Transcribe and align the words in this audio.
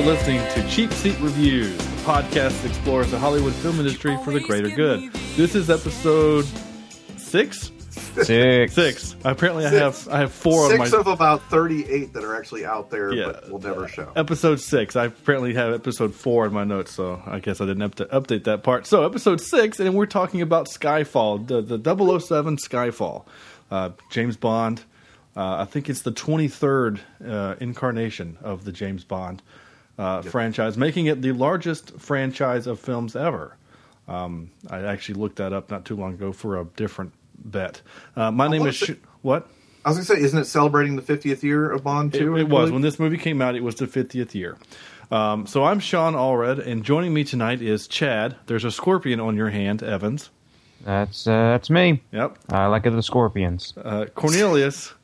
for 0.00 0.06
listening 0.06 0.40
to 0.54 0.66
Cheap 0.70 0.90
Seat 0.92 1.18
Reviews, 1.20 1.76
the 1.76 1.84
podcast 2.04 2.62
that 2.62 2.68
explores 2.68 3.10
the 3.10 3.18
Hollywood 3.18 3.52
film 3.52 3.78
industry 3.80 4.16
for 4.24 4.32
the 4.32 4.40
greater 4.40 4.70
good. 4.70 5.12
This 5.36 5.54
is 5.54 5.68
episode 5.68 6.46
six. 7.18 7.70
Six. 7.90 8.72
Six. 8.72 9.16
Apparently, 9.24 9.66
I 9.66 9.70
have 9.70 10.08
I 10.08 10.20
have 10.20 10.32
four 10.32 10.72
on 10.72 10.78
my 10.78 10.84
Six 10.86 10.96
of 10.96 11.06
about 11.06 11.42
38 11.50 12.14
that 12.14 12.24
are 12.24 12.34
actually 12.34 12.64
out 12.64 12.88
there, 12.88 13.12
Yeah. 13.12 13.26
but 13.26 13.50
we'll 13.50 13.60
never 13.60 13.88
show. 13.88 14.10
episode 14.16 14.58
six. 14.60 14.96
I 14.96 15.04
apparently 15.06 15.52
have 15.52 15.74
episode 15.74 16.14
four 16.14 16.46
in 16.46 16.52
my 16.54 16.64
notes, 16.64 16.92
so 16.92 17.22
I 17.26 17.38
guess 17.40 17.60
I 17.60 17.66
didn't 17.66 17.82
have 17.82 17.96
to 17.96 18.06
update 18.06 18.44
that 18.44 18.62
part. 18.62 18.86
So 18.86 19.04
episode 19.04 19.42
six, 19.42 19.80
and 19.80 19.94
we're 19.94 20.06
talking 20.06 20.40
about 20.40 20.66
Skyfall, 20.66 21.46
the 21.46 21.60
the 21.60 22.18
007 22.20 22.56
Skyfall, 22.56 23.24
uh, 23.70 23.90
James 24.10 24.38
Bond. 24.38 24.82
Uh, 25.36 25.56
I 25.58 25.64
think 25.66 25.90
it's 25.90 26.02
the 26.02 26.10
23rd 26.12 27.00
uh, 27.24 27.54
incarnation 27.60 28.38
of 28.42 28.64
the 28.64 28.72
James 28.72 29.04
Bond 29.04 29.42
uh, 30.00 30.22
franchise, 30.22 30.78
making 30.78 31.06
it 31.06 31.20
the 31.20 31.32
largest 31.32 31.98
franchise 32.00 32.66
of 32.66 32.80
films 32.80 33.14
ever. 33.14 33.56
Um, 34.08 34.50
I 34.68 34.80
actually 34.82 35.20
looked 35.20 35.36
that 35.36 35.52
up 35.52 35.70
not 35.70 35.84
too 35.84 35.94
long 35.94 36.14
ago 36.14 36.32
for 36.32 36.58
a 36.58 36.64
different 36.64 37.12
bet. 37.38 37.82
Uh, 38.16 38.30
my 38.30 38.48
name 38.48 38.62
is 38.62 38.66
was 38.66 38.76
Sh- 38.76 38.90
what? 39.22 39.48
I 39.84 39.90
was 39.90 39.98
going 39.98 40.06
to 40.06 40.14
say, 40.14 40.20
isn't 40.20 40.38
it 40.38 40.44
celebrating 40.46 40.96
the 40.96 41.02
50th 41.02 41.42
year 41.42 41.70
of 41.70 41.84
Bond 41.84 42.14
It, 42.14 42.18
too? 42.18 42.36
it 42.36 42.40
I 42.40 42.44
was 42.44 42.70
when 42.70 42.82
this 42.82 42.98
movie 42.98 43.16
came 43.18 43.40
out. 43.40 43.54
It 43.54 43.62
was 43.62 43.76
the 43.76 43.86
50th 43.86 44.34
year. 44.34 44.56
Um, 45.10 45.46
so 45.46 45.64
I'm 45.64 45.80
Sean 45.80 46.14
Allred, 46.14 46.64
and 46.66 46.84
joining 46.84 47.12
me 47.12 47.24
tonight 47.24 47.62
is 47.62 47.86
Chad. 47.88 48.36
There's 48.46 48.64
a 48.64 48.70
scorpion 48.70 49.20
on 49.20 49.36
your 49.36 49.50
hand, 49.50 49.82
Evans. 49.82 50.30
That's 50.84 51.26
uh, 51.26 51.32
that's 51.32 51.68
me. 51.68 52.02
Yep. 52.12 52.38
I 52.48 52.66
like 52.66 52.86
it 52.86 52.90
the 52.90 53.02
scorpions. 53.02 53.74
Uh, 53.76 54.06
Cornelius. 54.14 54.94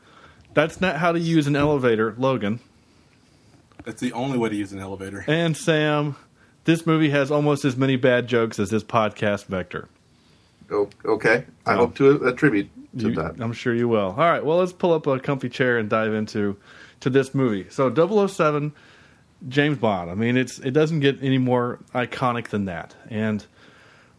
That's 0.54 0.80
not 0.80 0.96
how 0.96 1.12
to 1.12 1.18
use 1.20 1.46
an 1.46 1.54
elevator, 1.56 2.14
Logan. 2.16 2.60
That's 3.86 4.00
the 4.02 4.12
only 4.12 4.36
way 4.36 4.50
to 4.50 4.54
use 4.56 4.72
an 4.72 4.80
elevator. 4.80 5.24
And 5.26 5.56
Sam. 5.56 6.16
This 6.64 6.84
movie 6.84 7.10
has 7.10 7.30
almost 7.30 7.64
as 7.64 7.76
many 7.76 7.94
bad 7.94 8.26
jokes 8.26 8.58
as 8.58 8.70
this 8.70 8.82
podcast, 8.82 9.46
Vector. 9.46 9.88
Oh, 10.68 10.90
okay. 11.04 11.44
I 11.64 11.74
Oh. 11.74 11.76
hope 11.76 11.94
to 11.96 12.26
attribute 12.26 12.68
to 12.98 13.10
You- 13.10 13.14
that. 13.14 13.36
I'm 13.38 13.52
sure 13.52 13.72
you 13.72 13.86
will. 13.86 14.08
All 14.08 14.16
right. 14.16 14.44
Well, 14.44 14.58
let's 14.58 14.72
pull 14.72 14.92
up 14.92 15.06
a 15.06 15.20
comfy 15.20 15.48
chair 15.48 15.78
and 15.78 15.88
dive 15.88 16.12
into 16.12 16.56
to 17.00 17.08
this 17.10 17.32
movie. 17.36 17.66
So 17.70 17.88
007 17.88 18.72
James 19.48 19.78
Bond. 19.78 20.10
I 20.10 20.14
mean, 20.14 20.36
it's 20.36 20.58
it 20.58 20.72
doesn't 20.72 20.98
get 21.00 21.22
any 21.22 21.38
more 21.38 21.78
iconic 21.94 22.48
than 22.48 22.64
that. 22.64 22.96
And 23.08 23.46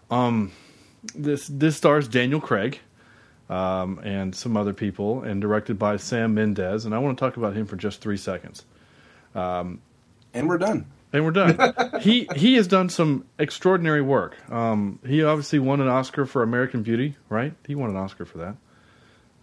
um 0.09 0.53
this 1.15 1.47
this 1.47 1.75
stars 1.75 2.07
Daniel 2.07 2.39
Craig 2.39 2.79
um, 3.49 3.99
and 4.03 4.33
some 4.33 4.55
other 4.55 4.73
people 4.73 5.21
and 5.23 5.41
directed 5.41 5.77
by 5.77 5.97
Sam 5.97 6.33
Mendes 6.33 6.85
and 6.85 6.95
I 6.95 6.99
want 6.99 7.17
to 7.17 7.19
talk 7.25 7.35
about 7.35 7.55
him 7.57 7.65
for 7.65 7.75
just 7.75 7.99
3 7.99 8.15
seconds. 8.15 8.63
And 9.37 10.47
we're 10.49 10.57
done. 10.57 10.85
And 11.13 11.23
we're 11.25 11.31
done. 11.31 11.73
he 12.01 12.27
he 12.35 12.55
has 12.55 12.67
done 12.67 12.89
some 12.89 13.25
extraordinary 13.39 14.01
work. 14.01 14.35
Um, 14.51 14.99
he 15.05 15.23
obviously 15.23 15.59
won 15.59 15.79
an 15.81 15.87
Oscar 15.87 16.25
for 16.25 16.43
American 16.43 16.83
Beauty, 16.83 17.15
right? 17.29 17.53
He 17.65 17.75
won 17.75 17.89
an 17.89 17.95
Oscar 17.95 18.25
for 18.25 18.39
that. 18.39 18.55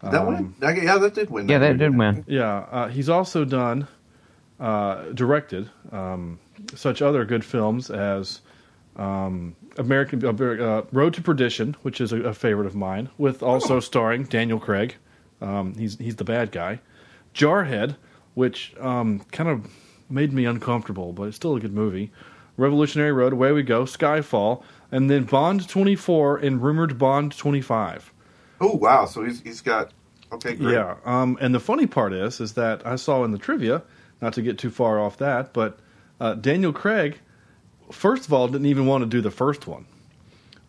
that 0.02 0.20
Um, 0.20 0.26
one? 0.26 0.54
Yeah, 0.60 0.98
that 0.98 1.14
did 1.14 1.30
win. 1.30 1.48
Yeah, 1.48 1.58
that 1.58 1.68
movie. 1.72 1.78
did 1.78 1.96
win. 1.96 2.24
Yeah, 2.28 2.56
uh, 2.70 2.88
he's 2.88 3.08
also 3.08 3.44
done, 3.46 3.88
uh, 4.60 5.04
directed 5.14 5.70
um, 5.90 6.38
such 6.74 7.00
other 7.00 7.24
good 7.24 7.44
films 7.44 7.90
as 7.90 8.40
um, 8.96 9.56
American 9.78 10.24
uh, 10.24 10.30
uh, 10.30 10.82
Road 10.92 11.14
to 11.14 11.22
Perdition, 11.22 11.76
which 11.82 12.00
is 12.00 12.12
a, 12.12 12.20
a 12.24 12.34
favorite 12.34 12.66
of 12.66 12.74
mine, 12.76 13.08
with 13.16 13.42
also 13.42 13.80
starring 13.80 14.24
Daniel 14.24 14.60
Craig. 14.60 14.96
Um, 15.40 15.74
he's 15.74 15.96
he's 15.98 16.16
the 16.16 16.24
bad 16.24 16.52
guy. 16.52 16.80
Jarhead, 17.34 17.96
which 18.34 18.74
um, 18.78 19.20
kind 19.32 19.48
of 19.48 19.66
made 20.10 20.32
me 20.32 20.44
uncomfortable, 20.44 21.12
but 21.12 21.24
it's 21.24 21.36
still 21.36 21.56
a 21.56 21.60
good 21.60 21.72
movie. 21.74 22.10
Revolutionary 22.56 23.12
Road, 23.12 23.32
Away 23.32 23.52
We 23.52 23.62
Go, 23.62 23.84
Skyfall, 23.84 24.62
and 24.92 25.10
then 25.10 25.24
Bond 25.24 25.68
24 25.68 26.38
and 26.38 26.62
rumored 26.62 26.98
Bond 26.98 27.36
25. 27.36 28.12
Oh, 28.60 28.76
wow. 28.76 29.06
So 29.06 29.24
he's, 29.24 29.40
he's 29.40 29.60
got. 29.60 29.92
Okay, 30.32 30.54
great. 30.54 30.74
Yeah, 30.74 30.96
um, 31.04 31.36
and 31.40 31.54
the 31.54 31.60
funny 31.60 31.86
part 31.86 32.12
is, 32.12 32.40
is 32.40 32.52
that 32.54 32.86
I 32.86 32.96
saw 32.96 33.24
in 33.24 33.30
the 33.32 33.38
trivia, 33.38 33.82
not 34.20 34.32
to 34.34 34.42
get 34.42 34.58
too 34.58 34.70
far 34.70 34.98
off 35.00 35.16
that, 35.18 35.52
but 35.52 35.78
uh, 36.20 36.34
Daniel 36.34 36.72
Craig, 36.72 37.18
first 37.92 38.26
of 38.26 38.32
all, 38.32 38.46
didn't 38.48 38.66
even 38.66 38.86
want 38.86 39.02
to 39.02 39.06
do 39.08 39.20
the 39.20 39.30
first 39.30 39.66
one, 39.66 39.84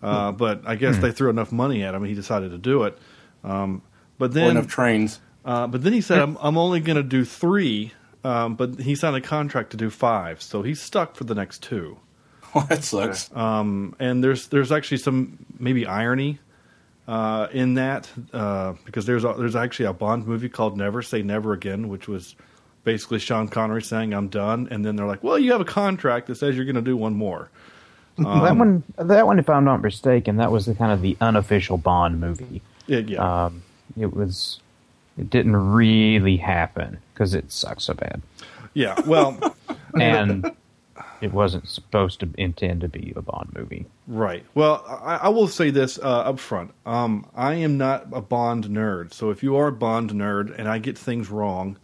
uh, 0.03 0.31
but 0.31 0.61
I 0.67 0.75
guess 0.75 0.97
they 0.97 1.11
threw 1.11 1.29
enough 1.29 1.51
money 1.51 1.83
at 1.83 1.95
him, 1.95 2.03
he 2.03 2.13
decided 2.13 2.51
to 2.51 2.57
do 2.59 2.83
it. 2.83 2.97
Um, 3.43 3.81
but 4.19 4.31
Or 4.31 4.33
then, 4.33 4.51
enough 4.51 4.67
trains. 4.67 5.19
uh, 5.45 5.65
but 5.67 5.83
then 5.83 5.93
he 5.93 6.01
said, 6.01 6.19
"I'm, 6.23 6.37
I'm 6.41 6.57
only 6.57 6.79
going 6.79 6.97
to 6.97 7.03
do 7.03 7.25
three, 7.25 7.91
um, 8.25 8.55
but 8.55 8.79
he 8.79 8.95
signed 8.95 9.15
a 9.15 9.21
contract 9.21 9.71
to 9.71 9.77
do 9.77 9.89
five, 9.89 10.41
so 10.41 10.63
he's 10.63 10.81
stuck 10.81 11.15
for 11.15 11.25
the 11.25 11.35
next 11.35 11.61
two. 11.61 11.97
Well, 12.53 12.65
that 12.69 12.83
sucks. 12.83 13.29
Um, 13.35 13.95
and 13.99 14.23
there's 14.23 14.47
there's 14.47 14.71
actually 14.71 14.97
some 14.97 15.45
maybe 15.59 15.85
irony 15.85 16.39
uh, 17.07 17.47
in 17.51 17.75
that 17.75 18.09
uh, 18.33 18.73
because 18.83 19.05
there's 19.05 19.23
a, 19.23 19.35
there's 19.37 19.55
actually 19.55 19.85
a 19.85 19.93
Bond 19.93 20.25
movie 20.25 20.49
called 20.49 20.77
Never 20.77 21.01
Say 21.01 21.21
Never 21.21 21.53
Again, 21.53 21.87
which 21.87 22.07
was 22.07 22.35
basically 22.83 23.19
Sean 23.19 23.47
Connery 23.47 23.81
saying 23.81 24.13
I'm 24.13 24.29
done, 24.29 24.69
and 24.71 24.83
then 24.83 24.95
they're 24.95 25.05
like, 25.05 25.23
well, 25.23 25.37
you 25.37 25.51
have 25.51 25.61
a 25.61 25.65
contract 25.65 26.27
that 26.27 26.35
says 26.35 26.55
you're 26.55 26.65
going 26.65 26.75
to 26.75 26.81
do 26.81 26.97
one 26.97 27.13
more. 27.13 27.49
that 28.17 28.55
one, 28.55 28.83
that 28.97 29.27
one, 29.27 29.39
if 29.39 29.49
I'm 29.49 29.65
not 29.65 29.81
mistaken, 29.81 30.37
that 30.37 30.51
was 30.51 30.65
the 30.65 30.73
kind 30.73 30.91
of 30.91 31.01
the 31.01 31.17
unofficial 31.19 31.77
Bond 31.77 32.21
movie. 32.21 32.61
Yeah, 32.87 32.99
yeah. 32.99 33.45
Um, 33.45 33.63
it 33.99 34.13
was, 34.13 34.61
it 35.17 35.29
didn't 35.29 35.55
really 35.55 36.37
happen 36.37 36.99
because 37.13 37.33
it 37.33 37.51
sucks 37.51 37.85
so 37.85 37.93
bad, 37.93 38.21
yeah. 38.73 38.99
Well, 39.05 39.55
and 39.99 40.51
it 41.21 41.33
wasn't 41.33 41.67
supposed 41.67 42.19
to 42.19 42.29
intend 42.37 42.81
to 42.81 42.87
be 42.89 43.13
a 43.15 43.21
Bond 43.21 43.53
movie. 43.55 43.85
right. 44.07 44.45
Well, 44.53 44.83
I, 44.87 45.15
I 45.23 45.29
will 45.29 45.47
say 45.47 45.69
this 45.69 45.97
uh, 45.97 46.01
up 46.01 46.39
front. 46.39 46.73
Um, 46.85 47.27
I 47.35 47.55
am 47.55 47.77
not 47.77 48.07
a 48.11 48.21
Bond 48.21 48.65
nerd, 48.65 49.13
so 49.13 49.29
if 49.29 49.41
you 49.43 49.55
are 49.55 49.67
a 49.67 49.71
Bond 49.71 50.11
nerd 50.11 50.53
and 50.57 50.67
I 50.67 50.79
get 50.79 50.97
things 50.97 51.29
wrong, 51.29 51.77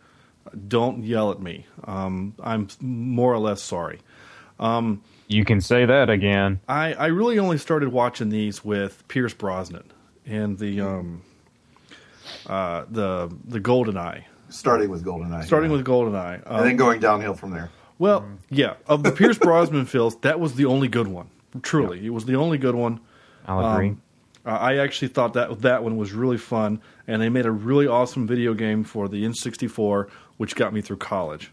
don't 0.68 1.04
yell 1.04 1.32
at 1.32 1.42
me. 1.42 1.66
Um, 1.86 2.36
I'm 2.44 2.68
more 2.80 3.34
or 3.34 3.40
less 3.40 3.62
sorry. 3.62 4.00
You 5.28 5.46
can 5.46 5.62
say 5.62 5.86
that 5.86 6.10
again. 6.10 6.60
I, 6.68 6.94
I 6.94 7.08
really 7.08 7.40
only 7.40 7.58
started 7.58 7.90
watching 7.90 8.30
these 8.30 8.64
with 8.66 9.08
Pierce 9.08 9.34
Brosnan 9.34 9.86
and 10.26 10.60
the 10.60 10.82
um 10.82 11.24
uh 12.48 12.86
the 12.90 13.32
the 13.48 13.60
Goldeneye. 13.60 14.24
Starting 14.50 14.90
with 14.90 15.04
Golden 15.04 15.32
Eye. 15.34 15.46
Starting 15.46 15.72
yeah. 15.72 15.78
with 15.78 15.86
Goldeneye. 15.86 16.42
Um, 16.46 16.58
And 16.58 16.66
then 16.66 16.76
going 16.76 17.00
downhill 17.00 17.34
from 17.36 17.52
there. 17.52 17.70
well, 18.00 18.26
yeah, 18.50 18.74
of 18.88 19.04
the 19.04 19.12
Pierce 19.12 19.38
Brosnan 19.38 19.86
films, 19.94 20.16
that 20.22 20.40
was 20.42 20.56
the 20.56 20.66
only 20.66 20.88
good 20.90 21.08
one. 21.08 21.30
Truly, 21.62 22.06
it 22.06 22.10
was 22.10 22.26
the 22.26 22.36
only 22.36 22.58
good 22.58 22.76
one. 22.76 23.00
I'll 23.48 23.74
agree. 23.74 23.90
Um, 23.90 24.02
I 24.44 24.78
actually 24.78 25.10
thought 25.10 25.34
that 25.34 25.62
that 25.62 25.84
one 25.84 25.98
was 25.98 26.14
really 26.14 26.38
fun, 26.38 26.82
and 27.08 27.22
they 27.22 27.30
made 27.30 27.46
a 27.46 27.52
really 27.52 27.86
awesome 27.88 28.26
video 28.28 28.54
game 28.56 28.84
for 28.84 29.08
the 29.08 29.24
N64, 29.24 30.10
which 30.38 30.56
got 30.56 30.74
me 30.74 30.82
through 30.82 30.98
college. 30.98 31.52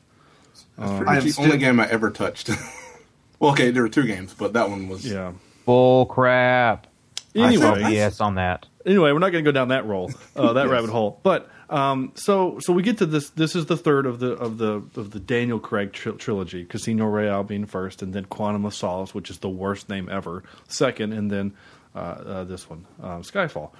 That's 0.79 0.91
I 0.91 0.97
pretty 0.97 1.13
much 1.15 1.25
the 1.25 1.31
still- 1.33 1.45
only 1.45 1.59
game 1.59 1.79
I 1.81 1.89
ever 1.89 2.11
touched. 2.11 2.49
well, 3.39 3.53
okay, 3.53 3.71
there 3.71 3.83
were 3.83 3.89
two 3.89 4.07
games, 4.07 4.35
but 4.37 4.55
that 4.55 4.71
one 4.71 4.89
was. 4.89 5.05
Yeah. 5.07 5.33
Bull 5.67 6.07
crap. 6.07 6.87
Anyway, 7.35 7.93
yes, 7.93 8.21
on 8.21 8.37
that. 8.37 8.67
Anyway, 8.89 9.13
we're 9.13 9.19
not 9.19 9.31
going 9.31 9.45
to 9.45 9.49
go 9.49 9.53
down 9.53 9.69
that 9.69 9.87
roll, 9.87 10.11
uh, 10.35 10.55
that 10.55 10.69
rabbit 10.71 10.91
hole. 10.91 11.21
But 11.23 11.49
um, 11.71 12.13
so 12.15 12.59
so 12.61 12.73
we 12.73 12.83
get 12.83 12.99
to 12.99 13.07
this. 13.07 13.31
This 13.31 13.55
is 13.55 13.67
the 13.67 13.77
third 13.77 14.07
of 14.07 14.19
the 14.19 14.33
of 14.33 14.59
the 14.59 14.83
of 14.97 15.11
the 15.11 15.21
Daniel 15.21 15.61
Craig 15.61 15.93
tri- 15.93 16.13
trilogy. 16.13 16.65
Casino 16.65 17.07
Royale 17.07 17.45
being 17.45 17.67
first, 17.67 18.03
and 18.03 18.13
then 18.13 18.25
Quantum 18.25 18.65
of 18.65 18.75
Solace, 18.75 19.15
which 19.15 19.31
is 19.31 19.39
the 19.39 19.49
worst 19.49 19.89
name 19.89 20.09
ever, 20.09 20.43
second, 20.69 21.13
and 21.13 21.31
then 21.31 21.55
uh, 21.95 21.99
uh, 21.99 22.45
this 22.45 22.69
one, 22.69 22.87
um, 23.03 23.23
Skyfall. 23.23 23.71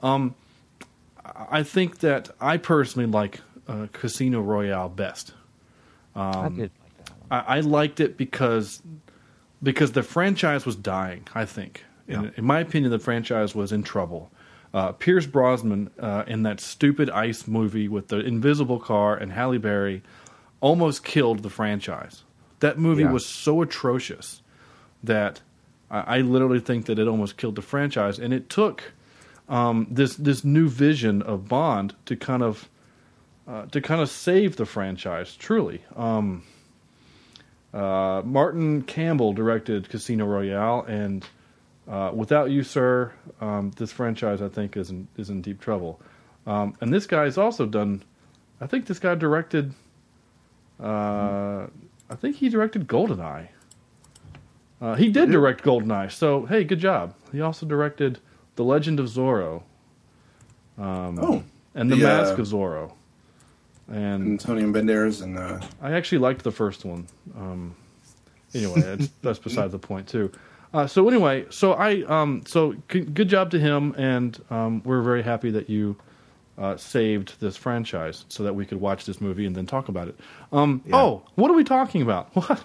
Um, 0.00 0.34
I 1.24 1.62
think 1.62 1.98
that 1.98 2.30
I 2.40 2.56
personally 2.56 3.08
like 3.08 3.40
uh, 3.68 3.86
Casino 3.92 4.40
Royale 4.40 4.88
best. 4.88 5.34
I 6.14 6.48
did 6.48 6.58
like 6.58 6.96
that 7.04 7.10
one. 7.10 7.28
I, 7.30 7.56
I 7.56 7.60
liked 7.60 8.00
it 8.00 8.16
because 8.16 8.82
because 9.62 9.92
the 9.92 10.02
franchise 10.02 10.66
was 10.66 10.76
dying. 10.76 11.26
I 11.34 11.44
think, 11.44 11.84
in, 12.08 12.32
in 12.36 12.44
my 12.44 12.60
opinion, 12.60 12.90
the 12.90 12.98
franchise 12.98 13.54
was 13.54 13.72
in 13.72 13.82
trouble. 13.82 14.30
Uh, 14.74 14.92
Pierce 14.92 15.26
Brosnan 15.26 15.90
uh, 15.98 16.24
in 16.26 16.44
that 16.44 16.58
stupid 16.60 17.10
ice 17.10 17.46
movie 17.46 17.88
with 17.88 18.08
the 18.08 18.20
invisible 18.20 18.78
car 18.78 19.14
and 19.16 19.32
Halle 19.32 19.58
Berry 19.58 20.02
almost 20.60 21.04
killed 21.04 21.42
the 21.42 21.50
franchise. 21.50 22.24
That 22.60 22.78
movie 22.78 23.02
Yeah. 23.02 23.12
was 23.12 23.26
so 23.26 23.60
atrocious 23.60 24.40
that 25.04 25.42
I, 25.90 26.18
I 26.18 26.20
literally 26.20 26.60
think 26.60 26.86
that 26.86 26.98
it 26.98 27.06
almost 27.06 27.36
killed 27.36 27.56
the 27.56 27.62
franchise. 27.62 28.18
And 28.18 28.32
it 28.32 28.48
took 28.48 28.92
um, 29.48 29.86
this 29.90 30.16
this 30.16 30.44
new 30.44 30.68
vision 30.68 31.20
of 31.20 31.48
Bond 31.48 31.94
to 32.06 32.16
kind 32.16 32.42
of 32.42 32.68
uh, 33.46 33.66
to 33.66 33.80
kind 33.80 34.00
of 34.00 34.08
save 34.08 34.56
the 34.56 34.64
franchise. 34.64 35.36
Truly, 35.36 35.82
um, 35.96 36.44
uh, 37.74 38.22
Martin 38.24 38.82
Campbell 38.82 39.32
directed 39.32 39.88
Casino 39.88 40.24
Royale, 40.26 40.84
and 40.88 41.26
uh, 41.88 42.10
without 42.14 42.50
you, 42.50 42.62
sir, 42.62 43.12
um, 43.40 43.72
this 43.76 43.92
franchise 43.92 44.40
I 44.40 44.48
think 44.48 44.76
is 44.76 44.90
in, 44.90 45.08
is 45.16 45.30
in 45.30 45.42
deep 45.42 45.60
trouble. 45.60 46.00
Um, 46.46 46.74
and 46.80 46.92
this 46.92 47.06
guy's 47.06 47.38
also 47.38 47.66
done. 47.66 48.02
I 48.60 48.66
think 48.66 48.86
this 48.86 48.98
guy 48.98 49.14
directed. 49.14 49.74
Uh, 50.80 51.66
I 52.10 52.14
think 52.16 52.36
he 52.36 52.48
directed 52.48 52.86
Goldeneye. 52.86 53.48
Uh, 54.80 54.94
he 54.96 55.10
did 55.10 55.30
direct 55.30 55.62
Goldeneye, 55.62 56.10
so 56.10 56.44
hey, 56.46 56.64
good 56.64 56.80
job. 56.80 57.14
He 57.30 57.40
also 57.40 57.66
directed 57.66 58.18
The 58.56 58.64
Legend 58.64 58.98
of 58.98 59.06
Zorro 59.06 59.62
oh, 60.78 61.44
and 61.74 61.90
The 61.90 61.96
The, 61.96 62.04
uh, 62.04 62.16
Mask 62.16 62.38
of 62.38 62.46
Zorro. 62.46 62.92
And 63.88 64.40
Antonio 64.40 64.70
Banderas 64.72 65.22
and 65.22 65.38
uh, 65.38 65.60
I 65.80 65.92
actually 65.92 66.18
liked 66.18 66.42
the 66.44 66.50
first 66.50 66.84
one. 66.84 67.06
Um, 67.36 67.76
anyway, 68.54 68.98
that's 69.22 69.38
beside 69.38 69.70
the 69.70 69.78
point 69.78 70.08
too. 70.08 70.32
Uh, 70.74 70.86
so 70.86 71.06
anyway, 71.08 71.44
so 71.50 71.72
I 71.74 72.02
um, 72.04 72.42
so 72.46 72.74
g- 72.88 73.00
good 73.00 73.28
job 73.28 73.50
to 73.50 73.58
him, 73.58 73.94
and 73.98 74.42
um, 74.50 74.82
we're 74.84 75.02
very 75.02 75.22
happy 75.22 75.50
that 75.50 75.68
you 75.68 75.96
uh, 76.56 76.76
saved 76.76 77.38
this 77.40 77.56
franchise 77.56 78.24
so 78.28 78.42
that 78.44 78.54
we 78.54 78.64
could 78.64 78.80
watch 78.80 79.04
this 79.04 79.20
movie 79.20 79.44
and 79.46 79.54
then 79.54 79.66
talk 79.66 79.88
about 79.88 80.08
it. 80.08 80.18
Um, 80.50 80.82
Yeah. 80.86 80.96
Oh, 80.96 81.22
what 81.34 81.50
are 81.50 81.54
we 81.54 81.64
talking 81.64 82.02
about? 82.02 82.30
What? 82.34 82.64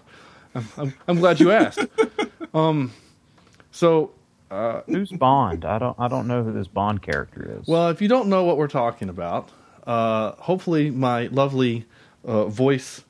I'm, 0.56 0.68
I'm, 0.78 0.94
I'm 1.08 1.20
glad 1.20 1.40
you 1.40 1.52
asked. 1.52 1.86
um, 2.54 2.92
so 3.72 4.12
Who's 4.88 5.12
Bond? 5.12 5.66
I 5.66 5.78
don't. 5.78 5.96
I 6.00 6.08
don't 6.08 6.28
know 6.28 6.44
who 6.44 6.54
this 6.54 6.68
Bond 6.68 7.02
character 7.02 7.58
is. 7.60 7.68
Well, 7.68 7.90
if 7.90 8.02
you 8.02 8.08
don't 8.08 8.30
know 8.30 8.46
what 8.46 8.58
we're 8.58 8.70
talking 8.70 9.10
about, 9.10 9.50
uh, 9.86 10.32
hopefully 10.34 10.90
my 10.90 11.28
lovely 11.28 11.86
uh, 12.26 12.46
voice 12.46 13.04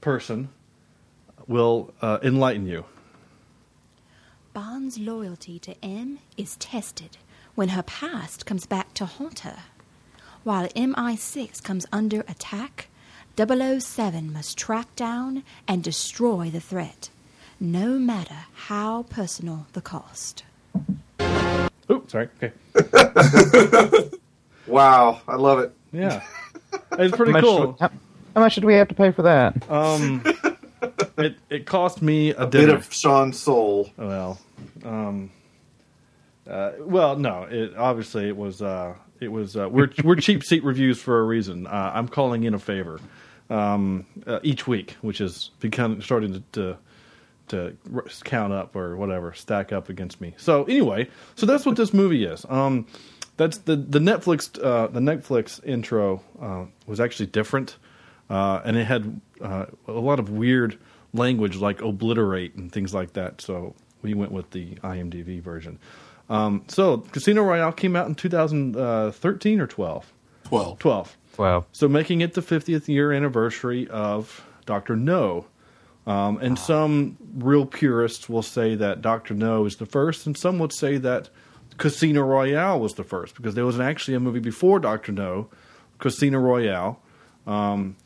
person 0.00 0.48
will 1.46 1.94
uh, 2.02 2.18
enlighten 2.22 2.66
you. 2.66 2.84
Bond's 4.52 4.98
loyalty 4.98 5.58
to 5.60 5.74
M 5.84 6.18
is 6.36 6.56
tested 6.56 7.16
when 7.54 7.70
her 7.70 7.82
past 7.82 8.46
comes 8.46 8.66
back 8.66 8.94
to 8.94 9.04
haunt 9.06 9.40
her. 9.40 9.58
While 10.44 10.68
MI6 10.68 11.62
comes 11.62 11.86
under 11.92 12.20
attack, 12.20 12.88
007 13.36 14.32
must 14.32 14.58
track 14.58 14.94
down 14.96 15.44
and 15.68 15.82
destroy 15.82 16.50
the 16.50 16.60
threat, 16.60 17.10
no 17.58 17.98
matter 17.98 18.46
how 18.54 19.04
personal 19.04 19.66
the 19.72 19.80
cost. 19.80 20.44
Oh, 21.88 22.02
sorry. 22.08 22.28
Okay. 22.42 22.52
Wow, 24.70 25.20
I 25.26 25.34
love 25.34 25.58
it. 25.58 25.72
Yeah, 25.92 26.22
it's 26.92 27.16
pretty 27.16 27.32
how, 27.32 27.38
much 27.38 27.44
cool. 27.44 27.72
do, 27.72 27.76
how, 27.80 27.90
how 28.36 28.40
much 28.40 28.54
did 28.54 28.64
we 28.64 28.74
have 28.74 28.86
to 28.88 28.94
pay 28.94 29.10
for 29.10 29.22
that? 29.22 29.68
Um, 29.68 30.22
it 31.18 31.36
it 31.48 31.66
cost 31.66 32.02
me 32.02 32.30
a, 32.30 32.42
A 32.42 32.46
bit 32.46 32.68
of 32.68 32.92
Sean's 32.92 33.38
soul. 33.38 33.90
well, 33.96 34.38
um, 34.84 35.30
uh, 36.48 36.72
well, 36.80 37.16
no. 37.16 37.44
It 37.50 37.76
obviously 37.76 38.28
it 38.28 38.36
was 38.36 38.62
uh, 38.62 38.94
it 39.20 39.28
was 39.28 39.56
uh, 39.56 39.68
we're 39.68 39.90
we're 40.04 40.16
cheap 40.16 40.44
seat 40.44 40.64
reviews 40.64 41.00
for 41.00 41.20
a 41.20 41.24
reason. 41.24 41.66
Uh, 41.66 41.92
I'm 41.94 42.08
calling 42.08 42.44
in 42.44 42.54
a 42.54 42.58
favor 42.58 43.00
um, 43.48 44.06
uh, 44.26 44.40
each 44.42 44.66
week, 44.66 44.96
which 45.00 45.20
is 45.20 45.50
become 45.60 46.00
starting 46.02 46.32
to. 46.34 46.42
to 46.52 46.78
to 47.48 47.76
count 48.22 48.52
up 48.52 48.76
or 48.76 48.96
whatever, 48.96 49.32
stack 49.34 49.72
up 49.72 49.88
against 49.88 50.20
me. 50.20 50.34
So 50.36 50.62
anyway, 50.66 51.08
so 51.34 51.46
that's 51.46 51.66
what 51.66 51.74
this 51.74 51.92
movie 51.92 52.24
is. 52.24 52.46
Um, 52.48 52.86
that's 53.38 53.58
the 53.58 53.74
the 53.74 53.98
Netflix 53.98 54.56
uh, 54.62 54.86
the 54.86 55.00
Netflix 55.00 55.58
intro 55.64 56.22
uh, 56.40 56.66
was 56.86 57.00
actually 57.00 57.26
different, 57.26 57.76
uh, 58.30 58.62
and 58.64 58.76
it 58.76 58.84
had 58.84 59.20
uh, 59.42 59.66
a 59.86 59.92
lot 59.92 60.18
of 60.18 60.30
weird 60.30 60.78
language 61.12 61.56
like 61.56 61.82
obliterate 61.82 62.54
and 62.54 62.72
things 62.72 62.94
like 62.94 63.12
that. 63.14 63.40
So 63.40 63.74
we 64.02 64.14
went 64.14 64.32
with 64.32 64.50
the 64.52 64.76
IMDb 64.76 65.42
version. 65.42 65.78
Um, 66.30 66.62
so 66.68 66.98
Casino 66.98 67.42
Royale 67.42 67.72
came 67.72 67.96
out 67.96 68.06
in 68.06 68.14
2013 68.14 69.60
or 69.60 69.66
12. 69.66 70.12
12. 70.44 70.78
12. 70.78 71.16
Well, 71.36 71.66
So 71.72 71.88
making 71.88 72.20
it 72.20 72.34
the 72.34 72.40
50th 72.40 72.86
year 72.88 73.12
anniversary 73.12 73.88
of 73.88 74.44
Doctor 74.66 74.96
No. 74.96 75.46
Um, 76.06 76.38
and 76.38 76.58
some 76.58 77.16
real 77.34 77.66
purists 77.66 78.28
will 78.28 78.42
say 78.42 78.74
that 78.74 79.02
Doctor 79.02 79.34
No 79.34 79.64
is 79.66 79.76
the 79.76 79.86
first, 79.86 80.26
and 80.26 80.36
some 80.36 80.58
would 80.58 80.72
say 80.72 80.96
that 80.98 81.28
Casino 81.76 82.22
Royale 82.22 82.80
was 82.80 82.94
the 82.94 83.04
first 83.04 83.34
because 83.36 83.54
there 83.54 83.66
was 83.66 83.78
actually 83.78 84.14
a 84.14 84.20
movie 84.20 84.40
before 84.40 84.80
Doctor 84.80 85.12
No, 85.12 85.48
Casino 85.98 86.38
Royale, 86.38 87.00
um, 87.46 87.96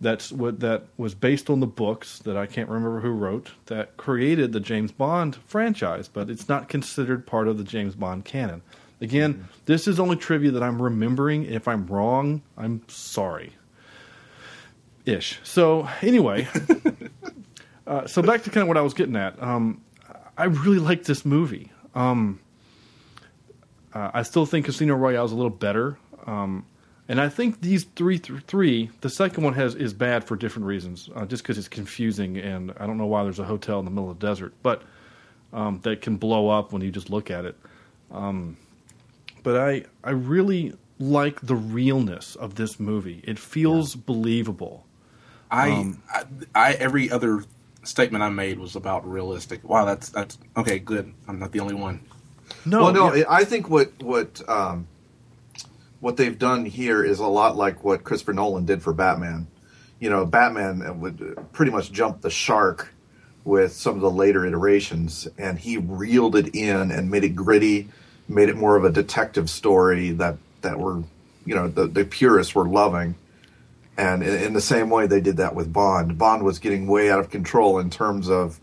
that's 0.00 0.30
what 0.30 0.60
that 0.60 0.84
was 0.96 1.14
based 1.14 1.50
on 1.50 1.60
the 1.60 1.66
books 1.66 2.20
that 2.20 2.36
I 2.36 2.46
can't 2.46 2.68
remember 2.68 3.00
who 3.00 3.10
wrote 3.10 3.50
that 3.66 3.96
created 3.96 4.52
the 4.52 4.60
James 4.60 4.92
Bond 4.92 5.36
franchise, 5.46 6.08
but 6.08 6.30
it's 6.30 6.48
not 6.48 6.68
considered 6.68 7.26
part 7.26 7.48
of 7.48 7.58
the 7.58 7.64
James 7.64 7.94
Bond 7.94 8.24
canon. 8.24 8.62
Again, 9.00 9.48
this 9.66 9.86
is 9.86 10.00
only 10.00 10.16
trivia 10.16 10.50
that 10.52 10.62
I'm 10.62 10.80
remembering. 10.80 11.44
If 11.44 11.68
I'm 11.68 11.86
wrong, 11.86 12.42
I'm 12.56 12.82
sorry. 12.88 13.52
Ish. 15.06 15.38
So 15.42 15.88
anyway, 16.02 16.48
uh, 17.86 18.06
so 18.06 18.22
back 18.22 18.42
to 18.44 18.50
kind 18.50 18.62
of 18.62 18.68
what 18.68 18.76
I 18.76 18.82
was 18.82 18.94
getting 18.94 19.16
at. 19.16 19.40
Um, 19.42 19.82
I 20.36 20.44
really 20.44 20.78
like 20.78 21.04
this 21.04 21.24
movie. 21.24 21.72
Um, 21.94 22.40
uh, 23.92 24.10
I 24.14 24.22
still 24.22 24.46
think 24.46 24.66
Casino 24.66 24.94
Royale 24.94 25.24
is 25.24 25.32
a 25.32 25.36
little 25.36 25.50
better. 25.50 25.98
Um, 26.26 26.66
and 27.08 27.20
I 27.20 27.28
think 27.28 27.60
these 27.62 27.84
three, 27.96 28.18
th- 28.18 28.42
three, 28.46 28.90
the 29.00 29.08
second 29.10 29.42
one 29.42 29.54
has 29.54 29.74
is 29.74 29.92
bad 29.94 30.24
for 30.24 30.36
different 30.36 30.66
reasons, 30.66 31.08
uh, 31.14 31.24
just 31.24 31.42
because 31.42 31.58
it's 31.58 31.68
confusing, 31.68 32.36
and 32.36 32.72
I 32.78 32.86
don't 32.86 32.98
know 32.98 33.06
why 33.06 33.24
there's 33.24 33.38
a 33.38 33.44
hotel 33.44 33.78
in 33.78 33.84
the 33.84 33.90
middle 33.90 34.10
of 34.10 34.18
the 34.18 34.26
desert, 34.26 34.52
but 34.62 34.82
um, 35.52 35.80
that 35.82 36.02
can 36.02 36.16
blow 36.16 36.48
up 36.48 36.72
when 36.72 36.82
you 36.82 36.90
just 36.90 37.10
look 37.10 37.30
at 37.30 37.44
it. 37.44 37.56
Um, 38.10 38.56
but 39.42 39.56
I, 39.56 39.84
I 40.04 40.10
really 40.10 40.74
like 40.98 41.40
the 41.40 41.54
realness 41.54 42.34
of 42.36 42.56
this 42.56 42.78
movie. 42.78 43.22
It 43.24 43.38
feels 43.38 43.94
believable. 43.94 44.84
I, 45.50 45.70
Um, 45.70 46.02
I, 46.12 46.24
I 46.54 46.72
every 46.74 47.10
other 47.10 47.44
statement 47.84 48.22
I 48.22 48.28
made 48.28 48.58
was 48.58 48.76
about 48.76 49.08
realistic. 49.10 49.66
Wow, 49.66 49.86
that's 49.86 50.10
that's 50.10 50.36
okay. 50.56 50.78
Good. 50.78 51.14
I'm 51.26 51.38
not 51.38 51.52
the 51.52 51.60
only 51.60 51.74
one. 51.74 52.00
No, 52.64 52.84
well, 52.84 52.92
no, 52.92 53.14
yeah, 53.14 53.24
I 53.28 53.44
think 53.44 53.70
what 53.70 53.92
what 54.02 54.46
um, 54.48 54.86
what 56.00 56.16
they've 56.16 56.38
done 56.38 56.64
here 56.64 57.02
is 57.04 57.18
a 57.18 57.26
lot 57.26 57.56
like 57.56 57.82
what 57.84 58.04
Christopher 58.04 58.32
Nolan 58.32 58.64
did 58.66 58.82
for 58.82 58.92
Batman. 58.92 59.46
You 60.00 60.10
know, 60.10 60.24
Batman 60.24 61.00
would 61.00 61.36
pretty 61.52 61.72
much 61.72 61.90
jump 61.90 62.20
the 62.20 62.30
shark 62.30 62.92
with 63.44 63.72
some 63.72 63.94
of 63.96 64.00
the 64.00 64.10
later 64.10 64.44
iterations, 64.46 65.26
and 65.38 65.58
he 65.58 65.76
reeled 65.78 66.36
it 66.36 66.54
in 66.54 66.90
and 66.90 67.10
made 67.10 67.24
it 67.24 67.30
gritty, 67.30 67.88
made 68.28 68.48
it 68.48 68.56
more 68.56 68.76
of 68.76 68.84
a 68.84 68.90
detective 68.92 69.48
story 69.50 70.10
that 70.12 70.36
that 70.60 70.78
were, 70.78 71.02
you 71.46 71.54
know, 71.54 71.66
the, 71.68 71.86
the 71.86 72.04
purists 72.04 72.54
were 72.54 72.68
loving. 72.68 73.14
And 73.96 74.22
in, 74.22 74.42
in 74.42 74.52
the 74.52 74.60
same 74.60 74.90
way, 74.90 75.06
they 75.08 75.20
did 75.20 75.38
that 75.38 75.54
with 75.56 75.72
Bond. 75.72 76.18
Bond 76.18 76.44
was 76.44 76.58
getting 76.60 76.86
way 76.86 77.10
out 77.10 77.18
of 77.20 77.30
control 77.30 77.78
in 77.80 77.90
terms 77.90 78.28
of 78.30 78.60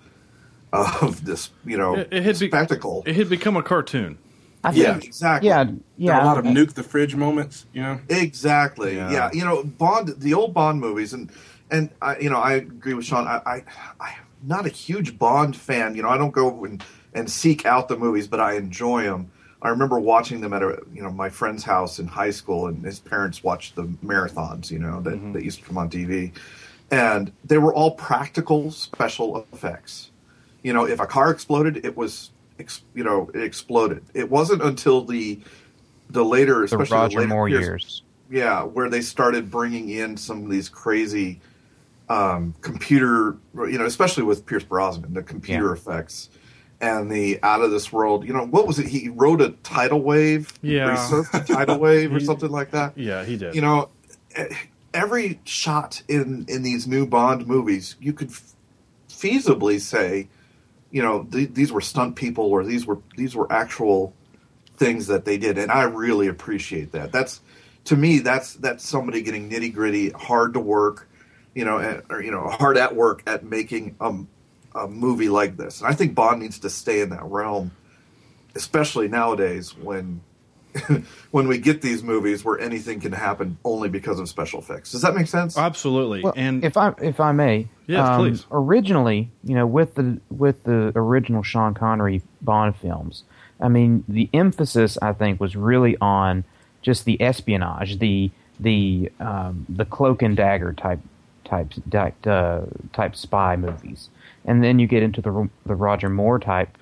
of 0.72 1.24
this, 1.26 1.50
you 1.66 1.78
know, 1.78 1.96
It- 1.96 2.10
it 2.12 2.24
had 2.24 2.38
be- 2.40 2.48
spectacle. 2.48 3.04
it 3.06 3.16
had 3.16 3.30
become 3.30 3.56
a 3.58 3.64
cartoon. 3.64 4.18
I 4.66 4.72
yeah, 4.72 4.94
think, 4.94 5.06
exactly. 5.06 5.50
yeah, 5.50 5.64
There 5.64 5.76
yeah. 5.98 6.18
are 6.18 6.22
a 6.22 6.26
lot 6.26 6.38
of 6.38 6.46
nuke 6.46 6.74
the 6.74 6.84
fridge 6.84 7.16
moments. 7.16 7.68
You 7.74 7.84
know. 7.84 8.00
Exactly. 8.10 8.96
Yeah. 8.96 9.12
Yeah. 9.12 9.30
You 9.32 9.46
know, 9.46 9.64
Bond, 9.64 10.16
the 10.18 10.34
old 10.34 10.54
Bond 10.54 10.80
movies, 10.80 11.14
and 11.14 11.32
and 11.70 11.90
I, 12.02 12.18
you 12.18 12.30
know, 12.30 12.40
I 12.40 12.54
agree 12.54 12.94
with 12.94 13.06
Sean. 13.06 13.28
I, 13.28 13.42
I, 13.46 13.64
I'm 14.00 14.16
not 14.44 14.66
a 14.66 14.70
huge 14.70 15.20
Bond 15.20 15.56
fan. 15.56 15.96
You 15.96 16.04
know, 16.04 16.10
I 16.10 16.18
don't 16.18 16.32
go 16.32 16.66
and, 16.66 16.84
and 17.14 17.30
seek 17.30 17.66
out 17.66 17.88
the 17.88 17.98
movies, 17.98 18.28
but 18.28 18.40
I 18.40 18.54
enjoy 18.56 19.04
them. 19.04 19.32
I 19.62 19.70
remember 19.70 20.00
watching 20.00 20.42
them 20.42 20.54
at 20.54 20.62
a, 20.62 20.82
you 20.94 21.02
know, 21.02 21.12
my 21.12 21.30
friend's 21.30 21.64
house 21.64 21.98
in 21.98 22.08
high 22.08 22.32
school, 22.32 22.68
and 22.68 22.84
his 22.84 23.00
parents 23.00 23.44
watched 23.44 23.76
the 23.76 23.84
marathons. 24.04 24.72
You 24.72 24.80
know, 24.80 25.02
that 25.02 25.16
mm-hmm. 25.16 25.34
that 25.34 25.44
used 25.44 25.60
to 25.60 25.66
come 25.66 25.78
on 25.78 25.90
TV, 25.90 26.32
and 26.92 27.32
they 27.44 27.58
were 27.58 27.74
all 27.74 27.92
practical 27.92 28.72
special 28.72 29.46
effects. 29.54 30.12
You 30.62 30.74
know, 30.74 30.88
if 30.88 31.00
a 31.00 31.06
car 31.06 31.30
exploded, 31.30 31.86
it 31.86 31.96
was, 31.96 32.32
ex, 32.60 32.82
you 32.94 33.04
know, 33.04 33.30
it 33.34 33.42
exploded. 33.44 34.04
It 34.14 34.30
wasn't 34.30 34.62
until 34.62 35.04
the 35.04 35.40
the 36.10 36.24
later, 36.24 36.60
the 36.60 36.64
especially 36.66 36.88
the 36.90 36.96
Roger 36.96 37.18
later 37.20 37.30
Moore 37.30 37.48
Pierce- 37.50 37.62
years. 37.66 38.02
yeah, 38.30 38.64
where 38.64 38.90
they 38.90 39.02
started 39.02 39.50
bringing 39.50 39.90
in 39.90 40.18
some 40.18 40.44
of 40.44 40.50
these 40.52 40.70
crazy 40.70 41.42
um, 42.10 42.54
computer, 42.62 43.36
you 43.56 43.78
know, 43.80 43.86
especially 43.86 44.22
with 44.24 44.46
Pierce 44.46 44.64
Brosnan, 44.64 45.14
the 45.16 45.24
computer 45.24 45.68
Yeah. 45.68 45.74
effects 45.74 46.30
and 46.80 47.12
the 47.12 47.40
out 47.42 47.62
of 47.62 47.72
this 47.72 47.92
world. 47.92 48.28
You 48.28 48.34
know, 48.34 48.46
what 48.46 48.68
was 48.68 48.78
it? 48.78 48.86
He 48.88 49.10
rode 49.10 49.42
a 49.42 49.50
tidal 49.64 50.02
wave, 50.04 50.54
Yeah. 50.62 50.96
a 51.34 51.40
tidal 51.44 51.80
wave 51.80 52.14
or 52.14 52.20
He- 52.20 52.26
something 52.26 52.52
like 52.52 52.70
that. 52.72 52.96
Yeah, 52.96 53.26
he 53.26 53.38
did. 53.38 53.56
You 53.56 53.62
know, 53.62 53.90
every 54.94 55.40
shot 55.46 56.04
in 56.08 56.46
in 56.48 56.62
these 56.62 56.86
new 56.88 57.08
Bond 57.08 57.48
movies, 57.48 57.96
you 58.00 58.14
could 58.14 58.30
f- 58.30 58.54
feasibly 59.10 59.80
say, 59.82 60.28
you 60.92 61.02
know, 61.02 61.24
th- 61.24 61.54
these 61.54 61.72
were 61.72 61.82
stunt 61.82 62.16
people 62.16 62.46
or 62.46 62.64
these 62.64 62.86
were 62.86 63.00
these 63.16 63.36
were 63.36 63.52
actual 63.52 64.14
things 64.78 65.08
that 65.08 65.26
they 65.26 65.38
did, 65.38 65.58
and 65.58 65.72
I 65.72 65.84
really 65.84 66.28
appreciate 66.28 66.92
that. 66.94 67.12
That's 67.12 67.42
to 67.86 67.96
me, 67.96 68.20
that's 68.20 68.54
that's 68.56 68.88
somebody 68.88 69.22
getting 69.22 69.50
nitty 69.50 69.74
gritty, 69.74 70.10
hard 70.10 70.54
to 70.54 70.60
work, 70.60 71.08
you 71.54 71.66
know, 71.66 71.78
and, 71.78 72.04
or 72.10 72.22
you 72.22 72.32
know, 72.32 72.48
hard 72.50 72.78
at 72.78 72.96
work 72.96 73.24
at 73.28 73.44
making 73.44 73.96
a, 74.00 74.14
a 74.76 74.88
movie 74.88 75.30
like 75.30 75.58
this. 75.58 75.82
And 75.82 75.90
I 75.90 75.94
think 75.94 76.16
Bond 76.16 76.42
needs 76.42 76.60
to 76.60 76.70
stay 76.70 77.02
in 77.02 77.10
that 77.10 77.24
realm, 77.24 77.72
especially 78.56 79.08
nowadays 79.08 79.76
when 79.78 80.22
when 81.32 81.48
we 81.48 81.58
get 81.58 81.82
these 81.82 82.04
movies 82.04 82.44
where 82.44 82.60
anything 82.60 83.00
can 83.00 83.12
happen 83.12 83.58
only 83.64 83.90
because 83.90 84.20
of 84.20 84.28
special 84.28 84.60
effects. 84.60 84.92
Does 84.92 85.02
that 85.02 85.16
make 85.16 85.28
sense? 85.28 85.58
Absolutely. 85.58 86.22
Well, 86.22 86.34
and 86.36 86.64
if 86.64 86.78
I 86.78 86.94
if 87.02 87.20
I 87.20 87.32
may, 87.32 87.68
Yes, 87.88 88.08
um, 88.08 88.20
please. 88.20 88.46
Originally, 88.52 89.30
you 89.44 89.56
know, 89.56 89.68
with 89.68 89.96
the 89.96 90.20
with 90.30 90.64
the 90.64 90.92
original 90.96 91.44
Sean 91.44 91.74
Connery 91.74 92.22
Bond 92.42 92.76
films, 92.76 93.24
I 93.60 93.68
mean, 93.68 94.04
the 94.08 94.30
emphasis 94.34 94.98
I 95.02 95.14
think 95.14 95.40
was 95.40 95.56
really 95.56 95.98
on 96.02 96.44
just 96.82 97.06
the 97.06 97.22
espionage, 97.22 98.00
the 98.00 98.32
the 98.60 99.12
um, 99.20 99.66
the 99.70 99.86
cloak 99.86 100.22
and 100.22 100.36
dagger 100.36 100.74
type 100.74 101.00
type 101.44 101.74
type, 101.92 102.16
uh, 102.26 102.62
type 102.94 103.16
spy 103.16 103.56
movies, 103.56 104.10
and 104.46 104.64
then 104.64 104.80
you 104.80 104.88
get 104.88 105.04
into 105.04 105.22
the 105.22 105.50
the 105.66 105.76
Roger 105.76 106.10
Moore 106.10 106.40
type, 106.40 106.78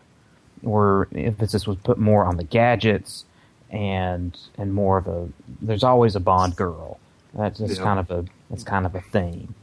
where 0.61 1.07
emphasis 1.13 1.67
was 1.67 1.77
put 1.77 1.97
more 1.97 2.23
on 2.23 2.37
the 2.37 2.43
gadgets 2.43 3.25
and 3.73 4.37
and 4.57 4.73
more 4.73 4.97
of 4.99 5.07
a 5.07 5.27
there's 5.61 5.83
always 5.83 6.15
a 6.15 6.19
Bond 6.21 6.55
girl. 6.55 6.99
That's 7.33 7.57
just 7.59 7.77
Yeah. 7.77 7.83
kind 7.83 7.99
of 7.99 8.11
a 8.11 8.25
that's 8.49 8.63
kind 8.63 8.85
of 8.85 8.93
a 8.95 9.01
theme. 9.01 9.55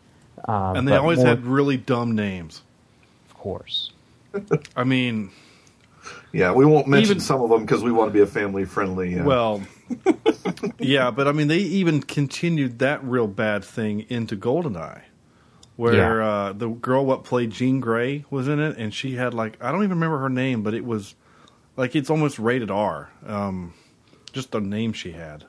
Um, 0.46 0.76
and 0.76 0.88
they 0.88 0.96
always 0.96 1.18
more- 1.18 1.28
had 1.28 1.46
really 1.46 1.76
dumb 1.76 2.14
names. 2.14 2.62
of 3.30 3.36
course. 3.38 3.92
I 4.76 4.84
mean, 4.84 5.30
yeah, 6.32 6.52
we 6.52 6.64
won't 6.66 6.88
mention 6.88 7.12
Even- 7.12 7.20
some 7.20 7.40
of 7.40 7.50
them 7.50 7.62
because 7.62 7.82
we 7.84 7.92
want 7.92 8.10
to 8.10 8.12
be 8.12 8.20
a 8.20 8.26
family 8.26 8.64
friendly. 8.64 9.18
Uh, 9.18 9.24
well, 9.24 9.62
yeah, 10.78 11.10
but 11.10 11.28
I 11.28 11.32
mean, 11.32 11.48
they 11.48 11.58
even 11.58 12.02
continued 12.02 12.78
that 12.80 13.02
real 13.04 13.26
bad 13.26 13.64
thing 13.64 14.06
into 14.08 14.36
Goldeneye, 14.36 15.02
where 15.76 15.94
Yeah. 16.20 16.26
uh, 16.26 16.52
the 16.52 16.68
girl 16.68 17.04
what 17.06 17.24
played 17.24 17.50
Jean 17.50 17.80
Grey 17.80 18.24
was 18.30 18.48
in 18.48 18.58
it, 18.60 18.76
and 18.76 18.92
she 18.94 19.14
had 19.16 19.34
like 19.34 19.56
I 19.62 19.70
don't 19.70 19.80
even 19.84 19.90
remember 19.98 20.18
her 20.18 20.30
name, 20.30 20.62
but 20.62 20.74
it 20.74 20.84
was 20.84 21.14
like 21.76 21.94
it's 21.94 22.10
almost 22.10 22.38
rated 22.38 22.70
R. 22.70 23.10
Um, 23.26 23.74
just 24.30 24.52
the 24.52 24.60
name 24.60 24.92
she 24.92 25.12
had. 25.12 25.44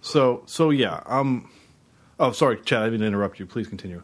So 0.00 0.42
so 0.46 0.70
yeah. 0.70 1.02
Um. 1.06 1.50
Oh, 2.18 2.32
sorry, 2.32 2.58
Chad. 2.64 2.82
I 2.82 2.90
didn't 2.90 3.06
interrupt 3.06 3.40
you. 3.40 3.46
Please 3.46 3.66
continue. 3.66 4.02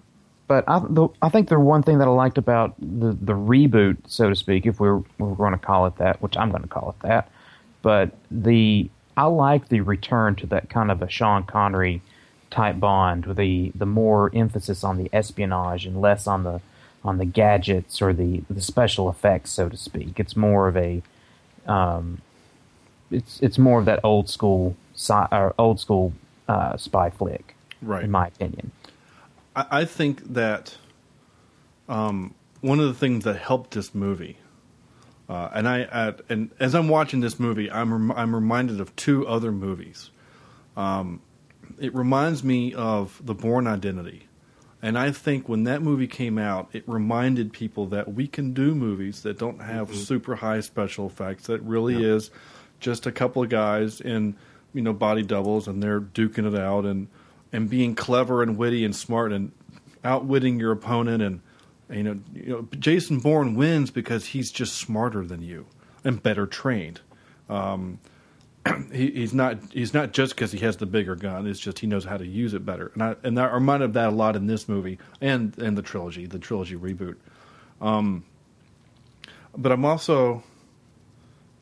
But 0.48 0.64
I, 0.66 0.80
the, 0.88 1.08
I 1.20 1.28
think 1.28 1.50
the 1.50 1.60
one 1.60 1.82
thing 1.82 1.98
that 1.98 2.08
I 2.08 2.10
liked 2.10 2.38
about 2.38 2.75
the, 2.80 3.16
the 3.20 3.34
reboot, 3.34 3.98
so 4.06 4.30
to 4.30 4.34
speak, 4.34 4.64
if 4.64 4.80
we're, 4.80 5.02
we're 5.18 5.34
going 5.34 5.52
to 5.52 5.58
call 5.58 5.87
it 5.87 5.96
that, 5.98 6.22
which 6.22 6.38
I'm 6.38 6.50
going 6.50 6.62
to 6.62 6.68
call 6.68 6.96
it 6.98 7.06
that, 7.06 7.30
but 7.82 8.12
the 8.30 8.88
I 9.16 9.25
like 9.25 9.68
the 9.68 9.82
return 9.82 10.37
to 10.37 10.46
that 10.46 10.70
kind 10.70 10.90
of 10.90 11.02
a 11.02 11.08
Sean 11.08 11.44
Connery 11.44 12.00
type 12.50 12.80
Bond, 12.80 13.26
with 13.26 13.37
the 13.37 13.72
the 13.75 13.87
more 13.87 14.30
emphasis 14.34 14.82
on 14.82 14.96
the 14.96 15.10
espionage 15.12 15.84
and 15.84 16.00
less 16.00 16.26
on 16.26 16.44
the 16.44 16.60
on 17.04 17.18
the 17.18 17.26
gadgets 17.26 18.00
or 18.00 18.12
the 18.12 18.42
the 18.48 18.62
special 18.62 19.10
effects, 19.10 19.50
so 19.50 19.68
to 19.68 19.76
speak. 19.76 20.18
It's 20.18 20.34
more 20.34 20.66
of 20.68 20.76
a 20.76 21.02
um, 21.66 22.22
it's 23.10 23.40
it's 23.40 23.58
more 23.58 23.78
of 23.78 23.84
that 23.86 24.00
old 24.04 24.28
school 24.28 24.76
sci- 24.94 25.28
or 25.32 25.54
old 25.58 25.80
school 25.80 26.12
uh, 26.48 26.76
spy 26.76 27.10
flick, 27.10 27.54
Right. 27.82 28.04
in 28.04 28.10
my 28.10 28.26
opinion. 28.28 28.70
I, 29.56 29.66
I 29.70 29.84
think 29.84 30.34
that 30.34 30.76
um, 31.88 32.34
one 32.60 32.80
of 32.80 32.86
the 32.86 32.94
things 32.94 33.24
that 33.24 33.36
helped 33.36 33.72
this 33.72 33.94
movie, 33.94 34.38
uh, 35.28 35.48
and 35.54 35.68
I 35.68 35.82
at, 35.82 36.20
and 36.28 36.50
as 36.60 36.74
I'm 36.74 36.88
watching 36.88 37.20
this 37.20 37.38
movie, 37.38 37.70
I'm 37.70 37.92
rem- 37.92 38.12
I'm 38.12 38.34
reminded 38.34 38.80
of 38.80 38.94
two 38.96 39.26
other 39.26 39.52
movies. 39.52 40.10
Um, 40.76 41.20
it 41.78 41.94
reminds 41.94 42.42
me 42.44 42.72
of 42.74 43.20
The 43.24 43.34
Bourne 43.34 43.66
Identity, 43.66 44.26
and 44.82 44.98
I 44.98 45.10
think 45.12 45.48
when 45.48 45.64
that 45.64 45.82
movie 45.82 46.06
came 46.06 46.38
out, 46.38 46.68
it 46.72 46.84
reminded 46.86 47.52
people 47.52 47.86
that 47.86 48.12
we 48.14 48.26
can 48.26 48.52
do 48.52 48.74
movies 48.74 49.22
that 49.22 49.38
don't 49.38 49.60
have 49.60 49.94
super 49.94 50.36
high 50.36 50.60
special 50.60 51.06
effects. 51.06 51.46
That 51.46 51.60
really 51.62 52.02
is 52.02 52.30
just 52.80 53.06
a 53.06 53.12
couple 53.12 53.42
of 53.42 53.49
guys 53.49 54.00
in 54.00 54.37
you 54.75 54.82
know 54.82 54.92
body 54.92 55.23
doubles, 55.23 55.68
and 55.68 55.82
they're 55.82 56.00
duking 56.00 56.52
it 56.52 56.58
out 56.58 56.85
and 56.85 57.08
and 57.52 57.68
being 57.70 57.94
clever 57.94 58.42
and 58.42 58.56
witty 58.56 58.85
and 58.85 58.94
smart 58.94 59.32
and 59.32 59.52
outwitting 60.04 60.61
your 60.61 60.73
opponent 60.73 61.23
and 61.23 61.40
you 61.90 62.02
know 62.02 62.20
you 62.35 62.49
know 62.49 62.68
Jason 62.78 63.18
Bourne 63.18 63.54
wins 63.54 63.90
because 63.90 64.26
he's 64.26 64.50
just 64.50 64.76
smarter 64.76 65.25
than 65.25 65.42
you 65.42 65.66
and 66.04 66.23
better 66.23 66.47
trained. 66.47 67.00
Um, 67.49 67.99
he, 68.92 69.11
he's 69.11 69.35
not 69.35 69.58
he's 69.73 69.94
not 69.94 70.12
just 70.12 70.35
because 70.35 70.52
he 70.52 70.58
has 70.58 70.76
the 70.76 70.87
bigger 70.87 71.16
gun. 71.16 71.47
It's 71.47 71.61
just 71.61 71.78
he 71.78 71.87
knows 71.87 72.04
how 72.04 72.16
to 72.16 72.26
use 72.26 72.54
it 72.54 72.64
better. 72.64 72.90
And 72.94 73.02
I 73.02 73.16
and 73.23 73.38
I 73.38 73.52
reminded 73.52 73.87
of 73.87 73.92
that 73.94 74.08
a 74.08 74.12
lot 74.12 74.37
in 74.37 74.47
this 74.47 74.68
movie 74.68 74.99
and 75.20 75.56
and 75.58 75.76
the 75.76 75.82
trilogy, 75.82 76.26
the 76.26 76.38
trilogy 76.38 76.76
reboot. 76.76 77.16
Um, 77.80 78.25
but 79.56 79.73
I'm 79.73 79.85
also, 79.85 80.42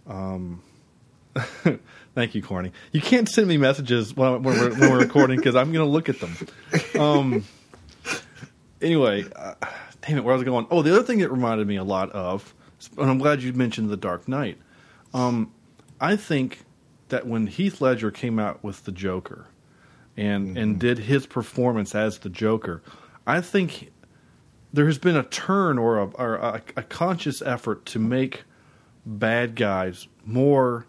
um, 0.06 0.62
thank 2.14 2.34
you, 2.34 2.42
Corny. 2.42 2.72
You 2.92 3.00
can't 3.00 3.28
send 3.28 3.46
me 3.46 3.56
messages 3.56 4.14
when, 4.14 4.42
when, 4.42 4.58
we're, 4.58 4.70
when 4.70 4.90
we're 4.90 5.00
recording 5.00 5.36
because 5.36 5.54
I'm 5.54 5.72
going 5.72 5.84
to 5.84 5.90
look 5.90 6.08
at 6.08 6.20
them. 6.20 6.36
Um, 7.00 7.44
anyway, 8.80 9.24
uh, 9.34 9.54
damn 10.02 10.18
it, 10.18 10.24
where 10.24 10.34
was 10.34 10.42
I 10.42 10.44
going. 10.44 10.66
Oh, 10.70 10.82
the 10.82 10.92
other 10.92 11.02
thing 11.02 11.18
that 11.18 11.30
reminded 11.30 11.66
me 11.66 11.76
a 11.76 11.84
lot 11.84 12.10
of, 12.12 12.54
and 12.96 13.10
I'm 13.10 13.18
glad 13.18 13.42
you 13.42 13.52
mentioned 13.52 13.90
The 13.90 13.96
Dark 13.96 14.28
Knight. 14.28 14.58
Um, 15.12 15.52
I 16.00 16.16
think 16.16 16.64
that 17.08 17.26
when 17.26 17.46
Heath 17.46 17.80
Ledger 17.80 18.10
came 18.10 18.38
out 18.38 18.62
with 18.62 18.84
the 18.84 18.92
Joker 18.92 19.46
and 20.16 20.56
and 20.56 20.78
did 20.78 20.98
his 20.98 21.26
performance 21.26 21.94
as 21.94 22.18
the 22.18 22.28
Joker, 22.28 22.82
I 23.26 23.40
think 23.40 23.92
there 24.72 24.86
has 24.86 24.98
been 24.98 25.16
a 25.16 25.22
turn 25.22 25.78
or 25.78 25.98
a, 25.98 26.06
or 26.06 26.34
a, 26.36 26.62
a 26.76 26.82
conscious 26.82 27.40
effort 27.42 27.86
to 27.86 27.98
make 27.98 28.44
bad 29.06 29.54
guys 29.54 30.08
more 30.24 30.86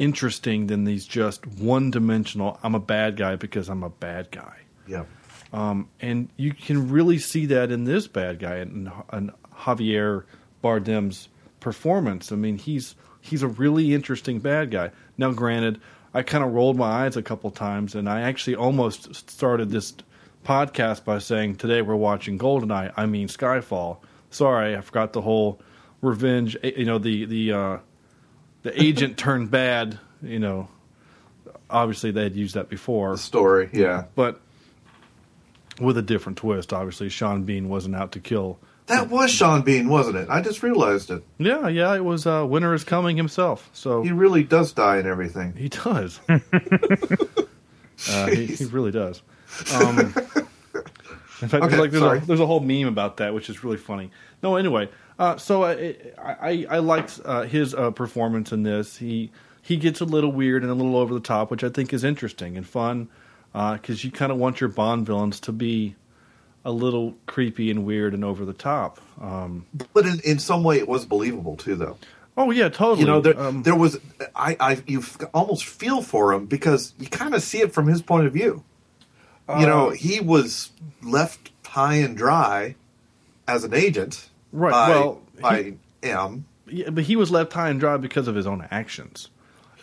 interesting 0.00 0.66
than 0.66 0.84
these 0.84 1.04
just 1.06 1.46
one 1.46 1.90
dimensional. 1.92 2.58
I'm 2.62 2.74
a 2.74 2.80
bad 2.80 3.16
guy 3.16 3.36
because 3.36 3.68
I'm 3.68 3.82
a 3.84 3.90
bad 3.90 4.30
guy. 4.32 4.56
yeah. 4.88 5.04
Um, 5.52 5.88
and 6.00 6.28
you 6.36 6.54
can 6.54 6.90
really 6.90 7.18
see 7.18 7.46
that 7.46 7.72
in 7.72 7.82
this 7.84 8.06
bad 8.06 8.38
guy 8.38 8.56
and, 8.56 8.90
and 9.10 9.32
Javier 9.52 10.22
Bardem's 10.62 11.28
performance. 11.58 12.30
I 12.30 12.36
mean, 12.36 12.56
he's 12.56 12.94
he's 13.20 13.42
a 13.42 13.48
really 13.48 13.92
interesting 13.92 14.38
bad 14.38 14.70
guy. 14.70 14.92
Now, 15.18 15.32
granted, 15.32 15.80
I 16.14 16.22
kind 16.22 16.44
of 16.44 16.52
rolled 16.52 16.76
my 16.76 17.04
eyes 17.04 17.16
a 17.16 17.22
couple 17.22 17.50
times, 17.50 17.96
and 17.96 18.08
I 18.08 18.20
actually 18.20 18.54
almost 18.56 19.12
started 19.28 19.70
this 19.70 19.92
podcast 20.46 21.04
by 21.04 21.18
saying 21.18 21.56
today 21.56 21.82
we're 21.82 21.96
watching 21.96 22.38
Goldeneye. 22.38 22.92
I 22.96 23.06
mean 23.06 23.26
Skyfall. 23.26 23.98
Sorry, 24.30 24.76
I 24.76 24.80
forgot 24.82 25.12
the 25.12 25.20
whole 25.20 25.60
revenge. 26.00 26.56
eh, 26.62 26.72
You 26.76 26.84
know, 26.86 26.98
the 26.98 27.24
the 27.24 27.52
uh, 27.52 27.78
the 28.62 28.80
agent 28.82 29.16
turned 29.18 29.50
bad. 29.50 29.98
You 30.22 30.38
know, 30.38 30.68
obviously 31.68 32.10
they 32.10 32.22
had 32.24 32.36
used 32.36 32.54
that 32.54 32.68
before 32.68 33.12
The 33.12 33.18
story, 33.18 33.70
yeah. 33.72 34.04
but 34.14 34.40
with 35.80 35.96
a 35.96 36.02
different 36.02 36.38
twist. 36.38 36.72
Obviously, 36.72 37.08
Sean 37.08 37.44
Bean 37.44 37.68
wasn't 37.68 37.96
out 37.96 38.12
to 38.12 38.20
kill. 38.20 38.58
That 38.86 39.08
was 39.08 39.30
Sean 39.30 39.62
Bean, 39.62 39.88
wasn't 39.88 40.16
it? 40.16 40.28
I 40.28 40.40
just 40.42 40.62
realized 40.64 41.10
it. 41.12 41.22
Yeah, 41.38 41.68
yeah, 41.68 41.94
it 41.94 42.04
was 42.04 42.26
uh, 42.26 42.44
Winter 42.48 42.74
is 42.74 42.82
Coming 42.82 43.16
himself. 43.16 43.70
So 43.72 44.02
He 44.02 44.10
really 44.10 44.42
does 44.42 44.72
die 44.72 44.96
and 44.96 45.06
everything. 45.06 45.54
he 45.54 45.68
does. 45.68 46.18
uh, 46.28 48.26
he, 48.26 48.46
he 48.46 48.64
really 48.66 48.90
does. 48.90 49.22
Um, 49.74 49.98
in 49.98 51.48
fact, 51.48 51.64
Okay, 51.64 51.76
like 51.76 51.90
there's 51.92 52.02
a, 52.22 52.26
there's 52.26 52.40
a 52.40 52.46
whole 52.46 52.60
meme 52.60 52.88
about 52.88 53.18
that, 53.18 53.32
which 53.32 53.48
is 53.48 53.62
really 53.62 53.76
funny. 53.76 54.10
No, 54.42 54.56
anyway, 54.56 54.88
uh, 55.20 55.36
so 55.36 55.62
I 55.64 55.94
I, 56.18 56.66
I 56.68 56.78
liked 56.78 57.20
uh, 57.24 57.42
his 57.42 57.74
uh, 57.74 57.90
performance 57.92 58.50
in 58.52 58.64
this. 58.64 58.96
He 58.96 59.30
he 59.62 59.76
gets 59.76 60.00
a 60.00 60.04
little 60.04 60.32
weird 60.32 60.62
and 60.62 60.70
a 60.72 60.74
little 60.74 60.96
over 60.96 61.14
the 61.14 61.20
top, 61.20 61.50
which 61.50 61.62
I 61.62 61.68
think 61.68 61.92
is 61.92 62.02
interesting 62.02 62.56
and 62.56 62.66
fun 62.66 63.08
because 63.52 64.02
you 64.04 64.10
kind 64.10 64.32
of 64.32 64.38
want 64.38 64.60
your 64.60 64.70
Bond 64.70 65.06
villains 65.06 65.38
to 65.40 65.52
be 65.52 65.94
a 66.64 66.72
little 66.72 67.14
creepy 67.26 67.70
and 67.70 67.84
weird 67.84 68.14
and 68.14 68.24
over 68.24 68.44
the 68.44 68.52
top. 68.52 69.00
Um, 69.20 69.66
But 69.92 70.06
in, 70.06 70.20
in 70.24 70.38
some 70.38 70.62
way, 70.64 70.78
it 70.78 70.88
was 70.88 71.04
believable 71.06 71.56
too, 71.56 71.74
though. 71.76 71.96
oh 72.36 72.50
yeah, 72.50 72.68
totally. 72.70 73.00
You 73.00 73.06
know, 73.06 73.20
there, 73.20 73.38
um, 73.38 73.62
there 73.64 73.74
was 73.76 73.98
I, 74.34 74.56
I 74.58 74.82
you 74.86 75.02
almost 75.34 75.64
feel 75.66 76.00
for 76.02 76.32
him 76.32 76.46
because 76.46 76.94
you 76.98 77.08
kind 77.08 77.34
of 77.34 77.42
see 77.42 77.60
it 77.60 77.72
from 77.74 77.86
his 77.88 78.00
point 78.02 78.26
of 78.26 78.32
view. 78.32 78.62
you 79.48 79.66
know, 79.66 79.88
Uh, 79.88 79.90
he 79.90 80.20
was 80.20 80.70
left 81.02 81.50
high 81.66 81.96
and 81.96 82.16
dry 82.16 82.76
as 83.48 83.64
an 83.64 83.74
agent, 83.74 84.29
Right, 84.52 84.70
By, 84.72 84.88
well, 84.90 85.20
by 85.40 85.74
M. 86.02 86.44
Yeah, 86.66 86.90
but 86.90 87.04
he 87.04 87.16
was 87.16 87.30
left 87.30 87.52
high 87.52 87.68
and 87.70 87.78
dry 87.80 87.96
because 87.96 88.28
of 88.28 88.34
his 88.34 88.46
own 88.46 88.66
actions. 88.70 89.28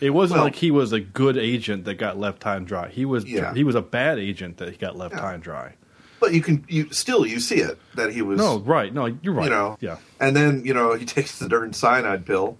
It 0.00 0.10
wasn't 0.10 0.38
Well- 0.38 0.44
like 0.44 0.56
he 0.56 0.70
was 0.70 0.92
a 0.92 1.00
good 1.00 1.36
agent 1.36 1.84
that 1.84 1.94
got 1.94 2.18
left 2.18 2.42
high 2.44 2.56
and 2.56 2.66
dry. 2.66 2.88
He 2.88 3.04
was 3.04 3.24
Yeah. 3.24 3.52
he 3.54 3.64
was 3.64 3.74
a 3.74 3.82
bad 3.82 4.18
agent 4.18 4.58
that 4.58 4.78
got 4.78 4.96
left 4.96 5.14
Yeah. 5.14 5.20
high 5.20 5.34
and 5.34 5.42
dry. 5.42 5.72
But 6.20 6.34
you 6.34 6.40
can 6.40 6.64
you 6.68 6.88
still 6.92 7.26
you 7.26 7.40
see 7.40 7.56
it 7.60 7.78
that 7.94 8.12
he 8.12 8.22
was 8.22 8.38
No, 8.38 8.58
right? 8.60 8.92
No, 8.92 9.06
you're 9.22 9.34
right. 9.34 9.44
you 9.44 9.50
know 9.50 9.76
yeah, 9.80 9.96
and 10.20 10.34
then 10.36 10.62
you 10.64 10.74
know 10.74 10.94
he 10.94 11.04
takes 11.16 11.38
the 11.38 11.48
darn 11.48 11.72
cyanide 11.72 12.26
pill 12.26 12.58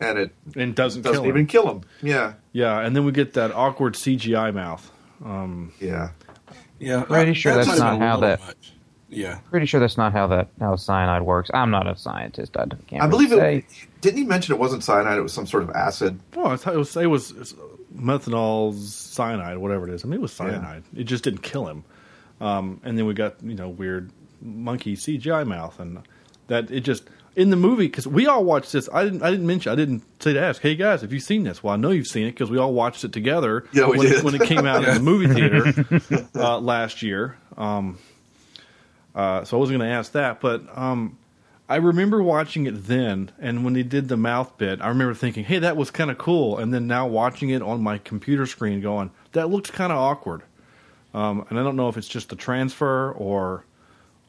and 0.00 0.18
it 0.18 0.30
and 0.56 0.74
doesn't, 0.74 1.02
doesn't 1.02 1.20
kill 1.22 1.28
even 1.28 1.42
him. 1.42 1.46
kill 1.46 1.70
him. 1.70 1.80
Yeah, 2.02 2.32
Yeah, 2.52 2.78
and 2.80 2.94
then 2.96 3.04
we 3.04 3.12
get 3.12 3.34
that 3.34 3.52
awkward 3.52 3.94
CGI 3.94 4.50
mouth. 4.52 4.90
Um, 5.24 5.72
yeah. 5.80 6.10
Yeah, 6.78 7.02
Pretty 7.02 7.34
sure 7.34 7.54
that's 7.54 7.66
might 7.68 7.78
have 7.78 7.98
not 7.98 8.00
how 8.00 8.20
that- 8.20 8.40
much. 8.40 8.72
Yeah, 9.10 9.40
Pretty 9.50 9.66
sure 9.66 9.80
that's 9.80 9.96
not 9.96 10.12
how 10.12 10.28
that 10.28 10.48
how 10.60 10.76
cyanide 10.76 11.22
works. 11.22 11.50
I'm 11.52 11.70
not 11.70 11.88
a 11.88 11.96
scientist. 11.96 12.56
I 12.56 12.66
can't. 12.86 13.02
I 13.02 13.06
really 13.06 13.26
believe 13.26 13.40
say. 13.40 13.56
it. 13.56 13.64
Didn't 14.00 14.18
he 14.18 14.24
mention 14.24 14.54
it 14.54 14.58
wasn't 14.58 14.84
cyanide? 14.84 15.18
It 15.18 15.22
was 15.22 15.32
some 15.32 15.46
sort 15.46 15.64
of 15.64 15.70
acid. 15.70 16.20
well, 16.34 16.46
I 16.46 16.56
thought 16.56 16.74
it 16.74 16.78
was 16.78 16.96
it 16.96 17.06
was 17.06 17.54
methanol 17.94 18.74
cyanide, 18.74 19.58
whatever 19.58 19.88
it 19.88 19.94
is. 19.94 20.04
I 20.04 20.08
mean, 20.08 20.20
it 20.20 20.22
was 20.22 20.32
cyanide. 20.32 20.84
It 20.96 21.04
just 21.04 21.24
didn't 21.24 21.42
kill 21.42 21.66
him. 21.66 21.84
Um, 22.40 22.80
and 22.84 22.96
then 22.96 23.06
we 23.06 23.14
got 23.14 23.42
you 23.42 23.54
know 23.54 23.68
weird 23.68 24.12
monkey 24.40 24.96
CGI 24.96 25.46
mouth, 25.46 25.78
and 25.80 26.02
that 26.46 26.70
it 26.70 26.80
just 26.80 27.04
in 27.36 27.50
the 27.50 27.56
movie 27.56 27.86
because 27.86 28.06
we 28.06 28.26
all 28.26 28.44
watched 28.44 28.72
this. 28.72 28.88
I 28.92 29.04
didn't. 29.04 29.22
I 29.22 29.30
didn't 29.30 29.46
mention. 29.46 29.72
I 29.72 29.74
didn't 29.74 30.02
say 30.22 30.32
to 30.32 30.40
ask, 30.40 30.62
"Hey 30.62 30.74
guys, 30.74 31.02
have 31.02 31.12
you 31.12 31.20
seen 31.20 31.44
this?" 31.44 31.62
Well, 31.62 31.74
I 31.74 31.76
know 31.76 31.90
you've 31.90 32.06
seen 32.06 32.26
it 32.26 32.32
because 32.32 32.50
we 32.50 32.58
all 32.58 32.72
watched 32.72 33.04
it 33.04 33.12
together. 33.12 33.66
Yeah, 33.72 33.88
we 33.88 33.98
when, 33.98 34.08
did. 34.08 34.18
It, 34.18 34.24
when 34.24 34.34
it 34.34 34.42
came 34.42 34.66
out 34.66 34.84
in 34.84 34.94
the 34.94 35.00
movie 35.10 35.32
theater 35.32 36.20
uh, 36.34 36.58
last 36.60 37.02
year. 37.02 37.36
Um, 37.56 37.98
uh, 39.14 39.44
so 39.44 39.56
I 39.56 39.60
wasn't 39.60 39.78
going 39.78 39.90
to 39.90 39.96
ask 39.96 40.12
that, 40.12 40.40
but 40.40 40.62
um, 40.76 41.18
I 41.68 41.76
remember 41.76 42.22
watching 42.22 42.66
it 42.66 42.86
then, 42.86 43.30
and 43.38 43.64
when 43.64 43.74
they 43.74 43.84
did 43.84 44.08
the 44.08 44.16
mouth 44.16 44.58
bit, 44.58 44.80
I 44.80 44.88
remember 44.88 45.14
thinking, 45.14 45.44
"Hey, 45.44 45.60
that 45.60 45.76
was 45.76 45.90
kind 45.90 46.10
of 46.10 46.18
cool." 46.18 46.58
And 46.58 46.74
then 46.74 46.86
now 46.86 47.06
watching 47.06 47.50
it 47.50 47.62
on 47.62 47.82
my 47.82 47.98
computer 47.98 48.44
screen, 48.46 48.80
going, 48.80 49.10
"That 49.32 49.50
looks 49.50 49.70
kind 49.70 49.92
of 49.92 49.98
awkward." 49.98 50.42
Um, 51.14 51.46
and 51.48 51.58
I 51.58 51.62
don't 51.62 51.76
know 51.76 51.88
if 51.88 51.96
it's 51.96 52.08
just 52.08 52.28
the 52.28 52.36
transfer 52.36 53.12
or 53.12 53.64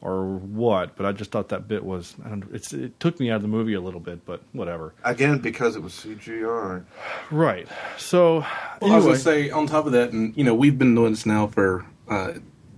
or 0.02 0.26
what, 0.26 0.96
but 0.96 1.06
I 1.06 1.12
just 1.12 1.32
thought 1.32 1.50
that 1.50 1.68
bit 1.68 1.84
was. 1.84 2.16
I 2.26 2.30
don't, 2.30 2.44
it's, 2.54 2.74
it 2.74 3.00
took 3.00 3.20
me 3.20 3.30
out 3.30 3.38
of 3.38 3.42
the 3.44 3.48
movie 3.48 3.74
a 3.74 3.82
little 3.82 4.00
bit, 4.00 4.26
but 4.26 4.42
whatever. 4.52 4.94
Again, 5.04 5.40
because 5.40 5.76
it 5.76 5.84
was 5.84 5.94
CGI. 5.94 6.84
Right. 7.30 7.68
So 7.98 8.46
Well, 8.82 8.94
I 8.94 8.96
was 8.96 9.06
going 9.06 9.16
to 9.16 9.22
say, 9.22 9.50
on 9.52 9.68
top 9.68 9.86
of 9.86 9.92
that, 9.92 10.12
and 10.12 10.36
you 10.36 10.44
know, 10.44 10.56
we've 10.56 10.78
been 10.78 10.96
doing 10.96 11.12
this 11.12 11.26
now 11.26 11.48
for 11.48 11.86
uh, 12.10 12.34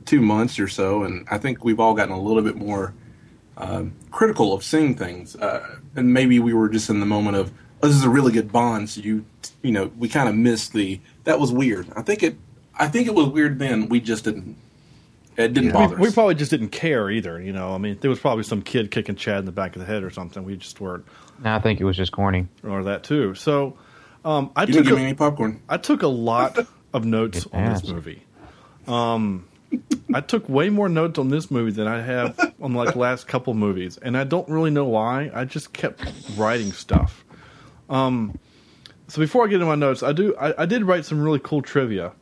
two 0.06 0.22
months 0.22 0.60
or 0.60 0.68
so, 0.68 1.04
and 1.04 1.26
I 1.32 1.38
think 1.38 1.64
we've 1.64 1.80
all 1.80 1.94
gotten 1.94 2.14
a 2.14 2.22
little 2.22 2.44
bit 2.44 2.56
more 2.56 2.94
um 3.58 3.94
critical 4.12 4.54
of 4.54 4.64
seeing 4.64 4.96
things. 4.96 5.36
Uh, 5.36 5.78
and 5.96 6.14
maybe 6.14 6.40
we 6.40 6.54
were 6.54 6.70
just 6.70 6.90
in 6.90 7.00
the 7.00 7.06
moment 7.06 7.38
of, 7.38 7.52
oh, 7.82 7.88
this 7.88 7.96
is 7.96 8.04
a 8.04 8.10
really 8.10 8.32
good 8.32 8.52
Bond, 8.52 8.90
so 8.90 9.02
you, 9.02 9.26
you 9.62 9.72
know, 9.72 9.92
we 9.98 10.08
kind 10.10 10.28
of 10.30 10.36
missed 10.36 10.74
the. 10.74 11.00
That 11.26 11.40
was 11.40 11.52
weird. 11.52 11.88
I 11.96 12.02
think 12.02 12.24
it. 12.24 12.36
I 12.78 12.88
think 12.88 13.08
it 13.08 13.14
was 13.14 13.28
weird 13.28 13.60
then. 13.60 13.90
We 13.90 14.00
just 14.02 14.24
didn't. 14.24 14.58
It 15.36 15.54
didn't 15.54 15.70
Yeah. 15.70 15.74
bother 15.74 15.96
we 15.98 16.08
us. 16.08 16.14
probably 16.14 16.36
just 16.36 16.52
didn't 16.52 16.70
care 16.70 17.10
either. 17.10 17.40
You 17.42 17.54
know, 17.54 17.74
I 17.74 17.78
mean, 17.80 17.98
there 18.02 18.10
was 18.10 18.20
probably 18.20 18.44
some 18.44 18.62
kid 18.62 18.92
kicking 18.92 19.16
Chad 19.16 19.40
in 19.40 19.46
the 19.46 19.52
back 19.52 19.76
of 19.76 19.80
the 19.80 19.86
head 19.88 20.04
or 20.04 20.10
something. 20.12 20.44
We 20.44 20.56
just 20.58 20.80
weren't, 20.80 21.06
No, 21.44 21.54
I 21.56 21.60
think 21.60 21.80
it 21.82 21.86
was 21.86 21.98
just 21.98 22.12
corny. 22.12 22.48
or 22.64 22.84
that 22.84 23.04
too. 23.04 23.34
So 23.36 23.76
um, 24.26 24.52
I 24.56 24.62
you 24.62 24.68
took 24.68 24.74
didn't 24.76 24.86
give 24.86 24.94
a- 24.94 25.00
me 25.00 25.04
any 25.06 25.14
popcorn. 25.16 25.60
I 25.70 25.78
took 25.78 26.04
a 26.04 26.08
lot 26.08 26.60
of 26.94 27.06
notes 27.06 27.48
on 27.52 27.66
this 27.74 27.84
movie. 27.88 28.24
Um, 28.88 29.46
I 30.14 30.22
took 30.22 30.48
way 30.48 30.70
more 30.70 30.90
notes 30.90 31.18
on 31.18 31.30
this 31.30 31.50
movie 31.50 31.72
than 31.72 31.88
I 31.88 32.02
have 32.02 32.54
on 32.62 32.74
like 32.74 32.96
last 32.96 33.28
couple 33.28 33.54
movies, 33.54 33.98
and 33.98 34.18
I 34.18 34.24
don't 34.24 34.48
really 34.48 34.72
know 34.72 34.86
why. 34.86 35.32
I 35.34 35.46
just 35.46 35.74
kept 35.74 36.04
writing 36.38 36.72
stuff. 36.72 37.26
Um, 37.90 38.38
so 39.08 39.20
before 39.20 39.44
I 39.44 39.48
get 39.48 39.56
into 39.56 39.66
my 39.66 39.76
notes, 39.76 40.04
I 40.04 40.14
do 40.14 40.36
I, 40.38 40.64
I 40.64 40.66
did 40.66 40.84
write 40.84 41.06
some 41.06 41.22
really 41.22 41.40
cool 41.40 41.62
trivia. 41.62 42.14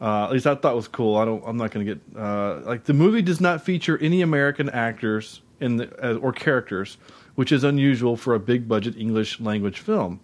Uh, 0.00 0.24
at 0.24 0.32
least 0.32 0.46
I 0.46 0.54
thought 0.54 0.76
was 0.76 0.88
cool. 0.88 1.16
I 1.16 1.24
don't. 1.24 1.42
I'm 1.46 1.56
not 1.56 1.70
going 1.70 1.86
to 1.86 1.94
get 1.94 2.02
uh, 2.18 2.60
like 2.60 2.84
the 2.84 2.92
movie 2.94 3.22
does 3.22 3.40
not 3.40 3.62
feature 3.62 3.98
any 3.98 4.22
American 4.22 4.68
actors 4.70 5.40
in 5.60 5.76
the, 5.76 6.06
uh, 6.06 6.18
or 6.18 6.32
characters, 6.32 6.98
which 7.34 7.52
is 7.52 7.64
unusual 7.64 8.16
for 8.16 8.34
a 8.34 8.40
big 8.40 8.68
budget 8.68 8.96
English 8.96 9.40
language 9.40 9.80
film. 9.80 10.20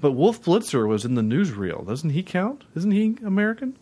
But 0.00 0.12
Wolf 0.12 0.42
Blitzer 0.42 0.86
was 0.86 1.04
in 1.04 1.14
the 1.16 1.22
newsreel. 1.22 1.84
Doesn't 1.86 2.10
he 2.10 2.22
count? 2.22 2.62
Isn't 2.76 2.92
he 2.92 3.16
American? 3.24 3.76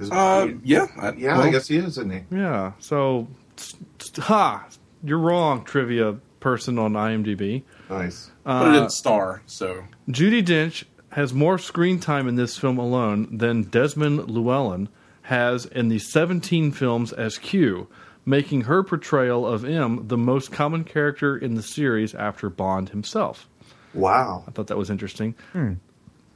Is- 0.00 0.10
Uh, 0.10 0.48
yeah, 0.64 0.86
I, 0.98 1.12
yeah, 1.12 1.36
well, 1.38 1.46
I 1.46 1.50
guess 1.50 1.68
he 1.68 1.76
is, 1.76 1.86
isn't 1.98 2.10
he? 2.12 2.36
Yeah. 2.36 2.72
So, 2.78 3.28
s- 3.58 3.76
s- 4.00 4.12
ha! 4.18 4.66
You're 5.04 5.18
wrong, 5.18 5.64
trivia 5.64 6.16
person 6.40 6.78
on 6.78 6.92
IMDb. 6.94 7.62
Nice. 7.88 8.30
but 8.44 8.68
it 8.68 8.72
didn't 8.72 8.92
star. 8.92 9.42
So 9.46 9.84
Judi 10.08 10.42
Dench 10.44 10.84
has 11.10 11.32
more 11.34 11.58
screen 11.58 11.98
time 11.98 12.28
in 12.28 12.36
this 12.36 12.56
film 12.56 12.78
alone 12.78 13.36
than 13.36 13.62
Desmond 13.62 14.30
Llewellyn 14.30 14.88
has 15.22 15.66
in 15.66 15.88
the 15.88 15.98
17 15.98 16.72
films 16.72 17.12
as 17.12 17.36
Q, 17.38 17.88
making 18.24 18.62
her 18.62 18.82
portrayal 18.82 19.46
of 19.46 19.64
M 19.64 20.06
the 20.08 20.16
most 20.16 20.50
common 20.52 20.84
character 20.84 21.36
in 21.36 21.54
the 21.54 21.62
series 21.62 22.14
after 22.14 22.48
Bond 22.48 22.90
himself. 22.90 23.48
Wow. 23.92 24.44
I 24.46 24.50
thought 24.52 24.68
that 24.68 24.78
was 24.78 24.88
interesting. 24.90 25.34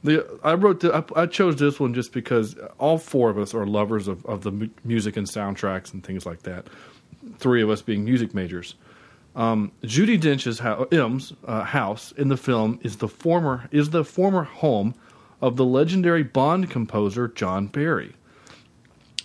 The, 0.05 0.39
I 0.43 0.53
wrote 0.53 0.81
the, 0.81 0.95
I, 0.95 1.23
I 1.23 1.25
chose 1.25 1.55
this 1.55 1.79
one 1.79 1.93
just 1.93 2.13
because 2.13 2.55
all 2.77 2.97
four 2.97 3.29
of 3.29 3.37
us 3.37 3.53
are 3.53 3.65
lovers 3.65 4.07
of, 4.07 4.25
of 4.25 4.43
the 4.43 4.51
mu- 4.51 4.69
music 4.83 5.17
and 5.17 5.27
soundtracks 5.27 5.93
and 5.93 6.03
things 6.03 6.25
like 6.25 6.43
that. 6.43 6.67
Three 7.37 7.61
of 7.61 7.69
us 7.69 7.81
being 7.81 8.05
music 8.05 8.33
majors. 8.33 8.75
Um, 9.35 9.71
Judi 9.83 10.19
Dench's 10.19 10.59
ho- 10.59 10.87
M's 10.91 11.33
uh, 11.45 11.63
house 11.63 12.13
in 12.13 12.29
the 12.29 12.37
film 12.37 12.79
is 12.83 12.97
the 12.97 13.07
former 13.07 13.67
is 13.71 13.89
the 13.89 14.05
former 14.05 14.43
home 14.43 14.93
of 15.41 15.57
the 15.57 15.65
legendary 15.65 16.23
Bond 16.23 16.69
composer 16.69 17.27
John 17.27 17.67
Barry, 17.67 18.13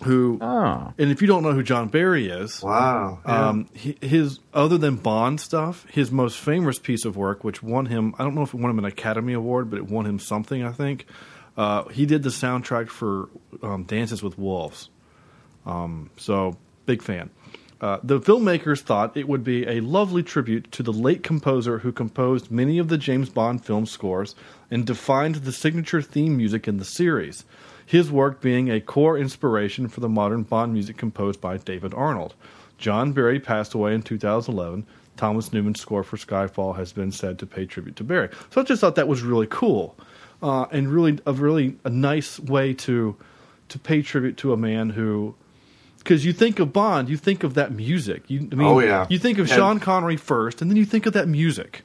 who 0.03 0.37
Oh. 0.41 0.93
and 0.97 1.11
if 1.11 1.21
you 1.21 1.27
don't 1.27 1.43
know 1.43 1.53
who 1.53 1.63
John 1.63 1.87
Barry 1.89 2.27
is, 2.27 2.61
Wow. 2.61 3.19
Yeah. 3.25 3.49
um, 3.49 3.67
he, 3.73 3.97
his 4.01 4.39
other 4.53 4.77
than 4.77 4.95
Bond 4.97 5.39
stuff, 5.39 5.85
his 5.89 6.11
most 6.11 6.37
famous 6.37 6.79
piece 6.79 7.05
of 7.05 7.15
work, 7.17 7.43
which 7.43 7.61
won 7.63 7.85
him, 7.87 8.13
I 8.19 8.23
don't 8.23 8.35
know 8.35 8.41
if 8.43 8.53
it 8.53 8.59
won 8.59 8.71
him 8.71 8.79
an 8.79 8.85
Academy 8.85 9.33
Award, 9.33 9.69
but 9.69 9.77
it 9.77 9.85
won 9.89 10.05
him 10.05 10.19
something. 10.19 10.63
I 10.63 10.71
think 10.71 11.05
uh, 11.57 11.83
he 11.89 12.05
did 12.05 12.23
the 12.23 12.29
soundtrack 12.29 12.89
for 12.89 13.29
um, 13.61 13.83
Dances 13.83 14.23
with 14.23 14.37
Wolves. 14.37 14.89
Um, 15.65 16.09
so 16.17 16.57
big 16.85 17.01
fan. 17.01 17.29
Uh, 17.79 17.99
the 18.03 18.19
filmmakers 18.19 18.81
thought 18.81 19.17
it 19.17 19.27
would 19.27 19.43
be 19.43 19.65
a 19.67 19.79
lovely 19.79 20.21
tribute 20.21 20.71
to 20.71 20.83
the 20.83 20.93
late 20.93 21.23
composer 21.23 21.79
who 21.79 21.91
composed 21.91 22.51
many 22.51 22.77
of 22.77 22.89
the 22.89 22.97
James 22.97 23.27
Bond 23.29 23.65
film 23.65 23.87
scores 23.87 24.35
and 24.69 24.85
defined 24.85 25.35
the 25.35 25.51
signature 25.51 26.01
theme 26.01 26.37
music 26.37 26.67
in 26.67 26.77
the 26.77 26.85
series. 26.85 27.43
His 27.91 28.09
work 28.09 28.39
being 28.39 28.71
a 28.71 28.79
core 28.79 29.17
inspiration 29.17 29.89
for 29.89 29.99
the 29.99 30.07
modern 30.07 30.43
Bond 30.43 30.71
music 30.71 30.95
composed 30.95 31.41
by 31.41 31.57
David 31.57 31.93
Arnold. 31.93 32.35
John 32.77 33.11
Barry 33.11 33.37
passed 33.37 33.73
away 33.73 33.93
in 33.93 34.01
2011. 34.01 34.85
Thomas 35.17 35.51
Newman's 35.51 35.81
score 35.81 36.01
for 36.01 36.15
Skyfall 36.15 36.77
has 36.77 36.93
been 36.93 37.11
said 37.11 37.37
to 37.39 37.45
pay 37.45 37.65
tribute 37.65 37.97
to 37.97 38.05
Barry. 38.05 38.29
So 38.49 38.61
I 38.61 38.63
just 38.63 38.79
thought 38.79 38.95
that 38.95 39.09
was 39.09 39.23
really 39.23 39.45
cool, 39.45 39.97
uh, 40.41 40.67
and 40.71 40.87
really 40.87 41.19
a 41.25 41.33
really 41.33 41.75
a 41.83 41.89
nice 41.89 42.39
way 42.39 42.73
to 42.75 43.17
to 43.67 43.77
pay 43.79 44.01
tribute 44.01 44.37
to 44.37 44.53
a 44.53 44.57
man 44.57 44.91
who 44.91 45.35
because 45.97 46.23
you 46.25 46.31
think 46.31 46.59
of 46.59 46.71
Bond, 46.71 47.09
you 47.09 47.17
think 47.17 47.43
of 47.43 47.55
that 47.55 47.73
music. 47.73 48.23
You, 48.29 48.47
I 48.53 48.55
mean, 48.55 48.67
Oh, 48.67 48.79
yeah. 48.79 49.05
you 49.09 49.19
think 49.19 49.37
of 49.37 49.47
And- 49.51 49.55
Sean 49.57 49.79
Connery 49.81 50.15
first, 50.15 50.61
and 50.61 50.71
then 50.71 50.77
you 50.77 50.85
think 50.85 51.05
of 51.07 51.11
that 51.11 51.27
music. 51.27 51.81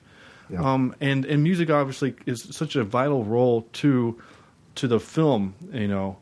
Yeah. 0.51 0.61
Um, 0.63 0.95
and 1.01 1.25
and 1.25 1.43
music 1.43 1.69
obviously 1.69 2.15
is 2.27 2.45
such 2.55 2.77
a 2.77 2.85
vital 2.85 3.25
role 3.25 3.63
to 3.83 4.23
to 4.77 4.89
the 4.89 5.01
film. 5.01 5.55
You 5.73 5.89
know, 5.89 6.17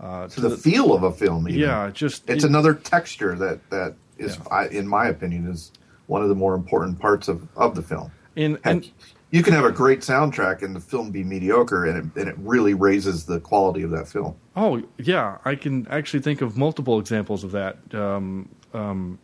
uh, 0.00 0.28
to 0.28 0.40
the 0.40 0.56
feel 0.56 0.92
of 0.94 1.02
a 1.02 1.12
film. 1.12 1.48
Even. 1.48 1.60
yeah, 1.60 1.90
just 1.92 2.28
it's 2.30 2.44
it- 2.44 2.48
another 2.48 2.74
texture 2.74 3.34
that 3.36 3.68
that 3.70 3.94
is, 4.18 4.36
Yeah. 4.36 4.42
I, 4.50 4.66
in 4.68 4.86
my 4.88 5.06
opinion, 5.08 5.46
is 5.48 5.72
one 6.06 6.22
of 6.22 6.28
the 6.28 6.34
more 6.34 6.54
important 6.54 6.98
parts 6.98 7.28
of, 7.28 7.46
of 7.56 7.74
the 7.74 7.82
film. 7.82 8.10
and, 8.36 8.54
Heck, 8.62 8.66
and 8.66 8.90
you 9.32 9.42
can 9.42 9.52
have 9.54 9.64
a 9.64 9.72
great 9.72 10.00
soundtrack 10.00 10.62
and 10.62 10.74
the 10.76 10.80
film 10.80 11.10
be 11.10 11.24
mediocre, 11.24 11.84
and 11.86 11.98
it, 12.16 12.20
and 12.20 12.28
it 12.28 12.36
really 12.38 12.74
raises 12.74 13.24
the 13.24 13.40
quality 13.40 13.82
of 13.82 13.90
that 13.90 14.06
film. 14.08 14.36
Oh 14.54 14.82
yeah, 14.98 15.38
I 15.44 15.54
can 15.56 15.86
actually 15.88 16.20
think 16.20 16.40
of 16.42 16.56
multiple 16.56 16.98
examples 17.00 17.42
of 17.44 17.50
that. 17.52 17.76
Um, 17.92 18.48
um, 18.72 19.18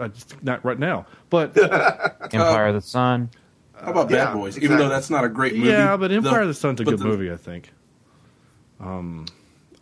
I 0.00 0.08
just, 0.08 0.42
not 0.44 0.62
right 0.64 0.78
now, 0.78 1.06
but 1.30 1.56
Empire 2.34 2.66
of 2.66 2.74
the 2.74 2.80
Sun. 2.82 3.30
how 3.80 3.90
about 3.92 4.10
Yeah, 4.10 4.26
Bad 4.26 4.34
Boys? 4.34 4.58
Even 4.58 4.76
though 4.78 4.88
that's 4.90 5.08
not 5.10 5.24
a 5.24 5.28
great 5.28 5.54
movie. 5.56 5.70
yeah, 5.70 5.96
but 5.96 6.12
Empire 6.12 6.42
of 6.42 6.48
the 6.48 6.54
Sun's 6.54 6.80
a 6.80 6.84
good 6.84 6.98
the- 6.98 7.04
movie. 7.04 7.32
I 7.32 7.36
think. 7.36 7.72
Um, 8.80 9.26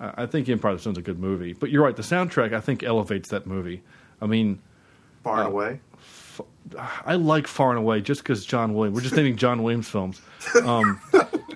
I, 0.00 0.22
I 0.22 0.26
think 0.26 0.48
Empire 0.48 0.72
of 0.72 0.78
the 0.78 0.82
Sun's 0.82 0.98
a 0.98 1.02
good 1.02 1.18
movie, 1.18 1.52
but 1.52 1.70
you're 1.70 1.82
right. 1.82 1.96
The 1.96 2.02
soundtrack 2.02 2.52
I 2.54 2.60
think 2.60 2.82
elevates 2.82 3.28
that 3.30 3.46
movie. 3.46 3.82
I 4.20 4.26
mean, 4.26 4.60
Far 5.22 5.38
and 5.38 5.48
Oh. 5.48 5.50
away. 5.52 5.80
I 7.04 7.14
like 7.16 7.46
Far 7.46 7.70
and 7.70 7.78
Away 7.78 8.00
just 8.00 8.22
because 8.22 8.44
John 8.44 8.74
Williams. 8.74 8.96
We're 8.96 9.02
just 9.02 9.14
naming 9.14 9.36
John 9.36 9.62
Williams 9.62 9.88
films. 9.88 10.20
Um, 10.64 10.98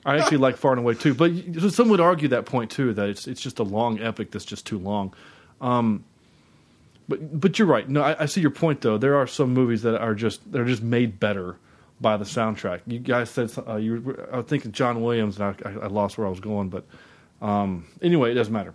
I 0.05 0.19
actually 0.19 0.37
like 0.37 0.57
Far 0.57 0.73
and 0.73 0.81
Away 0.81 0.95
too, 0.95 1.15
but 1.15 1.33
some 1.73 1.89
would 1.89 1.99
argue 2.01 2.29
that 2.29 2.45
point 2.47 2.71
too 2.71 2.93
that 2.95 3.09
it's 3.09 3.27
it's 3.27 3.41
just 3.41 3.59
a 3.59 3.63
long 3.63 4.01
epic 4.01 4.31
that's 4.31 4.45
just 4.45 4.67
too 4.67 4.79
long. 4.79 5.15
Um, 5.61 6.05
but 7.09 7.41
but 7.41 7.59
you're 7.59 7.67
right. 7.69 7.89
No, 7.89 8.03
I, 8.03 8.23
I 8.23 8.27
see 8.27 8.41
your 8.41 8.51
point 8.51 8.83
though. 8.83 8.99
There 8.99 9.17
are 9.17 9.27
some 9.27 9.53
movies 9.55 9.83
that 9.83 9.99
are 10.01 10.15
just 10.15 10.51
they're 10.53 10.65
just 10.67 10.83
made 10.83 11.19
better 11.19 11.57
by 12.01 12.17
the 12.17 12.25
soundtrack. 12.27 12.83
You 12.87 12.99
guys 12.99 13.31
said 13.31 13.51
uh, 13.67 13.77
you. 13.77 14.01
were- 14.03 14.29
I 14.33 14.37
was 14.39 14.47
thinking 14.47 14.73
John 14.73 15.01
Williams, 15.03 15.41
and 15.41 15.57
I, 15.65 15.71
I 15.85 15.87
lost 15.89 16.19
where 16.19 16.27
I 16.27 16.31
was 16.31 16.41
going. 16.41 16.69
But 16.69 16.85
um, 17.43 17.87
anyway, 18.03 18.31
it 18.31 18.35
doesn't 18.35 18.53
matter. 18.53 18.75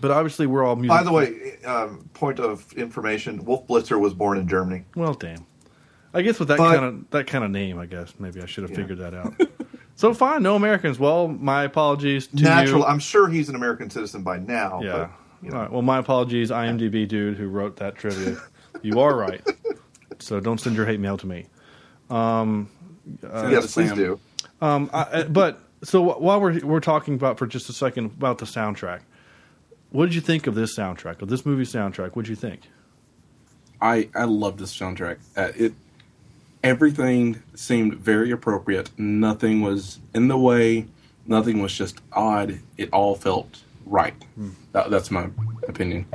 But 0.00 0.10
obviously, 0.10 0.46
we're 0.46 0.64
all 0.64 0.74
music. 0.76 0.88
By 0.90 1.02
the 1.04 1.12
way, 1.12 1.56
um, 1.64 2.08
point 2.14 2.40
of 2.40 2.72
information: 2.74 3.44
Wolf 3.44 3.66
Blitzer 3.68 4.00
was 4.00 4.12
born 4.14 4.38
in 4.38 4.48
Germany. 4.48 4.84
Well, 4.96 5.14
damn. 5.14 5.46
I 6.12 6.22
guess 6.22 6.38
with 6.38 6.48
that 6.48 6.58
But- 6.58 6.74
kind 6.74 6.84
of 6.84 7.10
that 7.10 7.26
kind 7.26 7.44
of 7.44 7.50
name, 7.50 7.78
I 7.78 7.86
guess 7.86 8.12
maybe 8.18 8.40
I 8.42 8.46
should 8.46 8.62
have 8.62 8.70
Yeah. 8.70 8.76
figured 8.76 8.98
that 8.98 9.14
out. 9.14 9.34
so 9.96 10.12
fine, 10.14 10.42
no 10.42 10.54
Americans. 10.56 10.98
Well, 10.98 11.28
my 11.28 11.64
apologies 11.64 12.26
to 12.28 12.42
Natural. 12.42 12.80
you. 12.80 12.84
I'm 12.86 12.98
sure 13.00 13.28
he's 13.28 13.48
an 13.48 13.54
American 13.56 13.88
citizen 13.90 14.22
by 14.22 14.38
now. 14.38 14.80
yeah. 14.82 14.92
But, 14.92 15.10
you 15.42 15.50
know, 15.50 15.56
All 15.56 15.62
right. 15.62 15.72
Well, 15.72 15.82
my 15.82 15.98
apologies, 15.98 16.50
IMDb 16.50 17.06
dude 17.08 17.36
who 17.36 17.48
wrote 17.48 17.76
that 17.76 17.96
trivia. 17.96 18.36
you 18.82 18.98
are 19.00 19.16
right. 19.16 19.42
So 20.20 20.38
don't 20.38 20.58
send 20.60 20.76
your 20.76 20.86
hate 20.86 21.00
mail 21.00 21.18
to 21.18 21.26
me. 21.26 21.46
Um, 22.08 22.70
it 23.22 23.50
yes, 23.50 23.66
to 23.66 23.72
please 23.72 23.88
Sam. 23.88 23.96
do. 23.96 24.20
Um, 24.62 24.88
I, 24.92 25.06
I- 25.12 25.22
but 25.24 25.60
so 25.84 26.00
while 26.00 26.40
we're 26.40 26.60
we're 26.64 26.80
talking 26.80 27.14
about 27.14 27.38
for 27.38 27.46
just 27.46 27.68
a 27.68 27.72
second 27.72 28.06
about 28.06 28.38
the 28.38 28.46
soundtrack, 28.46 29.00
what 29.90 30.06
did 30.06 30.14
you 30.14 30.20
think 30.20 30.46
of 30.46 30.54
this 30.54 30.76
soundtrack 30.76 31.22
of 31.22 31.28
this 31.28 31.46
movie 31.46 31.64
soundtrack? 31.64 32.16
What 32.16 32.24
did 32.24 32.28
you 32.28 32.36
think? 32.36 32.62
I 33.80 34.08
I 34.14 34.24
love 34.24 34.58
this 34.58 34.76
soundtrack. 34.76 35.18
Uh, 35.36 35.52
it 35.56 35.74
everything 36.62 37.42
seemed 37.54 37.94
very 37.94 38.30
appropriate. 38.30 38.90
Nothing 38.98 39.60
was 39.60 40.00
in 40.14 40.28
the 40.28 40.38
way. 40.38 40.86
Nothing 41.26 41.62
was 41.62 41.72
just 41.72 42.00
odd. 42.12 42.58
It 42.76 42.90
all 42.92 43.14
felt 43.14 43.62
right. 43.86 44.14
That, 44.72 44.90
that's 44.90 45.10
my 45.10 45.28
opinion. 45.68 46.06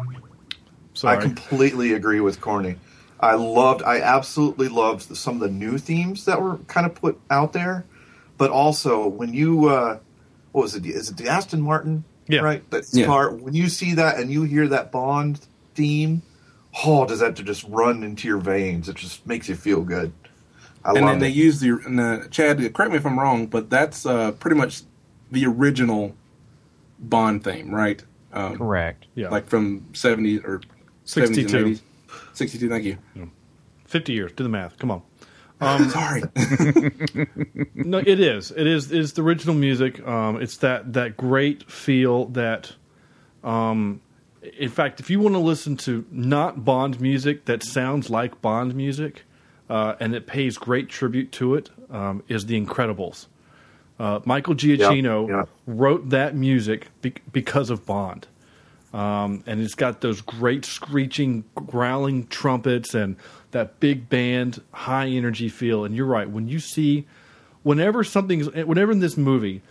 Sorry. 0.94 1.18
I 1.18 1.22
completely 1.22 1.94
agree 1.94 2.20
with 2.20 2.42
Corny. 2.42 2.76
I 3.20 3.36
loved, 3.36 3.84
I 3.84 4.02
absolutely 4.02 4.70
loved 4.70 5.16
some 5.16 5.36
of 5.36 5.42
the 5.42 5.50
new 5.50 5.78
themes 5.78 6.26
that 6.26 6.42
were 6.42 6.58
kind 6.68 6.86
of 6.86 6.96
put 6.96 7.20
out 7.30 7.54
there, 7.54 7.86
but 8.40 8.50
also 8.50 9.08
when 9.08 9.34
you, 9.36 9.68
uh, 9.70 10.00
what 10.54 10.64
was 10.64 10.74
it? 10.74 10.84
Is 10.88 11.12
it 11.12 11.18
the 11.18 11.28
Aston 11.28 11.62
Martin? 11.62 12.04
Yeah. 12.28 12.40
Right. 12.42 12.68
That 12.72 12.90
Yeah. 12.92 13.06
car. 13.06 13.32
When 13.32 13.54
you 13.54 13.70
see 13.70 13.94
that 13.96 14.18
and 14.18 14.32
you 14.32 14.44
hear 14.44 14.68
that 14.70 14.92
Bond 14.92 15.40
theme, 15.76 16.24
oh, 16.86 17.06
does 17.06 17.20
that 17.20 17.36
just 17.36 17.64
run 17.66 18.02
into 18.04 18.28
your 18.28 18.38
veins? 18.40 18.90
It 18.90 18.96
just 18.96 19.28
makes 19.28 19.48
you 19.50 19.56
feel 19.56 19.82
good. 19.82 20.12
I 20.86 20.92
and 20.94 21.02
love 21.02 21.10
then 21.12 21.20
they 21.20 21.30
use 21.30 21.60
the 21.60 21.70
and, 21.86 22.00
uh, 22.00 22.28
Chad. 22.30 22.58
Correct 22.74 22.92
me 22.92 22.98
if 22.98 23.06
I'm 23.06 23.20
wrong, 23.20 23.46
but 23.48 23.70
that's 23.70 24.06
uh, 24.06 24.32
pretty 24.34 24.56
much 24.56 24.82
the 25.32 25.46
original 25.46 26.16
Bond 27.00 27.44
theme, 27.44 27.74
right? 27.74 28.04
Um, 28.32 28.58
Correct. 28.58 29.06
yeah, 29.16 29.30
Like 29.30 29.48
from 29.48 29.82
70s 29.94 30.44
or 30.46 30.62
62. 31.06 31.48
70s 31.48 31.56
and 31.58 31.76
80s. 31.76 31.82
62. 32.34 32.70
Thank 32.70 32.86
you. 32.86 32.98
fifty 33.86 34.14
years. 34.14 34.32
Do 34.34 34.44
the 34.44 34.50
math. 34.50 34.78
Come 34.78 34.92
on. 34.92 35.02
Um, 35.62 35.90
Sorry. 35.90 36.24
No, 37.76 37.98
it 37.98 38.20
is. 38.20 38.52
It 38.52 38.68
is. 38.68 38.92
It's 38.92 39.14
the 39.14 39.24
original 39.24 39.56
music. 39.56 40.06
Um, 40.06 40.42
it's 40.42 40.58
that 40.58 40.94
that 40.94 41.18
great 41.18 41.70
feel 41.70 42.26
that. 42.28 42.74
Um, 43.44 44.02
in 44.58 44.70
fact, 44.70 45.00
if 45.00 45.10
you 45.10 45.20
want 45.20 45.36
to 45.36 45.40
listen 45.40 45.76
to 45.78 46.06
not 46.12 46.64
Bond 46.64 47.02
music 47.02 47.46
that 47.46 47.64
sounds 47.64 48.10
like 48.10 48.42
Bond 48.42 48.76
music, 48.76 49.24
uh, 49.70 49.96
and 50.00 50.16
it 50.16 50.28
pays 50.28 50.58
great 50.58 50.88
tribute 50.90 51.32
to 51.34 51.56
it, 51.56 51.70
um, 51.90 52.24
is 52.28 52.46
The 52.46 52.60
Incredibles. 52.60 53.28
Uh, 54.00 54.20
Michael 54.26 54.56
Giacchino 54.56 55.28
yeah. 55.28 55.44
wrote 55.66 56.10
that 56.10 56.36
music 56.36 56.88
be- 57.02 57.14
because 57.32 57.70
of 57.70 57.86
Bond. 57.86 58.28
Um, 58.94 59.44
and 59.46 59.62
it's 59.62 59.76
got 59.76 60.02
those 60.02 60.22
great 60.22 60.66
screeching, 60.66 61.44
growling 61.56 62.28
trumpets 62.28 62.96
and 62.96 63.18
that 63.52 63.80
big 63.80 64.10
band, 64.10 64.62
high 64.72 65.08
energy 65.08 65.50
feel. 65.50 65.86
And 65.86 65.96
you're 65.96 66.06
right. 66.06 66.30
When 66.30 66.48
you 66.48 66.60
see, 66.60 67.06
whenever 67.64 68.04
something's, 68.04 68.50
whenever 68.50 68.92
in 68.92 69.00
this 69.00 69.18
movie, 69.18 69.62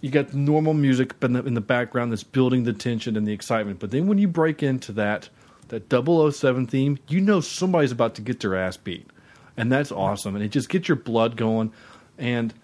you 0.00 0.10
got 0.10 0.34
normal 0.34 0.74
music 0.74 1.14
in 1.22 1.34
the, 1.34 1.44
in 1.44 1.54
the 1.54 1.60
background 1.60 2.10
that's 2.10 2.24
building 2.24 2.64
the 2.64 2.72
tension 2.72 3.16
and 3.16 3.26
the 3.26 3.32
excitement. 3.32 3.78
But 3.78 3.90
then 3.90 4.06
when 4.06 4.18
you 4.18 4.28
break 4.28 4.62
into 4.62 4.92
that, 4.92 5.28
that 5.68 5.90
007 5.90 6.66
theme, 6.66 6.98
you 7.08 7.20
know 7.20 7.40
somebody's 7.40 7.92
about 7.92 8.14
to 8.16 8.22
get 8.22 8.40
their 8.40 8.56
ass 8.56 8.76
beat. 8.76 9.08
And 9.56 9.70
that's 9.70 9.92
awesome. 9.92 10.34
And 10.34 10.44
it 10.44 10.48
just 10.48 10.68
gets 10.68 10.88
your 10.88 10.96
blood 10.96 11.36
going. 11.36 11.72
And 12.18 12.54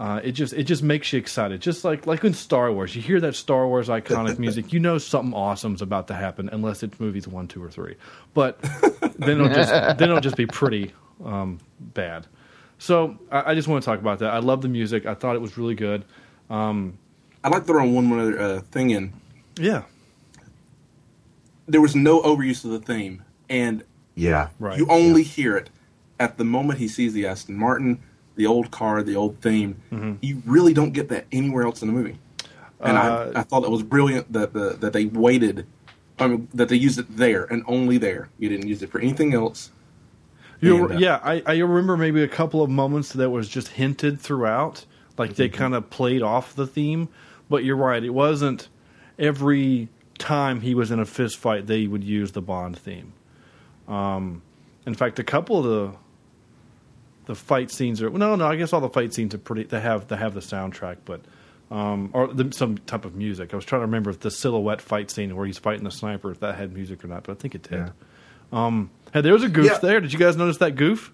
uh, 0.00 0.18
it 0.24 0.32
just 0.32 0.54
it 0.54 0.64
just 0.64 0.82
makes 0.82 1.12
you 1.12 1.18
excited. 1.18 1.60
Just 1.60 1.84
like 1.84 2.06
like 2.06 2.24
in 2.24 2.32
Star 2.32 2.72
Wars, 2.72 2.96
you 2.96 3.02
hear 3.02 3.20
that 3.20 3.34
Star 3.34 3.68
Wars 3.68 3.88
iconic 3.88 4.38
music, 4.46 4.72
you 4.72 4.80
know 4.80 4.96
something 4.96 5.34
awesome's 5.34 5.82
about 5.82 6.08
to 6.08 6.14
happen, 6.14 6.48
unless 6.50 6.82
it's 6.82 6.98
movies 6.98 7.28
one, 7.28 7.46
two, 7.46 7.62
or 7.62 7.70
three. 7.70 7.96
But 8.32 8.58
then 9.18 9.42
it'll 9.42 9.48
just 9.50 9.70
then 9.98 10.08
it'll 10.08 10.22
just 10.22 10.38
be 10.38 10.46
pretty 10.46 10.92
um, 11.22 11.60
bad. 11.78 12.26
So 12.78 13.18
I, 13.30 13.50
I 13.50 13.54
just 13.54 13.68
want 13.68 13.84
to 13.84 13.84
talk 13.84 14.00
about 14.00 14.20
that. 14.20 14.32
I 14.32 14.38
love 14.38 14.62
the 14.62 14.68
music. 14.68 15.04
I 15.04 15.12
thought 15.12 15.36
it 15.36 15.42
was 15.42 15.58
really 15.58 15.74
good. 15.74 16.06
I'd 17.44 17.52
like 17.52 17.62
to 17.64 17.66
throw 17.66 17.86
one 17.86 18.06
more 18.06 18.20
other 18.20 18.40
uh, 18.40 18.60
thing 18.60 18.88
in. 18.88 19.12
Yeah, 19.58 19.82
There 21.68 21.82
was 21.82 21.94
no 21.94 22.22
overuse 22.22 22.64
of 22.64 22.70
the 22.70 22.80
theme, 22.80 23.22
and 23.50 23.84
yeah. 24.14 24.48
right. 24.58 24.78
you 24.78 24.86
only 24.88 25.24
hear 25.24 25.58
it 25.58 25.68
at 26.18 26.38
the 26.38 26.44
moment 26.44 26.78
he 26.78 26.88
sees 26.88 27.12
the 27.12 27.26
Aston 27.26 27.56
Martin, 27.56 28.02
the 28.40 28.46
old 28.46 28.70
car, 28.70 29.02
the 29.02 29.16
old 29.16 29.38
theme. 29.42 29.76
Mm-hmm. 29.92 30.14
You 30.22 30.42
really 30.46 30.72
don't 30.72 30.92
get 30.92 31.10
that 31.10 31.26
anywhere 31.30 31.64
else 31.64 31.82
in 31.82 31.88
the 31.88 31.94
movie. 31.94 32.18
And 32.80 32.96
Uh, 32.96 33.32
I, 33.34 33.40
I 33.40 33.42
thought 33.42 33.60
that 33.60 33.70
was 33.70 33.82
brilliant 33.82 34.32
that 34.32 34.54
the, 34.54 34.78
that 34.80 34.94
they 34.94 35.04
waited, 35.04 35.66
I 36.18 36.28
mean, 36.28 36.48
that 36.54 36.70
they 36.70 36.76
used 36.76 36.98
it 36.98 37.14
there 37.14 37.44
and 37.44 37.62
only 37.66 37.98
there. 37.98 38.30
You 38.38 38.48
didn't 38.48 38.66
use 38.66 38.82
it 38.82 38.90
for 38.90 38.98
anything 38.98 39.34
else. 39.34 39.70
You, 40.60 40.86
And, 40.86 40.94
uh, 40.94 40.98
yeah, 40.98 41.20
I, 41.22 41.42
I 41.44 41.58
remember 41.58 41.98
maybe 41.98 42.22
a 42.22 42.28
couple 42.28 42.62
of 42.62 42.70
moments 42.70 43.12
that 43.12 43.28
was 43.28 43.46
just 43.46 43.68
hinted 43.68 44.18
throughout, 44.18 44.86
like 45.18 45.34
they 45.34 45.50
kind 45.50 45.74
of 45.74 45.90
played 45.90 46.22
off 46.22 46.54
the 46.54 46.66
theme. 46.66 47.08
But 47.50 47.62
you're 47.64 47.76
right, 47.76 48.02
it 48.02 48.14
wasn't 48.14 48.68
every 49.18 49.88
time 50.18 50.62
he 50.62 50.74
was 50.74 50.90
in 50.90 50.98
a 50.98 51.04
fist 51.06 51.36
fight 51.36 51.66
they 51.66 51.86
would 51.86 52.04
use 52.04 52.32
the 52.32 52.42
Bond 52.42 52.78
theme. 52.78 53.12
Um, 53.88 54.40
in 54.86 54.94
fact, 54.94 55.18
a 55.18 55.24
couple 55.24 55.58
of 55.58 55.64
the 55.64 55.98
the 57.26 57.34
fight 57.34 57.70
scenes 57.70 58.02
are 58.02 58.10
no, 58.10 58.34
no. 58.36 58.46
I 58.46 58.56
guess 58.56 58.72
all 58.72 58.80
the 58.80 58.88
fight 58.90 59.12
scenes 59.14 59.34
are 59.34 59.38
pretty. 59.38 59.64
They 59.64 59.80
have 59.80 60.08
they 60.08 60.16
have 60.16 60.34
the 60.34 60.40
soundtrack, 60.40 60.98
but 61.04 61.20
um, 61.70 62.10
or 62.12 62.26
the, 62.28 62.52
some 62.52 62.78
type 62.78 63.04
of 63.04 63.14
music. 63.14 63.52
I 63.52 63.56
was 63.56 63.64
trying 63.64 63.80
to 63.80 63.86
remember 63.86 64.10
if 64.10 64.20
the 64.20 64.30
silhouette 64.30 64.80
fight 64.80 65.10
scene 65.10 65.34
where 65.36 65.46
he's 65.46 65.58
fighting 65.58 65.84
the 65.84 65.90
sniper 65.90 66.30
if 66.30 66.40
that 66.40 66.56
had 66.56 66.72
music 66.72 67.04
or 67.04 67.08
not, 67.08 67.24
but 67.24 67.32
I 67.32 67.34
think 67.36 67.54
it 67.54 67.62
did. 67.62 67.78
Yeah. 67.78 67.90
Um, 68.52 68.90
hey, 69.12 69.20
there 69.20 69.32
was 69.32 69.44
a 69.44 69.48
goof 69.48 69.66
Yeah. 69.66 69.78
there. 69.78 70.00
Did 70.00 70.12
you 70.12 70.18
guys 70.18 70.36
notice 70.36 70.56
that 70.58 70.74
goof? 70.74 71.12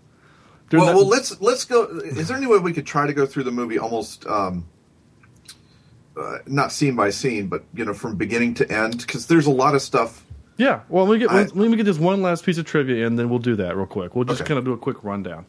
Well, 0.73 0.87
that- 0.87 0.95
well, 0.97 1.07
let's 1.07 1.39
let's 1.41 1.65
go. 1.65 1.85
Is 2.05 2.29
there 2.29 2.37
any 2.37 2.47
way 2.47 2.59
we 2.59 2.73
could 2.73 2.87
try 2.87 3.07
to 3.07 3.13
go 3.13 3.27
through 3.27 3.45
the 3.45 3.53
movie 3.53 3.79
almost 3.79 4.27
um, 4.27 4.65
uh, 6.17 6.39
not 6.47 6.73
scene 6.73 6.97
by 6.97 7.11
scene, 7.11 7.49
but 7.49 7.65
you 7.75 7.85
know 7.85 7.95
from 7.95 8.17
beginning 8.17 8.55
to 8.55 8.73
end? 8.73 8.99
Because 8.99 9.27
there's 9.27 9.47
a 9.47 9.51
lot 9.51 9.75
of 9.75 9.83
stuff. 9.83 10.25
yeah. 10.57 10.81
Well, 10.89 11.05
let 11.07 11.13
me 11.15 11.19
get 11.21 11.31
I- 11.31 11.43
let 11.43 11.55
me 11.71 11.77
get 11.77 11.85
this 11.85 11.99
one 11.99 12.23
last 12.23 12.45
piece 12.45 12.59
of 12.59 12.65
trivia, 12.65 13.07
and 13.07 13.19
then 13.19 13.29
we'll 13.29 13.39
do 13.39 13.57
that 13.57 13.77
real 13.77 13.87
quick. 13.87 14.15
We'll 14.17 14.25
just 14.25 14.41
Okay. 14.41 14.49
kind 14.49 14.59
of 14.59 14.65
do 14.65 14.73
a 14.73 14.79
quick 14.79 15.05
rundown. 15.05 15.45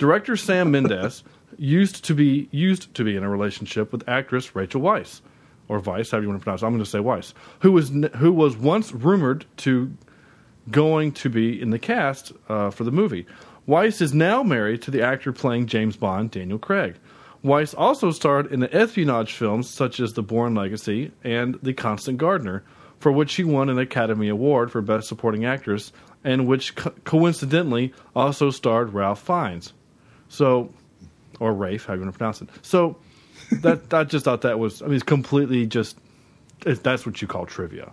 Director 0.00 0.34
Sam 0.34 0.70
Mendes 0.70 1.22
used 1.58 2.06
to 2.06 2.14
be 2.14 2.48
used 2.50 2.94
to 2.94 3.04
be 3.04 3.16
in 3.16 3.22
a 3.22 3.28
relationship 3.28 3.92
with 3.92 4.08
actress 4.08 4.56
Rachel 4.56 4.80
Weisz, 4.80 5.20
or 5.68 5.78
Weiss, 5.78 6.10
however 6.10 6.22
you 6.22 6.28
want 6.30 6.40
to 6.40 6.42
pronounce. 6.42 6.62
it. 6.62 6.66
I'm 6.66 6.72
going 6.72 6.82
to 6.82 6.88
say 6.88 7.00
Weiss, 7.00 7.34
who 7.58 7.72
was 7.72 7.92
who 8.16 8.32
was 8.32 8.56
once 8.56 8.92
rumored 8.92 9.44
to 9.58 9.92
going 10.70 11.12
to 11.12 11.28
be 11.28 11.60
in 11.60 11.68
the 11.68 11.78
cast 11.78 12.32
uh, 12.48 12.70
for 12.70 12.84
the 12.84 12.90
movie. 12.90 13.26
Weiss 13.66 14.00
is 14.00 14.14
now 14.14 14.42
married 14.42 14.80
to 14.82 14.90
the 14.90 15.02
actor 15.02 15.34
playing 15.34 15.66
James 15.66 15.98
Bond, 15.98 16.30
Daniel 16.30 16.58
Craig. 16.58 16.96
Weiss 17.42 17.74
also 17.74 18.10
starred 18.10 18.50
in 18.50 18.60
the 18.60 18.74
espionage 18.74 19.34
films 19.34 19.68
such 19.68 20.00
as 20.00 20.14
The 20.14 20.22
Bourne 20.22 20.54
Legacy 20.54 21.12
and 21.22 21.58
The 21.62 21.74
Constant 21.74 22.16
Gardener, 22.16 22.64
for 22.98 23.12
which 23.12 23.28
she 23.28 23.44
won 23.44 23.68
an 23.68 23.78
Academy 23.78 24.28
Award 24.28 24.72
for 24.72 24.80
Best 24.80 25.08
Supporting 25.08 25.44
Actress, 25.44 25.92
and 26.24 26.46
which 26.46 26.74
co- 26.74 26.94
coincidentally 27.04 27.92
also 28.16 28.48
starred 28.48 28.94
Ralph 28.94 29.20
Fiennes. 29.20 29.74
So, 30.30 30.72
or 31.38 31.52
Rafe, 31.52 31.84
how 31.84 31.92
you 31.92 32.00
want 32.00 32.12
to 32.12 32.18
pronounce 32.18 32.40
it. 32.40 32.48
So, 32.62 32.96
that 33.60 33.82
I 33.92 34.04
just 34.04 34.24
thought 34.24 34.40
that 34.42 34.58
was, 34.58 34.80
I 34.80 34.86
mean, 34.86 34.94
it's 34.94 35.02
completely 35.02 35.66
just, 35.66 35.98
if 36.64 36.82
that's 36.82 37.04
what 37.04 37.20
you 37.20 37.28
call 37.28 37.44
trivia. 37.44 37.92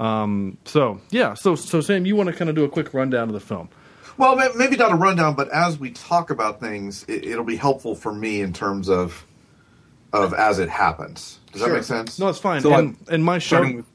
Um, 0.00 0.56
so 0.64 0.98
yeah, 1.10 1.34
so 1.34 1.54
so 1.54 1.82
Sam, 1.82 2.06
you 2.06 2.16
want 2.16 2.28
to 2.28 2.32
kind 2.34 2.48
of 2.48 2.56
do 2.56 2.64
a 2.64 2.68
quick 2.70 2.94
rundown 2.94 3.28
of 3.28 3.34
the 3.34 3.40
film? 3.40 3.68
Well, 4.16 4.34
maybe 4.56 4.76
not 4.76 4.92
a 4.92 4.96
rundown, 4.96 5.34
but 5.34 5.50
as 5.50 5.78
we 5.78 5.90
talk 5.90 6.30
about 6.30 6.58
things, 6.58 7.04
it, 7.06 7.24
it'll 7.24 7.44
be 7.44 7.56
helpful 7.56 7.94
for 7.94 8.12
me 8.12 8.40
in 8.40 8.52
terms 8.54 8.88
of 8.88 9.26
of 10.12 10.32
as 10.34 10.58
it 10.58 10.70
happens. 10.70 11.38
Does 11.52 11.60
that 11.60 11.70
make 11.70 11.84
sense? 11.84 12.18
No, 12.18 12.28
it's 12.28 12.38
fine. 12.38 12.62
So, 12.62 12.72
and, 12.72 12.96
and 13.08 13.24
my 13.24 13.38
show, 13.38 13.56
Starting 13.56 13.76
with, 13.76 13.86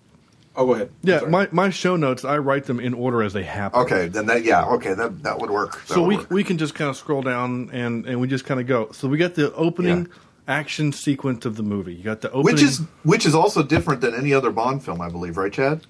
oh, 0.57 0.65
go 0.65 0.73
ahead. 0.75 0.89
yeah, 1.03 1.21
my 1.21 1.47
my 1.51 1.69
show 1.69 1.95
notes, 1.95 2.23
I 2.25 2.37
write 2.37 2.65
them 2.65 2.79
in 2.79 2.93
order 2.93 3.21
as 3.23 3.33
they 3.33 3.43
happen. 3.43 3.79
Okay, 3.81 4.07
then 4.07 4.25
that 4.27 4.43
yeah, 4.43 4.65
okay, 4.65 4.93
that 4.93 5.23
that 5.23 5.39
would 5.39 5.49
work. 5.49 5.81
That 5.87 5.93
So 5.93 6.01
would 6.01 6.07
we 6.07 6.17
work. 6.17 6.29
we 6.31 6.43
can 6.43 6.57
just 6.57 6.75
kind 6.75 6.89
of 6.89 6.97
scroll 6.97 7.21
down 7.21 7.69
and 7.71 8.05
and 8.05 8.19
we 8.21 8.27
just 8.27 8.45
kind 8.45 8.59
of 8.59 8.67
go. 8.67 8.91
So 8.91 9.07
we 9.07 9.17
got 9.17 9.35
the 9.35 9.53
opening 9.53 10.07
action 10.47 10.91
sequence 10.91 11.45
of 11.45 11.55
the 11.55 11.63
movie. 11.63 11.93
You 11.95 12.03
got 12.03 12.21
the 12.21 12.29
opening, 12.31 12.45
which 12.55 12.61
is 12.63 12.81
which 13.03 13.25
is 13.25 13.33
also 13.35 13.63
different 13.63 14.01
than 14.01 14.13
any 14.15 14.33
other 14.33 14.51
Bond 14.51 14.83
film, 14.83 15.01
I 15.01 15.09
believe, 15.09 15.37
right, 15.37 15.51
Chad? 15.51 15.81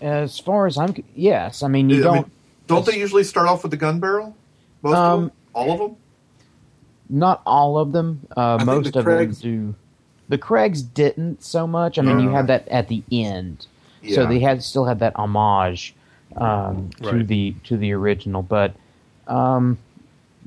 As 0.00 0.38
far 0.38 0.66
as 0.66 0.76
I'm, 0.78 0.94
yes. 1.14 1.62
I 1.62 1.68
mean, 1.68 1.88
you 1.90 2.00
I 2.00 2.02
don't. 2.02 2.14
mean, 2.14 2.30
don't 2.66 2.84
they 2.86 2.98
usually 2.98 3.22
start 3.24 3.46
off 3.48 3.62
with 3.62 3.70
the 3.70 3.76
gun 3.76 4.00
barrel? 4.00 4.34
Most 4.82 4.94
of 4.96 4.98
Um, 4.98 5.20
them, 5.22 5.32
all 5.54 5.70
of 5.72 5.78
them. 5.78 5.96
Not 7.08 7.42
all 7.46 7.78
of 7.78 7.92
them. 7.92 8.26
Uh, 8.36 8.62
most 8.64 8.92
the 8.92 8.98
of 9.00 9.04
Craigs- 9.04 9.40
them 9.42 9.50
do. 9.50 9.74
The 10.28 10.38
Craigs 10.38 10.80
didn't 10.82 11.42
so 11.44 11.66
much. 11.66 11.98
I 11.98 12.02
mean, 12.02 12.18
you 12.20 12.30
Yeah. 12.30 12.36
had 12.38 12.46
that 12.46 12.66
at 12.68 12.88
the 12.88 13.02
end, 13.12 13.66
so 14.08 14.26
they 14.26 14.40
had 14.40 14.62
still 14.62 14.84
had 14.84 14.98
that 15.00 15.14
homage 15.16 15.94
um, 16.36 16.90
to 17.02 17.12
Right. 17.12 17.26
the 17.26 17.54
to 17.64 17.76
the 17.76 17.92
original. 17.92 18.42
But 18.42 18.74
um, 19.28 19.78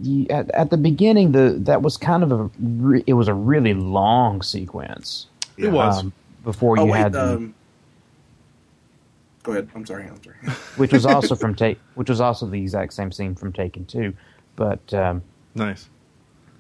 you, 0.02 0.26
at, 0.30 0.50
at 0.52 0.70
the 0.70 0.78
beginning, 0.78 1.32
the 1.32 1.56
that 1.60 1.82
was 1.82 1.96
kind 1.98 2.24
of 2.24 2.32
a 2.32 2.50
re- 2.60 3.04
it 3.08 3.14
was 3.14 3.28
a 3.28 3.34
really 3.34 3.74
long 3.74 4.42
sequence 4.42 5.28
it 5.58 5.70
was. 5.70 6.00
um, 6.00 6.14
before 6.44 6.78
Oh, 6.80 6.86
you 6.86 6.92
wait. 6.92 7.00
had 7.00 7.12
the, 7.14 7.36
Um, 7.36 7.54
go 9.44 9.52
ahead. 9.54 9.70
I'm 9.76 9.86
sorry. 9.86 10.06
I'm 10.06 10.22
sorry. 10.24 10.36
which 10.76 10.92
was 10.92 11.06
also 11.06 11.36
from 11.36 11.56
take 11.56 11.80
which 11.96 12.10
was 12.10 12.20
also 12.22 12.46
the 12.48 12.62
exact 12.62 12.94
same 12.94 13.12
scene 13.12 13.36
from 13.36 13.54
Taken 13.54 13.86
Two, 13.86 14.14
but 14.56 14.94
um, 14.94 15.22
nice. 15.56 15.88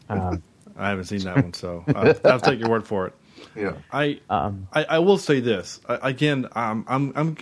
uh, 0.10 0.38
I 0.78 0.90
haven't 0.90 1.06
seen 1.06 1.20
that 1.22 1.36
one, 1.36 1.54
so 1.54 1.84
I'll, 1.96 2.14
I'll 2.26 2.40
take 2.40 2.60
your 2.60 2.70
word 2.70 2.86
for 2.86 3.08
it. 3.08 3.14
Yeah. 3.56 3.74
I 3.92 4.20
Um, 4.30 4.68
I, 4.74 4.84
I 4.84 5.00
will 5.00 5.18
say 5.18 5.40
this 5.40 5.80
I, 5.88 6.10
again. 6.10 6.48
Um, 6.54 6.86
I'm 6.88 7.14
I'm 7.16 7.38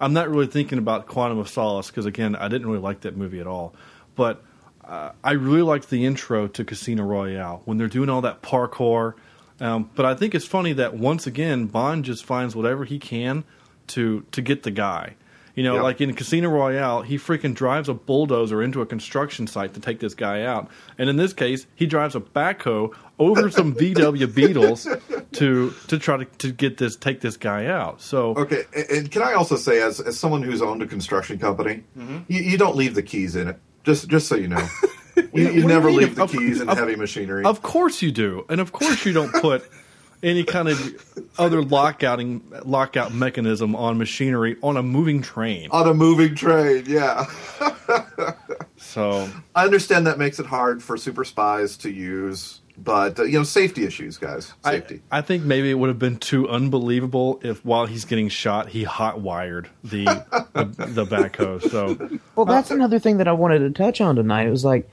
I'm 0.00 0.12
not 0.12 0.28
really 0.28 0.46
thinking 0.46 0.78
about 0.78 1.06
Quantum 1.06 1.38
of 1.38 1.48
Solace 1.48 1.88
because 1.88 2.06
again, 2.06 2.36
I 2.36 2.48
didn't 2.48 2.66
really 2.68 2.80
like 2.80 3.00
that 3.00 3.16
movie 3.16 3.40
at 3.40 3.46
all. 3.46 3.74
But 4.14 4.42
uh, 4.84 5.12
I 5.22 5.32
really 5.32 5.62
liked 5.62 5.90
the 5.90 6.04
intro 6.06 6.48
to 6.48 6.64
Casino 6.64 7.04
Royale 7.04 7.62
when 7.64 7.78
they're 7.78 7.88
doing 7.88 8.08
all 8.08 8.22
that 8.22 8.42
parkour. 8.42 9.14
Um, 9.60 9.90
but 9.94 10.06
I 10.06 10.14
think 10.14 10.34
it's 10.34 10.46
funny 10.46 10.72
that 10.74 10.94
once 10.94 11.26
again 11.26 11.66
Bond 11.66 12.04
just 12.04 12.24
finds 12.24 12.54
whatever 12.54 12.84
he 12.84 12.98
can 12.98 13.44
to 13.88 14.24
to 14.32 14.40
get 14.40 14.62
the 14.62 14.70
guy. 14.70 15.14
You 15.58 15.64
know, 15.64 15.74
Yeah. 15.74 15.82
like 15.82 16.00
in 16.00 16.14
Casino 16.14 16.50
Royale, 16.50 17.02
he 17.02 17.16
freaking 17.18 17.52
drives 17.52 17.88
a 17.88 17.94
bulldozer 17.94 18.62
into 18.62 18.80
a 18.80 18.86
construction 18.86 19.48
site 19.48 19.74
to 19.74 19.80
take 19.80 19.98
this 19.98 20.14
guy 20.14 20.42
out. 20.44 20.68
And 20.98 21.10
in 21.10 21.16
this 21.16 21.32
case, 21.32 21.66
he 21.74 21.84
drives 21.84 22.14
a 22.14 22.20
backhoe 22.20 22.94
over 23.18 23.50
some 23.58 23.74
VW 23.74 24.32
Beetles 24.32 24.86
to 25.32 25.74
to 25.88 25.98
try 25.98 26.18
to, 26.18 26.24
to 26.26 26.52
get 26.52 26.76
this 26.76 26.94
take 26.94 27.22
this 27.22 27.36
guy 27.36 27.66
out. 27.66 28.00
So 28.00 28.36
Okay, 28.36 28.66
and- 28.72 28.90
and 28.90 29.10
can 29.10 29.22
I 29.22 29.32
also 29.32 29.56
say, 29.56 29.82
as 29.82 29.98
as 29.98 30.16
someone 30.16 30.44
who's 30.44 30.62
owned 30.62 30.80
a 30.82 30.86
construction 30.86 31.40
company, 31.40 31.82
mm-hmm. 31.98 32.18
you, 32.28 32.40
you 32.40 32.56
don't 32.56 32.76
leave 32.76 32.94
the 32.94 33.02
keys 33.02 33.34
in 33.34 33.48
it. 33.48 33.58
Just 33.82 34.06
just 34.06 34.28
so 34.28 34.36
you 34.36 34.46
know, 34.46 34.64
you, 35.34 35.50
you 35.50 35.66
never 35.66 35.90
leave 35.90 36.14
the 36.14 36.22
Of- 36.22 36.30
keys 36.30 36.60
in 36.60 36.68
of- 36.68 36.78
heavy 36.78 36.94
machinery. 36.94 37.44
Of 37.44 37.62
course 37.62 38.00
you 38.00 38.12
do, 38.12 38.44
and 38.48 38.60
of 38.60 38.70
course 38.70 39.04
you 39.04 39.12
don't 39.12 39.32
put 39.34 39.68
any 40.22 40.44
kind 40.44 40.68
of 40.68 41.30
other 41.38 41.62
lockouting 41.62 42.42
lockout 42.64 43.12
mechanism 43.12 43.76
on 43.76 43.98
machinery 43.98 44.56
on 44.62 44.76
a 44.76 44.82
moving 44.82 45.22
train. 45.22 45.68
on 45.70 45.88
a 45.88 45.94
moving 45.94 46.34
train, 46.34 46.84
yeah. 46.86 47.26
So 48.80 49.28
I 49.54 49.64
understand 49.64 50.06
that 50.06 50.18
makes 50.18 50.38
it 50.38 50.46
hard 50.46 50.82
for 50.82 50.96
super 50.96 51.24
spies 51.24 51.76
to 51.78 51.90
use, 51.90 52.60
but 52.78 53.18
uh, 53.18 53.24
you 53.24 53.38
know, 53.38 53.42
safety 53.42 53.84
issues, 53.84 54.16
guys. 54.18 54.54
Safety. 54.64 55.02
I 55.10 55.20
think 55.20 55.42
maybe 55.42 55.70
it 55.70 55.74
would 55.74 55.88
have 55.88 55.98
been 55.98 56.16
too 56.16 56.48
unbelievable 56.48 57.40
if 57.42 57.64
while 57.64 57.86
he's 57.86 58.04
getting 58.04 58.28
shot 58.28 58.68
he 58.68 58.84
hot 58.84 59.20
wired 59.20 59.68
the, 59.82 60.04
the 60.52 60.64
the 60.86 61.04
backhoe. 61.04 61.60
So 61.70 62.18
Well, 62.36 62.46
that's 62.46 62.70
another 62.70 62.98
thing 62.98 63.18
that 63.18 63.28
I 63.28 63.32
wanted 63.32 63.58
to 63.60 63.70
touch 63.70 64.00
on 64.00 64.14
tonight. 64.16 64.46
It 64.46 64.50
was 64.50 64.64
like, 64.64 64.88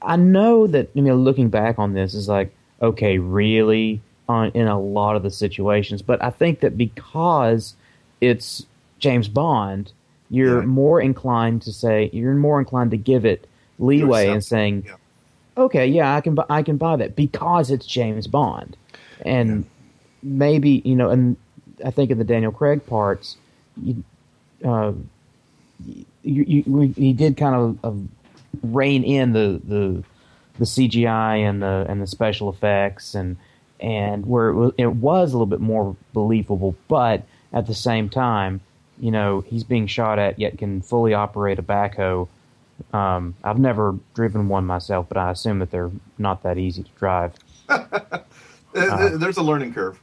I 0.00 0.16
know 0.16 0.66
that 0.68 0.90
you 0.94 1.02
know, 1.02 1.16
looking 1.16 1.48
back 1.50 1.78
on 1.78 1.92
this 1.92 2.14
is 2.14 2.28
like, 2.28 2.54
okay, 2.80 3.18
really, 3.18 4.00
on 4.28 4.50
in 4.54 4.66
a 4.68 4.80
lot 4.80 5.16
of 5.16 5.22
the 5.22 5.30
situations, 5.30 6.02
but 6.02 6.22
I 6.22 6.30
think 6.30 6.60
that 6.60 6.76
because 6.78 7.74
it's 8.20 8.64
James 8.98 9.28
Bond, 9.28 9.92
you're 10.30 10.60
Yeah. 10.60 10.66
more 10.66 11.00
inclined 11.00 11.62
to 11.62 11.72
say 11.72 12.10
you're 12.12 12.34
more 12.34 12.60
inclined 12.60 12.92
to 12.92 12.96
give 12.96 13.24
it 13.24 13.48
leeway 13.78 14.28
and 14.28 14.44
saying, 14.44 14.84
yeah. 14.86 14.94
okay, 15.56 15.86
yeah, 15.86 16.14
I 16.14 16.20
can 16.20 16.36
I 16.48 16.62
can 16.62 16.76
buy 16.76 16.96
that 16.96 17.16
because 17.16 17.70
it's 17.70 17.86
James 17.86 18.26
Bond, 18.26 18.76
and 19.24 19.64
maybe 20.22 20.82
you 20.84 20.94
know, 20.94 21.10
and 21.10 21.36
I 21.84 21.90
think 21.90 22.10
in 22.10 22.18
the 22.18 22.24
Daniel 22.24 22.52
Craig 22.52 22.84
parts, 22.86 23.36
you, 23.82 24.04
uh, 24.64 24.92
you, 25.86 26.04
you, 26.22 26.64
we, 26.66 26.88
he 26.88 27.12
did 27.14 27.36
kind 27.38 27.54
of, 27.54 27.78
of 27.82 28.06
rein 28.62 29.02
in 29.02 29.32
the, 29.32 29.60
the 29.64 30.04
the 30.60 30.66
CGI 30.66 31.38
and 31.38 31.60
the 31.60 31.86
and 31.88 32.00
the 32.00 32.06
special 32.06 32.48
effects 32.50 33.16
and 33.16 33.36
and 33.80 34.26
where 34.26 34.50
it 34.50 34.54
was, 34.54 34.72
it 34.78 34.86
was 34.94 35.30
a 35.32 35.34
little 35.34 35.46
bit 35.46 35.58
more 35.60 35.96
believable, 36.12 36.76
but 36.86 37.22
at 37.52 37.66
the 37.66 37.74
same 37.74 38.08
time, 38.10 38.60
you 39.00 39.10
know, 39.10 39.40
he's 39.40 39.64
being 39.64 39.86
shot 39.86 40.18
at 40.18 40.38
yet 40.38 40.58
can 40.58 40.82
fully 40.82 41.14
operate 41.14 41.58
a 41.58 41.62
backhoe. 41.62 42.28
Um, 42.92 43.34
I've 43.42 43.58
never 43.58 43.96
driven 44.14 44.48
one 44.48 44.66
myself, 44.66 45.06
but 45.08 45.16
I 45.16 45.30
assume 45.30 45.58
that 45.60 45.70
they're 45.70 45.90
not 46.18 46.42
that 46.44 46.58
easy 46.58 46.82
to 46.84 46.90
drive. 46.98 47.32
Uh, 48.72 49.16
There's 49.16 49.36
a 49.36 49.42
learning 49.42 49.74
curve. 49.74 50.00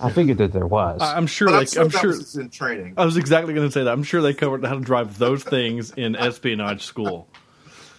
I 0.00 0.10
figured 0.10 0.38
that 0.38 0.52
there 0.52 0.66
was. 0.66 1.00
I- 1.00 1.16
I'm 1.16 1.28
sure 1.28 1.48
Like, 1.50 1.68
I'm, 1.76 1.88
sure 1.88 2.12
I'm 2.12 2.24
sure 2.24 2.40
in 2.42 2.50
training. 2.50 2.94
I 2.96 3.04
was 3.04 3.16
exactly 3.16 3.54
going 3.54 3.68
to 3.68 3.72
say 3.72 3.84
that. 3.84 3.92
I'm 3.92 4.02
sure 4.02 4.20
they 4.20 4.34
covered 4.34 4.64
how 4.64 4.74
to 4.74 4.80
drive 4.80 5.18
those 5.18 5.44
things 5.44 5.92
in 5.92 6.16
espionage 6.16 6.82
school. 6.84 7.28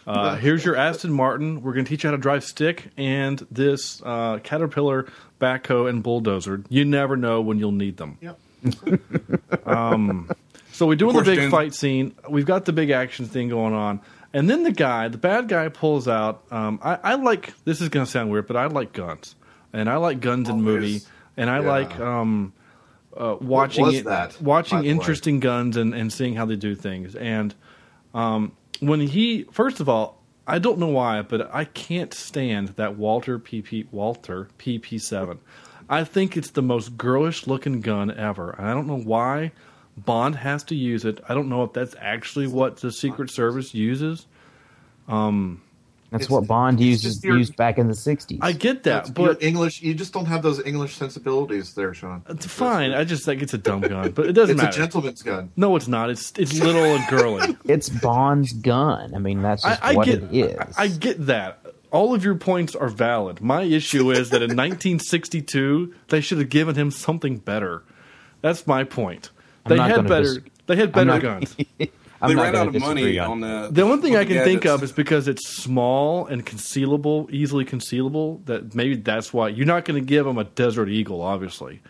Uh, 0.10 0.36
here's 0.38 0.66
your 0.66 0.76
Aston 0.76 1.14
Martin. 1.14 1.62
We're 1.62 1.74
going 1.74 1.86
to 1.86 1.90
teach 1.90 2.04
you 2.04 2.10
how 2.10 2.16
to 2.16 2.22
drive 2.22 2.44
stick 2.44 2.90
and 2.98 3.46
this 3.52 4.02
uh, 4.04 4.40
Caterpillar 4.40 5.06
backhoe 5.40 5.88
and 5.88 6.02
bulldozer. 6.02 6.64
You 6.68 6.84
never 6.84 7.16
know 7.16 7.42
when 7.42 7.60
you'll 7.60 7.72
need 7.72 7.98
them. 7.98 8.18
Yep. 8.22 8.40
So 10.72 10.88
we're 10.88 10.96
doing 10.96 11.12
course, 11.14 11.26
the 11.26 11.32
big 11.34 11.40
Dan- 11.40 11.52
fight 11.52 11.74
scene. 11.74 12.16
We've 12.30 12.46
got 12.46 12.64
the 12.64 12.72
big 12.72 12.90
action 12.90 13.26
thing 13.26 13.50
going 13.50 13.74
on, 13.74 14.00
and 14.34 14.50
then 14.50 14.64
the 14.64 14.72
guy, 14.72 15.10
the 15.10 15.18
bad 15.18 15.50
guy, 15.50 15.68
pulls 15.68 16.08
out. 16.08 16.44
Um, 16.52 16.80
I, 16.82 16.96
I 17.04 17.16
like. 17.16 17.54
This 17.66 17.82
is 17.82 17.90
going 17.90 18.06
to 18.06 18.10
sound 18.12 18.32
weird, 18.32 18.48
but 18.48 18.56
I 18.56 18.68
like 18.68 18.94
guns, 18.94 19.36
and 19.74 19.90
I 19.90 19.98
like 19.98 20.22
guns 20.22 20.48
in 20.48 20.56
Always. 20.56 20.66
movie, 20.66 21.02
and 21.36 21.50
I 21.50 21.60
Yeah. 21.62 21.68
like 21.68 22.00
um, 22.00 22.54
uh, 23.18 23.36
watching 23.42 23.92
it- 23.94 24.06
that, 24.06 24.42
watching 24.42 24.78
the 24.78 24.84
way? 24.86 24.90
interesting 24.90 25.42
guns 25.42 25.76
and, 25.76 25.94
and 25.94 26.14
seeing 26.14 26.36
how 26.36 26.46
they 26.46 26.56
do 26.56 26.76
things. 26.76 27.14
And 27.14 27.54
um, 28.14 28.54
when 28.80 29.02
he, 29.02 29.44
first 29.52 29.80
of 29.80 29.90
all, 29.90 30.22
I 30.48 30.58
don't 30.60 30.80
know 30.80 30.88
why, 30.88 31.22
but 31.22 31.54
I 31.54 31.66
can't 31.66 32.14
stand 32.14 32.70
that 32.70 32.98
Walther 32.98 33.38
PP 33.38 33.92
Walther 33.92 34.50
PP 34.58 35.00
seven. 35.00 35.40
I 35.88 36.04
think 36.04 36.36
it's 36.36 36.52
the 36.52 36.62
most 36.62 36.98
girlish 36.98 37.48
looking 37.48 37.82
gun 37.82 38.12
ever, 38.12 38.52
and 38.52 38.68
I 38.68 38.74
don't 38.74 38.88
know 38.88 39.00
why 39.00 39.52
Bond 39.98 40.36
has 40.38 40.64
to 40.66 40.76
use 40.76 41.06
it. 41.06 41.20
I 41.28 41.34
don't 41.34 41.50
know 41.50 41.64
if 41.64 41.74
that's 41.74 41.96
actually 42.00 42.48
what 42.48 42.78
the 42.78 42.92
Secret 42.92 43.30
Service 43.30 43.74
uses. 43.74 44.26
Um, 45.08 45.62
That's 46.12 46.24
it's- 46.26 46.30
what 46.32 46.48
Bond 46.48 46.80
it's 46.82 47.04
used 47.04 47.24
your- 47.24 47.38
used 47.38 47.56
back 47.56 47.78
in 47.78 47.88
the 47.88 47.94
'60s. 47.94 48.40
I 48.42 48.52
get 48.52 48.84
that, 48.84 49.06
That's 49.06 49.10
but 49.12 49.44
English, 49.44 49.82
you 49.84 49.94
just 49.94 50.12
don't 50.12 50.26
have 50.26 50.42
those 50.42 50.60
English 50.66 50.96
sensibilities 50.96 51.74
there, 51.76 51.94
Sean. 51.94 52.24
it's 52.28 52.46
fine. 52.48 52.92
I 52.94 53.04
just 53.04 53.26
think 53.26 53.42
it's 53.44 53.54
a 53.54 53.58
dumb 53.60 53.82
gun, 53.82 54.12
but 54.12 54.26
it 54.26 54.34
doesn't 54.40 54.58
matter. 54.58 54.70
It's 54.70 54.78
a 54.78 54.80
gentleman's 54.80 55.22
gun. 55.22 55.52
no, 55.56 55.76
it's 55.76 55.88
not. 55.88 56.10
It's 56.10 56.32
it's 56.38 56.60
little 56.60 56.84
and 56.84 57.08
girly. 57.10 57.56
It's 57.66 57.90
Bond's 57.90 58.54
gun. 58.54 59.14
I 59.14 59.20
mean, 59.20 59.42
that's 59.44 59.64
I, 59.64 59.70
just 59.70 59.84
I 59.84 59.94
what 59.94 60.06
get 60.06 60.24
it 60.24 60.34
is. 60.34 60.58
I, 60.78 60.84
I 60.84 60.88
get 60.88 61.26
that. 61.28 61.60
All 61.92 62.14
of 62.16 62.24
your 62.24 62.36
points 62.36 62.76
are 62.76 62.90
valid. 62.90 63.42
My 63.42 63.62
issue 63.64 64.12
is 64.12 64.30
that 64.32 64.42
in 64.44 64.56
1962 64.56 65.94
they 66.10 66.22
should 66.22 66.38
have 66.40 66.50
given 66.50 66.76
him 66.76 66.92
something 66.92 67.38
better. 67.38 67.84
That's 68.42 68.66
my 68.68 68.84
point. 68.84 69.30
They 69.68 69.78
had 69.78 70.08
better. 70.08 70.24
dis- 70.40 70.40
they 70.68 70.76
had 70.76 70.92
better 70.92 71.06
not- 71.06 71.22
guns. 71.22 71.56
I'm 72.22 72.30
they 72.30 72.36
not 72.36 72.44
ran 72.44 72.56
out 72.56 72.68
of 72.76 72.82
money 72.82 73.18
on 73.18 73.32
on 73.32 73.40
the. 73.42 73.70
The 73.72 73.86
one 73.86 74.02
thing 74.02 74.16
I 74.16 74.26
can 74.26 74.38
looking 74.38 74.44
think 74.44 74.66
of 74.66 74.84
is 74.84 74.92
because 74.92 75.28
it's 75.28 75.48
small 75.48 76.26
and 76.28 76.46
concealable, 76.46 77.30
easily 77.32 77.66
concealable. 77.66 78.46
That 78.46 78.76
maybe 78.76 78.96
that's 78.96 79.34
why 79.34 79.50
you're 79.50 79.66
not 79.66 79.86
going 79.86 80.02
to 80.02 80.06
give 80.06 80.28
him 80.28 80.38
a 80.38 80.44
Desert 80.44 80.90
Eagle. 80.90 81.22
Obviously, 81.22 81.82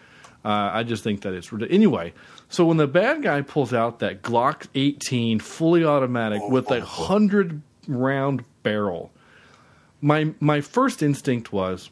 uh, 0.46 0.70
I 0.74 0.84
just 0.84 1.04
think 1.04 1.22
that 1.22 1.34
it's 1.34 1.52
ridiculous. 1.52 1.76
Anyway, 1.76 2.14
so 2.48 2.66
when 2.66 2.78
the 2.78 2.88
bad 2.88 3.24
guy 3.24 3.42
pulls 3.42 3.74
out 3.74 4.00
that 4.00 4.22
Glock 4.22 4.68
18 4.76 5.40
fully 5.40 5.84
automatic 5.84 6.42
with 6.48 6.70
a 6.70 6.82
hundred 6.82 7.62
round 7.88 8.44
barrel, 8.62 9.12
my 10.02 10.34
my 10.40 10.62
first 10.62 11.02
instinct 11.02 11.52
was 11.52 11.90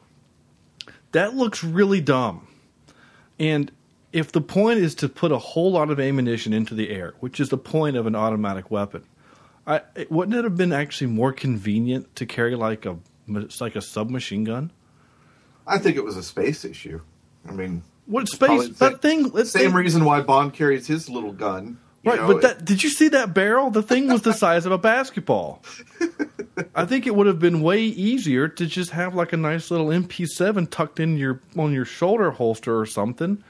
that 1.12 1.36
looks 1.36 1.64
really 1.64 2.02
dumb. 2.02 2.48
And 3.40 3.72
if 4.14 4.32
the 4.32 4.42
point 4.42 4.80
is 4.80 4.96
to 4.96 5.10
put 5.10 5.32
a 5.32 5.38
whole 5.38 5.72
lot 5.72 5.90
of 5.90 6.00
ammunition 6.00 6.54
into 6.54 6.74
the 6.74 6.90
air, 6.90 7.14
which 7.20 7.40
is 7.40 7.50
the 7.50 7.58
point 7.58 7.98
of 7.98 8.06
an 8.08 8.16
automatic 8.16 8.72
weapon, 8.72 9.04
I, 9.66 9.82
it- 9.96 10.12
wouldn't 10.12 10.36
it 10.38 10.44
have 10.44 10.56
been 10.58 10.74
actually 10.74 11.08
more 11.08 11.34
convenient 11.34 12.16
to 12.16 12.26
carry 12.26 12.56
like 12.56 12.86
a 12.86 12.98
like 13.60 13.76
a 13.76 13.82
submachine 13.82 14.44
gun? 14.46 14.72
I 15.66 15.78
think 15.78 15.98
it 15.98 16.04
was 16.06 16.16
a 16.16 16.24
space 16.24 16.64
issue. 16.64 17.02
I 17.48 17.52
mean, 17.52 17.84
What 18.06 18.30
space 18.30 18.70
that 18.80 19.02
thing? 19.02 19.30
same 19.46 19.64
thing- 19.66 19.74
reason 19.74 20.06
why 20.06 20.22
Bond 20.22 20.54
carries 20.54 20.88
his 20.88 21.10
little 21.10 21.34
gun. 21.34 21.78
Right, 22.06 22.20
know, 22.22 22.28
but 22.28 22.42
that 22.44 22.64
did 22.64 22.84
you 22.84 22.90
see 22.90 23.10
that 23.10 23.34
barrel? 23.34 23.70
The 23.70 23.84
thing 23.84 24.08
was 24.08 24.22
the 24.22 24.32
size 24.32 24.66
of 24.66 24.72
a 24.72 24.78
basketball. 24.78 25.62
I 26.76 26.86
think 26.86 27.06
it 27.06 27.14
would 27.14 27.28
have 27.28 27.40
been 27.40 27.60
way 27.62 27.82
easier 27.82 28.48
to 28.48 28.66
just 28.66 28.92
have 28.92 29.14
like 29.14 29.34
a 29.34 29.38
nice 29.38 29.70
little 29.70 29.88
MP7 29.88 30.70
tucked 30.70 31.02
in 31.02 31.18
your 31.18 31.42
on 31.58 31.74
your 31.74 31.84
shoulder 31.84 32.32
holster 32.32 32.80
or 32.80 32.86
something. 32.86 33.44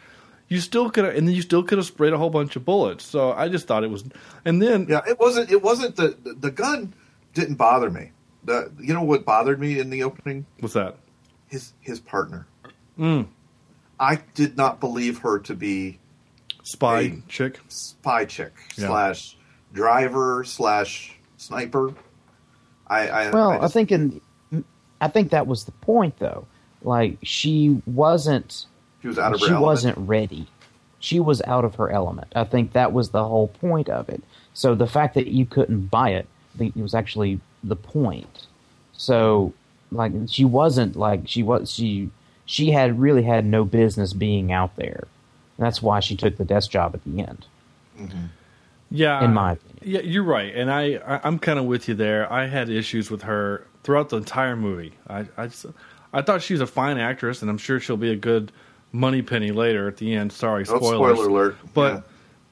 You 0.49 0.59
still 0.61 0.89
could, 0.89 1.03
have, 1.05 1.15
and 1.15 1.27
then 1.27 1.35
you 1.35 1.41
still 1.41 1.61
could 1.63 1.77
have 1.77 1.85
sprayed 1.87 2.13
a 2.13 2.17
whole 2.17 2.29
bunch 2.29 2.55
of 2.55 2.63
bullets. 2.63 3.05
So 3.05 3.33
I 3.33 3.49
just 3.49 3.67
thought 3.67 3.83
it 3.83 3.89
was, 3.91 4.05
and 4.45 4.61
then 4.61 4.87
Yeah, 4.89 5.01
it 5.07 5.19
wasn't. 5.19 5.51
It 5.51 5.61
wasn't 5.61 5.95
the 5.97 6.17
the, 6.23 6.33
the 6.33 6.51
gun 6.51 6.93
didn't 7.33 7.55
bother 7.55 7.89
me. 7.89 8.11
The 8.45 8.71
you 8.79 8.93
know 8.93 9.03
what 9.03 9.25
bothered 9.25 9.59
me 9.59 9.79
in 9.79 9.89
the 9.89 10.03
opening? 10.03 10.45
what's 10.59 10.73
that? 10.73 10.95
His 11.47 11.73
his 11.81 11.99
partner. 11.99 12.47
Mm, 12.97 13.27
I 13.99 14.21
did 14.35 14.55
not 14.55 14.79
believe 14.79 15.17
her 15.19 15.39
to 15.39 15.53
be 15.53 15.99
spy 16.63 17.03
Hey. 17.03 17.21
chick. 17.27 17.59
spy 17.67 18.23
chick 18.25 18.53
Yeah. 18.77 18.87
slash 18.87 19.37
driver 19.73 20.43
slash 20.45 21.13
sniper. 21.35 21.93
I, 22.87 23.07
I 23.09 23.29
Well, 23.31 23.51
I, 23.51 23.59
just- 23.59 23.73
think 23.73 23.91
in, 23.91 24.21
I 25.01 25.09
think 25.09 25.31
that 25.31 25.45
was 25.45 25.65
the 25.65 25.71
point, 25.73 26.17
though. 26.19 26.47
Like 26.81 27.17
she 27.23 27.81
wasn't, 27.85 28.65
she 29.07 29.09
was 29.09 29.19
out 29.19 29.33
of 29.33 29.39
her 29.39 29.45
she 29.45 29.51
element. 29.51 29.65
wasn't 29.65 29.97
ready. 29.97 30.47
She 30.99 31.19
was 31.19 31.41
out 31.43 31.63
of 31.63 31.75
her 31.75 31.89
element. 31.89 32.27
I 32.35 32.43
think 32.43 32.73
that 32.73 32.91
was 32.91 33.09
the 33.09 33.23
whole 33.23 33.47
point 33.47 33.87
of 33.89 34.09
it. 34.09 34.21
So 34.53 34.75
the 34.75 34.87
fact 34.87 35.13
that 35.15 35.27
you 35.27 35.45
couldn't 35.45 35.87
buy 35.87 36.09
it, 36.09 36.27
I 36.55 36.57
think 36.57 36.75
it 36.75 36.81
was 36.81 36.93
actually 36.95 37.39
the 37.63 37.75
point. 37.75 38.47
So 38.93 39.53
like 39.91 40.11
she 40.27 40.43
wasn't 40.43 40.95
like 40.95 41.21
she 41.27 41.43
was 41.43 41.71
she 41.71 42.09
she 42.45 42.71
had 42.71 42.99
really 42.99 43.23
had 43.23 43.45
no 43.45 43.63
business 43.63 44.13
being 44.13 44.51
out 44.51 44.75
there. 44.75 45.07
That's 45.59 45.81
why 45.81 45.99
she 46.01 46.15
took 46.15 46.37
the 46.37 46.45
desk 46.45 46.71
job 46.71 46.93
at 46.95 47.03
the 47.03 47.19
end. 47.21 47.45
Mm-hmm. 47.99 48.25
Yeah, 48.89 49.23
In 49.23 49.33
my 49.33 49.53
opinion. 49.53 49.77
Yeah, 49.83 49.99
you're 50.01 50.23
right, 50.23 50.53
and 50.55 50.71
I, 50.71 50.95
I 51.05 51.19
I'm 51.23 51.39
kind 51.39 51.59
of 51.59 51.65
with 51.65 51.87
you 51.89 51.93
there. 51.95 52.31
I 52.31 52.47
had 52.47 52.69
issues 52.69 53.11
with 53.11 53.23
her 53.23 53.65
throughout 53.83 54.09
the 54.09 54.17
entire 54.17 54.55
movie. 54.55 54.93
I 55.09 55.25
I, 55.37 55.47
just- 55.47 55.65
I 56.13 56.21
thought 56.21 56.41
she 56.41 56.53
was 56.53 56.61
a 56.61 56.67
fine 56.67 56.97
actress, 56.97 57.41
and 57.41 57.51
I'm 57.51 57.57
sure 57.57 57.79
she'll 57.81 57.97
be 57.97 58.11
a 58.11 58.15
good 58.15 58.51
Moneypenny 58.91 59.51
later 59.51 59.87
at 59.87 59.97
the 59.97 60.13
end. 60.13 60.31
Sorry, 60.31 60.65
Oh, 60.67 60.77
spoilers. 60.77 61.17
spoiler 61.17 61.29
alert. 61.29 61.57
But 61.73 62.07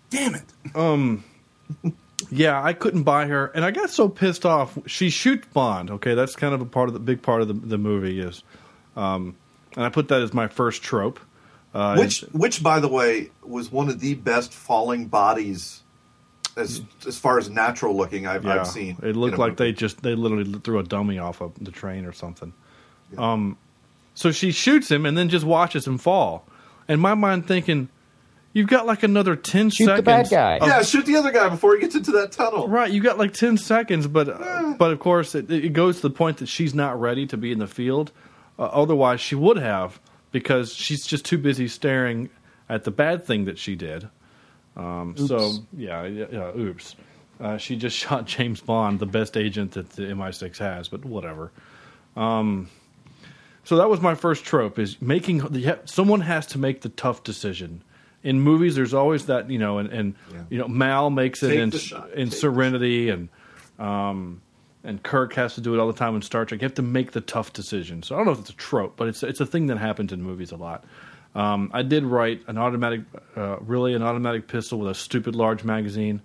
Damn 0.10 0.36
it! 0.36 0.44
yeah, 2.32 2.62
I 2.64 2.74
couldn't 2.74 3.04
buy 3.04 3.26
her, 3.26 3.48
and 3.48 3.66
I 3.66 3.72
got 3.72 3.90
so 3.90 4.08
pissed 4.08 4.46
off. 4.46 4.78
She 4.86 5.10
shoots 5.10 5.48
Bond. 5.54 5.92
Okay, 5.92 6.14
that's 6.14 6.36
kind 6.36 6.54
of 6.54 6.62
a 6.62 6.66
part 6.66 6.90
of 6.90 6.94
the 6.94 7.00
big 7.00 7.22
part 7.22 7.42
of 7.42 7.48
the, 7.48 7.54
the 7.54 7.78
movie 7.78 8.20
is, 8.20 8.44
um, 8.96 9.36
and 9.76 9.84
I 9.86 9.90
put 9.90 10.08
that 10.10 10.22
as 10.22 10.34
my 10.34 10.48
first 10.48 10.84
trope. 10.84 11.20
Uh, 11.74 11.98
which, 11.98 12.22
which, 12.32 12.64
by 12.64 12.80
the 12.80 12.88
way, 12.88 13.32
was 13.44 13.70
one 13.70 13.90
of 13.90 14.00
the 14.00 14.14
best 14.14 14.54
falling 14.54 15.08
bodies 15.08 15.82
as 16.56 16.82
as 17.06 17.18
far 17.18 17.38
as 17.38 17.50
natural 17.50 17.96
looking 17.98 18.26
I've, 18.28 18.46
yeah, 18.46 18.62
I've 18.62 18.68
seen. 18.68 18.98
it 19.04 19.16
looked 19.16 19.38
like 19.38 19.54
movie. 19.60 19.72
they 19.72 19.72
just 19.74 20.02
they 20.02 20.16
literally 20.16 20.54
threw 20.60 20.80
a 20.80 20.84
dummy 20.84 21.20
off 21.20 21.42
of 21.42 21.52
the 21.60 21.72
train 21.72 22.06
or 22.06 22.14
something. 22.14 22.54
Um, 23.18 23.58
so 24.16 24.32
she 24.32 24.52
shoots 24.52 24.90
him 24.90 25.06
and 25.06 25.16
then 25.16 25.30
just 25.30 25.46
watches 25.46 25.86
him 25.86 26.00
fall. 26.00 26.48
And 26.88 27.00
my 27.00 27.14
mind 27.14 27.48
thinking, 27.48 27.90
you've 28.54 28.68
got 28.68 28.86
like 28.88 29.04
another 29.04 29.36
ten 29.36 29.70
Shoot 29.70 29.86
the 29.86 29.98
seconds. 29.98 30.06
bad 30.06 30.30
guy. 30.30 30.58
of- 30.58 30.68
Yeah, 30.68 30.82
shoot 30.82 31.06
the 31.06 31.16
other 31.18 31.32
guy 31.32 31.48
before 31.50 31.76
he 31.76 31.82
gets 31.82 31.94
into 31.96 32.12
that 32.14 32.32
tunnel. 32.32 32.68
Right, 32.68 32.90
you 32.92 33.02
got 33.02 33.18
like 33.20 33.34
ten 33.34 33.58
seconds, 33.58 34.08
but 34.08 34.28
uh, 34.30 34.74
but 34.80 34.92
of 34.92 35.00
course 35.00 35.36
it, 35.36 35.52
it 35.52 35.74
goes 35.74 35.98
to 35.98 36.02
the 36.04 36.10
point 36.16 36.38
that 36.38 36.48
she's 36.48 36.74
not 36.74 37.00
ready 37.00 37.28
to 37.28 37.38
be 37.38 37.52
in 37.52 37.60
the 37.60 37.68
field. 37.68 38.12
Uh, 38.58 38.64
otherwise, 38.64 39.20
she 39.22 39.36
would 39.36 39.58
have 39.58 40.00
because 40.32 40.74
she's 40.74 41.06
just 41.06 41.26
too 41.26 41.38
busy 41.38 41.68
staring 41.68 42.30
at 42.70 42.84
the 42.84 42.92
bad 42.92 43.26
thing 43.26 43.46
that 43.46 43.58
she 43.60 43.76
did. 43.76 44.08
Um, 44.78 45.16
so 45.18 45.52
yeah, 45.76 46.06
yeah, 46.06 46.26
yeah 46.32 46.52
oops. 46.58 46.96
Uh, 47.40 47.58
she 47.58 47.76
just 47.76 47.98
shot 48.04 48.26
James 48.26 48.62
Bond, 48.62 49.00
the 49.00 49.06
best 49.06 49.36
agent 49.38 49.72
that 49.74 49.90
the 49.92 50.04
MI6 50.04 50.58
has, 50.60 50.88
but 50.88 51.04
whatever. 51.06 51.52
Um, 52.16 52.70
so 53.66 53.76
that 53.78 53.90
was 53.90 54.00
my 54.00 54.16
first 54.16 54.46
trope: 54.46 54.80
is 54.80 55.02
making 55.02 55.40
the, 55.40 55.78
someone 55.86 56.22
has 56.22 56.48
to 56.48 56.58
make 56.58 56.82
the 56.82 56.90
tough 56.90 57.24
decision. 57.24 57.84
In 58.24 58.40
movies, 58.40 58.76
there's 58.76 58.94
always 58.94 59.26
that 59.28 59.50
you 59.52 59.60
know, 59.60 59.78
and, 59.78 59.90
and 59.90 60.16
Yeah. 60.34 60.42
you 60.50 60.58
know, 60.58 60.68
Mal 60.68 61.10
makes 61.10 61.44
it 61.44 61.50
Take 61.50 61.94
in 61.94 62.20
in 62.20 62.32
Serenity, 62.32 63.10
and 63.10 63.30
um, 63.78 64.42
and 64.84 65.04
Kirk 65.04 65.34
has 65.34 65.56
to 65.56 65.62
do 65.62 65.74
it 65.76 65.80
all 65.80 65.88
the 65.88 65.94
time 65.98 66.16
in 66.16 66.22
Star 66.22 66.46
Trek. 66.46 66.62
You 66.62 66.66
have 66.66 66.76
to 66.76 66.82
make 66.82 67.12
the 67.12 67.22
tough 67.22 67.54
decision. 67.54 68.02
So 68.02 68.16
I 68.16 68.20
don't 68.20 68.26
know 68.28 68.32
if 68.32 68.40
it's 68.40 68.50
a 68.50 68.54
trope, 68.56 68.96
but 68.96 69.08
it's 69.10 69.22
it's 69.22 69.42
a 69.42 69.46
thing 69.46 69.68
that 69.68 69.78
happens 69.78 70.12
in 70.14 70.22
movies 70.24 70.52
a 70.52 70.56
lot. 70.58 70.86
Um, 71.36 71.70
I 71.74 71.82
did 71.84 72.06
write 72.06 72.44
an 72.48 72.58
automatic, 72.58 73.02
uh, 73.36 73.58
really 73.60 73.94
an 73.94 74.02
automatic 74.02 74.48
pistol 74.48 74.80
with 74.80 74.90
a 74.90 74.96
stupid 74.96 75.36
large 75.36 75.66
magazine. 75.66 76.22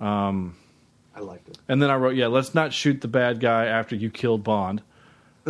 I 0.00 1.20
liked 1.20 1.48
it. 1.48 1.58
And 1.68 1.82
then 1.82 1.90
I 1.90 1.96
wrote, 1.96 2.14
yeah, 2.14 2.28
let's 2.28 2.54
not 2.54 2.72
shoot 2.72 3.00
the 3.00 3.08
bad 3.08 3.40
guy 3.40 3.66
after 3.66 3.96
you 3.96 4.10
killed 4.10 4.44
Bond. 4.44 4.82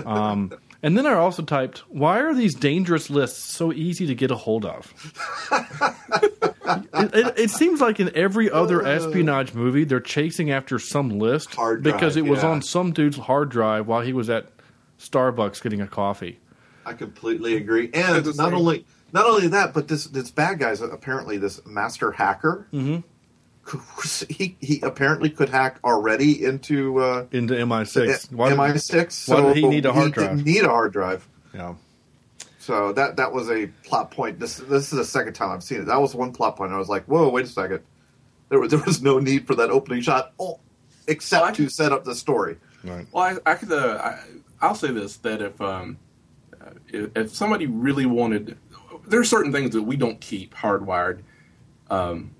Um, 0.06 0.52
and 0.82 0.96
then 0.96 1.06
I 1.06 1.14
also 1.14 1.42
typed, 1.42 1.78
why 1.88 2.20
are 2.20 2.34
these 2.34 2.54
dangerous 2.54 3.10
lists 3.10 3.42
so 3.42 3.72
easy 3.72 4.06
to 4.06 4.14
get 4.14 4.30
a 4.30 4.36
hold 4.36 4.64
of? 4.64 4.92
it, 6.94 7.14
it, 7.14 7.38
it 7.38 7.50
seems 7.50 7.80
like 7.80 7.98
in 7.98 8.14
every 8.16 8.50
other 8.50 8.86
espionage 8.86 9.54
movie, 9.54 9.84
they're 9.84 10.00
chasing 10.00 10.50
after 10.50 10.78
some 10.78 11.18
list 11.18 11.54
Hard 11.54 11.82
because 11.82 12.16
it 12.16 12.26
was 12.26 12.42
yeah. 12.42 12.50
on 12.50 12.62
some 12.62 12.92
dude's 12.92 13.16
hard 13.16 13.48
drive 13.48 13.88
while 13.88 14.02
he 14.02 14.12
was 14.12 14.30
at 14.30 14.52
Starbucks 15.00 15.62
getting 15.62 15.80
a 15.80 15.88
coffee. 15.88 16.38
I 16.86 16.94
completely 16.94 17.56
agree. 17.56 17.90
And 17.92 18.36
not 18.36 18.52
only 18.52 18.86
not 19.12 19.26
only 19.26 19.48
that, 19.48 19.74
but 19.74 19.88
this 19.88 20.04
this 20.04 20.30
bad 20.30 20.58
guy's 20.58 20.80
apparently 20.80 21.38
this 21.38 21.64
master 21.66 22.12
hacker. 22.12 22.66
Mm-hmm. 22.72 23.00
He 24.28 24.56
he 24.60 24.80
apparently 24.82 25.30
could 25.30 25.48
hack 25.48 25.78
already 25.84 26.44
into 26.44 26.98
uh, 26.98 27.26
Into 27.32 27.54
MI6. 27.54 28.32
Why 28.32 28.48
did- 28.50 28.58
MI6. 28.58 28.94
why 28.96 29.08
so 29.08 29.48
did 29.54 29.56
he 29.56 29.68
need 29.68 29.84
a 29.86 29.92
hard 29.92 30.12
drive? 30.12 30.36
Didn't 30.36 30.44
need 30.46 30.64
a 30.64 30.68
hard 30.68 30.92
drive. 30.92 31.28
Yeah. 31.54 31.74
So 32.58 32.92
that 32.92 33.16
that 33.16 33.32
was 33.32 33.50
a 33.50 33.66
plot 33.84 34.10
point. 34.10 34.38
This 34.38 34.56
this 34.56 34.84
is 34.92 34.98
the 34.98 35.04
second 35.04 35.34
time 35.34 35.50
I've 35.50 35.62
seen 35.62 35.80
it. 35.80 35.86
That 35.86 36.00
was 36.00 36.14
one 36.14 36.32
plot 36.32 36.56
point. 36.56 36.72
I 36.72 36.78
was 36.78 36.88
like, 36.88 37.04
whoa, 37.04 37.28
wait 37.28 37.44
a 37.46 37.48
second. 37.48 37.80
There 38.48 38.58
was 38.60 38.70
there 38.70 38.80
was 38.84 39.02
no 39.02 39.18
need 39.18 39.46
for 39.46 39.54
that 39.56 39.70
opening 39.70 40.00
shot, 40.02 40.32
oh, 40.40 40.58
except 41.06 41.42
Well, 41.42 41.50
I- 41.50 41.54
to 41.54 41.68
set 41.68 41.92
up 41.92 42.04
the 42.04 42.14
story. 42.14 42.56
Right. 42.84 43.06
Well, 43.12 43.24
I, 43.46 43.50
I 43.50 43.54
could. 43.56 43.72
Uh, 43.72 43.98
I, 44.02 44.20
I'll 44.60 44.74
say 44.74 44.90
this: 44.92 45.16
that 45.18 45.42
if 45.42 45.60
um, 45.60 45.98
uh, 46.60 46.70
if, 46.88 47.10
if 47.16 47.34
somebody 47.34 47.66
really 47.66 48.06
wanted, 48.06 48.56
there 49.06 49.20
are 49.20 49.24
certain 49.24 49.52
things 49.52 49.74
that 49.74 49.82
we 49.82 49.96
don't 49.96 50.20
keep 50.20 50.54
hardwired 50.54 51.20
um, 51.90 52.30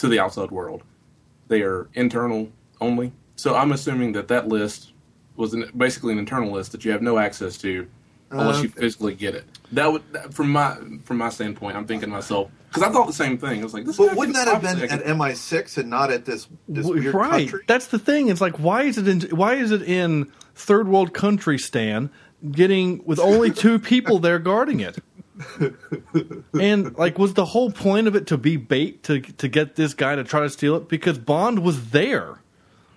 to 0.00 0.08
the 0.08 0.18
outside 0.18 0.50
world. 0.50 0.82
They 1.48 1.62
are 1.62 1.88
internal 1.94 2.48
only. 2.80 3.12
So 3.36 3.54
I'm 3.54 3.72
assuming 3.72 4.12
that 4.12 4.28
that 4.28 4.48
list 4.48 4.92
was 5.36 5.54
an, 5.54 5.70
basically 5.76 6.12
an 6.12 6.18
internal 6.18 6.50
list 6.52 6.72
that 6.72 6.84
you 6.84 6.90
have 6.92 7.02
no 7.02 7.18
access 7.18 7.56
to 7.58 7.86
unless 8.30 8.62
you 8.62 8.68
physically 8.68 9.14
get 9.14 9.34
it. 9.34 9.44
That 9.72 9.90
would, 9.92 10.12
that- 10.12 10.34
from 10.34 10.50
my 10.52 10.76
from 11.04 11.16
my 11.18 11.28
standpoint, 11.30 11.76
I'm 11.76 11.86
thinking 11.86 12.08
to 12.08 12.14
myself 12.14 12.50
because 12.68 12.82
I 12.82 12.90
thought 12.92 13.06
the 13.08 13.12
same 13.12 13.36
thing. 13.38 13.60
I 13.60 13.64
was 13.64 13.74
like, 13.74 13.84
this. 13.84 13.96
But 13.96 14.16
wouldn't 14.16 14.36
that 14.36 14.46
have 14.48 14.62
been 14.62 14.80
at 14.90 15.04
MI6 15.04 15.78
and 15.78 15.90
not 15.90 16.10
at 16.12 16.24
this 16.24 16.46
this 16.68 16.86
W- 16.86 17.02
weird 17.02 17.14
right. 17.14 17.30
country? 17.30 17.64
That's 17.66 17.88
the 17.88 17.98
thing. 17.98 18.28
It's 18.28 18.40
like 18.40 18.58
why 18.58 18.82
is 18.84 18.98
it 18.98 19.08
in 19.08 19.20
why 19.36 19.54
is 19.54 19.70
it 19.72 19.82
in 19.82 20.30
third 20.54 20.88
world 20.88 21.12
country 21.14 21.58
Stan 21.58 22.10
getting 22.52 23.02
with 23.04 23.18
only 23.18 23.50
two 23.50 23.78
people 23.78 24.18
there 24.18 24.38
guarding 24.38 24.80
it? 24.80 24.98
and 26.60 26.96
like 26.98 27.18
was 27.18 27.34
the 27.34 27.44
whole 27.44 27.70
point 27.70 28.06
of 28.06 28.14
it 28.16 28.26
to 28.28 28.36
be 28.36 28.56
bait 28.56 29.02
to 29.04 29.20
to 29.20 29.48
get 29.48 29.76
this 29.76 29.94
guy 29.94 30.14
to 30.14 30.24
try 30.24 30.40
to 30.40 30.50
steal 30.50 30.76
it 30.76 30.88
because 30.88 31.18
Bond 31.18 31.60
was 31.60 31.90
there 31.90 32.40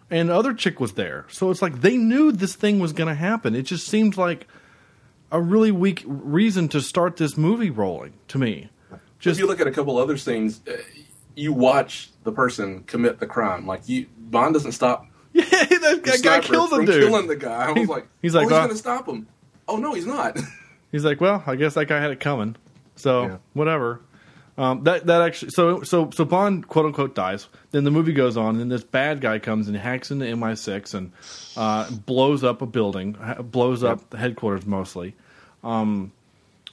and 0.09 0.29
the 0.29 0.35
other 0.35 0.53
chick 0.53 0.79
was 0.79 0.93
there. 0.93 1.25
So 1.29 1.49
it's 1.49 1.61
like 1.61 1.81
they 1.81 1.97
knew 1.97 2.31
this 2.31 2.55
thing 2.55 2.79
was 2.79 2.93
going 2.93 3.09
to 3.09 3.15
happen. 3.15 3.55
It 3.55 3.63
just 3.63 3.87
seemed 3.87 4.17
like 4.17 4.47
a 5.31 5.41
really 5.41 5.71
weak 5.71 6.03
reason 6.05 6.67
to 6.69 6.81
start 6.81 7.17
this 7.17 7.35
movie 7.35 7.71
rolling 7.71 8.13
to 8.27 8.37
me. 8.37 8.69
if 8.91 8.99
Just 9.19 9.39
you 9.39 9.47
look 9.47 9.59
at 9.59 9.67
a 9.67 9.71
couple 9.71 9.97
other 9.97 10.17
scenes, 10.17 10.61
uh, 10.67 10.77
you 11.35 11.51
watch 11.51 12.11
the 12.23 12.31
person 12.31 12.83
commit 12.83 13.19
the 13.19 13.25
crime. 13.25 13.65
Like 13.65 13.89
you, 13.89 14.05
Bond 14.17 14.53
doesn't 14.53 14.73
stop. 14.73 15.07
yeah, 15.33 15.43
that 15.49 16.01
the 16.03 16.19
guy 16.21 16.37
a 16.37 16.41
from 16.43 16.85
dude. 16.85 17.03
Killing 17.03 17.27
the 17.27 17.35
guy. 17.35 17.69
I 17.69 17.71
was 17.71 17.89
like, 17.89 18.07
he's 18.21 18.35
oh, 18.35 18.39
like, 18.39 18.45
he's 18.45 18.51
"Well- 18.51 18.61
going 18.61 18.69
to 18.69 18.77
stop 18.77 19.07
him. 19.07 19.27
Oh 19.67 19.77
no, 19.77 19.93
he's 19.93 20.05
not. 20.05 20.37
He's 20.93 21.03
like, 21.03 21.19
well, 21.19 21.43
I 21.45 21.57
guess 21.57 21.73
that 21.73 21.87
guy 21.87 21.99
had 21.99 22.11
it 22.11 22.21
coming. 22.21 22.55
So 22.95 23.23
Yeah. 23.23 23.37
whatever. 23.51 23.99
Um, 24.55 24.83
that 24.83 25.07
that 25.07 25.21
actually 25.23 25.49
so 25.49 25.81
so 25.81 26.11
so 26.11 26.23
Bond 26.25 26.67
quote 26.67 26.85
unquote 26.85 27.15
dies. 27.15 27.47
Then 27.71 27.83
the 27.85 27.89
movie 27.91 28.13
goes 28.13 28.37
on, 28.37 28.61
and 28.61 28.71
this 28.71 28.83
bad 28.83 29.19
guy 29.19 29.39
comes 29.39 29.67
and 29.67 29.75
hacks 29.75 30.11
into 30.11 30.25
MI6 30.27 30.93
and 30.93 31.11
uh, 31.57 31.89
blows 32.05 32.43
up 32.43 32.61
a 32.61 32.67
building, 32.67 33.17
blows 33.51 33.83
up 33.83 34.11
the 34.11 34.17
headquarters 34.19 34.67
mostly. 34.67 35.15
Um, 35.63 36.11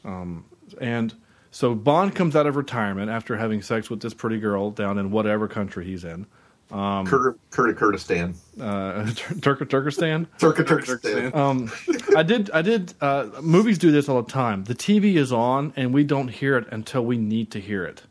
um, 0.05 0.45
and 0.79 1.15
so 1.51 1.75
Bond 1.75 2.15
comes 2.15 2.37
out 2.37 2.47
of 2.47 2.55
retirement 2.57 3.11
after 3.11 3.39
having 3.39 3.63
sex 3.63 3.89
with 3.89 4.01
this 4.03 4.13
pretty 4.13 4.39
girl 4.39 4.71
down 4.71 4.99
in 4.99 5.11
whatever 5.11 5.49
country 5.49 5.87
he's 5.87 6.05
in, 6.05 6.27
Kurt, 6.71 7.39
Kurt 7.51 7.77
Kurdistan. 7.77 8.35
uh, 8.61 9.11
Turk 9.41 9.69
Turkestan. 9.69 10.27
Turk 10.39 10.57
Turkistan. 10.57 11.35
Um, 11.35 11.73
I 12.17 12.23
did. 12.23 12.51
I 12.53 12.63
did. 12.63 12.95
Uh, 13.01 13.27
movies 13.43 13.79
do 13.79 13.91
this 13.91 14.09
all 14.09 14.23
the 14.23 14.31
time. 14.31 14.65
The 14.65 14.75
TV 14.75 15.17
is 15.17 15.33
on, 15.33 15.73
and 15.77 15.93
we 15.93 16.05
don't 16.05 16.29
hear 16.29 16.57
it 16.57 16.67
until 16.71 17.05
we 17.05 17.19
need 17.19 17.51
to 17.53 17.61
hear 17.61 17.85
it, 17.85 18.03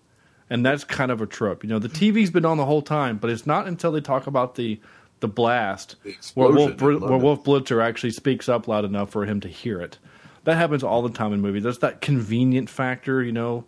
and 0.49 0.65
that's 0.65 0.83
kind 0.83 1.11
of 1.11 1.21
a 1.21 1.25
trope. 1.25 1.63
You 1.63 1.69
know, 1.69 1.79
the 1.79 1.89
TV's 1.89 2.31
been 2.31 2.45
on 2.45 2.57
the 2.57 2.65
whole 2.65 2.81
time, 2.81 3.17
but 3.17 3.29
it's 3.29 3.45
not 3.45 3.67
until 3.67 3.91
they 3.91 4.01
talk 4.01 4.27
about 4.27 4.55
the 4.55 4.79
the 5.21 5.27
blast 5.27 5.95
The 6.03 6.15
where 6.35 6.49
Wolf 6.51 6.71
explosion 6.71 6.93
in 6.95 6.99
Br- 6.99 7.07
where 7.07 7.19
Wolf 7.19 7.43
Blitzer 7.43 7.83
actually 7.83 8.11
speaks 8.11 8.47
up 8.49 8.67
loud 8.67 8.85
enough 8.85 9.09
for 9.09 9.25
him 9.25 9.39
to 9.41 9.47
hear 9.47 9.81
it. 9.81 9.97
That 10.45 10.55
happens 10.55 10.83
all 10.83 11.01
the 11.01 11.09
time 11.09 11.33
in 11.33 11.41
movies. 11.41 11.63
There's 11.63 11.79
that 11.79 11.99
convenient 12.01 12.69
factor, 12.69 13.21
you 13.21 13.31
know. 13.33 13.65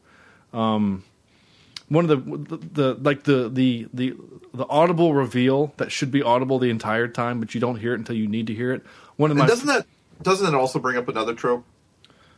Um, 0.54 1.04
one 1.92 2.10
of 2.10 2.26
the, 2.26 2.56
the 2.56 2.68
the 2.68 2.94
like 3.02 3.24
the 3.24 3.50
the 3.50 3.88
the 3.94 4.16
the 4.54 4.66
audible 4.68 5.14
reveal 5.14 5.74
that 5.78 5.92
should 5.92 6.10
be 6.10 6.24
audible 6.24 6.58
the 6.58 6.70
entire 6.70 7.08
time, 7.08 7.40
but 7.40 7.54
you 7.54 7.60
don't 7.60 7.78
hear 7.78 7.94
it 7.94 8.00
until 8.00 8.16
you 8.16 8.28
need 8.28 8.48
to 8.48 8.54
hear 8.54 8.72
it. 8.72 8.84
One 9.18 9.30
of 9.30 9.38
And 9.38 9.42
my 9.42 9.48
doesn't 9.48 9.68
that 9.68 9.86
doesn't 10.22 10.50
that 10.50 10.58
also 10.58 10.80
bring 10.80 10.98
up 10.98 11.10
another 11.10 11.34
trope 11.34 11.66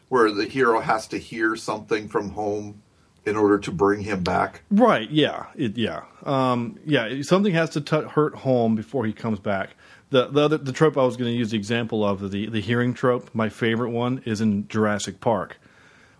where 0.09 0.31
the 0.31 0.45
hero 0.45 0.79
has 0.79 1.07
to 1.07 1.17
hear 1.17 1.55
something 1.55 2.07
from 2.07 2.29
home 2.29 2.81
in 3.25 3.35
order 3.35 3.59
to 3.59 3.71
bring 3.71 4.01
him 4.01 4.23
back? 4.23 4.61
Right. 4.71 5.09
Yeah. 5.09 5.45
It, 5.55 5.77
yeah. 5.77 6.03
Um, 6.25 6.79
yeah. 6.85 7.21
Something 7.21 7.53
has 7.53 7.69
to 7.71 7.81
t- 7.81 8.01
hurt 8.01 8.35
home 8.35 8.75
before 8.75 9.05
he 9.05 9.13
comes 9.13 9.39
back. 9.39 9.75
The 10.09 10.27
the 10.27 10.41
other, 10.41 10.57
the 10.57 10.71
trope 10.71 10.97
I 10.97 11.03
was 11.03 11.15
going 11.15 11.31
to 11.31 11.37
use 11.37 11.51
the 11.51 11.57
example 11.57 12.03
of 12.03 12.31
the 12.31 12.47
the 12.47 12.59
hearing 12.59 12.93
trope. 12.93 13.29
My 13.33 13.49
favorite 13.49 13.91
one 13.91 14.21
is 14.25 14.41
in 14.41 14.67
Jurassic 14.67 15.19
Park, 15.19 15.59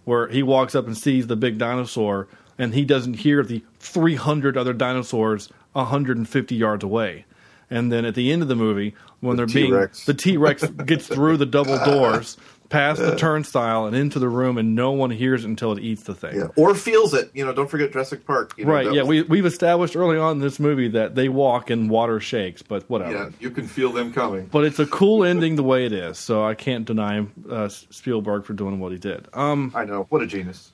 where 0.04 0.28
he 0.28 0.44
walks 0.44 0.76
up 0.76 0.86
and 0.86 0.98
sees 0.98 1.28
the 1.28 1.36
big 1.36 1.58
dinosaur, 1.58 2.28
and 2.58 2.74
he 2.74 2.86
doesn't 2.86 3.16
hear 3.16 3.44
the 3.44 3.64
300 3.80 4.58
other 4.58 4.74
dinosaurs 4.74 5.50
150 5.74 6.56
yards 6.56 6.84
away. 6.84 7.26
and 7.70 7.92
then 7.92 8.06
at 8.06 8.14
the 8.16 8.32
end 8.32 8.42
of 8.42 8.48
the 8.48 8.56
movie, 8.56 8.94
when 9.22 9.36
The 9.38 9.46
they're 9.46 9.54
being 9.54 9.72
T-Rex. 9.72 10.06
the 10.06 10.14
T 10.14 10.38
Rex 10.38 10.64
gets 10.86 11.08
through 11.08 11.38
the 11.38 11.46
double 11.46 11.78
doors, 11.84 12.38
past 12.70 13.00
the 13.02 13.16
turnstile, 13.16 13.86
and 13.86 13.96
into 13.96 14.20
the 14.20 14.28
room, 14.28 14.58
and 14.58 14.76
no 14.76 14.92
one 14.92 15.10
hears 15.12 15.46
it 15.46 15.48
until 15.48 15.72
it 15.72 15.80
eats 15.82 16.04
the 16.04 16.14
thing. 16.14 16.36
Yeah. 16.36 16.48
Or 16.58 16.76
feels 16.76 17.14
it. 17.14 17.32
You 17.34 17.46
know, 17.46 17.54
don't 17.54 17.70
forget 17.70 17.92
Jurassic 17.94 18.26
Park. 18.28 18.54
You 18.58 18.66
know, 18.66 18.72
Right, 18.74 18.86
yeah, 18.92 19.02
was- 19.02 19.08
we 19.08 19.22
we've 19.24 19.46
established 19.46 19.96
early 19.96 20.18
on 20.18 20.34
in 20.34 20.40
this 20.40 20.60
movie 20.60 20.90
that 20.90 21.16
they 21.16 21.30
walk 21.30 21.70
and 21.70 21.90
water 21.90 22.20
shakes, 22.20 22.62
but 22.62 22.88
whatever. 22.90 23.14
yeah, 23.14 23.30
you 23.40 23.50
can 23.50 23.66
feel 23.68 23.92
them 23.94 24.12
coming. 24.14 24.48
But 24.52 24.66
it's 24.66 24.80
a 24.80 24.86
cool 24.86 25.24
ending 25.24 25.56
the 25.56 25.64
way 25.64 25.86
it 25.86 25.94
is, 25.94 26.18
so 26.20 26.44
I 26.44 26.54
can't 26.56 26.86
deny 26.86 27.26
uh, 27.50 27.70
Spielberg 27.70 28.44
for 28.44 28.54
doing 28.54 28.80
what 28.80 28.92
he 28.92 28.98
did. 28.98 29.28
Um, 29.34 29.72
I 29.74 29.86
know. 29.86 30.06
What 30.10 30.22
a 30.22 30.28
genius. 30.28 30.70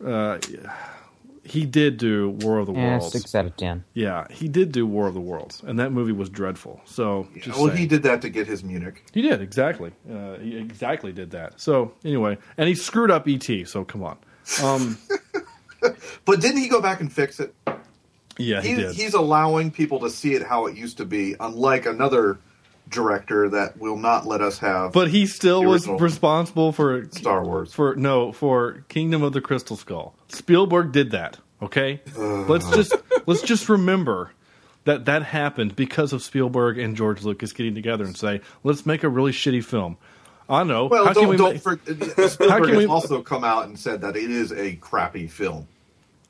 He 1.49 1.65
did 1.65 1.97
do 1.97 2.29
War 2.29 2.59
of 2.59 2.67
the 2.67 2.73
Yeah, 2.73 2.97
Worlds. 2.97 3.11
six 3.11 3.33
out 3.35 3.45
of 3.45 3.57
ten. 3.57 3.83
Yeah, 3.93 4.27
he 4.29 4.47
did 4.47 4.71
do 4.71 4.85
War 4.85 5.07
of 5.07 5.13
the 5.13 5.19
Worlds, 5.21 5.61
and 5.65 5.79
that 5.79 5.91
movie 5.91 6.11
was 6.11 6.29
dreadful. 6.29 6.79
So, 6.85 7.27
just 7.35 7.57
well, 7.57 7.67
saying. 7.67 7.77
he 7.77 7.85
did 7.87 8.03
that 8.03 8.21
to 8.21 8.29
get 8.29 8.47
his 8.47 8.63
Munich. 8.63 9.03
He 9.13 9.21
did 9.21 9.41
exactly. 9.41 9.91
Uh, 10.09 10.35
he 10.35 10.57
exactly 10.57 11.11
did 11.11 11.31
that. 11.31 11.59
So 11.59 11.93
anyway, 12.05 12.37
and 12.57 12.67
he 12.69 12.75
screwed 12.75 13.11
up 13.11 13.27
ET. 13.27 13.47
So 13.67 13.83
come 13.83 14.03
on. 14.03 14.17
Um, 14.63 14.97
But 16.25 16.41
didn't 16.41 16.57
he 16.57 16.67
go 16.67 16.81
back 16.81 16.99
and 16.99 17.11
fix 17.11 17.39
it? 17.39 17.53
yeah, 18.37 18.61
he, 18.61 18.69
He, 18.69 18.75
did. 18.75 18.95
he's 18.95 19.13
allowing 19.13 19.71
people 19.71 19.99
to 20.01 20.09
see 20.09 20.33
it 20.33 20.43
how 20.43 20.65
it 20.65 20.75
used 20.75 20.97
to 20.97 21.05
be, 21.05 21.35
unlike 21.39 21.85
another 21.85 22.37
director 22.89 23.49
that 23.49 23.77
will 23.77 23.97
not 23.97 24.25
let 24.25 24.41
us 24.41 24.57
have 24.59 24.91
but 24.91 25.09
he 25.09 25.25
still 25.27 25.63
was 25.63 25.87
responsible 25.87 26.71
for 26.71 27.05
Star 27.11 27.43
Wars. 27.43 27.73
for 27.73 27.95
no 27.95 28.31
for 28.31 28.83
Kingdom 28.89 29.21
of 29.23 29.33
the 29.33 29.41
Crystal 29.41 29.75
Skull. 29.75 30.13
Spielberg 30.29 30.91
did 30.91 31.11
that. 31.11 31.37
Okay, 31.61 32.01
let's 32.15 32.69
just 32.71 32.95
let's 33.25 33.41
just 33.41 33.67
remember 33.69 34.31
that 34.85 35.05
that 35.05 35.23
happened 35.23 35.75
because 35.75 36.13
of 36.13 36.23
Spielberg 36.23 36.79
and 36.79 36.95
George 36.95 37.23
Lucas 37.23 37.51
getting 37.53 37.75
together 37.75 38.05
and 38.05 38.15
say, 38.17 38.41
let's 38.63 38.85
make 38.85 39.03
a 39.03 39.09
really 39.09 39.31
shitty 39.33 39.63
film. 39.63 39.97
I 40.49 40.63
know. 40.63 40.85
well, 40.85 41.05
how 41.05 41.13
can 41.13 41.23
don't, 41.23 41.29
we 41.29 41.37
don't 41.37 41.53
make- 41.53 41.61
for, 41.61 41.73
uh, 42.23 42.27
Spielberg 42.29 42.63
can 42.63 42.69
has 42.69 42.77
we- 42.77 42.85
also 42.87 43.21
come 43.21 43.43
out 43.43 43.65
and 43.65 43.77
said 43.77 44.01
that 44.01 44.15
it 44.15 44.31
is 44.31 44.51
a 44.51 44.77
crappy 44.77 45.27
film. 45.27 45.67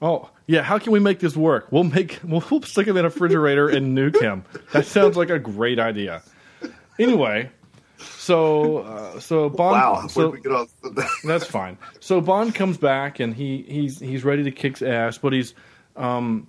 Oh, 0.02 0.30
yeah. 0.48 0.62
How 0.62 0.80
can 0.80 0.92
we 0.94 1.00
make 1.00 1.20
this 1.20 1.38
work? 1.38 1.68
We'll 1.72 1.84
make 1.84 2.20
we'll, 2.24 2.44
we'll 2.52 2.62
stick 2.64 2.88
him 2.88 2.98
in 2.98 3.06
a 3.06 3.10
refrigerator 3.10 3.70
and 3.70 3.98
nuke 3.98 4.20
him. 4.20 4.44
That 4.74 4.86
sounds 4.86 5.16
like 5.16 5.30
a 5.30 5.40
great 5.40 5.80
idea. 5.80 6.22
Anyway, 7.00 7.50
so 7.98 8.80
uh, 8.80 9.20
so 9.20 9.50
Bond. 9.50 9.72
Wow, 9.74 10.08
so 10.08 10.24
did 10.24 10.32
we 10.34 10.42
get 10.42 10.52
off? 10.52 10.70
that's 11.24 11.46
fine. 11.46 11.78
So 12.00 12.22
Bond 12.22 12.54
comes 12.54 12.78
back 12.78 13.20
and 13.20 13.34
he 13.34 13.64
he's 13.68 14.00
he's 14.00 14.24
ready 14.24 14.44
to 14.44 14.52
kick 14.52 14.82
ass, 14.82 15.18
but 15.18 15.34
he's 15.34 15.56
um 15.96 16.48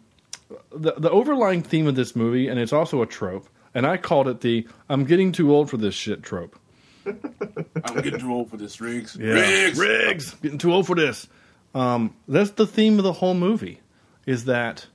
the 0.70 0.92
the 0.96 1.11
overlying 1.11 1.62
theme 1.62 1.86
of 1.86 1.94
this 1.94 2.14
movie, 2.14 2.48
and 2.48 2.59
it's 2.59 2.72
also 2.72 3.03
a 3.03 3.07
trope. 3.07 3.48
And 3.72 3.86
I 3.86 3.96
called 3.96 4.28
it 4.28 4.40
the 4.40 4.66
"I'm 4.88 5.05
getting 5.05 5.32
too 5.32 5.55
old 5.55 5.70
for 5.70 5.76
this 5.76 5.94
shit" 5.94 6.22
trope. 6.22 6.59
I'm 7.07 8.03
getting 8.03 8.20
too 8.20 8.32
old 8.32 8.51
for 8.51 8.57
this, 8.57 8.80
Riggs. 8.80 9.16
Yeah. 9.18 9.32
Riggs. 9.32 9.78
Riggs, 9.78 10.34
getting 10.34 10.59
too 10.59 10.72
old 10.72 10.86
for 10.86 10.96
this. 10.96 11.28
Um, 11.74 12.14
that's 12.28 12.51
the 12.51 12.66
theme 12.66 12.98
of 12.98 13.05
the 13.05 13.12
whole 13.12 13.34
movie. 13.34 13.80
Is 14.26 14.46
that 14.46 14.86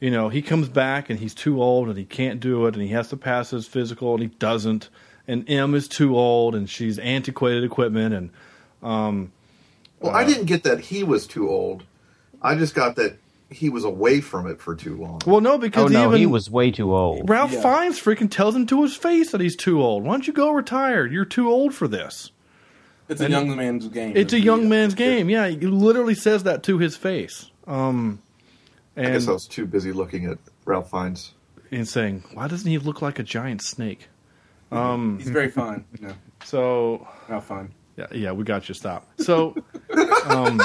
you 0.00 0.10
know 0.10 0.28
he 0.28 0.42
comes 0.42 0.68
back 0.68 1.08
and 1.10 1.18
he's 1.18 1.34
too 1.34 1.62
old 1.62 1.88
and 1.88 1.96
he 1.96 2.04
can't 2.04 2.40
do 2.40 2.66
it 2.66 2.74
and 2.74 2.82
he 2.82 2.88
has 2.90 3.08
to 3.08 3.16
pass 3.16 3.50
his 3.50 3.66
physical 3.66 4.14
and 4.14 4.22
he 4.22 4.28
doesn't. 4.38 4.88
And 5.28 5.48
M 5.50 5.74
is 5.74 5.88
too 5.88 6.16
old 6.16 6.54
and 6.54 6.68
she's 6.70 6.98
antiquated 6.98 7.64
equipment 7.64 8.14
and 8.14 8.30
um 8.82 9.32
well, 10.00 10.14
I 10.14 10.24
didn't 10.24 10.44
get 10.44 10.62
that 10.64 10.78
he 10.80 11.02
was 11.02 11.26
too 11.26 11.48
old. 11.48 11.84
I 12.42 12.54
just 12.54 12.74
got 12.74 12.96
that 12.96 13.16
he 13.48 13.68
was 13.70 13.84
away 13.84 14.20
from 14.20 14.46
it 14.46 14.60
for 14.60 14.74
too 14.74 14.96
long. 14.96 15.20
well 15.26 15.40
no 15.40 15.56
because 15.56 15.84
Oh 15.84 15.88
no, 15.88 16.08
even 16.08 16.18
he 16.18 16.26
was 16.26 16.50
way 16.50 16.70
too 16.70 16.94
old. 16.94 17.28
Ralph 17.28 17.52
Yeah. 17.52 17.62
Fiennes 17.62 17.98
freaking 18.00 18.30
tells 18.30 18.54
him 18.54 18.66
to 18.66 18.82
his 18.82 18.94
face 18.96 19.32
that 19.32 19.40
he's 19.40 19.56
too 19.56 19.82
old. 19.82 20.04
Why 20.04 20.12
don't 20.12 20.26
you 20.26 20.32
go 20.32 20.50
retire? 20.50 21.06
You're 21.06 21.24
too 21.24 21.48
old 21.48 21.74
for 21.74 21.88
this. 21.88 22.30
It's 23.08 23.20
a 23.20 23.30
young 23.30 23.54
man's 23.56 23.86
game. 23.88 24.16
It's 24.16 24.32
a 24.32 24.40
young 24.40 24.68
man's 24.68 24.94
game. 24.94 25.30
Yeah, 25.30 25.46
he 25.48 25.56
literally 25.58 26.16
says 26.16 26.42
that 26.42 26.64
to 26.64 26.78
his 26.78 26.96
face. 26.96 27.50
Um, 27.68 28.20
and 28.96 29.06
I 29.06 29.10
guess 29.12 29.28
I 29.28 29.32
was 29.32 29.46
too 29.46 29.66
busy 29.66 29.92
looking 29.92 30.26
at 30.26 30.38
Ralph 30.64 30.90
Fiennes. 30.90 31.32
and 31.70 31.86
saying, 31.86 32.24
"Why 32.34 32.48
doesn't 32.48 32.70
he 32.70 32.78
look 32.78 33.02
like 33.02 33.18
a 33.18 33.22
giant 33.22 33.62
snake?" 33.62 34.08
He's 34.70 35.28
very 35.30 35.48
fine. 35.50 35.84
No, 36.00 36.12
So 36.44 37.06
not 37.28 37.44
fine. 37.44 37.72
yeah, 37.96 38.06
yeah, 38.12 38.32
we 38.32 38.44
got 38.44 38.68
you. 38.68 38.74
Stop. 38.74 39.06
So, 39.18 39.54
um, 40.26 40.60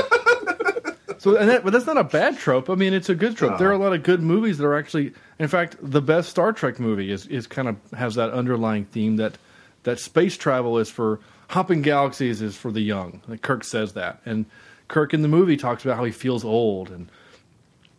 so 1.17 1.37
and 1.37 1.49
that, 1.49 1.63
but 1.63 1.71
that's 1.71 1.85
not 1.85 1.97
a 1.97 2.03
bad 2.03 2.37
trope. 2.37 2.69
I 2.69 2.75
mean, 2.75 2.93
it's 2.93 3.09
a 3.09 3.15
good 3.15 3.37
trope. 3.37 3.57
There 3.59 3.69
are 3.69 3.73
a 3.73 3.77
lot 3.77 3.93
of 3.93 4.03
good 4.03 4.21
movies 4.21 4.57
that 4.57 4.65
are 4.65 4.75
actually, 4.77 5.13
in 5.39 5.47
fact, 5.47 5.75
the 5.81 6.01
best 6.01 6.29
Star 6.29 6.51
Trek 6.51 6.79
movie 6.79 7.11
is 7.11 7.27
is 7.27 7.47
kind 7.47 7.67
of 7.67 7.75
has 7.97 8.15
that 8.15 8.31
underlying 8.31 8.85
theme 8.85 9.17
that 9.17 9.37
that 9.83 9.99
space 9.99 10.35
travel 10.37 10.77
is 10.79 10.89
for 10.89 11.19
hopping 11.49 11.81
galaxies 11.81 12.41
is 12.41 12.55
for 12.55 12.71
the 12.71 12.81
young. 12.81 13.21
Like 13.27 13.41
Kirk 13.43 13.63
says 13.63 13.93
that, 13.93 14.19
and 14.25 14.45
Kirk 14.87 15.13
in 15.13 15.21
the 15.21 15.27
movie 15.27 15.57
talks 15.57 15.85
about 15.85 15.97
how 15.97 16.03
he 16.03 16.11
feels 16.11 16.43
old 16.43 16.89
and. 16.89 17.09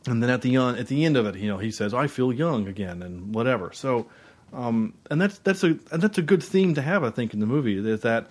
And 0.07 0.23
then 0.23 0.31
at 0.31 0.43
the 0.43 0.57
end, 0.57 0.79
at 0.79 0.89
the 0.89 1.05
end 1.05 1.17
of 1.17 1.27
it, 1.27 1.37
you 1.37 1.49
know, 1.49 1.59
he 1.59 1.71
says, 1.71 1.95
"I 1.95 2.07
feel 2.07 2.33
young 2.33 2.67
again," 2.67 3.03
and 3.03 3.35
whatever. 3.35 3.71
So, 3.73 4.07
um, 4.53 4.95
and 5.11 5.21
that's 5.21 5.39
that's 5.39 5.63
a 5.63 5.79
and 5.91 6.03
that's 6.03 6.19
a 6.19 6.23
good 6.23 6.43
theme 6.43 6.75
to 6.75 6.83
have, 6.83 7.05
I 7.05 7.11
think, 7.11 7.35
in 7.35 7.41
the 7.41 7.47
movie. 7.47 7.79
Is 7.79 8.01
that 8.01 8.27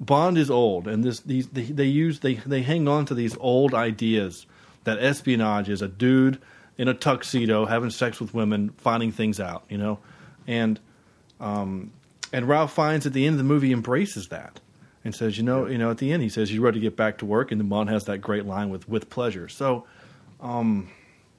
Bond 0.00 0.38
is 0.38 0.50
old, 0.50 0.88
and 0.88 1.04
this 1.04 1.20
these 1.20 1.48
they, 1.48 1.64
they 1.64 1.84
use 1.84 2.20
they 2.20 2.34
they 2.34 2.62
hang 2.62 2.88
on 2.88 3.04
to 3.06 3.14
these 3.14 3.36
old 3.38 3.74
ideas 3.74 4.46
that 4.84 4.98
espionage 4.98 5.68
is 5.68 5.82
a 5.82 5.88
dude 5.88 6.40
in 6.78 6.88
a 6.88 6.94
tuxedo 6.94 7.64
having 7.64 7.90
sex 7.90 8.20
with 8.20 8.34
women, 8.34 8.70
finding 8.76 9.10
things 9.12 9.40
out, 9.40 9.64
you 9.68 9.78
know, 9.78 9.98
and 10.46 10.78
um, 11.40 11.92
and 12.32 12.48
Ralph 12.48 12.74
Fiennes 12.74 13.06
at 13.06 13.12
the 13.12 13.26
end 13.26 13.34
of 13.34 13.38
the 13.38 13.44
movie 13.44 13.72
embraces 13.72 14.28
that 14.28 14.60
and 15.04 15.14
says, 15.14 15.38
you 15.38 15.44
know, 15.44 15.66
you 15.66 15.78
know, 15.78 15.90
at 15.90 15.98
the 15.98 16.12
end 16.12 16.22
he 16.22 16.28
says, 16.28 16.52
"You're 16.52 16.64
ready 16.64 16.80
to 16.80 16.84
get 16.84 16.96
back 16.96 17.18
to 17.18 17.26
work?" 17.26 17.52
And 17.52 17.60
then 17.60 17.68
Bond 17.68 17.88
has 17.90 18.04
that 18.04 18.18
great 18.18 18.44
line 18.44 18.70
with 18.70 18.88
"with 18.88 19.08
pleasure." 19.08 19.48
So, 19.48 19.86
um, 20.40 20.88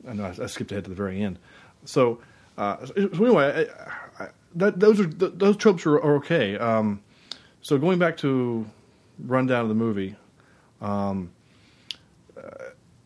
I 0.08 0.14
know 0.14 0.26
I, 0.26 0.44
I 0.44 0.48
skipped 0.48 0.72
ahead 0.72 0.86
to 0.86 0.90
the 0.90 0.96
very 0.96 1.22
end. 1.22 1.40
So, 1.86 2.20
uh, 2.58 2.86
so 2.86 2.94
anyway, 2.96 3.68
I, 4.20 4.24
I, 4.24 4.28
that 4.56 4.80
those 4.80 5.00
are 5.00 5.08
th- 5.08 5.34
those 5.36 5.58
tropes 5.58 5.86
are, 5.86 5.96
are 5.96 6.16
okay. 6.18 6.58
Um, 6.58 7.02
so 7.62 7.78
going 7.78 8.00
back 8.00 8.18
to 8.18 8.66
rundown 9.20 9.64
of 9.64 9.70
the 9.70 9.76
movie, 9.76 10.16
um, 10.82 11.32
uh, 12.38 12.42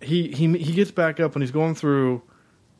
he 0.01 0.29
he 0.29 0.57
he 0.57 0.73
gets 0.73 0.91
back 0.91 1.19
up 1.19 1.35
and 1.35 1.43
he's 1.43 1.51
going 1.51 1.75
through 1.75 2.21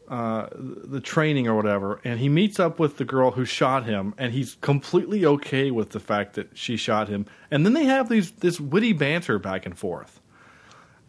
uh, 0.07 0.47
the 0.53 0.99
training 0.99 1.47
or 1.47 1.55
whatever, 1.55 1.99
and 2.03 2.19
he 2.19 2.29
meets 2.29 2.59
up 2.59 2.79
with 2.79 2.97
the 2.97 3.05
girl 3.05 3.31
who 3.31 3.45
shot 3.45 3.85
him, 3.85 4.13
and 4.17 4.33
he's 4.33 4.55
completely 4.61 5.25
okay 5.25 5.71
with 5.71 5.89
the 5.89 5.99
fact 5.99 6.35
that 6.35 6.49
she 6.53 6.77
shot 6.77 7.07
him. 7.07 7.25
And 7.49 7.65
then 7.65 7.73
they 7.73 7.85
have 7.85 8.09
these 8.09 8.31
this 8.31 8.59
witty 8.59 8.93
banter 8.93 9.39
back 9.39 9.65
and 9.65 9.77
forth. 9.77 10.20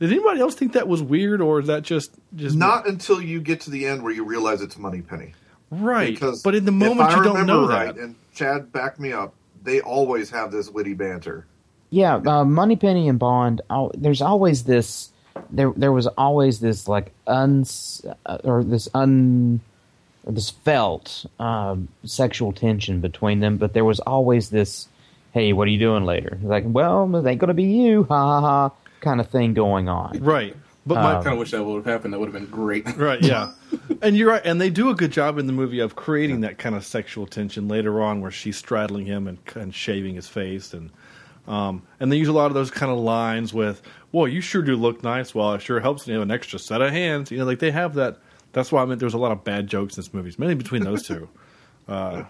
Did 0.03 0.11
anybody 0.13 0.41
else 0.41 0.57
think 0.57 0.73
that 0.73 0.89
was 0.89 1.01
weird, 1.01 1.41
or 1.41 1.61
is 1.61 1.69
that 1.69 1.85
just 1.85 2.11
just 2.35 2.57
Not 2.57 2.89
until 2.89 3.23
you 3.23 3.41
get 3.41 3.61
to 3.63 3.71
the 3.71 3.87
end 3.87 4.03
where 4.03 4.13
you 4.13 4.25
realize 4.25 4.61
it's 4.61 4.77
Money 4.77 5.01
Penny. 5.01 5.33
right? 5.71 6.13
Because 6.13 6.43
but 6.43 6.57
in 6.57 6.65
the 6.65 6.73
if 6.73 6.77
moment, 6.77 7.11
I 7.11 7.17
you 7.19 7.23
don't 7.23 7.47
know 7.47 7.69
right, 7.69 7.95
that. 7.95 8.03
And 8.03 8.17
Chad, 8.35 8.73
back 8.73 8.99
me 8.99 9.13
up. 9.13 9.33
They 9.63 9.81
always 9.81 10.31
have 10.31 10.51
this 10.51 10.69
witty 10.69 10.95
banter. 10.95 11.47
Yeah, 11.91 12.17
uh, 12.17 12.45
Moneypenny 12.45 13.09
and 13.09 13.17
Bond. 13.21 13.61
al- 13.71 13.93
There's 13.97 14.21
always 14.23 14.65
this. 14.65 15.11
There, 15.51 15.73
there 15.77 15.93
was 15.93 16.09
always 16.09 16.59
this 16.59 16.89
like 16.89 17.13
uns 17.29 18.05
uh, 18.27 18.39
or 18.43 18.65
this 18.65 18.89
un, 18.95 19.61
or 20.27 20.33
this 20.33 20.51
felt 20.51 21.27
um, 21.39 21.87
sexual 22.05 22.51
tension 22.53 23.01
between 23.01 23.39
them, 23.39 23.57
but 23.57 23.73
there 23.73 23.85
was 23.85 24.01
always 24.01 24.51
this. 24.51 24.89
Hey, 25.33 25.53
what 25.53 25.69
are 25.69 25.71
you 25.71 25.79
doing 25.79 26.05
later? 26.05 26.39
Like, 26.43 26.65
well, 26.67 27.15
it 27.15 27.25
ain't 27.25 27.39
gonna 27.41 27.55
be 27.55 27.65
you, 27.65 28.03
ha 28.09 28.27
ha 28.27 28.41
ha, 28.41 28.75
kind 29.03 29.21
of 29.21 29.29
thing 29.29 29.53
going 29.53 29.89
on. 29.89 30.19
Right. 30.21 30.57
But 30.87 30.97
my 30.97 31.13
Um, 31.13 31.21
I 31.21 31.23
kind 31.23 31.35
of 31.35 31.39
wish 31.39 31.53
that 31.53 31.63
would 31.63 31.77
have 31.77 31.85
happened. 31.85 32.13
That 32.13 32.19
would 32.19 32.33
have 32.33 32.35
been 32.35 32.51
great. 32.51 32.87
Right, 32.97 33.23
yeah. 33.23 33.53
and 34.01 34.17
you're 34.17 34.31
right. 34.31 34.43
And 34.45 34.61
they 34.61 34.71
do 34.71 34.91
a 34.91 34.95
good 34.95 35.13
job 35.13 35.39
in 35.39 35.47
the 35.47 35.53
movie 35.53 35.79
of 35.79 35.95
creating 35.95 36.41
that 36.41 36.59
kind 36.59 36.75
of 36.75 36.85
sexual 36.85 37.27
tension 37.27 37.69
later 37.69 38.03
on 38.03 38.21
where 38.21 38.31
she's 38.31 38.57
straddling 38.57 39.07
him 39.07 39.29
and, 39.29 39.39
and 39.55 39.75
shaving 39.75 40.17
his 40.17 40.29
face. 40.29 40.73
And 40.73 40.91
um, 41.47 41.83
and 42.01 42.11
they 42.11 42.17
use 42.17 42.29
a 42.29 42.33
lot 42.33 42.47
of 42.47 42.55
those 42.55 42.71
kind 42.71 42.91
of 42.91 42.99
lines 42.99 43.53
with, 43.53 43.83
well, 44.13 44.29
you 44.29 44.41
sure 44.41 44.63
do 44.63 44.77
look 44.77 45.03
nice. 45.03 45.35
Well, 45.35 45.55
it 45.55 45.63
sure 45.63 45.81
helps 45.81 46.05
to 46.05 46.13
have 46.13 46.23
an 46.23 46.31
extra 46.31 46.59
set 46.59 46.81
of 46.81 46.91
hands. 46.91 47.31
You 47.31 47.39
know, 47.39 47.45
like 47.45 47.59
they 47.59 47.71
have 47.73 47.95
that. 47.95 48.19
That's 48.53 48.71
why 48.71 48.83
I 48.83 48.85
meant 48.85 49.01
there 49.01 49.07
was 49.07 49.15
a 49.15 49.19
lot 49.19 49.33
of 49.33 49.45
bad 49.45 49.67
jokes 49.67 49.97
in 49.97 50.03
this 50.03 50.13
movie, 50.13 50.33
mainly 50.39 50.55
between 50.55 50.83
those 50.85 51.03
two. 51.03 51.29
Uh, 51.89 52.25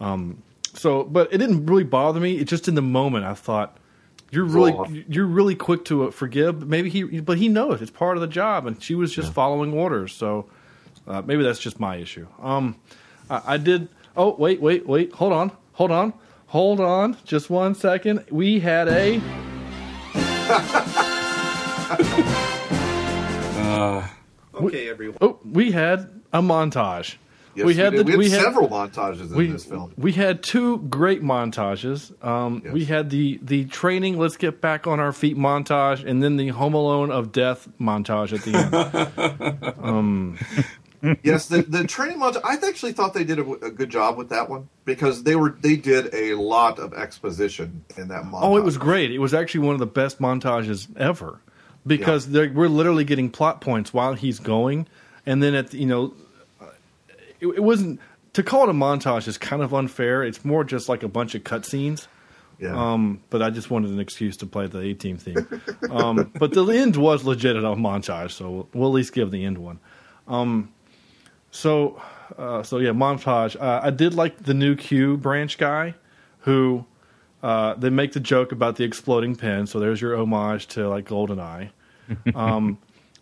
um, 0.00 0.40
so, 0.72 1.02
but 1.02 1.32
it 1.32 1.38
didn't 1.38 1.66
really 1.66 1.82
bother 1.82 2.20
me. 2.20 2.38
It 2.38 2.44
just 2.44 2.68
in 2.68 2.76
the 2.76 2.80
moment, 2.80 3.24
I 3.24 3.34
thought, 3.34 3.76
you're 4.34 4.44
really 4.44 4.72
Raw. 4.72 4.86
you're 5.08 5.26
really 5.26 5.54
quick 5.54 5.84
to 5.86 6.08
uh, 6.08 6.10
forgive. 6.10 6.66
Maybe 6.66 6.90
he, 6.90 7.02
but 7.20 7.38
he 7.38 7.48
knows 7.48 7.80
it's 7.82 7.90
part 7.90 8.16
of 8.16 8.20
the 8.20 8.26
job, 8.26 8.66
and 8.66 8.82
she 8.82 8.94
was 8.94 9.12
just 9.12 9.32
following 9.32 9.72
orders. 9.72 10.12
So 10.12 10.46
uh, 11.06 11.22
maybe 11.22 11.42
that's 11.42 11.58
just 11.58 11.78
my 11.80 11.96
issue. 11.96 12.26
Um, 12.40 12.76
I, 13.30 13.42
I 13.54 13.56
did. 13.56 13.88
Oh 14.16 14.34
wait, 14.36 14.60
wait, 14.60 14.86
wait. 14.86 15.12
Hold 15.14 15.32
on, 15.32 15.52
hold 15.72 15.90
on, 15.90 16.12
hold 16.46 16.80
on. 16.80 17.16
Just 17.24 17.50
one 17.50 17.74
second. 17.74 18.24
We 18.30 18.60
had 18.60 18.88
a. 18.88 19.20
Uh, 23.64 24.06
Okay, 24.54 24.88
everyone. 24.88 25.18
Oh, 25.20 25.38
we 25.44 25.72
had 25.72 26.22
a 26.32 26.40
montage. 26.40 27.16
Yes, 27.54 27.66
we 27.66 27.74
had 27.74 27.92
the, 27.94 28.02
we 28.02 28.10
had 28.10 28.18
we 28.18 28.30
had 28.30 28.42
several 28.42 28.68
montages 28.68 29.30
in 29.30 29.36
we, 29.36 29.46
this 29.46 29.64
film. 29.64 29.92
we 29.96 30.12
had 30.12 30.42
two 30.42 30.78
great 30.78 31.22
montages. 31.22 32.12
Um, 32.24 32.62
Yes. 32.64 32.72
We 32.72 32.84
had 32.84 33.10
the 33.10 33.38
the 33.42 33.64
training, 33.66 34.18
let's 34.18 34.36
get 34.36 34.60
back 34.60 34.86
on 34.86 35.00
our 35.00 35.12
feet 35.12 35.36
montage, 35.36 36.04
and 36.04 36.22
then 36.22 36.36
the 36.36 36.48
Home 36.48 36.74
Alone 36.74 37.10
of 37.10 37.32
Death 37.32 37.68
montage 37.80 38.32
at 38.32 38.42
the 38.42 38.56
end. 41.04 41.18
yes, 41.22 41.46
the, 41.46 41.62
the 41.62 41.86
training 41.86 42.18
montage. 42.18 42.40
I 42.44 42.54
actually 42.66 42.92
thought 42.92 43.14
they 43.14 43.24
did 43.24 43.38
a, 43.38 43.50
a 43.66 43.70
good 43.70 43.90
job 43.90 44.16
with 44.16 44.30
that 44.30 44.48
one 44.48 44.68
because 44.84 45.22
they 45.24 45.36
were 45.36 45.50
they 45.60 45.76
did 45.76 46.14
a 46.14 46.34
lot 46.34 46.78
of 46.78 46.94
exposition 46.94 47.84
in 47.96 48.08
that 48.08 48.24
montage. 48.24 48.42
oh, 48.42 48.56
it 48.56 48.64
was 48.64 48.78
great. 48.78 49.10
It 49.10 49.18
was 49.18 49.34
actually 49.34 49.66
one 49.66 49.74
of 49.74 49.80
the 49.80 49.86
best 49.86 50.20
montages 50.20 50.88
ever 50.96 51.40
because 51.86 52.28
they're 52.28 52.52
we're 52.52 52.68
literally 52.68 53.04
getting 53.04 53.30
plot 53.30 53.60
points 53.60 53.92
while 53.92 54.14
he's 54.14 54.38
going, 54.38 54.86
and 55.26 55.42
then 55.42 55.54
at 55.54 55.70
the, 55.70 55.78
you 55.78 55.86
know, 55.86 56.14
it, 57.40 57.46
it 57.48 57.62
wasn't 57.62 58.00
to 58.34 58.42
call 58.42 58.64
it 58.64 58.70
a 58.70 58.72
montage 58.72 59.26
is 59.28 59.38
kind 59.38 59.62
of 59.62 59.72
unfair. 59.72 60.22
It's 60.22 60.44
more 60.44 60.64
just 60.64 60.88
like 60.88 61.02
a 61.02 61.08
bunch 61.08 61.34
of 61.34 61.44
cutscenes. 61.44 62.06
Yeah. 62.58 62.92
Um, 62.92 63.20
but 63.30 63.42
I 63.42 63.50
just 63.50 63.70
wanted 63.70 63.90
an 63.90 64.00
excuse 64.00 64.36
to 64.38 64.46
play 64.46 64.66
the 64.66 64.78
A 64.78 64.94
Team 64.94 65.16
theme. 65.16 65.46
Um, 65.90 66.32
but 66.38 66.52
the 66.52 66.64
end 66.66 66.96
was 66.96 67.24
legit 67.24 67.56
a 67.56 67.60
montage, 67.60 68.32
so 68.32 68.50
we'll, 68.50 68.68
we'll 68.74 68.88
at 68.90 68.94
least 68.94 69.12
give 69.12 69.30
the 69.30 69.44
end 69.44 69.58
one. 69.58 69.80
Um, 70.28 70.72
so, 71.50 72.00
uh, 72.38 72.62
so 72.62 72.78
yeah, 72.78 72.90
montage. 72.90 73.60
Uh, 73.60 73.80
I 73.82 73.90
did 73.90 74.14
like 74.14 74.42
the 74.42 74.54
new 74.54 74.76
Q 74.76 75.16
branch 75.16 75.58
guy, 75.58 75.94
who 76.40 76.84
uh, 77.42 77.74
they 77.74 77.90
make 77.90 78.12
the 78.12 78.20
joke 78.20 78.52
about 78.52 78.76
the 78.76 78.84
exploding 78.84 79.36
pen. 79.36 79.66
So 79.66 79.78
there's 79.78 80.00
your 80.00 80.16
homage 80.16 80.66
to 80.68 80.88
like 80.88 81.06
GoldenEye. 81.06 81.70
Um, 82.34 82.76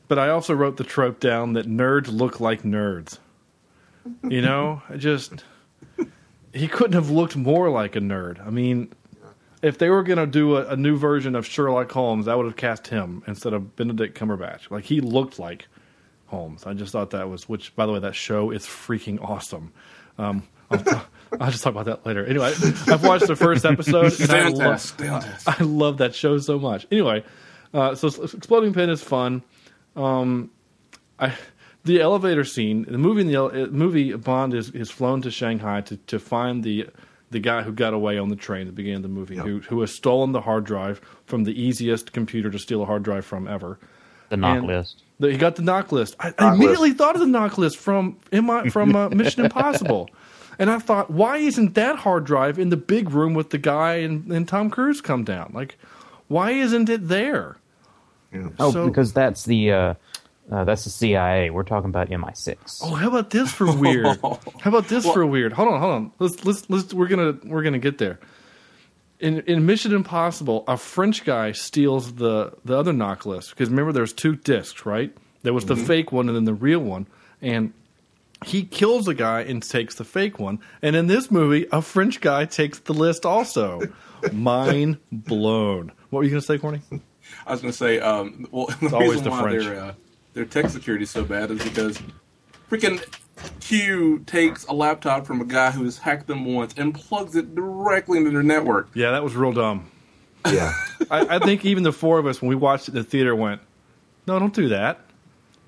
but 0.08 0.18
I 0.18 0.30
also 0.30 0.54
wrote 0.54 0.76
the 0.76 0.82
trope 0.82 1.20
down 1.20 1.52
that 1.52 1.68
nerds 1.68 2.08
look 2.12 2.40
like 2.40 2.64
nerds. 2.64 3.18
You 4.28 4.40
know, 4.42 4.82
I 4.88 4.96
just 4.96 5.44
he 6.52 6.68
couldn't 6.68 6.94
have 6.94 7.10
looked 7.10 7.36
more 7.36 7.70
like 7.70 7.96
a 7.96 8.00
nerd. 8.00 8.44
I 8.44 8.50
mean, 8.50 8.92
if 9.62 9.78
they 9.78 9.90
were 9.90 10.02
going 10.02 10.18
to 10.18 10.26
do 10.26 10.56
a, 10.56 10.68
a 10.68 10.76
new 10.76 10.96
version 10.96 11.34
of 11.34 11.46
Sherlock 11.46 11.90
Holmes, 11.92 12.28
I 12.28 12.34
would 12.34 12.46
have 12.46 12.56
cast 12.56 12.88
him 12.88 13.22
instead 13.26 13.52
of 13.52 13.76
Benedict 13.76 14.18
Cumberbatch. 14.18 14.70
Like 14.70 14.84
he 14.84 15.00
looked 15.00 15.38
like 15.38 15.68
Holmes. 16.26 16.66
I 16.66 16.74
just 16.74 16.92
thought 16.92 17.10
that 17.10 17.28
was. 17.28 17.48
Which, 17.48 17.74
by 17.76 17.86
the 17.86 17.92
way, 17.92 18.00
that 18.00 18.14
show 18.14 18.50
is 18.50 18.66
freaking 18.66 19.22
awesome. 19.22 19.72
Um, 20.18 20.42
I'll, 20.70 20.78
t- 20.82 20.90
I'll 21.40 21.50
just 21.50 21.62
talk 21.62 21.72
about 21.72 21.86
that 21.86 22.06
later. 22.06 22.24
Anyway, 22.26 22.52
I've 22.88 23.04
watched 23.04 23.26
the 23.26 23.36
first 23.36 23.64
episode. 23.64 24.18
and 24.20 24.30
I 24.32 24.48
love, 24.48 24.58
task. 24.58 24.94
Stay 24.94 25.08
on 25.08 25.22
task. 25.22 25.60
I 25.60 25.64
love 25.64 25.98
that 25.98 26.14
show 26.14 26.38
so 26.38 26.58
much. 26.58 26.86
Anyway, 26.90 27.24
uh, 27.72 27.94
so 27.94 28.08
exploding 28.24 28.72
pen 28.72 28.90
is 28.90 29.02
fun. 29.02 29.42
Um, 29.94 30.50
I 31.18 31.34
the 31.84 32.00
elevator 32.00 32.44
scene, 32.44 32.84
the 32.88 32.98
movie, 32.98 33.22
in 33.22 33.26
the 33.26 33.34
ele- 33.34 33.62
uh, 33.64 33.66
movie 33.66 34.14
Bond 34.14 34.54
is 34.54 34.70
is 34.70 34.90
flown 34.90 35.22
to 35.22 35.30
Shanghai 35.30 35.80
to 35.82 35.96
to 35.96 36.18
find 36.18 36.62
the 36.64 36.88
the 37.30 37.40
guy 37.40 37.62
who 37.62 37.72
got 37.72 37.94
away 37.94 38.18
on 38.18 38.28
the 38.28 38.36
train 38.36 38.62
at 38.62 38.66
the 38.68 38.72
beginning 38.72 38.96
of 38.96 39.02
the 39.02 39.08
movie, 39.08 39.36
Yeah. 39.36 39.42
who 39.42 39.60
who 39.60 39.80
has 39.80 39.94
stolen 39.94 40.32
the 40.32 40.42
hard 40.42 40.64
drive 40.64 41.00
from 41.26 41.44
the 41.44 41.60
easiest 41.60 42.12
computer 42.12 42.50
to 42.50 42.58
steal 42.58 42.82
a 42.82 42.84
hard 42.86 43.02
drive 43.02 43.24
from 43.24 43.48
ever. 43.48 43.78
The 44.28 44.36
NOC 44.36 44.58
And- 44.58 44.66
list. 44.66 45.02
The, 45.18 45.30
he 45.30 45.36
got 45.38 45.54
the 45.56 45.62
NOC 45.62 45.92
list. 45.92 46.16
I, 46.18 46.34
I 46.38 46.54
immediately 46.54 46.88
list. 46.88 46.98
thought 46.98 47.14
of 47.14 47.20
the 47.20 47.26
NOC 47.28 47.56
list 47.58 47.76
from 47.78 48.16
MI, 48.32 48.70
from 48.70 48.96
uh, 48.96 49.08
Mission 49.10 49.44
Impossible, 49.44 50.10
and 50.58 50.68
I 50.68 50.78
thought, 50.80 51.10
why 51.10 51.36
isn't 51.36 51.74
that 51.74 51.96
hard 51.96 52.24
drive 52.24 52.58
in 52.58 52.70
the 52.70 52.76
big 52.76 53.10
room 53.10 53.32
with 53.34 53.50
the 53.50 53.58
guy 53.58 53.94
and, 53.96 54.30
and 54.32 54.48
Tom 54.48 54.68
Cruise 54.68 55.00
come 55.00 55.22
down? 55.22 55.52
Like, 55.54 55.78
why 56.28 56.50
isn't 56.52 56.88
it 56.88 57.06
there? 57.08 57.56
Yeah. 58.32 58.48
Oh, 58.58 58.72
So- 58.72 58.88
because 58.88 59.12
that's 59.12 59.44
the 59.44 59.70
uh, 59.72 59.94
uh, 60.50 60.64
that's 60.64 60.84
the 60.84 60.90
CIA. 60.90 61.50
We're 61.50 61.62
talking 61.62 61.88
about 61.88 62.08
MI6. 62.10 62.80
Oh, 62.82 62.94
how 62.94 63.08
about 63.08 63.30
this 63.30 63.52
for 63.52 63.74
weird? 63.74 64.06
How 64.22 64.38
about 64.70 64.88
this 64.88 65.04
for 65.04 65.24
weird? 65.26 65.52
Hold 65.52 65.68
on, 65.68 65.80
hold 65.80 65.92
on. 65.92 66.12
Let's 66.18 66.44
let's 66.44 66.68
let's 66.68 66.92
we're 66.94 67.08
gonna 67.08 67.38
we're 67.44 67.62
gonna 67.62 67.78
get 67.78 67.98
there. 67.98 68.18
In 69.20 69.40
in 69.40 69.66
Mission 69.66 69.94
Impossible, 69.94 70.64
a 70.66 70.76
French 70.76 71.24
guy 71.24 71.52
steals 71.52 72.14
the 72.14 72.52
the 72.64 72.76
other 72.76 72.92
NOC 72.92 73.26
list 73.26 73.50
because 73.50 73.70
remember 73.70 73.92
there's 73.92 74.12
two 74.12 74.36
discs, 74.36 74.84
right? 74.84 75.16
There 75.42 75.52
was 75.52 75.66
the 75.66 75.76
fake 75.76 76.12
one 76.12 76.28
and 76.28 76.36
then 76.36 76.44
the 76.44 76.54
real 76.54 76.80
one, 76.80 77.06
and 77.40 77.72
he 78.44 78.64
kills 78.64 79.08
a 79.08 79.14
guy 79.14 79.40
and 79.40 79.62
takes 79.62 79.96
the 79.96 80.04
fake 80.04 80.38
one. 80.38 80.60
And 80.82 80.94
in 80.94 81.06
this 81.06 81.30
movie, 81.30 81.66
a 81.72 81.82
French 81.82 82.20
guy 82.20 82.44
takes 82.44 82.78
the 82.80 82.94
list 82.94 83.24
also. 83.24 83.80
Mind 84.32 84.98
blown. 85.10 85.92
What 86.10 86.20
were 86.20 86.24
you 86.24 86.30
gonna 86.30 86.42
say, 86.42 86.58
Corny? 86.58 86.80
I 87.46 87.52
was 87.52 87.60
going 87.60 87.72
to 87.72 87.76
say, 87.76 87.98
um, 88.00 88.46
well, 88.50 88.66
the 88.80 88.94
always 88.94 89.22
the 89.22 89.30
French. 89.30 89.64
their 89.64 89.80
uh, 89.80 89.94
their 90.34 90.44
tech 90.44 90.68
security 90.70 91.04
so 91.04 91.24
bad 91.24 91.50
is 91.50 91.62
because 91.62 92.00
freaking 92.70 93.02
Q 93.60 94.20
takes 94.20 94.64
a 94.66 94.72
laptop 94.72 95.26
from 95.26 95.40
a 95.40 95.44
guy 95.44 95.70
who 95.70 95.84
has 95.84 95.98
hacked 95.98 96.26
them 96.26 96.44
once 96.44 96.74
and 96.76 96.94
plugs 96.94 97.36
it 97.36 97.54
directly 97.54 98.18
into 98.18 98.30
their 98.30 98.42
network. 98.42 98.88
Yeah, 98.94 99.10
that 99.12 99.22
was 99.22 99.34
real 99.34 99.52
dumb. 99.52 99.90
yeah. 100.46 100.72
I, 101.10 101.36
I 101.36 101.38
think 101.38 101.64
even 101.64 101.82
the 101.82 101.92
four 101.92 102.18
of 102.18 102.26
us, 102.26 102.40
when 102.40 102.48
we 102.48 102.54
watched 102.54 102.88
it 102.88 102.92
in 102.92 103.02
the 103.02 103.04
theater, 103.04 103.34
went, 103.34 103.60
"No, 104.26 104.38
don't 104.38 104.54
do 104.54 104.68
that." 104.68 105.00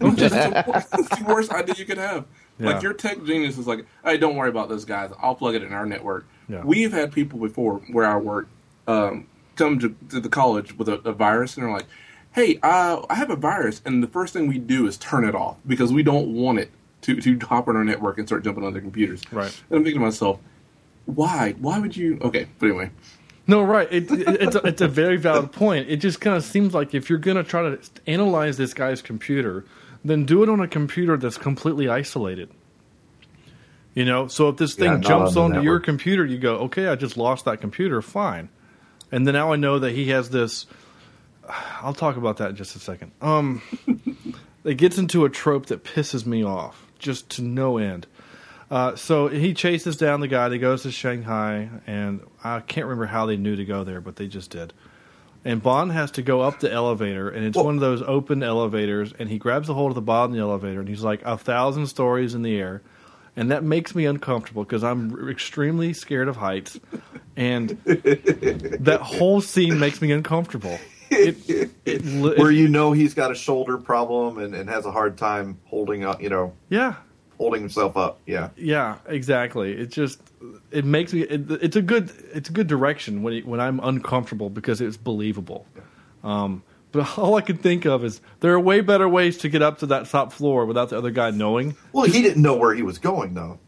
It's 0.01 0.19
the 0.21 1.25
worst 1.27 1.53
idea 1.53 1.75
you 1.79 1.85
could 1.85 1.99
have. 1.99 2.27
Yeah. 2.59 2.71
Like 2.71 2.83
your 2.83 2.93
tech 2.93 3.25
genius 3.25 3.59
is 3.59 3.67
like, 3.67 3.85
hey, 4.05 4.17
don't 4.17 4.37
worry 4.37 4.49
about 4.49 4.69
those 4.69 4.85
guys. 4.85 5.11
I'll 5.21 5.35
plug 5.35 5.55
it 5.55 5.63
in 5.63 5.73
our 5.73 5.87
network. 5.87 6.27
Yeah. 6.49 6.63
We've 6.63 6.93
had 6.93 7.13
people 7.13 7.39
before 7.39 7.77
where 7.91 8.07
I 8.07 8.17
work 8.17 8.49
um, 8.87 9.27
come 9.57 9.79
to, 9.81 9.95
to 10.11 10.21
the 10.21 10.29
college 10.29 10.77
with 10.77 10.89
a, 10.89 10.95
a 11.09 11.13
virus, 11.13 11.57
and 11.57 11.65
they're 11.65 11.73
like, 11.73 11.87
hey, 12.35 12.59
uh, 12.63 13.05
I 13.09 13.15
have 13.15 13.31
a 13.31 13.37
virus, 13.37 13.81
and 13.85 14.03
the 14.03 14.09
first 14.09 14.33
thing 14.33 14.49
we 14.49 14.59
do 14.59 14.87
is 14.87 14.97
turn 14.97 15.25
it 15.25 15.35
off 15.35 15.57
because 15.67 15.93
we 15.93 16.03
don't 16.03 16.35
want 16.35 16.59
it 16.59 16.71
to, 17.03 17.21
to 17.21 17.39
hop 17.47 17.69
on 17.69 17.77
our 17.77 17.85
network 17.85 18.19
and 18.19 18.27
start 18.27 18.43
jumping 18.45 18.65
on 18.65 18.73
their 18.73 18.83
computers. 18.83 19.23
Right. 19.31 19.55
And 19.71 19.79
I'm 19.79 19.85
thinking 19.85 20.01
to 20.01 20.05
myself, 20.05 20.41
why? 21.07 21.55
Why 21.59 21.79
would 21.79 21.97
you? 21.97 22.19
Okay, 22.21 22.49
but 22.59 22.67
anyway. 22.67 22.91
No, 23.47 23.63
right. 23.63 23.87
It, 23.91 24.11
it, 24.11 24.29
it's, 24.41 24.57
a, 24.57 24.67
it's 24.67 24.81
a 24.81 24.89
very 24.89 25.17
valid 25.17 25.53
point. 25.53 25.91
It 25.91 25.99
just 25.99 26.21
kind 26.21 26.37
of 26.37 26.43
seems 26.45 26.73
like 26.73 26.95
if 26.95 27.11
you're 27.11 27.19
going 27.19 27.37
to 27.37 27.45
try 27.45 27.63
to 27.63 27.79
analyze 28.07 28.57
this 28.57 28.73
guy's 28.73 29.03
computer, 29.03 29.65
then 30.03 30.25
do 30.25 30.43
it 30.43 30.49
on 30.49 30.61
a 30.61 30.69
computer 30.69 31.17
that's 31.19 31.37
completely 31.37 31.89
isolated. 31.89 32.49
You 33.93 34.07
know, 34.07 34.27
so 34.27 34.49
if 34.49 34.57
this 34.57 34.75
thing 34.75 34.93
Yeah, 34.93 34.99
jumps 34.99 35.37
on 35.37 35.53
onto 35.53 35.63
your 35.63 35.79
computer, 35.79 36.25
you 36.25 36.39
go, 36.39 36.57
okay, 36.57 36.89
I 36.89 36.97
just 36.97 37.17
lost 37.17 37.45
that 37.45 37.61
computer, 37.61 38.03
fine. 38.03 38.49
And 39.13 39.27
then 39.27 39.35
now 39.35 39.53
I 39.53 39.57
know 39.57 39.79
that 39.79 39.93
he 39.93 40.09
has 40.09 40.31
this. 40.31 40.67
I'll 41.83 41.95
talk 41.95 42.17
about 42.17 42.39
that 42.39 42.51
in 42.51 42.57
just 42.57 42.77
a 42.77 42.79
second. 42.79 43.13
Um, 43.21 43.63
it 44.65 44.75
gets 44.75 44.99
into 44.99 45.25
a 45.25 45.31
trope 45.31 45.67
that 45.67 45.85
pisses 45.85 46.27
me 46.27 46.45
off 46.45 46.87
just 46.99 47.29
to 47.31 47.43
no 47.43 47.79
end. 47.79 48.07
Uh, 48.71 48.97
so 48.97 49.29
he 49.29 49.53
chases 49.55 49.97
down 49.97 50.21
the 50.21 50.29
guy 50.29 50.49
that 50.49 50.59
goes 50.59 50.83
to 50.83 50.91
Shanghai, 50.91 51.69
and 51.87 52.21
I 52.43 52.61
can't 52.61 52.87
remember 52.87 53.07
how 53.07 53.27
they 53.27 53.37
knew 53.37 53.57
to 53.57 53.65
go 53.65 53.85
there, 53.85 54.01
but 54.01 54.17
they 54.17 54.27
just 54.27 54.51
did. 54.51 54.73
And 55.45 55.63
Bond 55.63 55.93
has 55.93 56.11
to 56.13 56.23
go 56.23 56.41
up 56.41 56.61
the 56.61 56.73
elevator, 56.73 57.29
and 57.29 57.45
it's 57.45 57.55
Well- 57.57 57.67
one 57.67 57.75
of 57.75 57.81
those 57.83 58.03
open 58.03 58.43
elevators, 58.43 59.13
and 59.19 59.29
he 59.29 59.39
grabs 59.39 59.69
a 59.69 59.75
hold 59.75 59.91
of 59.91 59.95
the 59.95 60.01
bottom 60.01 60.33
of 60.33 60.37
the 60.37 60.43
elevator, 60.43 60.81
and 60.81 60.89
he's 60.89 61.05
like 61.05 61.21
a 61.25 61.37
thousand 61.37 61.87
stories 61.89 62.35
in 62.35 62.41
the 62.41 62.57
air, 62.57 62.81
and 63.37 63.51
that 63.51 63.63
makes 63.63 63.95
me 63.95 64.07
uncomfortable 64.07 64.65
because 64.65 64.83
I'm 64.83 65.29
extremely 65.29 65.93
scared 65.93 66.29
of 66.29 66.37
heights, 66.37 66.81
and 67.37 67.69
that 67.85 69.01
whole 69.03 69.43
scene 69.43 69.79
makes 69.79 70.01
me 70.01 70.11
uncomfortable. 70.11 70.79
It, 71.11 71.49
it, 71.49 71.71
it, 71.85 72.39
Where 72.39 72.51
you 72.51 72.67
know 72.67 72.93
he's 72.93 73.15
got 73.15 73.31
a 73.31 73.35
shoulder 73.35 73.79
problem 73.79 74.39
and, 74.39 74.55
and 74.55 74.69
has 74.69 74.85
a 74.85 74.91
hard 74.91 75.17
time 75.17 75.59
holding 75.65 76.05
up, 76.05 76.21
you 76.21 76.29
know, 76.29 76.55
yeah, 76.69 76.97
holding 77.39 77.61
himself 77.61 77.97
up. 77.97 78.21
Yeah. 78.27 78.51
Yeah, 78.57 78.99
exactly. 79.07 79.73
It 79.73 79.91
just 79.91 80.21
it 80.71 80.85
makes 80.85 81.13
me. 81.13 81.21
It, 81.21 81.51
it's 81.51 81.77
a 81.77 81.83
good 81.83 82.11
it's 82.33 82.49
a 82.49 82.53
good 82.53 82.67
direction 82.67 83.23
when 83.23 83.43
when 83.43 83.61
I'm 83.61 83.81
uncomfortable 83.81 84.51
because 84.51 84.81
it's 84.81 84.97
believable. 84.97 85.67
Um, 86.23 86.63
but 86.93 87.19
all 87.19 87.35
I 87.35 87.41
can 87.41 87.57
think 87.57 87.85
of 87.85 88.05
is 88.05 88.21
there 88.41 88.53
are 88.53 88.61
way 88.61 88.81
better 88.81 89.09
ways 89.09 89.39
to 89.39 89.49
get 89.49 89.63
up 89.63 89.79
to 89.79 89.87
that 89.87 90.09
top 90.09 90.33
floor 90.33 90.65
without 90.67 90.91
the 90.91 90.99
other 90.99 91.11
guy 91.11 91.31
knowing. 91.31 91.77
Well, 91.93 92.07
he 92.07 92.23
didn't 92.23 92.43
know 92.43 92.57
where 92.57 92.75
he 92.75 92.83
was 92.83 92.99
going, 92.99 93.35
though. 93.35 93.59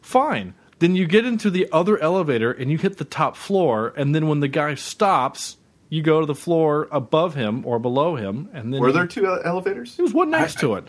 Fine. 0.00 0.54
Then 0.78 0.96
you 0.96 1.06
get 1.06 1.24
into 1.24 1.48
the 1.48 1.68
other 1.70 1.96
elevator 1.98 2.50
and 2.50 2.70
you 2.70 2.78
hit 2.78 2.96
the 2.98 3.04
top 3.04 3.36
floor, 3.36 3.92
and 3.96 4.14
then 4.14 4.26
when 4.26 4.40
the 4.40 4.48
guy 4.48 4.74
stops, 4.74 5.56
you 5.92 6.00
go 6.00 6.20
to 6.20 6.26
the 6.26 6.34
floor 6.34 6.88
above 6.90 7.34
him 7.34 7.66
or 7.66 7.78
below 7.78 8.16
him, 8.16 8.48
and 8.54 8.72
then 8.72 8.80
Were 8.80 8.86
you- 8.88 8.94
there 8.94 9.06
two 9.06 9.26
uh, 9.26 9.42
elevators? 9.44 9.94
There 9.96 10.04
was 10.04 10.14
one 10.14 10.30
next 10.30 10.58
to 10.60 10.74
it. 10.76 10.84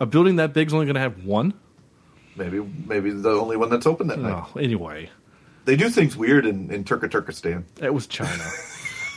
A 0.00 0.06
building 0.06 0.36
that 0.36 0.54
big's 0.54 0.72
only 0.72 0.86
going 0.86 0.94
to 0.94 1.00
have 1.00 1.24
one. 1.26 1.52
Maybe, 2.34 2.60
maybe 2.86 3.10
the 3.10 3.30
only 3.30 3.58
one 3.58 3.68
that's 3.68 3.86
open 3.86 4.06
that 4.06 4.18
night. 4.18 4.44
Anyway, 4.58 5.10
They 5.66 5.76
do 5.76 5.90
things 5.90 6.16
weird 6.16 6.46
in, 6.46 6.70
in 6.72 6.84
Turka 6.84 7.10
Turkestan. 7.10 7.66
it 7.82 7.92
was 7.92 8.06
China. 8.06 8.30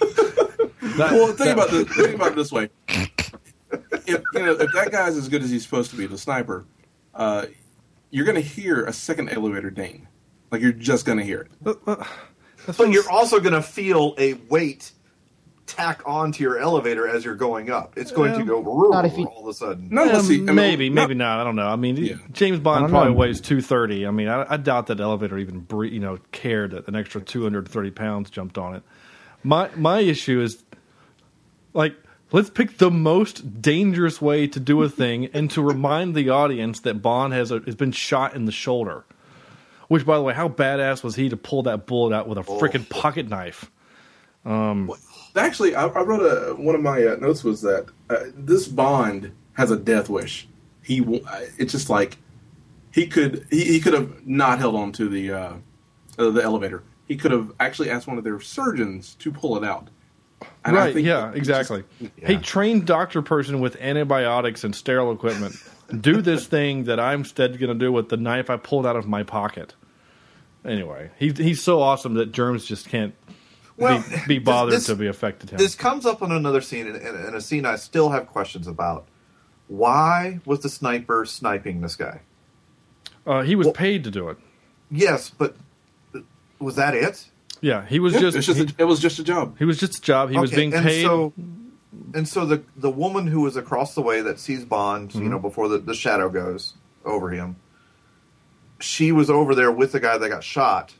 That- 0.02 1.12
Well, 1.12 1.28
think 1.28 1.38
that- 1.38 1.54
about 1.54 1.70
this. 1.72 1.88
Think 1.96 2.16
about 2.16 2.32
it 2.34 2.36
this 2.36 2.52
way: 2.52 2.70
if 2.88 4.22
you 4.34 4.40
know, 4.40 4.52
if 4.54 4.72
that 4.74 4.90
guy's 4.92 5.16
as 5.16 5.30
good 5.30 5.42
as 5.44 5.50
he's 5.50 5.64
supposed 5.64 5.92
to 5.92 5.98
be, 5.98 6.06
the 6.08 6.18
sniper, 6.18 6.66
uh, 7.14 7.46
you're 8.10 8.26
going 8.26 8.36
to 8.36 8.42
hear 8.42 8.84
a 8.86 8.94
second 8.94 9.30
elevator 9.30 9.70
ding. 9.70 10.08
Like 10.52 10.62
you're 10.62 10.72
just 10.72 11.06
going 11.06 11.18
to 11.20 11.24
hear 11.24 11.48
it. 11.64 11.78
That's 12.66 12.78
But 12.78 12.90
you're 12.92 13.10
also 13.10 13.40
going 13.40 13.54
to 13.54 13.62
feel 13.62 14.16
a 14.18 14.34
weight 14.50 14.92
tack 15.68 16.02
onto 16.06 16.42
your 16.44 16.58
elevator 16.58 17.08
as 17.08 17.24
you're 17.24 17.36
going 17.36 17.70
up. 17.70 17.94
It's 17.98 18.12
going 18.12 18.32
to 18.34 18.40
Yeah. 18.40 18.46
go 18.46 18.90
Not 18.90 19.06
if 19.06 19.18
you- 19.18 19.26
all 19.26 19.42
of 19.44 19.48
a 19.48 19.54
sudden. 19.54 19.90
No, 19.92 20.04
Yeah, 20.04 20.10
um, 20.12 20.16
let's. 20.16 20.28
I 20.30 20.32
mean, 20.32 20.56
maybe, 20.56 20.90
not- 20.90 21.02
maybe 21.10 21.14
not. 21.14 21.40
I 21.40 21.44
don't 21.44 21.56
know. 21.56 21.68
I 21.68 21.76
mean, 21.76 21.98
Yeah. 21.98 22.16
James 22.32 22.60
Bond 22.60 22.90
probably 22.90 23.12
know. 23.12 23.18
weighs 23.18 23.40
two 23.42 23.62
thirty. 23.62 24.08
I 24.08 24.12
mean, 24.12 24.28
I, 24.28 24.46
I 24.54 24.58
doubt 24.58 24.88
that 24.88 25.00
elevator 25.00 25.38
even 25.38 25.60
bre- 25.60 25.86
you 25.86 26.00
know 26.00 26.18
cared 26.32 26.72
that 26.72 26.88
an 26.88 26.96
extra 26.96 27.22
two 27.22 27.44
hundred 27.44 27.68
thirty 27.68 27.92
pounds 27.92 28.30
jumped 28.30 28.58
on 28.58 28.76
it. 28.76 28.84
My 29.44 29.70
my 29.76 30.00
issue 30.00 30.42
is 30.42 30.64
like 31.74 31.96
let's 32.32 32.50
pick 32.50 32.78
the 32.78 32.92
most 32.92 33.62
dangerous 33.62 34.22
way 34.22 34.48
to 34.48 34.60
do 34.60 34.82
a 34.84 34.90
thing 34.90 35.28
and 35.34 35.50
to 35.52 35.62
remind 35.62 36.16
the 36.16 36.30
audience 36.30 36.82
that 36.82 37.02
Bond 37.02 37.34
has 37.34 37.52
a, 37.52 37.60
has 37.60 37.76
been 37.76 37.92
shot 37.92 38.36
in 38.36 38.46
the 38.46 38.52
shoulder. 38.52 39.06
Which, 39.88 40.06
by 40.06 40.18
the 40.18 40.22
way, 40.24 40.34
how 40.34 40.50
badass 40.50 41.02
was 41.02 41.16
he 41.16 41.30
to 41.30 41.38
pull 41.38 41.64
that 41.64 41.86
bullet 41.86 42.14
out 42.14 42.28
with 42.28 42.38
a 42.38 42.42
Oh. 42.46 42.60
freaking 42.60 42.90
pocket 42.90 43.30
knife? 43.30 43.72
Um, 44.46 44.92
Actually, 45.38 45.76
I, 45.76 45.88
I 45.88 46.02
wrote 46.02 46.22
a 46.22 46.56
one 46.56 46.76
of 46.76 46.82
my 46.82 47.06
uh, 47.06 47.16
notes 47.16 47.44
was 47.44 47.62
that 47.62 47.88
uh, 48.10 48.26
this 48.36 48.68
Bond 48.68 49.32
has 49.54 49.72
a 49.72 49.78
death 49.78 50.10
wish. 50.10 50.48
He, 50.84 51.02
uh, 51.02 51.42
it's 51.58 51.72
just 51.72 51.90
like 51.90 52.18
he 52.92 53.08
could 53.08 53.46
he, 53.50 53.64
he 53.66 53.80
could 53.80 53.94
have 53.94 54.26
not 54.28 54.60
held 54.60 54.76
on 54.76 54.92
to 54.94 55.10
the 55.10 55.32
uh, 55.32 55.54
uh, 56.18 56.30
the 56.30 56.42
elevator. 56.44 56.84
He 57.08 57.16
could 57.16 57.32
have 57.32 57.52
actually 57.60 57.90
asked 57.90 58.08
one 58.08 58.18
of 58.18 58.24
their 58.24 58.40
surgeons 58.40 59.16
to 59.20 59.32
pull 59.32 59.58
it 59.58 59.64
out. 59.64 59.90
And 60.66 60.78
I 60.78 60.86
right? 60.86 60.94
think 60.94 61.08
Yeah, 61.08 61.30
it's 61.32 61.48
just- 61.48 61.72
exactly. 61.72 61.84
Yeah. 62.00 62.28
Hey, 62.28 62.38
trained 62.38 62.86
doctor 62.86 63.22
person 63.22 63.60
with 63.60 63.76
antibiotics 63.78 64.64
and 64.64 64.76
sterile 64.76 65.12
equipment, 65.12 65.56
do 66.02 66.22
this 66.22 66.46
thing 66.56 66.84
that 66.86 67.00
I'm 67.00 67.20
instead 67.20 67.58
going 67.60 67.72
to 67.72 67.86
do 67.86 67.92
with 67.92 68.10
the 68.10 68.18
knife 68.18 68.50
I 68.50 68.58
pulled 68.58 68.86
out 68.86 68.96
of 68.98 69.08
my 69.08 69.24
pocket. 69.24 69.74
Anyway, 70.66 71.10
he's 71.18 71.38
he's 71.38 71.64
so 71.64 71.82
awesome 71.82 72.16
that 72.16 72.32
germs 72.34 72.66
just 72.66 72.90
can't 72.90 73.14
Well, 73.78 74.04
be, 74.10 74.18
be 74.28 74.40
bothered 74.40 74.74
this- 74.74 74.86
to 74.88 74.96
be 74.96 75.08
affected 75.08 75.52
him. 75.52 75.58
This 75.58 75.76
comes 75.76 76.06
up 76.06 76.22
on 76.24 76.32
another 76.32 76.62
scene, 76.62 76.88
and, 76.88 76.96
and, 76.96 77.16
and 77.26 77.36
a 77.36 77.42
scene 77.42 77.66
I 77.66 77.76
still 77.76 78.10
have 78.10 78.28
questions 78.28 78.68
about. 78.68 79.06
Why 79.68 80.40
was 80.46 80.62
the 80.62 80.70
sniper 80.70 81.26
sniping 81.26 81.82
this 81.82 81.96
guy? 81.96 82.22
uh, 83.26 83.42
he 83.44 83.56
was 83.56 83.68
well- 83.68 83.74
paid 83.74 84.04
to 84.06 84.12
do 84.12 84.30
it. 84.30 84.38
Yes, 84.90 85.30
but 85.30 85.56
was 86.60 86.76
that 86.78 86.96
it? 86.96 87.30
Yeah, 87.62 87.86
he 87.86 88.00
was 88.00 88.14
Yeah, 88.14 88.20
just, 88.22 88.38
it's 88.38 88.46
just 88.48 88.60
he, 88.60 88.66
a, 88.66 88.70
it 88.78 88.84
was 88.86 89.00
just 89.00 89.20
a 89.20 89.24
job. 89.24 89.58
he 89.60 89.66
was 89.66 89.78
just 89.78 89.98
a 89.98 90.02
job. 90.02 90.30
He 90.30 90.38
was 90.38 90.52
being 90.52 90.74
and 90.74 90.86
paid. 90.86 91.04
So, 91.04 91.34
and 92.14 92.28
so 92.28 92.46
the 92.46 92.64
the 92.78 92.90
woman 92.90 93.28
who 93.28 93.42
was 93.42 93.58
across 93.58 93.96
the 93.96 94.02
way 94.02 94.22
that 94.22 94.40
sees 94.40 94.64
Bond, 94.64 95.10
Mm-hmm. 95.10 95.24
you 95.24 95.30
know, 95.30 95.40
before 95.40 95.68
the, 95.68 95.78
the 95.80 95.94
shadow 95.96 96.30
goes 96.30 96.76
over 97.04 97.32
him, 97.32 97.58
she 98.80 99.12
was 99.12 99.30
over 99.30 99.54
there 99.56 99.72
with 99.72 99.92
the 99.92 100.00
guy 100.00 100.18
that 100.18 100.30
got 100.30 100.44
shot, 100.44 100.94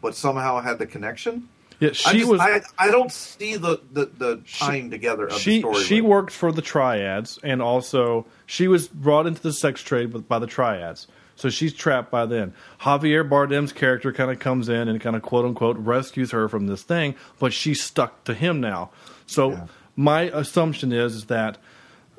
but 0.00 0.14
somehow 0.14 0.60
had 0.60 0.78
the 0.78 0.86
connection. 0.86 1.48
Yeah, 1.80 1.90
I 1.90 1.92
she 1.92 2.18
just- 2.18 2.30
was. 2.30 2.40
I, 2.40 2.60
I 2.78 2.90
don't 2.90 3.12
see 3.12 3.56
the 3.56 3.80
the, 3.92 4.06
the 4.06 4.42
tying 4.58 4.90
together 4.90 5.26
of 5.26 5.34
she 5.38 5.56
the 5.56 5.60
story. 5.60 5.84
she 5.84 6.00
worked 6.00 6.32
for 6.32 6.52
the 6.52 6.62
triads 6.62 7.38
and 7.42 7.60
also 7.62 8.26
she 8.46 8.68
was 8.68 8.88
brought 8.88 9.26
into 9.26 9.42
the 9.42 9.52
sex 9.52 9.82
trade 9.82 10.26
by 10.28 10.38
the 10.38 10.46
triads 10.46 11.06
so 11.38 11.50
she's 11.50 11.74
trapped 11.74 12.10
by 12.10 12.24
then 12.24 12.54
javier 12.80 13.28
bardem's 13.28 13.72
character 13.72 14.10
kind 14.12 14.30
of 14.30 14.38
comes 14.38 14.68
in 14.70 14.88
and 14.88 15.00
kind 15.02 15.14
of 15.16 15.20
quote 15.22 15.44
unquote 15.44 15.76
rescues 15.76 16.30
her 16.30 16.48
from 16.48 16.66
this 16.66 16.82
thing 16.82 17.14
but 17.38 17.52
she's 17.52 17.82
stuck 17.82 18.24
to 18.24 18.32
him 18.32 18.58
now 18.60 18.90
so 19.26 19.50
Yeah. 19.50 19.66
my 19.96 20.22
assumption 20.22 20.92
is, 20.92 21.14
is 21.14 21.24
that 21.26 21.58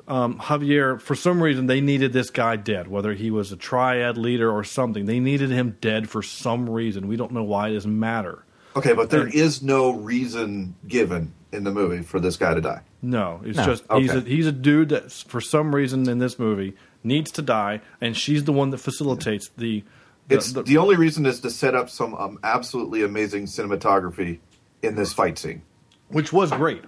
um, 0.06 0.38
javier 0.38 1.00
for 1.00 1.14
some 1.16 1.42
reason 1.42 1.66
they 1.66 1.80
needed 1.80 2.12
this 2.12 2.30
guy 2.30 2.54
dead 2.56 2.86
whether 2.88 3.12
he 3.12 3.30
was 3.32 3.50
a 3.50 3.56
triad 3.56 4.16
leader 4.16 4.50
or 4.50 4.62
something 4.62 5.06
they 5.06 5.18
needed 5.20 5.50
him 5.50 5.76
dead 5.80 6.08
for 6.08 6.22
some 6.22 6.70
reason 6.70 7.08
we 7.08 7.16
don't 7.16 7.32
know 7.32 7.42
why 7.42 7.68
it 7.68 7.74
doesn't 7.74 7.98
matter 7.98 8.44
Okay, 8.76 8.92
but 8.92 9.10
there 9.10 9.26
is 9.26 9.62
no 9.62 9.90
reason 9.90 10.74
given 10.86 11.32
in 11.52 11.64
the 11.64 11.70
movie 11.72 12.02
for 12.02 12.20
this 12.20 12.36
guy 12.36 12.54
to 12.54 12.60
die. 12.60 12.82
No, 13.02 13.40
it's 13.44 13.56
No. 13.56 13.64
just 13.64 13.84
he's 13.96 14.12
a 14.14 14.20
he's 14.20 14.46
a 14.46 14.52
dude 14.52 14.90
that 14.90 15.10
for 15.12 15.40
some 15.40 15.74
reason 15.74 16.08
in 16.08 16.18
this 16.18 16.38
movie 16.38 16.74
needs 17.04 17.30
to 17.32 17.42
die, 17.42 17.80
and 18.00 18.16
she's 18.16 18.44
the 18.44 18.52
one 18.52 18.70
that 18.70 18.78
facilitates 18.78 19.50
the. 19.56 19.84
the- 20.28 20.34
It's 20.34 20.52
the- 20.52 20.62
the, 20.62 20.76
only 20.76 20.96
reason 20.96 21.24
is 21.26 21.40
to 21.40 21.50
set 21.50 21.74
up 21.74 21.88
some 21.90 22.14
um, 22.14 22.38
absolutely 22.44 23.02
amazing 23.02 23.46
cinematography 23.46 24.38
in 24.82 24.94
this 24.96 25.12
fight 25.12 25.38
scene. 25.38 25.62
which 26.08 26.32
was 26.32 26.50
great. 26.50 26.82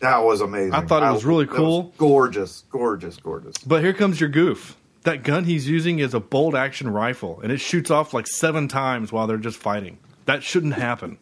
That 0.00 0.22
was 0.24 0.40
amazing. 0.42 0.74
I 0.74 0.82
thought 0.82 1.02
it 1.02 1.10
was 1.12 1.24
really 1.24 1.46
that 1.46 1.52
was 1.52 1.58
cool. 1.58 1.92
gorgeous, 1.96 2.64
gorgeous, 2.70 3.16
gorgeous. 3.16 3.56
But 3.58 3.82
here 3.82 3.92
comes 3.94 4.20
your 4.20 4.28
goof. 4.28 4.76
That 5.04 5.22
gun 5.22 5.44
he's 5.44 5.68
using 5.68 5.98
is 6.00 6.12
a 6.14 6.20
bolt 6.20 6.54
action 6.54 6.90
rifle, 6.90 7.40
and 7.42 7.50
it 7.50 7.58
shoots 7.60 7.90
off 7.90 8.12
like 8.12 8.26
seven 8.26 8.68
times 8.68 9.10
while 9.12 9.26
they're 9.26 9.36
just 9.38 9.56
fighting. 9.56 9.98
That 10.26 10.42
shouldn't 10.42 10.74
happen. 10.74 11.18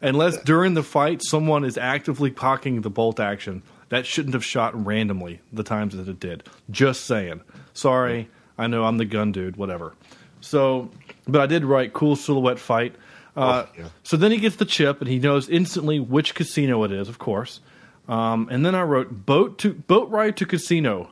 Unless 0.00 0.42
during 0.42 0.74
the 0.74 0.82
fight 0.82 1.22
someone 1.22 1.64
is 1.64 1.78
actively 1.78 2.30
cocking 2.30 2.80
the 2.80 2.90
bolt 2.90 3.20
action. 3.20 3.62
That 3.88 4.04
shouldn't 4.04 4.34
have 4.34 4.44
shot 4.44 4.84
randomly 4.84 5.40
the 5.52 5.62
times 5.62 5.94
that 5.96 6.08
it 6.08 6.18
did. 6.18 6.42
Just 6.70 7.04
saying. 7.04 7.42
Sorry, 7.72 8.28
I 8.58 8.66
know 8.66 8.84
I'm 8.84 8.96
the 8.98 9.04
gun 9.04 9.32
dude, 9.32 9.56
whatever. 9.56 9.94
So, 10.40 10.90
but 11.28 11.40
I 11.40 11.46
did 11.46 11.64
write 11.64 11.92
cool 11.92 12.16
silhouette 12.16 12.58
fight. 12.58 12.94
Uh, 13.36 13.66
Oh, 13.68 13.72
yeah. 13.78 13.88
So 14.02 14.16
then 14.16 14.32
he 14.32 14.38
gets 14.38 14.56
the 14.56 14.64
chip, 14.64 15.00
and 15.02 15.08
he 15.10 15.18
knows 15.18 15.48
instantly 15.48 16.00
which 16.00 16.34
casino 16.34 16.82
it 16.84 16.90
is, 16.92 17.08
of 17.08 17.18
course. 17.18 17.60
Um, 18.08 18.48
and 18.50 18.64
then 18.64 18.74
I 18.74 18.82
wrote 18.82 19.26
boat 19.26 19.58
to 19.58 19.74
boat 19.74 20.08
ride 20.10 20.36
to 20.38 20.46
casino. 20.46 21.10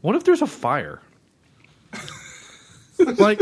What 0.00 0.16
if 0.16 0.24
there's 0.24 0.40
a 0.42 0.46
fire? 0.46 1.02
Like, 2.98 3.38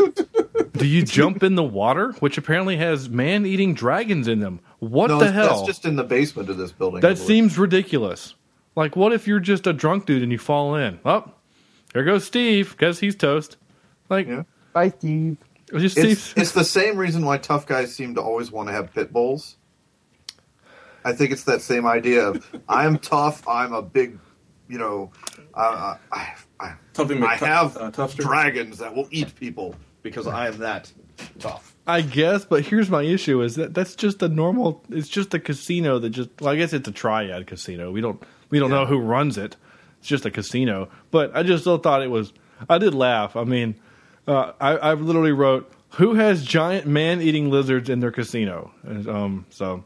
do 0.73 0.87
you 0.87 1.03
jump 1.03 1.43
in 1.43 1.55
the 1.55 1.63
water, 1.63 2.13
which 2.21 2.39
apparently 2.39 2.77
has 2.77 3.09
man-eating 3.09 3.75
dragons 3.75 4.29
in 4.29 4.41
them? 4.41 4.61
What 4.81 5.09
no, 5.09 5.19
the 5.19 5.31
hell? 5.31 5.57
That's 5.57 5.67
just 5.67 5.85
in 5.85 5.97
the 5.97 6.05
basement 6.05 6.51
of 6.51 6.57
this 6.57 6.73
building. 6.73 7.01
That 7.01 7.19
seems 7.19 7.59
ridiculous. 7.59 8.35
Like, 8.77 8.97
what 8.97 9.13
if 9.13 9.27
you're 9.27 9.41
just 9.41 9.67
a 9.67 9.73
drunk 9.73 10.07
dude 10.07 10.23
and 10.23 10.33
you 10.33 10.39
fall 10.39 10.75
in? 10.75 10.99
Oh, 11.05 11.31
there 11.93 12.05
goes 12.05 12.25
Steve. 12.25 12.77
Guess 12.79 12.99
he's 12.99 13.15
toast. 13.15 13.57
Like, 14.09 14.27
Yeah. 14.27 14.43
Bye, 14.73 14.91
Steve. 14.91 15.37
it's 15.73 15.83
just 15.83 15.99
It's, 15.99 16.21
Steve. 16.21 16.43
it's 16.43 16.53
the 16.53 16.65
same 16.65 16.97
reason 16.97 17.25
why 17.25 17.39
tough 17.39 17.67
guys 17.67 17.95
seem 17.95 18.15
to 18.17 18.21
always 18.21 18.51
want 18.51 18.69
to 18.69 18.73
have 18.73 18.93
pit 18.93 19.13
bulls. 19.13 19.57
I 21.05 21.13
think 21.13 21.31
it's 21.31 21.45
that 21.45 21.61
same 21.63 21.87
idea 21.87 22.27
of 22.27 22.45
I'm 22.69 22.99
tough. 22.99 23.47
I'm 23.47 23.73
a 23.73 23.83
big, 23.83 24.19
you 24.69 24.79
know, 24.79 25.13
uh, 25.55 25.97
I, 26.11 26.35
I, 26.65 26.75
Something 26.95 27.19
I 27.23 27.31
make 27.33 27.41
have 27.41 27.77
uh, 27.77 27.91
tough 27.91 28.17
dragons 28.17 28.79
that 28.79 28.95
will 28.95 29.09
eat 29.11 29.35
people 29.39 29.75
because 30.03 30.27
I 30.27 30.49
am 30.49 30.59
that 30.59 30.93
tough. 31.39 31.75
I 31.87 32.01
guess, 32.01 32.45
but 32.45 32.65
here's 32.65 32.89
my 32.91 33.03
issue: 33.03 33.43
is 33.43 33.57
that 33.57 33.75
that's 33.75 33.95
just 33.95 34.23
a 34.23 34.29
normal. 34.29 34.83
It's 34.91 35.09
just 35.09 35.35
a 35.35 35.39
casino 35.39 35.99
that 35.99 36.11
just. 36.11 36.31
Well, 36.41 36.53
I 36.53 36.57
guess 36.57 36.73
it's 36.73 36.89
a 36.89 36.93
triad 36.93 37.47
casino. 37.47 37.91
We 37.91 38.01
don't 38.01 38.23
we 38.51 38.59
don't 38.59 38.71
Yeah. 38.71 38.79
know 38.81 38.87
who 38.87 38.99
runs 38.99 39.37
it. 39.37 39.57
It's 39.99 40.09
just 40.09 40.25
a 40.27 40.31
casino. 40.31 40.89
But 41.11 41.35
I 41.37 41.43
just 41.43 41.63
still 41.65 41.79
thought 41.79 42.03
it 42.03 42.11
was. 42.11 42.33
I 42.69 42.79
did 42.79 42.95
laugh. 42.95 43.37
I 43.37 43.45
mean, 43.45 43.75
uh, 44.27 44.53
I 44.61 44.77
I 44.77 44.95
literally 44.95 45.33
wrote, 45.33 45.71
"Who 45.91 46.15
has 46.15 46.45
giant 46.45 46.87
man-eating 46.87 47.51
lizards 47.51 47.91
in 47.91 48.01
their 48.01 48.13
casino?" 48.13 48.71
And, 48.85 49.07
um, 49.09 49.47
so 49.51 49.85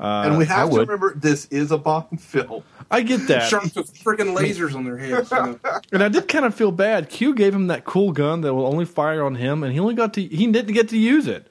Uh, 0.00 0.22
and 0.26 0.38
we 0.38 0.44
I 0.44 0.46
have 0.48 0.68
to 0.70 0.76
would. 0.76 0.88
remember 0.88 1.14
this 1.14 1.44
is 1.50 1.70
a 1.70 1.76
Bond 1.78 2.20
film. 2.20 2.62
I 2.90 3.02
get 3.02 3.26
that. 3.28 3.48
Sharks 3.50 3.74
with 3.74 3.92
freaking 4.02 4.34
lasers 4.36 4.74
on 4.74 4.84
their 4.84 4.96
heads. 4.96 5.30
you 5.30 5.36
know. 5.36 5.58
And 5.92 6.02
I 6.02 6.08
did 6.08 6.26
kind 6.26 6.44
of 6.46 6.54
feel 6.54 6.72
bad. 6.72 7.10
Q 7.10 7.34
gave 7.34 7.54
him 7.54 7.66
that 7.66 7.84
cool 7.84 8.10
gun 8.12 8.40
that 8.40 8.54
will 8.54 8.66
only 8.66 8.84
fire 8.86 9.22
on 9.22 9.34
him, 9.34 9.62
and 9.62 9.72
he 9.72 9.78
only 9.78 9.94
got 9.94 10.14
to 10.14 10.22
he 10.24 10.46
didn't 10.46 10.72
get 10.74 10.88
to 10.88 10.96
use 10.98 11.26
it 11.26 11.46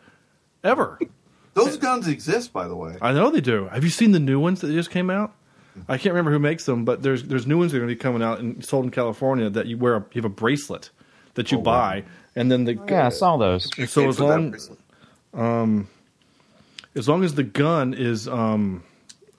ever. 0.63 0.99
Those 1.53 1.77
guns 1.77 2.07
exist, 2.07 2.51
by 2.53 2.67
the 2.67 2.75
way. 2.75 2.97
I 3.01 3.11
know 3.13 3.29
they 3.29 3.41
do. 3.41 3.67
Have 3.67 3.83
you 3.83 3.89
seen 3.89 4.11
the 4.11 4.19
new 4.19 4.39
ones 4.39 4.61
that 4.61 4.71
just 4.71 4.89
came 4.89 5.09
out? 5.09 5.33
I 5.87 5.97
can't 5.97 6.13
remember 6.13 6.31
who 6.31 6.39
makes 6.39 6.65
them, 6.65 6.83
but 6.85 7.03
there's 7.03 7.23
there's 7.23 7.45
new 7.47 7.57
ones 7.57 7.71
that 7.71 7.77
are 7.77 7.81
going 7.81 7.89
to 7.89 7.95
be 7.95 7.99
coming 8.01 8.21
out 8.23 8.39
and 8.39 8.65
sold 8.65 8.85
in 8.85 8.91
California 8.91 9.49
that 9.49 9.67
you 9.67 9.77
wear. 9.77 9.95
A, 9.95 9.99
you 10.13 10.21
have 10.21 10.25
a 10.25 10.29
bracelet 10.33 10.89
that 11.35 11.51
you 11.51 11.57
Oh, 11.57 11.61
wow. 11.61 11.63
buy, 11.91 12.03
and 12.35 12.51
then 12.51 12.65
the 12.65 12.73
Yeah, 12.89 13.05
I 13.05 13.09
saw 13.09 13.37
those. 13.37 13.69
and 13.77 13.87
so 13.89 14.09
as 14.09 14.19
long 14.19 14.49
bracelet. 14.51 14.79
Um, 15.33 15.87
as 16.95 17.07
long 17.07 17.23
as 17.23 17.35
the 17.35 17.43
gun 17.43 17.93
is 17.93 18.27
um 18.27 18.83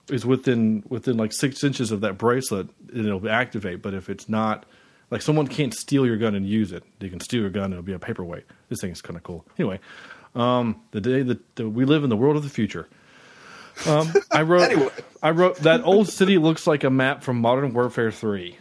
is 0.09 0.25
within 0.25 0.83
within 0.89 1.17
like 1.17 1.33
six 1.33 1.63
inches 1.63 1.91
of 1.91 2.01
that 2.01 2.17
bracelet, 2.17 2.67
it'll 2.93 3.27
activate. 3.29 3.81
But 3.81 3.93
if 3.93 4.09
it's 4.09 4.27
not, 4.27 4.65
like 5.09 5.21
someone 5.21 5.47
can't 5.47 5.73
steal 5.73 6.05
your 6.05 6.17
gun 6.17 6.35
and 6.35 6.45
use 6.47 6.71
it. 6.71 6.83
They 6.99 7.09
can 7.09 7.19
steal 7.19 7.41
your 7.41 7.49
gun; 7.49 7.71
it'll 7.71 7.83
be 7.83 7.93
a 7.93 7.99
paperweight. 7.99 8.45
This 8.69 8.81
thing 8.81 8.91
is 8.91 9.01
kind 9.01 9.17
of 9.17 9.23
cool. 9.23 9.45
Anyway, 9.57 9.79
um, 10.35 10.81
the 10.91 11.01
day 11.01 11.21
that 11.23 11.55
that 11.55 11.69
we 11.69 11.85
live 11.85 12.03
in 12.03 12.09
the 12.09 12.17
world 12.17 12.35
of 12.37 12.43
the 12.43 12.49
future. 12.49 12.87
Um, 13.85 14.11
I 14.31 14.41
wrote. 14.43 14.71
Anyway. 14.71 14.89
I 15.23 15.31
wrote 15.31 15.57
that 15.57 15.83
old 15.83 16.09
city 16.09 16.37
looks 16.37 16.67
like 16.67 16.83
a 16.83 16.89
map 16.89 17.23
from 17.23 17.39
Modern 17.39 17.73
Warfare 17.73 18.11
Three. 18.11 18.57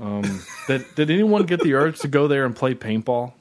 Um, 0.00 0.42
that 0.66 0.96
did 0.96 1.10
anyone 1.10 1.44
get 1.44 1.60
the 1.60 1.74
urge 1.74 2.00
to 2.00 2.08
go 2.08 2.26
there 2.26 2.44
and 2.44 2.56
play 2.56 2.74
paintball? 2.74 3.34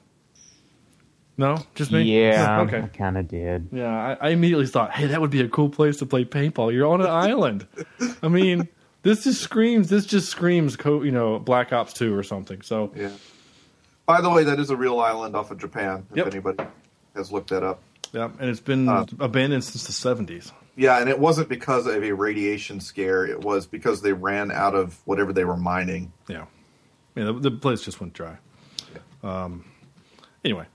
No, 1.41 1.57
just 1.75 1.91
me. 1.91 2.03
Yeah, 2.03 2.61
okay. 2.61 2.81
I 2.83 2.87
kind 2.87 3.17
of 3.17 3.27
did. 3.27 3.67
Yeah, 3.71 3.87
I, 4.21 4.27
I 4.27 4.29
immediately 4.29 4.67
thought, 4.67 4.91
hey, 4.91 5.07
that 5.07 5.19
would 5.19 5.31
be 5.31 5.41
a 5.41 5.47
cool 5.49 5.69
place 5.69 5.97
to 5.97 6.05
play 6.05 6.23
paintball. 6.23 6.71
You're 6.73 6.87
on 6.87 7.01
an 7.01 7.07
island. 7.09 7.67
I 8.23 8.27
mean, 8.27 8.69
this 9.01 9.23
just 9.23 9.41
screams. 9.41 9.89
This 9.89 10.05
just 10.05 10.29
screams, 10.29 10.75
co- 10.75 11.01
you 11.03 11.11
know, 11.11 11.39
Black 11.39 11.73
Ops 11.73 11.93
Two 11.93 12.15
or 12.15 12.23
something. 12.23 12.61
So 12.61 12.91
Yeah. 12.95 13.09
By 14.05 14.21
the 14.21 14.29
way, 14.29 14.43
that 14.43 14.59
is 14.59 14.69
a 14.69 14.75
real 14.75 14.99
island 14.99 15.35
off 15.35 15.51
of 15.51 15.57
Japan. 15.57 16.05
If 16.11 16.17
Yep. 16.17 16.27
anybody 16.27 16.63
has 17.15 17.31
looked 17.31 17.49
that 17.49 17.63
up. 17.63 17.81
yeah, 18.13 18.29
and 18.39 18.49
it's 18.49 18.59
been 18.59 18.87
Uh, 18.89 19.05
abandoned 19.19 19.63
since 19.63 19.83
the 19.85 19.93
'70s. 19.93 20.51
Yeah, 20.75 20.99
and 20.99 21.09
it 21.09 21.19
wasn't 21.19 21.49
because 21.49 21.85
of 21.87 22.03
a 22.03 22.11
radiation 22.13 22.79
scare. 22.79 23.25
It 23.25 23.41
was 23.41 23.65
because 23.67 24.01
they 24.01 24.13
ran 24.13 24.51
out 24.51 24.73
of 24.75 24.99
whatever 25.05 25.33
they 25.33 25.43
were 25.45 25.57
mining. 25.57 26.11
Yeah, 26.27 26.45
yeah. 27.15 27.25
The, 27.25 27.33
the 27.33 27.51
place 27.51 27.81
just 27.81 27.99
went 27.99 28.13
dry. 28.13 28.37
Yeah. 29.23 29.43
Um, 29.43 29.65
anyway, 30.45 30.65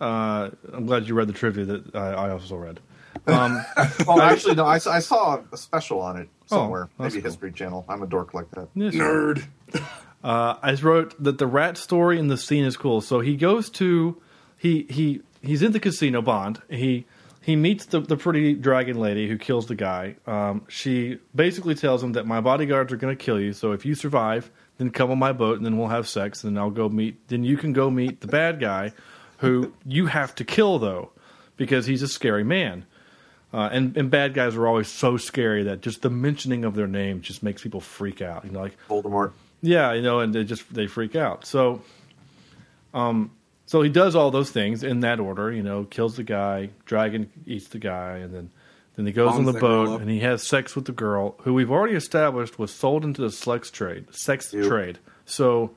uh, 0.00 0.50
I'm 0.72 0.86
glad 0.86 1.06
you 1.08 1.14
read 1.14 1.28
the 1.28 1.32
trivia 1.32 1.64
that 1.64 1.94
I, 1.96 2.08
I 2.12 2.30
also 2.30 2.56
read. 2.56 2.80
Um, 3.26 3.64
Well, 4.06 4.20
actually, 4.22 4.54
no. 4.56 4.66
I 4.66 4.78
saw 4.78 5.40
a 5.52 5.56
special 5.56 6.00
on 6.00 6.16
it 6.16 6.28
Oh, 6.50 6.56
somewhere. 6.58 6.88
that's 6.98 7.14
Maybe 7.14 7.22
cool. 7.22 7.30
History 7.30 7.52
Channel. 7.52 7.84
I'm 7.88 8.02
a 8.02 8.06
dork 8.06 8.34
like 8.34 8.50
that. 8.52 8.68
yes, 8.74 8.94
Nerd. 8.94 9.44
Uh, 10.22 10.56
I 10.62 10.72
wrote 10.76 11.22
that 11.22 11.36
the 11.36 11.46
rat 11.46 11.76
story 11.76 12.18
in 12.18 12.28
the 12.28 12.38
scene 12.38 12.64
is 12.64 12.78
cool. 12.78 13.02
So 13.02 13.20
he 13.20 13.36
goes 13.36 13.68
to 13.72 14.16
he 14.56 14.86
he 14.88 15.20
he's 15.42 15.60
in 15.62 15.72
the 15.72 15.80
casino 15.80 16.22
Bond. 16.22 16.62
He 16.70 17.04
he 17.42 17.56
meets 17.56 17.84
the 17.84 18.00
the 18.00 18.16
pretty 18.16 18.54
dragon 18.54 18.98
lady 18.98 19.28
who 19.28 19.36
kills 19.36 19.66
the 19.66 19.74
guy. 19.74 20.16
Um, 20.26 20.64
she 20.66 21.18
basically 21.34 21.74
tells 21.74 22.02
him 22.02 22.12
that 22.12 22.26
my 22.26 22.40
bodyguards 22.40 22.90
are 22.90 22.96
going 22.96 23.14
to 23.14 23.22
kill 23.22 23.38
you. 23.38 23.52
So 23.52 23.72
if 23.72 23.84
you 23.84 23.94
survive, 23.94 24.50
then 24.78 24.88
come 24.88 25.10
on 25.10 25.18
my 25.18 25.32
boat 25.32 25.58
and 25.58 25.66
then 25.66 25.76
we'll 25.76 25.88
have 25.88 26.08
sex. 26.08 26.42
And 26.42 26.56
then 26.56 26.62
I'll 26.62 26.70
go 26.70 26.88
meet. 26.88 27.28
Then 27.28 27.44
you 27.44 27.58
can 27.58 27.74
go 27.74 27.90
meet 27.90 28.22
the 28.22 28.26
bad 28.28 28.60
guy, 28.60 28.92
who 29.44 29.72
you 29.86 30.06
have 30.06 30.34
to 30.36 30.44
kill 30.44 30.78
though, 30.78 31.10
because 31.56 31.86
he's 31.86 32.02
a 32.02 32.08
scary 32.08 32.44
man. 32.44 32.86
Uh, 33.52 33.68
and, 33.70 33.96
and 33.96 34.10
bad 34.10 34.34
guys 34.34 34.56
are 34.56 34.66
always 34.66 34.88
so 34.88 35.16
scary 35.16 35.62
that 35.62 35.80
just 35.80 36.02
the 36.02 36.10
mentioning 36.10 36.64
of 36.64 36.74
their 36.74 36.88
name 36.88 37.20
just 37.20 37.40
makes 37.40 37.62
people 37.62 37.80
freak 37.80 38.20
out. 38.20 38.44
You 38.44 38.50
know, 38.50 38.60
like 38.60 38.76
Voldemort. 38.88 39.32
yeah, 39.62 39.92
you 39.92 40.02
know, 40.02 40.18
and 40.18 40.34
they 40.34 40.42
just 40.42 40.72
they 40.74 40.88
freak 40.88 41.14
out. 41.14 41.46
So, 41.46 41.80
um, 42.92 43.30
so 43.66 43.80
he 43.82 43.90
does 43.90 44.16
all 44.16 44.32
those 44.32 44.50
things 44.50 44.82
in 44.82 45.00
that 45.00 45.20
order. 45.20 45.52
You 45.52 45.62
know, 45.62 45.84
kills 45.84 46.16
the 46.16 46.24
guy, 46.24 46.70
dragon 46.84 47.30
eats 47.46 47.68
the 47.68 47.78
guy, 47.78 48.16
and 48.16 48.34
then 48.34 48.50
then 48.96 49.06
he 49.06 49.12
goes 49.12 49.32
on 49.32 49.44
the 49.44 49.52
boat 49.52 50.00
and 50.00 50.08
he 50.08 50.20
has 50.20 50.42
sex 50.42 50.76
with 50.76 50.84
the 50.84 50.92
girl 50.92 51.36
who 51.42 51.52
we've 51.54 51.70
already 51.70 51.94
established 51.94 52.58
was 52.58 52.72
sold 52.72 53.04
into 53.04 53.22
the 53.22 53.30
sex 53.30 53.70
trade, 53.70 54.12
sex 54.14 54.52
Ew. 54.52 54.68
trade. 54.68 54.98
So 55.26 55.72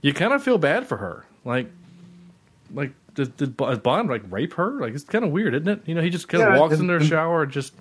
you 0.00 0.12
kind 0.12 0.32
of 0.32 0.42
feel 0.42 0.58
bad 0.58 0.86
for 0.86 0.96
her, 0.96 1.24
like 1.44 1.68
like. 2.74 2.92
Did, 3.14 3.36
did 3.36 3.56
Bond 3.58 4.08
like 4.08 4.22
rape 4.30 4.54
her? 4.54 4.80
Like 4.80 4.94
it's 4.94 5.04
kind 5.04 5.22
of 5.22 5.32
weird, 5.32 5.54
isn't 5.54 5.68
it? 5.68 5.82
You 5.84 5.94
know, 5.94 6.00
he 6.00 6.08
just 6.08 6.28
kind 6.28 6.44
of 6.44 6.54
Yeah, 6.54 6.60
walks 6.60 6.72
and- 6.72 6.80
in 6.82 6.86
their 6.86 6.96
and- 6.96 7.04
shower 7.06 7.42
and 7.42 7.52
just 7.52 7.74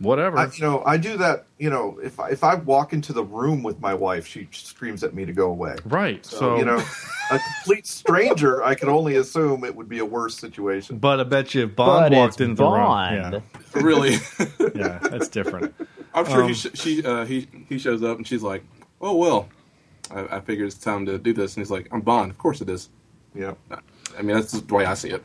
whatever. 0.00 0.36
I, 0.38 0.44
you 0.54 0.60
know, 0.62 0.82
I 0.84 0.96
do 0.98 1.16
that. 1.16 1.46
You 1.58 1.70
know, 1.70 1.98
if 2.02 2.20
I, 2.20 2.28
if 2.28 2.44
I 2.44 2.54
walk 2.56 2.92
into 2.92 3.12
the 3.14 3.24
room 3.24 3.62
with 3.62 3.80
my 3.80 3.94
wife, 3.94 4.26
she 4.26 4.46
screams 4.52 5.02
at 5.02 5.14
me 5.14 5.24
to 5.24 5.32
go 5.32 5.50
away. 5.50 5.76
right. 5.86 6.24
So, 6.26 6.38
so 6.38 6.56
you 6.58 6.64
know, 6.66 6.76
a 7.30 7.38
complete 7.56 7.86
stranger, 7.86 8.62
I 8.62 8.74
can 8.74 8.88
only 8.90 9.16
assume 9.16 9.64
it 9.64 9.74
would 9.74 9.88
be 9.88 9.98
a 9.98 10.04
worse 10.04 10.36
situation. 10.36 10.98
But 10.98 11.20
I 11.20 11.24
bet 11.24 11.54
you 11.54 11.64
if 11.64 11.74
Bond 11.74 12.10
But 12.12 12.16
walked 12.18 12.40
in 12.42 12.50
into 12.50 12.62
the 12.62 12.68
Bond. 12.68 13.32
room. 13.32 13.42
Really? 13.74 14.12
Yeah, 14.12 14.46
yeah, 14.74 14.98
that's 15.02 15.28
different. 15.28 15.74
I'm 16.14 16.26
sure 16.26 16.42
Um, 16.42 16.48
he 16.48 16.54
sh- 16.54 16.66
she 16.74 17.02
uh, 17.04 17.24
he 17.24 17.48
he 17.68 17.78
shows 17.78 18.02
up 18.02 18.18
and 18.18 18.26
she's 18.26 18.42
like, 18.42 18.62
"Oh 19.00 19.16
well, 19.16 19.48
I, 20.10 20.36
I 20.36 20.40
figure 20.40 20.64
it's 20.66 20.76
time 20.76 21.06
to 21.06 21.18
do 21.18 21.32
this." 21.32 21.56
And 21.56 21.62
he's 21.64 21.70
like, 21.70 21.88
"I'm 21.92 22.00
Bond. 22.02 22.30
Of 22.30 22.38
course 22.38 22.60
it 22.60 22.68
is." 22.68 22.88
Yeah, 23.38 23.54
I 24.18 24.22
mean, 24.22 24.34
that's 24.36 24.50
the 24.52 24.74
way 24.74 24.84
I 24.84 24.94
see 24.94 25.10
it. 25.10 25.22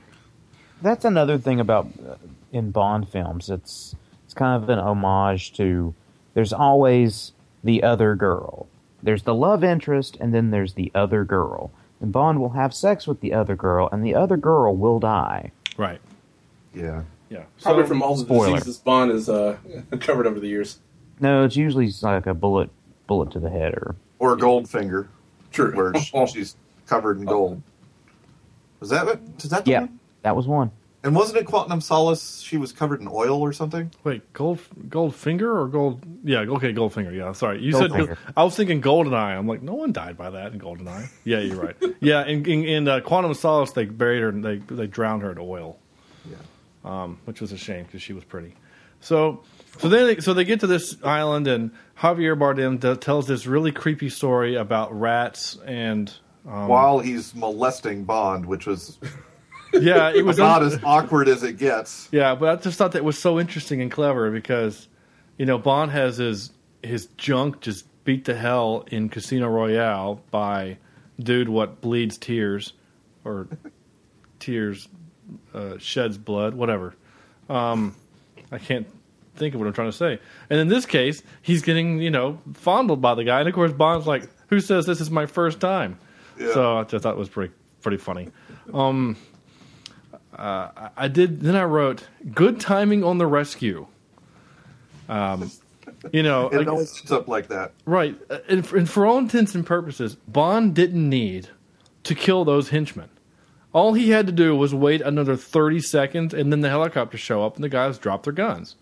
That's 0.83 1.03
another 1.03 1.37
thing 1.39 1.59
about 1.59 1.87
uh, 2.07 2.15
in 2.51 2.69
Bond 2.71 3.09
films. 3.09 3.49
It's 3.49 3.95
it's 4.25 4.33
kind 4.35 4.61
of 4.61 4.69
an 4.69 4.77
homage 4.79 5.53
to. 5.53 5.95
There's 6.35 6.53
always 6.53 7.31
the 7.63 7.81
other 7.83 8.15
girl. 8.15 8.67
There's 9.01 9.23
the 9.23 9.33
love 9.33 9.63
interest, 9.63 10.17
and 10.19 10.33
then 10.33 10.51
there's 10.51 10.73
the 10.75 10.91
other 10.93 11.23
girl. 11.25 11.71
And 11.99 12.11
Bond 12.11 12.39
will 12.39 12.49
have 12.51 12.73
sex 12.73 13.07
with 13.07 13.19
the 13.21 13.33
other 13.33 13.55
girl, 13.55 13.89
and 13.91 14.03
the 14.05 14.13
other 14.15 14.37
girl 14.37 14.75
will 14.75 14.99
die. 14.99 15.51
Right. 15.77 16.01
yeah. 16.73 17.03
Yeah. 17.29 17.43
Probably 17.63 17.83
So- 17.83 17.87
from 17.87 18.03
all 18.03 18.15
the 18.15 18.25
spoiler. 18.25 18.57
diseases 18.59 18.77
Bond 18.77 19.09
has 19.11 19.27
uh, 19.27 19.57
covered 19.99 20.27
over 20.27 20.39
the 20.39 20.47
years. 20.47 20.77
No, 21.19 21.43
it's 21.45 21.55
usually 21.55 21.89
like 22.03 22.27
a 22.27 22.33
bullet 22.35 22.69
bullet 23.07 23.31
to 23.31 23.39
the 23.39 23.49
head, 23.49 23.73
or 23.73 23.95
Or 24.19 24.33
a 24.33 24.37
gold 24.37 24.69
finger. 24.69 25.07
True. 25.51 25.71
where 25.75 25.93
she's 26.27 26.55
covered 26.85 27.17
in 27.19 27.25
gold. 27.25 27.61
Was 28.83 28.89
that 28.89 29.07
it? 29.07 29.19
Is 29.41 29.49
that 29.51 29.63
the 29.63 29.71
yeah, 29.71 29.79
one? 29.79 29.99
that 30.23 30.35
was 30.35 30.45
one. 30.45 30.71
And 31.05 31.15
wasn't 31.15 31.37
it 31.37 31.45
Quantum 31.45 31.79
Solace? 31.79 32.41
She 32.41 32.57
was 32.57 32.73
covered 32.73 32.99
in 32.99 33.07
oil 33.09 33.39
or 33.41 33.53
something. 33.53 33.91
Wait, 34.03 34.33
gold, 34.33 34.59
Goldfinger 34.89 35.53
or 35.55 35.67
gold? 35.69 36.01
Yeah, 36.25 36.39
okay, 36.39 36.73
Goldfinger. 36.73 37.13
Yeah, 37.15 37.31
sorry, 37.31 37.61
you 37.61 37.71
Goldfinger. 37.73 38.07
said 38.09 38.17
I 38.35 38.43
was 38.43 38.57
thinking 38.57 38.81
Goldeneye. 38.81 39.37
I'm 39.37 39.47
like, 39.47 39.61
no 39.61 39.73
one 39.73 39.93
died 39.93 40.17
by 40.17 40.31
that 40.31 40.51
in 40.51 40.59
Goldeneye. 40.59 41.09
Yeah, 41.23 41.39
you're 41.39 41.61
right. 41.61 41.75
Yeah, 42.01 42.25
in 42.25 42.45
in, 42.45 42.63
in 42.65 42.87
uh, 42.89 42.99
Quantum 42.99 43.31
of 43.31 43.37
Solace, 43.37 43.71
they 43.71 43.85
buried 43.85 44.21
her. 44.21 44.27
and 44.29 44.43
They 44.43 44.57
they 44.57 44.87
drowned 44.87 45.21
her 45.21 45.31
in 45.31 45.37
oil, 45.39 45.77
Yeah. 46.29 46.35
um, 46.83 47.19
which 47.23 47.39
was 47.39 47.53
a 47.53 47.57
shame 47.57 47.85
because 47.85 48.01
she 48.01 48.11
was 48.11 48.25
pretty. 48.25 48.53
So 48.99 49.43
so 49.79 49.87
then 49.89 50.05
they, 50.07 50.19
so 50.21 50.33
they 50.33 50.43
get 50.43 50.59
to 50.61 50.67
this 50.67 50.97
island 51.03 51.47
and 51.47 51.71
Javier 51.99 52.37
Bardem 52.37 52.79
d- 52.79 52.95
tells 52.97 53.27
this 53.27 53.45
really 53.45 53.71
creepy 53.71 54.09
story 54.09 54.55
about 54.55 54.97
rats 54.97 55.57
and 55.65 56.13
um, 56.47 56.67
While 56.67 56.99
he's 56.99 57.33
molesting 57.35 58.03
Bond, 58.03 58.45
which 58.45 58.65
was 58.65 58.97
yeah, 59.73 60.11
it 60.13 60.25
was 60.25 60.37
not 60.37 60.61
un- 60.61 60.67
as 60.67 60.79
awkward 60.83 61.27
as 61.27 61.43
it 61.43 61.57
gets. 61.57 62.09
Yeah, 62.11 62.35
but 62.35 62.49
I 62.49 62.61
just 62.61 62.77
thought 62.77 62.91
that 62.93 63.03
was 63.03 63.17
so 63.17 63.39
interesting 63.39 63.81
and 63.81 63.91
clever 63.91 64.29
because, 64.31 64.87
you 65.37 65.45
know, 65.45 65.57
Bond 65.57 65.91
has 65.91 66.17
his 66.17 66.51
his 66.81 67.07
junk 67.17 67.61
just 67.61 67.85
beat 68.03 68.25
to 68.25 68.35
hell 68.35 68.85
in 68.91 69.09
Casino 69.09 69.47
Royale 69.47 70.21
by 70.31 70.77
dude 71.19 71.49
what 71.49 71.81
bleeds 71.81 72.17
tears 72.17 72.73
or 73.23 73.47
tears 74.39 74.87
uh, 75.53 75.77
sheds 75.77 76.17
blood, 76.17 76.53
whatever. 76.53 76.93
Um, 77.49 77.95
I 78.51 78.57
can't 78.57 78.87
think 79.35 79.55
of 79.55 79.61
what 79.61 79.67
I'm 79.67 79.73
trying 79.73 79.91
to 79.91 79.97
say. 79.97 80.19
And 80.49 80.59
in 80.59 80.67
this 80.67 80.85
case, 80.85 81.23
he's 81.41 81.61
getting 81.61 81.99
you 81.99 82.11
know 82.11 82.39
fondled 82.53 83.01
by 83.01 83.15
the 83.15 83.23
guy, 83.23 83.39
and 83.39 83.47
of 83.49 83.55
course 83.55 83.71
Bond's 83.71 84.05
like, 84.05 84.29
"Who 84.47 84.59
says 84.59 84.85
this 84.85 85.01
is 85.01 85.09
my 85.09 85.25
first 85.25 85.59
time?" 85.59 85.97
Yeah. 86.39 86.53
So 86.53 86.77
I 86.77 86.83
just 86.83 87.03
thought 87.03 87.15
it 87.15 87.19
was 87.19 87.29
pretty 87.29 87.53
pretty 87.81 87.97
funny. 87.97 88.29
Um, 88.73 89.17
uh, 90.37 90.69
I- 90.75 90.89
I 90.97 91.07
did. 91.07 91.41
Then 91.41 91.55
I 91.55 91.63
wrote, 91.63 92.03
"Good 92.33 92.59
timing 92.59 93.03
on 93.03 93.17
the 93.17 93.27
rescue." 93.27 93.87
Um, 95.09 95.51
you 96.11 96.23
know, 96.23 96.47
It 96.51 96.57
like- 96.59 96.67
always 96.67 96.97
ends 96.99 97.11
up 97.11 97.27
like 97.27 97.47
that. 97.47 97.71
right? 97.85 98.17
uh, 98.29 98.39
And 98.47 98.65
for, 98.65 98.77
and 98.77 98.89
for 98.89 99.05
all 99.05 99.17
intents 99.17 99.53
and 99.55 99.65
purposes, 99.65 100.15
Bond 100.27 100.73
didn't 100.73 101.07
need 101.09 101.49
to 102.03 102.15
kill 102.15 102.45
those 102.45 102.69
henchmen. 102.69 103.09
All 103.73 103.93
he 103.93 104.11
had 104.11 104.27
to 104.27 104.31
do 104.33 104.55
was 104.55 104.73
wait 104.73 105.01
another 105.01 105.35
thirty 105.35 105.79
seconds, 105.79 106.33
and 106.33 106.51
then 106.51 106.61
the 106.61 106.69
helicopters 106.69 107.19
show 107.19 107.43
up, 107.43 107.55
and 107.55 107.63
the 107.63 107.69
guys 107.69 107.97
drop 107.97 108.23
their 108.23 108.33
guns. 108.33 108.75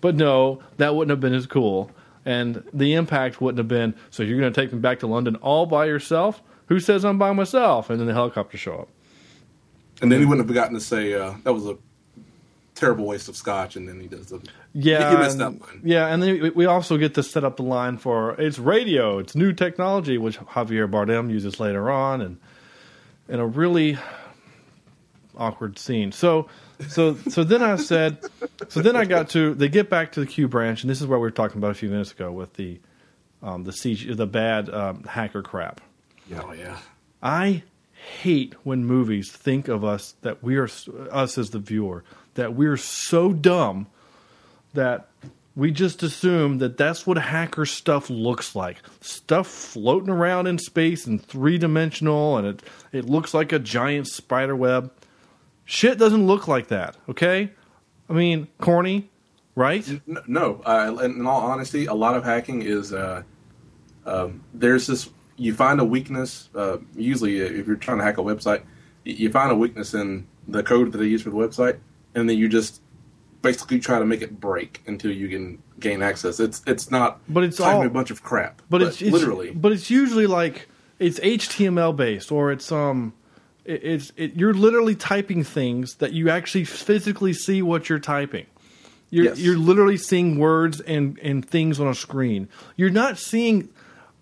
But 0.00 0.16
no, 0.16 0.60
that 0.76 0.94
wouldn't 0.94 1.10
have 1.10 1.20
been 1.20 1.32
as 1.34 1.46
cool, 1.46 1.90
and 2.26 2.62
the 2.74 2.92
impact 2.92 3.40
wouldn't 3.40 3.58
have 3.58 3.68
been. 3.68 3.94
So 4.10 4.22
you're 4.22 4.38
going 4.38 4.52
to 4.52 4.60
take 4.60 4.70
me 4.72 4.78
back 4.80 4.98
to 5.00 5.06
London 5.06 5.36
all 5.36 5.64
by 5.64 5.86
yourself? 5.86 6.42
Who 6.68 6.80
says 6.80 7.04
I'm 7.04 7.18
by 7.18 7.32
myself? 7.32 7.90
And 7.90 8.00
then 8.00 8.06
the 8.06 8.14
helicopter 8.14 8.56
show 8.56 8.74
up. 8.80 8.88
And 10.02 10.10
then 10.10 10.18
he 10.20 10.24
wouldn't 10.26 10.46
have 10.46 10.48
forgotten 10.54 10.74
to 10.74 10.80
say 10.80 11.14
uh, 11.14 11.34
that 11.44 11.52
was 11.52 11.66
a 11.66 11.76
terrible 12.74 13.06
waste 13.06 13.28
of 13.28 13.36
scotch. 13.36 13.76
And 13.76 13.86
then 13.88 14.00
he 14.00 14.06
does 14.08 14.26
the 14.26 14.40
Yeah, 14.72 15.10
He 15.10 15.16
missed 15.16 15.38
and- 15.38 15.60
that. 15.60 15.68
Yeah, 15.84 16.06
and 16.08 16.22
then 16.22 16.40
we- 16.42 16.50
we 16.50 16.66
also 16.66 16.96
get 16.96 17.14
to 17.14 17.22
set 17.22 17.44
up 17.44 17.56
the 17.56 17.62
line 17.62 17.98
for 17.98 18.32
it's 18.40 18.58
radio, 18.58 19.18
it's 19.18 19.34
new 19.36 19.52
technology, 19.52 20.18
which 20.18 20.38
Javier 20.38 20.90
Bardem 20.90 21.30
uses 21.30 21.60
later 21.60 21.90
on, 21.90 22.20
and 22.20 22.38
in 23.28 23.40
a 23.40 23.46
really 23.46 23.96
awkward 25.36 25.78
scene. 25.78 26.12
So, 26.12 26.48
so, 26.88 27.16
so 27.28 27.44
then 27.44 27.62
I 27.62 27.76
said, 27.76 28.18
so 28.68 28.80
then 28.82 28.96
I 28.96 29.04
got 29.04 29.30
to 29.30 29.54
they 29.54 29.68
get 29.68 29.88
back 29.90 30.12
to 30.12 30.20
the 30.20 30.26
Q 30.26 30.48
branch, 30.48 30.82
and 30.82 30.90
this 30.90 31.00
is 31.00 31.06
what 31.06 31.16
we 31.16 31.20
were 31.22 31.30
talking 31.30 31.58
about 31.58 31.70
a 31.70 31.74
few 31.74 31.88
minutes 31.88 32.12
ago 32.12 32.32
with 32.32 32.54
the 32.54 32.80
um, 33.42 33.64
the 33.64 33.72
CG, 33.72 34.16
the 34.16 34.26
bad 34.26 34.68
um, 34.70 35.04
hacker 35.04 35.42
crap. 35.42 35.80
Oh 36.36 36.52
yeah. 36.52 36.78
I 37.22 37.62
hate 38.22 38.54
when 38.64 38.84
movies 38.84 39.30
think 39.32 39.68
of 39.68 39.84
us 39.84 40.14
that 40.22 40.42
we 40.42 40.56
are 40.56 40.68
us 41.10 41.38
as 41.38 41.50
the 41.50 41.58
viewer 41.58 42.04
that 42.34 42.54
we're 42.54 42.76
so 42.76 43.32
dumb 43.32 43.86
that 44.74 45.08
we 45.56 45.70
just 45.70 46.02
assume 46.02 46.58
that 46.58 46.76
that's 46.76 47.06
what 47.06 47.16
hacker 47.16 47.64
stuff 47.64 48.10
looks 48.10 48.56
like. 48.56 48.78
Stuff 49.00 49.46
floating 49.46 50.10
around 50.10 50.48
in 50.48 50.58
space 50.58 51.06
and 51.06 51.24
three 51.24 51.58
dimensional, 51.58 52.36
and 52.36 52.46
it 52.46 52.62
it 52.92 53.04
looks 53.04 53.32
like 53.32 53.52
a 53.52 53.58
giant 53.60 54.08
spider 54.08 54.56
web. 54.56 54.92
Shit 55.64 55.96
doesn't 55.96 56.26
look 56.26 56.48
like 56.48 56.68
that. 56.68 56.96
Okay, 57.08 57.50
I 58.10 58.12
mean 58.12 58.48
corny, 58.60 59.08
right? 59.54 59.88
N- 59.88 60.00
No, 60.26 60.60
uh, 60.66 60.98
in 61.04 61.12
in 61.20 61.26
all 61.26 61.40
honesty, 61.42 61.86
a 61.86 61.94
lot 61.94 62.16
of 62.16 62.24
hacking 62.24 62.62
is 62.62 62.92
uh, 62.92 63.22
um, 64.04 64.42
there's 64.52 64.86
this. 64.88 65.08
You 65.36 65.54
find 65.54 65.80
a 65.80 65.84
weakness. 65.84 66.48
Uh, 66.54 66.78
usually, 66.96 67.38
if 67.40 67.66
you're 67.66 67.76
trying 67.76 67.98
to 67.98 68.04
hack 68.04 68.18
a 68.18 68.22
website, 68.22 68.62
you 69.04 69.30
find 69.30 69.50
a 69.50 69.54
weakness 69.56 69.92
in 69.94 70.26
the 70.46 70.62
code 70.62 70.92
that 70.92 70.98
they 70.98 71.06
use 71.06 71.22
for 71.22 71.30
the 71.30 71.36
website, 71.36 71.78
and 72.14 72.28
then 72.28 72.38
you 72.38 72.48
just 72.48 72.80
basically 73.42 73.78
try 73.78 73.98
to 73.98 74.04
make 74.06 74.22
it 74.22 74.40
break 74.40 74.82
until 74.86 75.10
you 75.10 75.28
can 75.28 75.62
gain 75.80 76.02
access. 76.02 76.40
It's 76.40 76.62
it's 76.66 76.90
not. 76.90 77.20
But 77.28 77.44
it's 77.44 77.60
all- 77.60 77.82
a 77.84 77.90
bunch 77.90 78.10
of 78.10 78.22
crap. 78.22 78.62
but 78.70 78.80
it's, 78.82 79.02
it's 79.02 79.10
literally. 79.12 79.50
but 79.50 79.72
it's 79.72 79.90
usually 79.90 80.26
like 80.26 80.68
it's 80.98 81.18
HTML 81.20 81.94
based 81.96 82.30
or 82.30 82.52
it's 82.52 82.70
um 82.70 83.12
it, 83.64 83.82
it's 83.84 84.12
it, 84.16 84.34
you're 84.36 84.54
literally 84.54 84.94
typing 84.94 85.42
things 85.44 85.96
that 85.96 86.12
you 86.12 86.30
actually 86.30 86.64
physically 86.64 87.32
see 87.32 87.60
what 87.60 87.88
you're 87.88 87.98
typing. 87.98 88.46
You're 89.10 89.24
Yes. 89.26 89.38
you're 89.40 89.58
literally 89.58 89.96
seeing 89.98 90.38
words 90.38 90.80
and 90.80 91.18
and 91.18 91.44
things 91.46 91.78
on 91.80 91.88
a 91.88 91.94
screen. 91.94 92.48
You're 92.76 92.90
not 92.90 93.18
seeing 93.18 93.68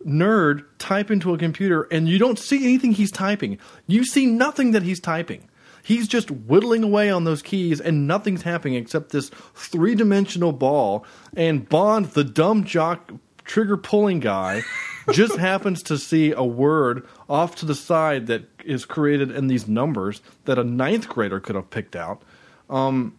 nerd 0.06 0.64
type 0.78 1.10
into 1.10 1.34
a 1.34 1.38
computer 1.38 1.82
and 1.90 2.08
you 2.08 2.18
don't 2.18 2.38
see 2.38 2.64
anything 2.64 2.92
he's 2.92 3.10
typing. 3.10 3.58
You 3.86 4.04
see 4.04 4.26
nothing 4.26 4.72
that 4.72 4.82
he's 4.82 5.00
typing. 5.00 5.48
He's 5.84 6.06
just 6.06 6.30
whittling 6.30 6.84
away 6.84 7.10
on 7.10 7.24
those 7.24 7.42
keys 7.42 7.80
and 7.80 8.06
nothing's 8.06 8.42
happening 8.42 8.74
except 8.74 9.10
this 9.10 9.30
three 9.54 9.94
dimensional 9.94 10.52
ball. 10.52 11.04
And 11.36 11.68
Bond, 11.68 12.06
the 12.10 12.24
dumb 12.24 12.64
jock 12.64 13.12
trigger 13.44 13.76
pulling 13.76 14.20
guy, 14.20 14.62
just 15.12 15.36
happens 15.36 15.82
to 15.84 15.98
see 15.98 16.32
a 16.32 16.44
word 16.44 17.06
off 17.28 17.56
to 17.56 17.66
the 17.66 17.74
side 17.74 18.28
that 18.28 18.44
is 18.64 18.84
created 18.84 19.32
in 19.32 19.48
these 19.48 19.66
numbers 19.66 20.22
that 20.44 20.58
a 20.58 20.64
ninth 20.64 21.08
grader 21.08 21.40
could 21.40 21.56
have 21.56 21.70
picked 21.70 21.96
out. 21.96 22.22
Um, 22.70 23.16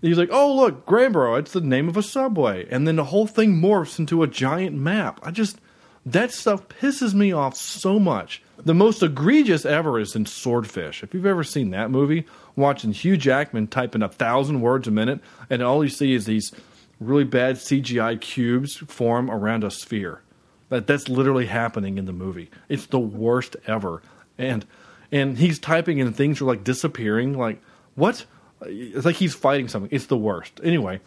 He's 0.00 0.18
like, 0.18 0.30
"Oh, 0.32 0.54
look, 0.54 0.86
Granborough. 0.86 1.38
It's 1.38 1.52
the 1.52 1.60
name 1.60 1.88
of 1.88 1.96
a 1.96 2.02
subway." 2.02 2.66
And 2.70 2.86
then 2.86 2.96
the 2.96 3.04
whole 3.04 3.26
thing 3.26 3.60
morphs 3.60 3.98
into 3.98 4.22
a 4.22 4.26
giant 4.26 4.76
map. 4.76 5.20
I 5.22 5.30
just 5.30 5.58
that 6.06 6.32
stuff 6.32 6.68
pisses 6.68 7.12
me 7.12 7.32
off 7.32 7.54
so 7.56 7.98
much. 7.98 8.42
The 8.64 8.74
most 8.74 9.02
egregious 9.02 9.64
ever 9.64 9.98
is 9.98 10.16
in 10.16 10.26
Swordfish. 10.26 11.02
If 11.02 11.14
you've 11.14 11.26
ever 11.26 11.44
seen 11.44 11.70
that 11.70 11.90
movie, 11.90 12.26
watching 12.56 12.92
Hugh 12.92 13.16
Jackman 13.16 13.66
typing 13.66 14.02
a 14.02 14.08
thousand 14.08 14.60
words 14.60 14.88
a 14.88 14.90
minute, 14.90 15.20
and 15.48 15.62
all 15.62 15.84
you 15.84 15.90
see 15.90 16.14
is 16.14 16.26
these 16.26 16.52
really 17.00 17.24
bad 17.24 17.56
CGI 17.56 18.20
cubes 18.20 18.76
form 18.76 19.30
around 19.30 19.64
a 19.64 19.70
sphere. 19.70 20.22
That 20.68 20.86
that's 20.86 21.08
literally 21.08 21.46
happening 21.46 21.98
in 21.98 22.04
the 22.04 22.12
movie. 22.12 22.50
It's 22.68 22.86
the 22.86 23.00
worst 23.00 23.56
ever. 23.66 24.02
And 24.38 24.64
and 25.10 25.36
he's 25.38 25.58
typing 25.58 26.00
and 26.00 26.14
things 26.14 26.40
are 26.40 26.44
like 26.44 26.64
disappearing. 26.64 27.36
Like 27.36 27.60
what? 27.94 28.24
It's 28.62 29.04
like 29.06 29.16
he's 29.16 29.34
fighting 29.34 29.68
something. 29.68 29.90
It's 29.92 30.06
the 30.06 30.16
worst. 30.16 30.60
Anyway, 30.62 31.00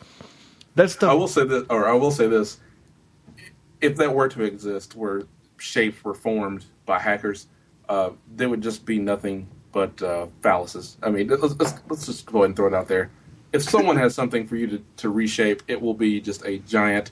that's 0.76 0.94
stuff. 0.94 1.12
I 1.12 1.14
will 1.14 1.28
say 1.28 1.46
that, 1.46 1.68
or 1.70 1.88
I 1.88 1.94
will 1.94 2.12
say 2.12 2.28
this: 2.28 2.58
if 3.82 3.98
that 3.98 4.14
were 4.14 4.28
to 4.30 4.44
exist, 4.44 4.96
where 4.96 5.24
shapes 5.58 6.04
were 6.04 6.14
formed 6.14 6.66
by 6.86 7.00
hackers, 7.00 7.48
uh, 7.90 8.12
there 8.36 8.50
would 8.50 8.62
just 8.62 8.86
be 8.86 8.98
nothing 9.00 9.48
but 9.72 10.02
uh, 10.02 10.28
phalluses. 10.42 10.98
I 11.02 11.10
mean, 11.10 11.28
let's, 11.28 11.56
let's, 11.60 11.74
let's 11.90 12.06
just 12.06 12.26
go 12.26 12.40
ahead 12.40 12.50
and 12.50 12.56
throw 12.56 12.68
it 12.68 12.74
out 12.74 12.88
there. 12.88 13.12
If 13.52 13.64
someone 13.64 13.98
has 13.98 14.16
something 14.16 14.48
for 14.48 14.56
you 14.56 14.68
to, 14.68 14.84
to 14.98 15.10
reshape, 15.10 15.64
it 15.68 15.82
will 15.82 15.94
be 15.94 16.20
just 16.22 16.46
a 16.46 16.60
giant 16.60 17.12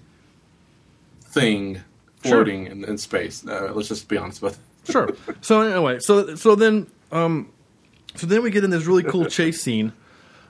thing 1.21 1.81
Sure. 2.23 2.33
floating 2.33 2.67
in, 2.67 2.83
in 2.85 2.97
space. 2.99 3.45
Uh, 3.47 3.71
let's 3.73 3.87
just 3.87 4.07
be 4.07 4.15
honest 4.15 4.43
with. 4.43 4.59
it. 4.87 4.91
sure. 4.91 5.09
So 5.41 5.61
anyway, 5.61 5.97
so 5.99 6.35
so 6.35 6.53
then 6.53 6.85
um, 7.11 7.51
so 8.15 8.27
then 8.27 8.43
we 8.43 8.51
get 8.51 8.63
in 8.63 8.69
this 8.69 8.85
really 8.85 9.01
cool 9.03 9.25
chase 9.25 9.61
scene 9.61 9.91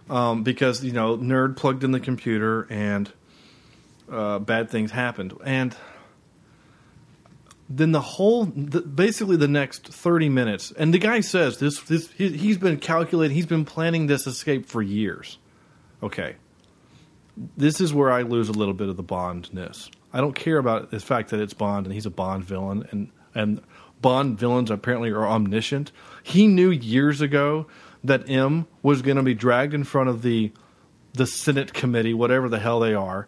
um, 0.10 0.44
because 0.44 0.84
you 0.84 0.92
know 0.92 1.18
nerd 1.18 1.58
plugged 1.58 1.84
in 1.84 1.92
the 1.92 2.00
computer 2.00 2.68
and 2.70 3.12
uh, 4.12 4.40
bad 4.40 4.70
things 4.70 4.92
happened 4.92 5.34
and 5.46 5.76
then 7.70 7.94
the 7.94 8.02
whole 8.02 8.46
the, 8.46 8.82
basically 8.82 9.38
the 9.38 9.48
next 9.48 9.88
30 9.88 10.30
minutes 10.30 10.74
and 10.78 10.94
the 10.94 11.00
guy 11.00 11.22
says 11.22 11.58
this 11.60 11.80
this 11.82 12.12
he, 12.12 12.30
he's 12.30 12.58
been 12.58 12.78
calculating 12.78 13.36
he's 13.36 13.46
been 13.46 13.66
planning 13.66 14.08
this 14.08 14.28
escape 14.28 14.66
for 14.66 14.82
years 14.82 15.38
okay 16.04 16.36
this 17.58 17.82
is 17.82 17.94
where 17.94 18.12
I 18.12 18.22
lose 18.22 18.50
a 18.50 18.54
little 18.54 18.74
bit 18.74 18.90
of 18.90 18.98
the 18.98 19.04
Bondness. 19.04 19.90
I 20.14 20.20
don't 20.20 20.34
care 20.34 20.58
about 20.58 20.92
the 20.92 21.00
fact 21.00 21.30
that 21.30 21.40
it's 21.40 21.54
Bond 21.54 21.86
and 21.86 21.94
he's 21.94 22.06
a 22.06 22.12
Bond 22.12 22.44
villain, 22.44 22.88
and 22.92 23.10
and 23.34 23.62
Bond 24.02 24.38
villains 24.38 24.72
apparently 24.72 25.12
are 25.12 25.28
omniscient. 25.28 25.92
He 26.24 26.48
knew 26.48 26.70
years 26.70 27.22
ago 27.22 27.68
that 28.04 28.30
M 28.30 28.68
was 28.82 29.02
going 29.02 29.18
to 29.18 29.24
be 29.24 29.34
dragged 29.34 29.74
in 29.74 29.84
front 29.84 30.10
of 30.10 30.22
the 30.22 30.52
the 31.14 31.28
Senate 31.28 31.74
committee, 31.74 32.14
whatever 32.14 32.48
the 32.48 32.60
hell 32.60 32.80
they 32.80 32.94
are, 32.94 33.28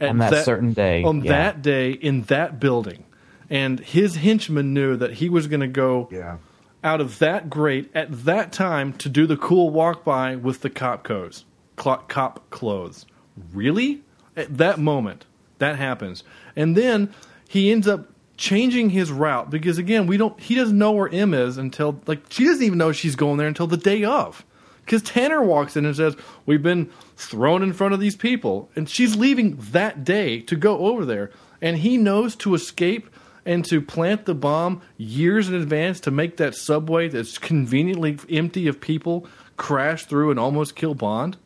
On 0.00 0.16
that 0.18 0.44
certain 0.46 0.72
day, 0.72 1.02
on 1.02 1.22
yeah. 1.22 1.32
that 1.32 1.62
day 1.62 1.90
in 1.92 2.22
that 2.22 2.58
building, 2.58 3.04
and 3.50 3.78
his 3.80 4.16
henchmen 4.16 4.72
knew 4.72 4.96
that 4.96 5.14
he 5.14 5.28
was 5.28 5.46
going 5.46 5.60
to 5.60 5.66
go 5.68 6.08
Yeah. 6.10 6.38
out 6.82 7.02
of 7.02 7.18
that 7.18 7.50
grate 7.50 7.90
at 7.94 8.24
that 8.24 8.50
time 8.52 8.94
to 8.94 9.10
do 9.10 9.26
the 9.26 9.36
cool 9.36 9.68
walk 9.68 10.04
by 10.04 10.36
with 10.36 10.62
the 10.62 10.70
cop 10.70 11.04
clothes. 11.04 11.44
Cop 11.76 12.48
clothes. 12.50 13.04
Really? 13.52 14.02
At 14.36 14.56
that 14.56 14.78
moment, 14.78 15.26
that 15.58 15.76
happens, 15.76 16.24
and 16.56 16.74
then 16.76 17.12
he 17.48 17.70
ends 17.70 17.86
up 17.86 18.08
changing 18.38 18.90
his 18.90 19.12
route 19.12 19.50
because 19.50 19.76
again, 19.76 20.06
we 20.06 20.16
don't. 20.16 20.38
He 20.40 20.54
doesn't 20.54 20.78
know 20.78 20.92
where 20.92 21.12
M 21.12 21.34
is 21.34 21.58
until 21.58 22.00
like 22.06 22.22
she 22.30 22.44
doesn't 22.44 22.64
even 22.64 22.78
know 22.78 22.92
she's 22.92 23.16
going 23.16 23.36
there 23.36 23.48
until 23.48 23.66
the 23.66 23.76
day 23.76 24.04
of. 24.04 24.44
Because 24.84 25.02
Tanner 25.02 25.42
walks 25.42 25.76
in 25.76 25.84
and 25.84 25.94
says, 25.94 26.16
"We've 26.46 26.62
been 26.62 26.88
thrown 27.16 27.62
in 27.62 27.74
front 27.74 27.92
of 27.92 28.00
these 28.00 28.16
people," 28.16 28.70
and 28.74 28.88
she's 28.88 29.16
leaving 29.16 29.58
that 29.72 30.02
day 30.04 30.40
to 30.42 30.56
go 30.56 30.78
over 30.78 31.04
there, 31.04 31.30
and 31.60 31.76
he 31.76 31.98
knows 31.98 32.34
to 32.36 32.54
escape 32.54 33.10
and 33.44 33.64
to 33.66 33.82
plant 33.82 34.24
the 34.24 34.34
bomb 34.34 34.80
years 34.96 35.48
in 35.48 35.54
advance 35.54 36.00
to 36.00 36.10
make 36.10 36.36
that 36.38 36.54
subway 36.54 37.08
that's 37.08 37.36
conveniently 37.38 38.16
empty 38.30 38.66
of 38.66 38.80
people 38.80 39.26
crash 39.56 40.04
through 40.04 40.30
and 40.30 40.38
almost 40.38 40.76
kill 40.76 40.94
Bond. 40.94 41.36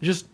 Just 0.00 0.26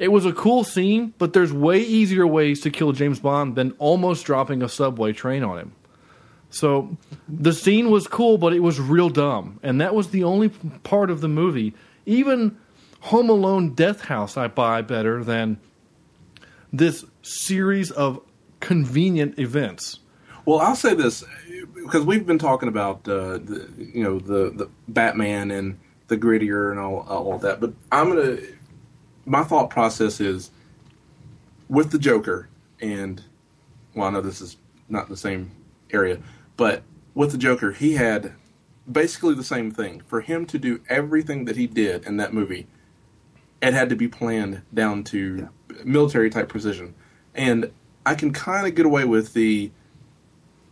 it 0.00 0.10
was 0.10 0.24
a 0.24 0.32
cool 0.32 0.64
scene, 0.64 1.12
but 1.18 1.34
there's 1.34 1.52
way 1.52 1.80
easier 1.80 2.26
ways 2.26 2.62
to 2.62 2.70
kill 2.70 2.92
James 2.92 3.20
Bond 3.20 3.54
than 3.54 3.72
almost 3.72 4.24
dropping 4.24 4.62
a 4.62 4.68
subway 4.68 5.12
train 5.12 5.44
on 5.44 5.58
him. 5.58 5.72
So 6.48 6.96
the 7.28 7.52
scene 7.52 7.90
was 7.90 8.08
cool, 8.08 8.38
but 8.38 8.54
it 8.54 8.60
was 8.60 8.80
real 8.80 9.10
dumb, 9.10 9.60
and 9.62 9.78
that 9.80 9.94
was 9.94 10.08
the 10.08 10.24
only 10.24 10.48
part 10.48 11.10
of 11.10 11.20
the 11.20 11.28
movie. 11.28 11.74
Even 12.06 12.56
Home 13.00 13.28
Alone 13.28 13.74
Death 13.74 14.00
House 14.00 14.38
I 14.38 14.48
buy 14.48 14.80
better 14.80 15.22
than 15.22 15.60
this 16.72 17.04
series 17.20 17.90
of 17.90 18.20
convenient 18.60 19.38
events. 19.38 20.00
Well, 20.46 20.60
I'll 20.60 20.76
say 20.76 20.94
this 20.94 21.22
because 21.74 22.06
we've 22.06 22.26
been 22.26 22.38
talking 22.38 22.70
about 22.70 23.06
uh, 23.06 23.38
the, 23.38 23.68
you 23.76 24.02
know 24.02 24.18
the 24.18 24.50
the 24.50 24.70
Batman 24.88 25.50
and 25.50 25.78
the 26.08 26.16
grittier 26.16 26.70
and 26.70 26.80
all 26.80 27.00
all 27.00 27.38
that, 27.38 27.60
but 27.60 27.74
I'm 27.92 28.08
gonna. 28.08 28.38
My 29.26 29.44
thought 29.44 29.70
process 29.70 30.20
is 30.20 30.50
with 31.68 31.90
the 31.90 31.98
Joker 31.98 32.48
and 32.80 33.22
well, 33.94 34.08
I 34.08 34.10
know 34.10 34.20
this 34.20 34.40
is 34.40 34.56
not 34.88 35.08
the 35.08 35.16
same 35.16 35.50
area, 35.92 36.18
but 36.56 36.82
with 37.14 37.32
the 37.32 37.38
Joker, 37.38 37.72
he 37.72 37.94
had 37.94 38.32
basically 38.90 39.34
the 39.34 39.44
same 39.44 39.70
thing. 39.70 40.02
For 40.06 40.20
him 40.20 40.46
to 40.46 40.58
do 40.58 40.80
everything 40.88 41.44
that 41.46 41.56
he 41.56 41.66
did 41.66 42.06
in 42.06 42.16
that 42.18 42.32
movie, 42.32 42.66
it 43.60 43.74
had 43.74 43.88
to 43.88 43.96
be 43.96 44.08
planned 44.08 44.62
down 44.72 45.04
to 45.04 45.48
military 45.84 46.30
type 46.30 46.48
precision. 46.48 46.94
And 47.34 47.72
I 48.06 48.14
can 48.14 48.32
kind 48.32 48.66
of 48.66 48.74
get 48.74 48.86
away 48.86 49.04
with 49.04 49.34
the 49.34 49.70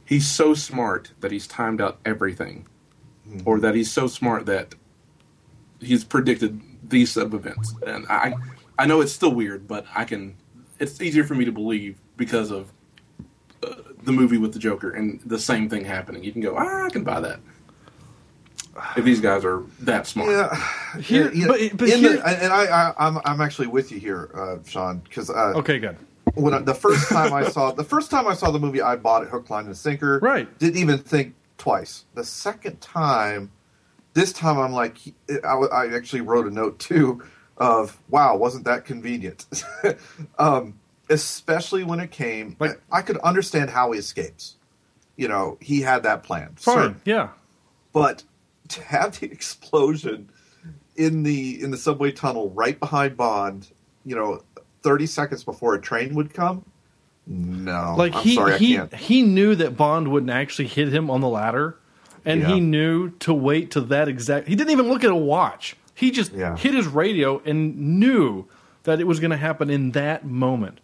he's 0.04 0.26
so 0.26 0.54
smart 0.54 1.12
that 1.20 1.30
he's 1.30 1.46
timed 1.46 1.80
out 1.80 1.98
everything, 2.04 2.66
or 3.44 3.56
mm-hmm. 3.56 3.62
that 3.62 3.74
he's 3.74 3.90
so 3.90 4.06
smart 4.06 4.46
that 4.46 4.74
he's 5.80 6.04
predicted 6.04 6.60
these 6.88 7.10
sub 7.12 7.34
events. 7.34 7.74
And 7.86 8.06
I, 8.08 8.34
I 8.78 8.86
know 8.86 9.00
it's 9.00 9.12
still 9.12 9.32
weird, 9.34 9.66
but 9.68 9.86
I 9.94 10.04
can. 10.04 10.36
It's 10.78 11.00
easier 11.00 11.24
for 11.24 11.34
me 11.34 11.44
to 11.44 11.52
believe 11.52 11.98
because 12.16 12.50
of 12.50 12.70
uh, 13.62 13.74
the 14.04 14.12
movie 14.12 14.38
with 14.38 14.52
the 14.52 14.58
Joker 14.58 14.90
and 14.90 15.20
the 15.26 15.38
same 15.38 15.68
thing 15.68 15.84
happening. 15.84 16.22
You 16.24 16.32
can 16.32 16.40
go, 16.40 16.56
ah, 16.56 16.84
I 16.86 16.90
can 16.90 17.02
buy 17.04 17.20
that. 17.20 17.40
If 18.96 19.04
these 19.04 19.20
guys 19.20 19.44
are 19.44 19.64
that 19.80 20.06
smart, 20.06 20.30
Yeah, 20.30 21.00
Here- 21.00 21.32
yeah, 21.32 21.46
but- 21.48 21.60
but 21.76 21.88
in 21.88 21.98
here- 21.98 22.16
the, 22.18 22.26
and 22.44 22.52
I, 22.52 22.64
I, 22.90 22.94
I'm, 22.96 23.18
I'm 23.24 23.40
actually 23.40 23.66
with 23.66 23.90
you 23.90 23.98
here, 23.98 24.30
uh, 24.34 24.58
Sean, 24.68 24.98
because 24.98 25.30
uh, 25.30 25.52
Okay, 25.56 25.80
good. 25.80 25.96
when 26.34 26.54
I, 26.54 26.60
the 26.60 26.74
first 26.74 27.08
time 27.08 27.32
I 27.32 27.48
saw 27.48 27.72
the 27.72 27.82
first 27.82 28.08
time 28.08 28.28
I 28.28 28.34
saw 28.34 28.52
the 28.52 28.60
movie, 28.60 28.80
I 28.80 28.94
bought 28.94 29.24
it 29.24 29.30
hook, 29.30 29.50
line, 29.50 29.66
and 29.66 29.76
sinker. 29.76 30.20
Right. 30.22 30.46
Didn't 30.60 30.76
even 30.80 30.98
think 30.98 31.34
twice. 31.56 32.04
The 32.14 32.22
second 32.22 32.80
time, 32.80 33.50
this 34.18 34.32
time 34.32 34.58
I'm 34.58 34.72
like, 34.72 34.98
I, 35.44 35.54
I 35.54 35.94
actually 35.94 36.22
wrote 36.22 36.46
a 36.46 36.50
note 36.50 36.78
too 36.78 37.22
of, 37.56 37.96
wow, 38.08 38.36
wasn't 38.36 38.64
that 38.64 38.84
convenient? 38.84 39.46
um, 40.38 40.78
especially 41.08 41.84
when 41.84 42.00
it 42.00 42.10
came, 42.10 42.56
Like- 42.58 42.80
I 42.90 43.02
could 43.02 43.18
understand 43.18 43.70
how 43.70 43.92
he 43.92 43.98
escapes. 43.98 44.56
You 45.16 45.28
know, 45.28 45.58
he 45.60 45.80
had 45.80 46.02
that 46.04 46.22
plan. 46.22 46.50
Fine. 46.56 46.74
Certain. 46.76 47.00
Yeah. 47.04 47.28
But 47.92 48.22
to 48.68 48.82
have 48.82 49.18
the 49.18 49.26
explosion 49.32 50.30
in 50.94 51.22
the 51.24 51.60
in 51.62 51.70
the 51.72 51.76
subway 51.76 52.12
tunnel 52.12 52.50
right 52.50 52.78
behind 52.78 53.16
Bond, 53.16 53.68
you 54.04 54.14
know, 54.14 54.42
thirty 54.82 55.06
seconds 55.06 55.42
before 55.42 55.74
a 55.74 55.80
train 55.80 56.14
would 56.14 56.32
come. 56.34 56.64
No, 57.26 57.94
Like 57.98 58.14
I'm 58.14 58.22
he 58.22 58.34
sorry, 58.36 58.58
he 58.58 58.74
I 58.76 58.86
can't. 58.86 58.94
he 58.94 59.22
knew 59.22 59.54
that 59.56 59.76
Bond 59.76 60.08
wouldn't 60.12 60.30
actually 60.30 60.68
hit 60.68 60.88
him 60.94 61.10
on 61.10 61.20
the 61.20 61.28
ladder, 61.28 61.76
and 62.28 62.42
Yeah. 62.42 62.48
he 62.54 62.60
knew 62.60 63.10
to 63.20 63.32
wait 63.34 63.70
to 63.72 63.80
that 63.82 64.08
exact. 64.08 64.46
He 64.48 64.54
didn't 64.54 64.70
even 64.70 64.88
look 64.88 65.02
at 65.04 65.10
a 65.10 65.14
watch. 65.16 65.76
He 65.94 66.10
just 66.10 66.32
Yeah. 66.32 66.56
hit 66.56 66.74
his 66.74 66.86
radio 66.86 67.42
and 67.44 67.98
knew 67.98 68.44
that 68.84 69.00
it 69.00 69.06
was 69.06 69.18
going 69.20 69.32
to 69.32 69.36
happen 69.36 69.68
in 69.70 69.90
that 69.92 70.24
moment. 70.24 70.80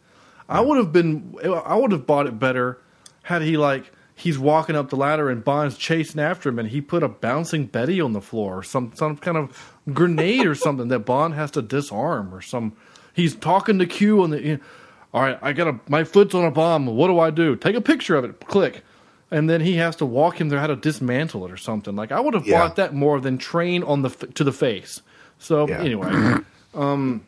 I 0.49 0.61
would 0.61 0.77
have 0.77 0.93
been. 0.93 1.35
I 1.65 1.75
would 1.77 1.93
have 1.93 2.07
bought 2.07 2.27
it 2.27 2.39
better 2.39 2.79
had 3.23 3.41
he 3.43 3.57
like 3.57 3.91
he's 4.15 4.39
walking 4.39 4.77
up 4.77 4.91
the 4.91 4.97
ladder 4.97 5.31
and 5.31 5.43
Bond's 5.43 5.77
chasing 5.79 6.21
after 6.21 6.49
him, 6.49 6.59
and 6.59 6.69
he 6.69 6.81
put 6.81 7.03
a 7.03 7.09
bouncing 7.09 7.67
Betty 7.67 8.01
on 8.01 8.13
the 8.13 8.21
floor, 8.21 8.59
or 8.59 8.63
some 8.63 8.93
some 8.95 9.17
kind 9.17 9.37
of 9.39 9.73
grenade 9.93 10.45
or 10.47 10.55
something 10.67 10.89
that 10.89 11.01
Bond 11.01 11.35
has 11.35 11.51
to 11.53 11.63
disarm, 11.63 12.35
or 12.35 12.41
some 12.43 12.73
he's 13.15 13.35
talking 13.35 13.79
to 13.79 13.87
Q 13.87 14.23
on 14.23 14.31
the. 14.31 14.43
You 14.43 14.53
know, 14.57 14.61
all 15.15 15.23
right, 15.23 15.39
I 15.41 15.53
got 15.53 15.69
a 15.69 15.79
my 15.89 16.05
foot's 16.05 16.35
on 16.35 16.45
a 16.45 16.51
bomb. 16.51 16.87
What 16.87 17.07
do 17.09 17.19
I 17.21 17.31
do? 17.31 17.57
Take 17.57 17.77
a 17.77 17.81
picture 17.81 18.17
of 18.17 18.25
it. 18.25 18.41
Click. 18.47 18.83
And 19.35 19.51
then 19.51 19.61
he 19.61 19.75
has 19.77 19.97
to 19.97 20.07
walk 20.07 20.41
him 20.41 20.49
through 20.49 20.61
how 20.61 20.69
to 20.69 20.77
dismantle 20.77 21.45
it 21.47 21.51
or 21.51 21.57
something. 21.57 21.97
Like 21.97 22.13
I 22.13 22.21
would 22.21 22.35
have 22.35 22.47
Yeah. 22.47 22.61
bought 22.61 22.77
that 22.77 22.95
more 22.95 23.21
than 23.21 23.37
train 23.39 23.83
on 23.83 24.03
the 24.03 24.09
f- 24.11 24.35
to 24.35 24.45
the 24.45 24.53
face. 24.53 25.03
So 25.39 25.67
Yeah. 25.69 25.81
anyway, 25.81 26.11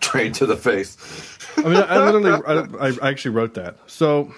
Train 0.00 0.32
to 0.32 0.46
the 0.46 0.56
face. 0.56 0.96
I 1.58 1.62
mean, 1.62 1.76
I, 1.76 1.82
I 1.82 2.10
literally, 2.10 2.42
I, 2.80 3.06
I 3.06 3.10
actually 3.10 3.32
wrote 3.32 3.54
that. 3.54 3.76
So, 3.86 4.32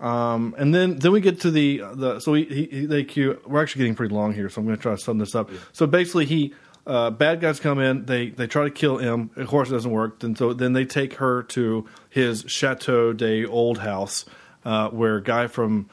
um, 0.00 0.54
and 0.58 0.74
then 0.74 0.98
then 0.98 1.12
we 1.12 1.20
get 1.20 1.40
to 1.40 1.50
the 1.50 1.78
the 1.94 2.20
so 2.20 2.34
he, 2.34 2.44
he, 2.44 2.64
he 2.70 2.86
they 2.86 3.04
cue. 3.04 3.40
We're 3.46 3.62
actually 3.62 3.80
getting 3.80 3.94
pretty 3.94 4.14
long 4.14 4.32
here, 4.34 4.48
so 4.48 4.60
I'm 4.60 4.66
going 4.66 4.76
to 4.76 4.82
try 4.82 4.92
to 4.94 5.00
sum 5.00 5.18
this 5.18 5.34
up. 5.34 5.50
So 5.72 5.86
basically, 5.86 6.26
he 6.26 6.54
uh, 6.86 7.10
bad 7.10 7.40
guys 7.40 7.58
come 7.60 7.78
in. 7.80 8.04
They 8.06 8.30
they 8.30 8.46
try 8.46 8.64
to 8.64 8.70
kill 8.70 8.98
him. 8.98 9.30
Of 9.36 9.46
course, 9.48 9.70
it 9.70 9.72
doesn't 9.72 9.90
work. 9.90 10.22
And 10.22 10.36
so 10.36 10.52
then 10.52 10.72
they 10.74 10.84
take 10.84 11.14
her 11.14 11.42
to 11.44 11.86
his 12.10 12.44
Chateau 12.46 13.12
de 13.12 13.44
Old 13.46 13.78
House, 13.78 14.24
uh, 14.64 14.88
where 14.90 15.16
a 15.16 15.22
guy 15.22 15.46
from 15.46 15.88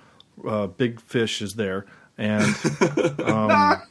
uh, 0.47 0.67
Big 0.67 0.99
Fish 1.01 1.41
is 1.41 1.55
there, 1.55 1.85
and 2.17 2.43
um, 3.25 3.81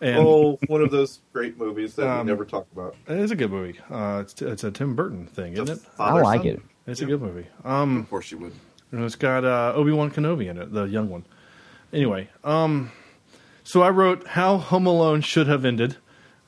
and 0.00 0.18
Oh, 0.18 0.58
one 0.66 0.82
of 0.82 0.90
those 0.90 1.20
great 1.32 1.56
movies 1.58 1.94
that 1.96 2.08
Um, 2.08 2.26
we 2.26 2.32
never 2.32 2.44
talk 2.44 2.66
about. 2.72 2.94
it's 3.06 3.32
a 3.32 3.36
good 3.36 3.50
movie. 3.50 3.78
Uh, 3.90 4.20
it's 4.22 4.40
it's 4.42 4.64
a 4.64 4.70
Tim 4.70 4.94
Burton 4.94 5.26
thing, 5.26 5.54
isn't 5.54 5.68
it? 5.70 5.78
I 5.98 6.12
like 6.20 6.40
son? 6.40 6.46
it. 6.48 6.62
It's 6.86 7.00
a 7.00 7.06
good 7.06 7.20
movie. 7.22 7.46
Um, 7.64 7.98
Of 7.98 8.10
course 8.10 8.30
you 8.30 8.38
would. 8.38 8.52
And 8.92 9.02
it's 9.04 9.16
got 9.16 9.44
uh, 9.44 9.72
Obi 9.74 9.90
Wan 9.92 10.10
Kenobi 10.10 10.46
in 10.48 10.56
it, 10.58 10.72
the 10.72 10.84
young 10.84 11.08
one. 11.10 11.24
Anyway, 11.92 12.28
um, 12.44 12.92
so 13.64 13.82
I 13.82 13.90
wrote 13.90 14.26
how 14.28 14.58
Home 14.58 14.86
Alone 14.86 15.20
should 15.22 15.48
have 15.48 15.64
ended 15.64 15.96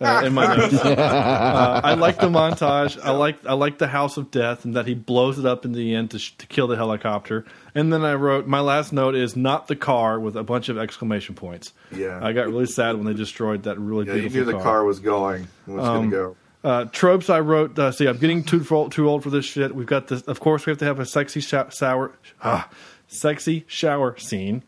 uh, 0.00 0.22
in 0.24 0.32
my 0.34 0.56
notes. 0.56 0.74
uh, 0.84 1.80
I 1.84 1.94
like 1.94 2.18
the 2.20 2.28
montage. 2.28 2.98
I 3.02 3.10
like 3.10 3.44
I 3.46 3.54
like 3.54 3.78
the 3.78 3.88
House 3.88 4.16
of 4.16 4.30
Death 4.30 4.64
and 4.64 4.74
that 4.76 4.86
he 4.86 4.94
blows 4.94 5.38
it 5.38 5.46
up 5.46 5.64
in 5.64 5.72
the 5.72 5.94
end 5.94 6.10
to, 6.12 6.18
sh- 6.18 6.34
to 6.38 6.46
kill 6.46 6.66
the 6.66 6.76
helicopter. 6.76 7.44
And 7.74 7.92
then 7.92 8.04
I 8.04 8.14
wrote 8.14 8.46
my 8.46 8.60
last 8.60 8.92
note 8.92 9.14
is 9.14 9.36
not 9.36 9.68
the 9.68 9.76
car 9.76 10.18
with 10.20 10.36
a 10.36 10.42
bunch 10.42 10.68
of 10.68 10.78
exclamation 10.78 11.34
points. 11.34 11.72
Yeah. 11.92 12.18
I 12.22 12.32
got 12.32 12.46
really 12.48 12.66
sad 12.66 12.96
when 12.96 13.06
they 13.06 13.14
destroyed 13.14 13.64
that 13.64 13.78
really 13.78 14.06
Yeah, 14.06 14.14
you 14.14 14.22
beautiful 14.30 14.52
knew 14.52 14.58
the 14.58 14.62
car 14.64 14.84
was 14.84 15.00
going. 15.00 15.48
It 15.66 15.70
was 15.72 15.86
Um, 15.86 15.96
going 15.96 16.10
to 16.10 16.16
go. 16.16 16.36
uh, 16.64 16.84
tropes 16.86 17.28
I 17.30 17.40
wrote. 17.40 17.78
Uh, 17.78 17.92
see, 17.92 18.06
I'm 18.06 18.18
getting 18.18 18.42
too 18.44 18.64
fo- 18.64 18.88
too 18.88 19.08
old 19.08 19.22
for 19.22 19.30
this 19.30 19.44
shit. 19.44 19.74
We've 19.74 19.86
got 19.86 20.08
this. 20.08 20.22
Of 20.22 20.40
course, 20.40 20.66
we 20.66 20.70
have 20.70 20.78
to 20.78 20.84
have 20.84 20.98
a 21.00 21.06
sexy 21.06 21.40
sho- 21.40 21.68
sour, 21.70 22.12
ah, 22.42 22.68
sexy 23.08 23.64
shower 23.68 24.16
scene. 24.18 24.62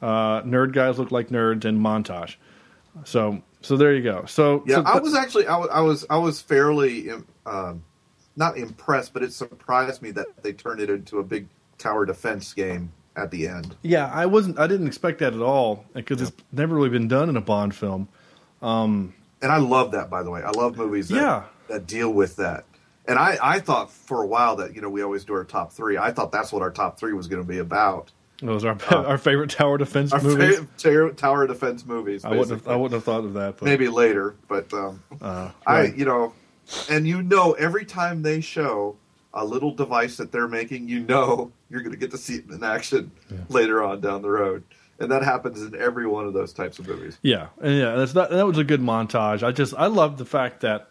Uh, 0.00 0.42
nerd 0.42 0.72
guys 0.72 0.98
look 0.98 1.10
like 1.10 1.28
nerds 1.28 1.64
and 1.64 1.80
montage. 1.84 2.36
So, 3.04 3.42
so 3.60 3.76
there 3.76 3.94
you 3.94 4.02
go. 4.02 4.24
So, 4.26 4.62
Yeah, 4.66 4.76
so 4.76 4.82
I 4.82 4.98
was 5.00 5.14
actually 5.14 5.46
I 5.46 5.56
was 5.56 5.68
I 5.70 5.80
was, 5.80 6.06
I 6.10 6.16
was 6.18 6.40
fairly 6.40 7.10
um, 7.46 7.82
not 8.36 8.56
impressed, 8.56 9.12
but 9.12 9.22
it 9.22 9.32
surprised 9.32 10.00
me 10.02 10.10
that 10.12 10.26
they 10.42 10.52
turned 10.52 10.80
it 10.80 10.90
into 10.90 11.18
a 11.18 11.24
big 11.24 11.48
tower 11.78 12.04
defense 12.06 12.52
game 12.54 12.92
at 13.16 13.30
the 13.32 13.48
end. 13.48 13.76
yeah, 13.82 14.10
I 14.12 14.26
wasn't. 14.26 14.58
I 14.58 14.66
didn't 14.68 14.86
expect 14.86 15.18
that 15.18 15.34
at 15.34 15.40
all 15.40 15.84
because 15.92 16.22
it's 16.22 16.32
never 16.52 16.74
really 16.76 16.88
been 16.88 17.08
done 17.08 17.28
in 17.28 17.36
a 17.36 17.40
Bond 17.40 17.74
film. 17.74 18.08
Um, 18.62 19.14
And 19.42 19.50
I 19.52 19.56
love 19.58 19.92
that, 19.92 20.08
by 20.10 20.22
the 20.22 20.30
way. 20.30 20.42
I 20.42 20.50
love 20.50 20.76
movies 20.76 21.08
that, 21.08 21.16
Yeah. 21.16 21.42
that 21.68 21.86
deal 21.86 22.10
with 22.12 22.36
that. 22.36 22.64
And 23.06 23.18
I, 23.18 23.38
I 23.42 23.58
thought 23.60 23.90
for 23.90 24.22
a 24.22 24.26
while 24.26 24.56
that 24.56 24.74
you 24.74 24.80
know 24.82 24.90
we 24.90 25.02
always 25.02 25.24
do 25.24 25.32
our 25.34 25.44
top 25.44 25.72
three. 25.72 25.96
I 25.96 26.12
thought 26.12 26.30
that's 26.30 26.52
what 26.52 26.62
our 26.62 26.70
top 26.70 26.98
three 26.98 27.12
was 27.12 27.26
going 27.26 27.42
to 27.42 27.48
be 27.48 27.58
about. 27.58 28.12
Those 28.40 28.64
are 28.64 28.76
our, 28.90 28.96
our 29.06 29.18
favorite 29.18 29.50
tower 29.50 29.78
defense 29.78 30.12
Uh, 30.12 30.16
Our 30.16 30.22
movies. 30.22 30.60
tower, 30.76 31.10
tower 31.12 31.46
defense 31.46 31.84
movies. 31.84 32.24
I 32.24 32.30
wouldn't. 32.30 32.50
Have. 32.50 32.68
I 32.68 32.76
wouldn't 32.76 32.94
have 32.94 33.04
thought 33.04 33.24
of 33.24 33.34
that. 33.34 33.56
But, 33.58 33.64
maybe 33.64 33.88
later, 33.88 34.36
but 34.48 34.72
um, 34.72 35.02
Uh, 35.20 35.50
I, 35.66 35.86
you 35.86 36.04
know, 36.04 36.32
and 36.88 37.06
you 37.06 37.22
know, 37.22 37.52
every 37.52 37.84
time 37.84 38.22
they 38.22 38.40
show 38.40 38.96
a 39.34 39.44
little 39.44 39.72
device 39.72 40.16
that 40.16 40.30
they're 40.32 40.48
making, 40.48 40.88
you 40.88 41.00
know, 41.00 41.50
you're 41.70 41.80
going 41.82 41.92
to 41.92 41.98
get 41.98 42.10
to 42.12 42.18
see 42.18 42.36
it 42.36 42.48
in 42.50 42.62
action 42.62 43.10
later 43.48 43.82
on 43.82 44.00
down 44.00 44.22
the 44.22 44.30
road, 44.30 44.62
and 45.00 45.10
that 45.10 45.22
happens 45.24 45.60
in 45.60 45.74
every 45.74 46.06
one 46.06 46.26
of 46.26 46.32
those 46.32 46.52
types 46.52 46.78
of 46.78 46.86
movies. 46.86 47.18
Yeah, 47.22 47.48
and 47.60 47.76
yeah, 47.76 47.96
that's 47.96 48.14
not, 48.14 48.30
that 48.30 48.46
was 48.46 48.58
a 48.58 48.64
good 48.64 48.80
montage. 48.80 49.42
I 49.42 49.50
just 49.50 49.74
I 49.76 49.86
love 49.86 50.16
the 50.16 50.24
fact 50.24 50.60
that 50.60 50.88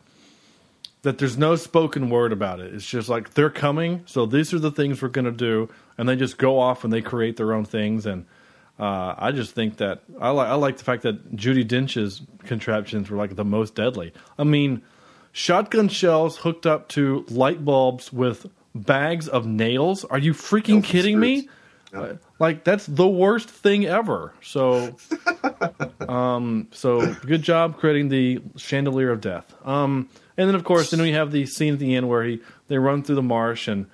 that 1.04 1.18
there's 1.20 1.38
no 1.38 1.56
spoken 1.56 2.10
word 2.10 2.34
about 2.34 2.60
it. 2.60 2.74
It's 2.74 2.86
just 2.86 3.08
like 3.08 3.36
they're 3.36 3.50
coming, 3.50 4.04
so 4.06 4.26
these 4.26 4.54
are 4.54 4.60
the 4.60 4.72
things 4.72 5.02
we're 5.02 5.08
going 5.08 5.26
to 5.26 5.32
do, 5.32 5.70
and 5.98 6.08
they 6.08 6.16
just 6.16 6.38
go 6.38 6.60
off 6.60 6.84
and 6.84 6.92
they 6.94 7.02
create 7.02 7.38
their 7.38 7.54
own 7.54 7.66
things. 7.66 8.06
And 8.06 8.26
uh, 8.80 9.16
I 9.18 9.32
just 9.32 9.56
think 9.56 9.78
that 9.78 10.04
I 10.20 10.30
like 10.30 10.48
I 10.48 10.54
like 10.56 10.78
the 10.78 10.84
fact 10.84 11.04
that 11.04 11.36
Judi 11.36 11.68
Dench's 11.68 12.22
contraptions 12.46 13.10
were 13.10 13.18
like 13.18 13.36
the 13.36 13.46
most 13.46 13.76
deadly. 13.76 14.14
I 14.38 14.44
mean, 14.44 14.82
shotgun 15.32 15.88
shells 15.90 16.38
hooked 16.38 16.66
up 16.66 16.88
to 16.90 17.26
light 17.30 17.64
bulbs 17.66 18.14
with 18.14 18.46
bags 18.76 19.28
of 19.28 19.46
nails. 19.48 20.06
Are 20.06 20.20
you 20.20 20.34
freaking 20.34 20.76
Nails 20.76 20.86
kidding 20.86 21.20
me? 21.20 21.50
Uh, 21.94 22.14
Like 22.40 22.64
that's 22.64 22.86
the 22.86 23.08
worst 23.08 23.50
thing 23.50 23.86
ever. 23.86 24.34
So, 24.42 24.96
um, 26.08 26.68
so 26.72 27.14
good 27.26 27.42
job 27.42 27.78
creating 27.78 28.10
the 28.10 28.42
chandelier 28.58 29.10
of 29.10 29.22
death. 29.22 29.56
Um, 29.66 30.10
and 30.38 30.48
then 30.48 30.56
of 30.56 30.64
course, 30.64 30.92
then 30.92 31.02
we 31.02 31.14
have 31.14 31.32
the 31.32 31.46
scene 31.46 31.74
at 31.74 31.80
the 31.80 31.96
end 31.96 32.08
where 32.08 32.24
he 32.24 32.42
they 32.68 32.78
run 32.78 33.04
through 33.04 33.16
the 33.16 33.24
marsh 33.24 33.68
and 33.68 33.88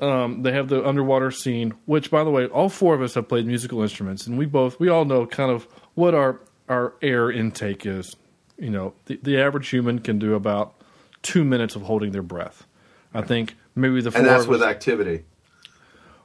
um, 0.00 0.42
they 0.42 0.52
have 0.52 0.68
the 0.68 0.86
underwater 0.86 1.30
scene. 1.30 1.74
Which, 1.86 2.10
by 2.10 2.24
the 2.24 2.30
way, 2.30 2.46
all 2.46 2.68
four 2.68 2.94
of 2.94 3.02
us 3.02 3.14
have 3.14 3.28
played 3.28 3.46
musical 3.46 3.82
instruments, 3.82 4.26
and 4.26 4.38
we 4.38 4.46
both 4.46 4.78
we 4.80 4.88
all 4.88 5.04
know 5.04 5.26
kind 5.26 5.50
of 5.50 5.66
what 5.94 6.14
our 6.14 6.40
our 6.68 6.94
air 7.02 7.30
intake 7.30 7.86
is. 7.86 8.14
You 8.58 8.70
know, 8.70 8.94
the, 9.06 9.18
the 9.22 9.40
average 9.40 9.68
human 9.68 10.00
can 10.00 10.18
do 10.18 10.34
about 10.34 10.74
two 11.22 11.44
minutes 11.44 11.76
of 11.76 11.82
holding 11.82 12.12
their 12.12 12.22
breath. 12.22 12.66
I 13.14 13.22
think 13.22 13.54
maybe 13.74 14.00
the 14.00 14.10
four 14.10 14.20
And 14.20 14.28
that's 14.28 14.44
of 14.44 14.48
with 14.50 14.62
us- 14.62 14.68
activity. 14.68 15.24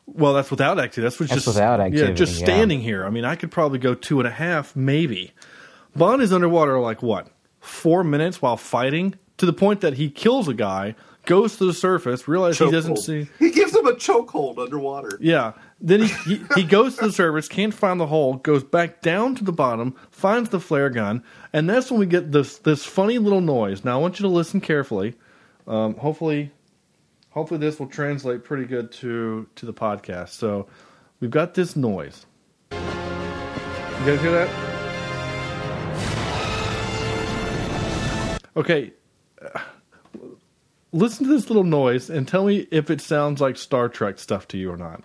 well, 0.05 0.33
that's 0.33 0.51
without 0.51 0.79
activity. 0.79 1.01
That's, 1.03 1.19
what's 1.19 1.31
That's 1.31 1.45
just 1.45 1.55
without 1.55 1.79
activity. 1.79 1.97
Yeah, 1.97 2.03
activity, 2.11 2.25
just 2.31 2.39
yeah. 2.39 2.45
standing 2.45 2.81
here. 2.81 3.05
I 3.05 3.09
mean, 3.09 3.23
I 3.25 3.35
could 3.35 3.51
probably 3.51 3.79
go 3.79 3.93
two 3.93 4.19
and 4.19 4.27
a 4.27 4.31
half, 4.31 4.75
maybe. 4.75 5.31
Bond 5.95 6.21
is 6.21 6.33
underwater 6.33 6.79
like 6.79 7.01
what 7.01 7.27
four 7.59 8.03
minutes 8.03 8.41
while 8.41 8.57
fighting 8.57 9.15
to 9.37 9.45
the 9.45 9.53
point 9.53 9.81
that 9.81 9.93
he 9.93 10.09
kills 10.09 10.47
a 10.47 10.53
guy, 10.53 10.95
goes 11.25 11.57
to 11.57 11.65
the 11.65 11.73
surface, 11.73 12.27
realizes 12.27 12.59
he 12.59 12.71
doesn't 12.71 12.95
Chokehold. 12.95 12.99
see. 12.99 13.29
He 13.39 13.51
gives 13.51 13.75
him 13.75 13.85
a 13.85 13.93
chokehold 13.93 14.57
underwater. 14.57 15.17
Yeah. 15.21 15.53
Then 15.79 16.01
he, 16.03 16.07
he 16.25 16.41
he 16.55 16.63
goes 16.63 16.95
to 16.97 17.07
the 17.07 17.11
surface, 17.11 17.47
can't 17.47 17.73
find 17.73 17.99
the 17.99 18.07
hole, 18.07 18.35
goes 18.35 18.63
back 18.63 19.01
down 19.01 19.35
to 19.35 19.43
the 19.43 19.51
bottom, 19.51 19.95
finds 20.11 20.49
the 20.49 20.59
flare 20.59 20.89
gun, 20.89 21.23
and 21.51 21.69
that's 21.69 21.91
when 21.91 21.99
we 21.99 22.05
get 22.05 22.31
this 22.31 22.57
this 22.59 22.85
funny 22.85 23.17
little 23.17 23.41
noise. 23.41 23.83
Now 23.83 23.97
I 23.97 24.01
want 24.01 24.19
you 24.19 24.23
to 24.23 24.29
listen 24.29 24.61
carefully. 24.61 25.15
Um, 25.67 25.95
hopefully, 25.95 26.51
hopefully 27.31 27.59
this 27.59 27.79
will 27.79 27.87
translate 27.87 28.43
pretty 28.43 28.65
good 28.65 28.91
to 28.93 29.47
to 29.55 29.65
the 29.65 29.73
podcast. 29.73 30.29
So 30.29 30.67
we've 31.19 31.31
got 31.31 31.53
this 31.53 31.75
noise. 31.75 32.25
You 32.71 32.77
guys 34.05 34.21
hear 34.21 34.31
that? 34.31 34.49
Okay. 38.55 38.93
Listen 40.95 41.25
to 41.25 41.33
this 41.33 41.49
little 41.49 41.63
noise 41.63 42.09
and 42.09 42.27
tell 42.27 42.45
me 42.45 42.67
if 42.69 42.89
it 42.91 43.01
sounds 43.01 43.41
like 43.41 43.57
Star 43.57 43.89
Trek 43.89 44.19
stuff 44.19 44.47
to 44.49 44.57
you 44.57 44.71
or 44.71 44.77
not. 44.77 45.01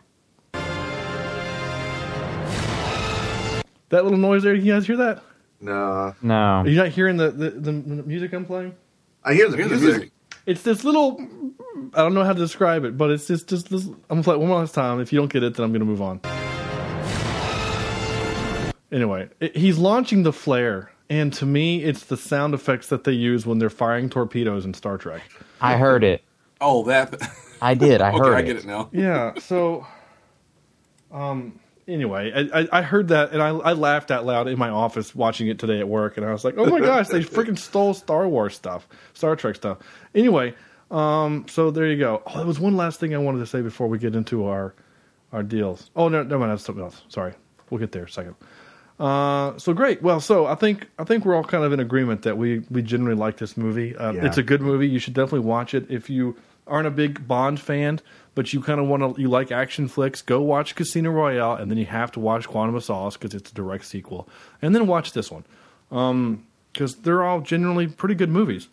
That 3.90 4.04
little 4.04 4.18
noise 4.18 4.42
there, 4.42 4.54
you 4.54 4.70
guys 4.74 4.86
hear 4.86 4.98
that? 4.98 5.22
No, 5.60 6.14
No. 6.22 6.34
Are 6.34 6.68
you 6.68 6.76
not 6.76 6.88
hearing 6.88 7.16
the, 7.16 7.30
the, 7.30 7.50
the 7.50 7.72
music 7.72 8.32
I'm 8.34 8.44
playing? 8.44 8.74
I 9.24 9.32
hear 9.34 9.48
the 9.48 9.56
Hear 9.56 9.66
the 9.68 9.76
music. 9.76 9.94
music. 9.96 10.12
It's 10.46 10.62
this 10.62 10.84
little. 10.84 11.18
I 11.94 11.98
don't 11.98 12.14
know 12.14 12.22
how 12.24 12.32
to 12.32 12.38
describe 12.38 12.84
it, 12.84 12.96
but 12.96 13.10
it's 13.10 13.26
just 13.26 13.48
just 13.48 13.68
this. 13.70 13.84
I'm 13.86 13.96
gonna 14.08 14.22
play 14.22 14.34
it 14.34 14.38
one 14.38 14.48
more 14.48 14.66
time. 14.66 15.00
If 15.00 15.12
you 15.12 15.18
don't 15.18 15.30
get 15.32 15.42
it, 15.42 15.54
then 15.56 15.64
I'm 15.64 15.72
gonna 15.72 15.84
move 15.84 16.00
on. 16.00 16.20
Anyway, 18.92 19.28
it, 19.40 19.56
he's 19.56 19.76
launching 19.78 20.22
the 20.22 20.32
flare, 20.32 20.90
and 21.10 21.32
to 21.34 21.46
me, 21.46 21.82
it's 21.82 22.04
the 22.04 22.16
sound 22.16 22.54
effects 22.54 22.88
that 22.88 23.04
they 23.04 23.12
use 23.12 23.46
when 23.46 23.58
they're 23.58 23.70
firing 23.70 24.10
torpedoes 24.10 24.64
in 24.64 24.74
Star 24.74 24.98
Trek. 24.98 25.22
I 25.60 25.76
heard 25.76 26.04
it. 26.04 26.22
Oh, 26.60 26.84
that. 26.84 27.14
I 27.62 27.74
did. 27.74 28.00
I 28.00 28.12
heard 28.12 28.20
okay, 28.20 28.28
heard 28.28 28.36
I 28.36 28.40
it. 28.40 28.44
get 28.46 28.56
it 28.56 28.64
now. 28.66 28.88
Yeah. 28.92 29.38
So, 29.38 29.86
um. 31.12 31.58
Anyway, 31.86 32.30
I, 32.52 32.60
I, 32.60 32.68
I 32.70 32.82
heard 32.82 33.08
that, 33.08 33.32
and 33.32 33.40
I, 33.40 33.48
I 33.48 33.72
laughed 33.72 34.10
out 34.10 34.26
loud 34.26 34.46
in 34.46 34.58
my 34.58 34.68
office 34.68 35.14
watching 35.14 35.48
it 35.48 35.58
today 35.58 35.78
at 35.78 35.88
work, 35.88 36.18
and 36.18 36.26
I 36.26 36.30
was 36.32 36.44
like, 36.44 36.56
"Oh 36.58 36.66
my 36.66 36.80
gosh, 36.80 37.08
they 37.08 37.20
freaking 37.20 37.58
stole 37.58 37.94
Star 37.94 38.28
Wars 38.28 38.54
stuff, 38.54 38.86
Star 39.14 39.34
Trek 39.36 39.56
stuff." 39.56 39.78
Anyway, 40.14 40.52
um. 40.90 41.46
So 41.48 41.70
there 41.70 41.86
you 41.86 41.96
go. 41.96 42.22
Oh, 42.26 42.36
there 42.36 42.46
was 42.46 42.60
one 42.60 42.76
last 42.76 43.00
thing 43.00 43.14
I 43.14 43.18
wanted 43.18 43.38
to 43.38 43.46
say 43.46 43.62
before 43.62 43.86
we 43.86 43.98
get 43.98 44.14
into 44.14 44.44
our 44.44 44.74
our 45.32 45.42
deals. 45.42 45.90
Oh 45.96 46.08
no, 46.08 46.22
never 46.22 46.38
mind. 46.38 46.52
That's 46.52 46.64
something 46.64 46.84
else. 46.84 47.00
Sorry. 47.08 47.32
We'll 47.70 47.80
get 47.80 47.92
there 47.92 48.02
in 48.02 48.08
a 48.08 48.12
second. 48.12 48.34
Uh, 48.98 49.56
so 49.58 49.72
great. 49.72 50.02
Well, 50.02 50.20
so 50.20 50.46
I 50.46 50.54
think 50.56 50.88
I 50.98 51.04
think 51.04 51.24
we're 51.24 51.34
all 51.36 51.44
kind 51.44 51.62
of 51.64 51.72
in 51.72 51.80
agreement 51.80 52.22
that 52.22 52.36
we 52.36 52.60
we 52.70 52.82
generally 52.82 53.14
like 53.16 53.36
this 53.36 53.56
movie. 53.56 53.94
Uh, 53.96 54.12
Yeah. 54.12 54.26
It's 54.26 54.38
a 54.38 54.42
good 54.42 54.60
movie. 54.60 54.88
You 54.88 54.98
should 54.98 55.14
definitely 55.14 55.46
watch 55.46 55.72
it 55.74 55.86
if 55.88 56.10
you 56.10 56.36
aren't 56.66 56.86
a 56.88 56.90
big 56.90 57.26
Bond 57.26 57.60
fan, 57.60 58.00
but 58.34 58.52
you 58.52 58.60
kind 58.60 58.80
of 58.80 58.88
want 58.88 59.14
to 59.16 59.20
you 59.22 59.28
like 59.28 59.52
action 59.52 59.86
flicks. 59.88 60.20
Go 60.20 60.42
watch 60.42 60.74
Casino 60.74 61.10
Royale, 61.10 61.54
and 61.54 61.70
then 61.70 61.78
you 61.78 61.86
have 61.86 62.10
to 62.12 62.20
watch 62.20 62.48
Quantum 62.48 62.74
of 62.74 62.82
Solace 62.84 63.16
because 63.16 63.34
it's 63.34 63.50
a 63.50 63.54
direct 63.54 63.84
sequel, 63.84 64.28
and 64.62 64.74
then 64.74 64.86
watch 64.86 65.12
this 65.12 65.30
one 65.30 65.44
because 66.72 66.96
they're 66.96 67.22
all 67.22 67.40
generally 67.40 67.86
pretty 67.86 68.14
good 68.16 68.30
movies. 68.30 68.68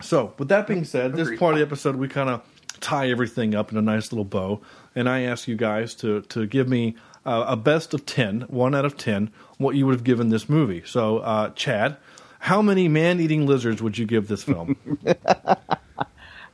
So, 0.00 0.34
with 0.38 0.48
that 0.48 0.66
being 0.66 0.84
said, 0.84 1.14
this 1.14 1.38
part 1.38 1.54
of 1.54 1.60
the 1.60 1.64
episode 1.66 1.96
we 1.96 2.08
kind 2.08 2.28
of 2.28 2.42
tie 2.80 3.08
everything 3.10 3.54
up 3.54 3.70
in 3.72 3.78
a 3.78 3.82
nice 3.82 4.10
little 4.12 4.24
bow, 4.24 4.60
and 4.94 5.08
I 5.08 5.22
ask 5.22 5.46
you 5.48 5.56
guys 5.56 5.94
to 5.96 6.22
to 6.22 6.46
give 6.46 6.68
me 6.68 6.96
uh, 7.24 7.44
a 7.48 7.56
best 7.56 7.94
of 7.94 8.06
10, 8.06 8.42
one 8.42 8.74
out 8.74 8.84
of 8.84 8.96
ten, 8.96 9.30
what 9.58 9.74
you 9.76 9.86
would 9.86 9.94
have 9.94 10.04
given 10.04 10.28
this 10.28 10.48
movie. 10.48 10.82
So, 10.84 11.18
uh, 11.18 11.50
Chad, 11.50 11.96
how 12.40 12.62
many 12.62 12.88
man-eating 12.88 13.46
lizards 13.46 13.80
would 13.82 13.96
you 13.96 14.06
give 14.06 14.28
this 14.28 14.42
film? 14.42 14.76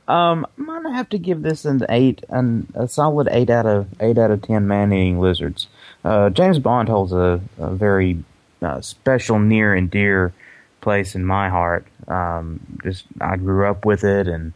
I'm 0.07 0.45
gonna 0.57 0.93
have 0.93 1.09
to 1.09 1.19
give 1.19 1.43
this 1.43 1.65
an 1.65 1.85
eight, 1.89 2.23
an, 2.29 2.71
a 2.73 2.87
solid 2.87 3.27
eight 3.31 3.49
out 3.49 3.65
of 3.65 3.87
eight 3.99 4.17
out 4.17 4.31
of 4.31 4.41
ten 4.41 4.67
man-eating 4.67 5.19
lizards. 5.19 5.67
Uh, 6.03 6.29
James 6.29 6.59
Bond 6.59 6.89
holds 6.89 7.11
a, 7.11 7.39
a 7.57 7.71
very 7.71 8.23
uh, 8.61 8.81
special, 8.81 9.39
near 9.39 9.73
and 9.73 9.89
dear 9.89 10.33
place 10.81 11.15
in 11.15 11.25
my 11.25 11.49
heart. 11.49 11.85
Um, 12.07 12.59
just 12.83 13.05
I 13.21 13.37
grew 13.37 13.67
up 13.69 13.85
with 13.85 14.03
it, 14.03 14.27
and 14.27 14.53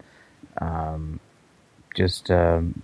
um, 0.59 1.19
just 1.95 2.31
um, 2.31 2.81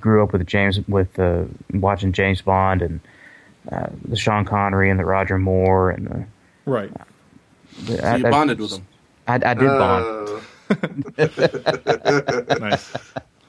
grew 0.00 0.22
up 0.22 0.32
with 0.32 0.46
James 0.46 0.80
with 0.88 1.18
uh, 1.18 1.44
watching 1.72 2.12
James 2.12 2.40
Bond 2.42 2.82
and 2.82 3.00
uh, 3.70 3.88
the 4.06 4.16
Sean 4.16 4.44
Connery 4.44 4.90
and 4.90 4.98
the 4.98 5.04
Roger 5.04 5.38
Moore 5.38 5.90
and 5.90 6.06
the. 6.06 6.26
right. 6.70 6.90
the 7.84 7.98
So 7.98 8.16
you 8.16 8.22
bonded 8.24 8.60
with 8.60 8.70
them. 8.70 8.86
I, 9.28 9.34
I 9.34 9.54
did 9.54 9.66
bond. 9.66 10.04
Uh, 10.04 10.40
Nice. 12.58 12.92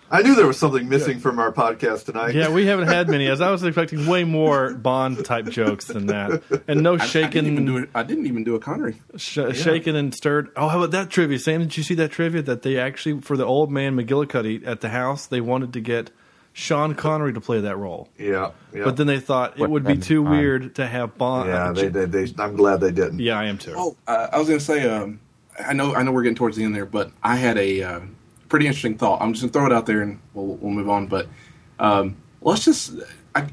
I 0.09 0.21
knew 0.21 0.35
there 0.35 0.47
was 0.47 0.57
something 0.57 0.87
missing 0.87 1.19
from 1.19 1.37
our 1.39 1.51
podcast 1.51 2.05
tonight. 2.05 2.33
Yeah, 2.33 2.49
we 2.49 2.65
haven't 2.65 2.87
had 2.87 3.09
many, 3.09 3.27
as 3.27 3.41
I 3.41 3.51
was 3.51 3.63
expecting 3.65 4.07
way 4.07 4.23
more 4.23 4.73
Bond 4.73 5.25
type 5.25 5.47
jokes 5.47 5.85
than 5.85 6.07
that, 6.07 6.41
and 6.67 6.81
no 6.81 6.93
I, 6.97 7.03
I 7.03 7.07
didn't 7.07 7.47
even 7.47 7.65
do 7.65 7.73
shaking, 7.73 7.83
it. 7.83 7.89
I 7.93 8.03
didn't 8.03 8.25
even 8.27 8.43
do 8.43 8.55
a 8.55 8.59
Connery. 8.59 9.01
sh- 9.17 9.39
shaken 9.53 9.95
and 9.95 10.13
stirred. 10.15 10.49
Oh, 10.55 10.67
how 10.69 10.77
about 10.77 10.91
that 10.91 11.09
trivia, 11.09 11.39
Sam? 11.39 11.61
Did 11.61 11.75
you 11.75 11.83
see 11.83 11.95
that 11.95 12.11
trivia 12.11 12.41
that 12.43 12.61
they 12.61 12.77
actually 12.77 13.21
for 13.21 13.35
the 13.35 13.45
old 13.45 13.71
man 13.71 13.95
McGillicuddy 13.97 14.65
at 14.65 14.81
the 14.81 14.89
house 14.89 15.27
they 15.27 15.41
wanted 15.41 15.73
to 15.73 15.81
get 15.81 16.11
Sean 16.53 16.95
Connery 16.95 17.33
to 17.33 17.41
play 17.41 17.59
that 17.61 17.77
role, 17.77 18.07
yeah, 18.17 18.51
yeah. 18.73 18.83
but 18.85 18.95
then 18.97 19.07
they 19.07 19.19
thought 19.19 19.53
it 19.55 19.59
What 19.59 19.69
would 19.71 19.83
be 19.83 19.89
kind 19.93 20.01
of 20.01 20.07
too 20.07 20.23
fun. 20.23 20.31
weird 20.31 20.75
to 20.75 20.87
have 20.87 21.17
Bond. 21.17 21.49
yeah, 21.49 21.71
they, 21.73 21.87
they, 21.89 22.05
they, 22.05 22.33
I'm 22.41 22.55
glad 22.55 22.79
they 22.79 22.91
didn't. 22.91 23.19
yeah, 23.19 23.37
I 23.37 23.45
am 23.45 23.57
too. 23.57 23.73
Oh, 23.75 23.95
uh, 24.07 24.27
I 24.31 24.39
was 24.39 24.47
going 24.47 24.59
to 24.59 24.65
say. 24.65 24.87
Um, 24.89 25.19
I 25.59 25.73
know. 25.73 25.93
I 25.95 26.03
know 26.03 26.11
we're 26.11 26.23
getting 26.23 26.35
towards 26.35 26.55
the 26.55 26.63
end 26.63 26.73
there, 26.75 26.85
but 26.85 27.11
I 27.21 27.35
had 27.35 27.57
a 27.57 27.83
uh, 27.83 27.99
pretty 28.49 28.67
interesting 28.67 28.97
thought. 28.97 29.21
I'm 29.21 29.33
just 29.33 29.41
going 29.43 29.51
to 29.51 29.59
throw 29.59 29.65
it 29.67 29.73
out 29.73 29.85
there, 29.85 30.01
and 30.01 30.19
we'll 30.33 30.55
we'll 30.55 30.71
move 30.71 30.89
on. 30.89 31.07
But 31.07 31.27
um, 31.79 32.17
let's 32.41 32.65
just. 32.65 32.93
I, 33.35 33.47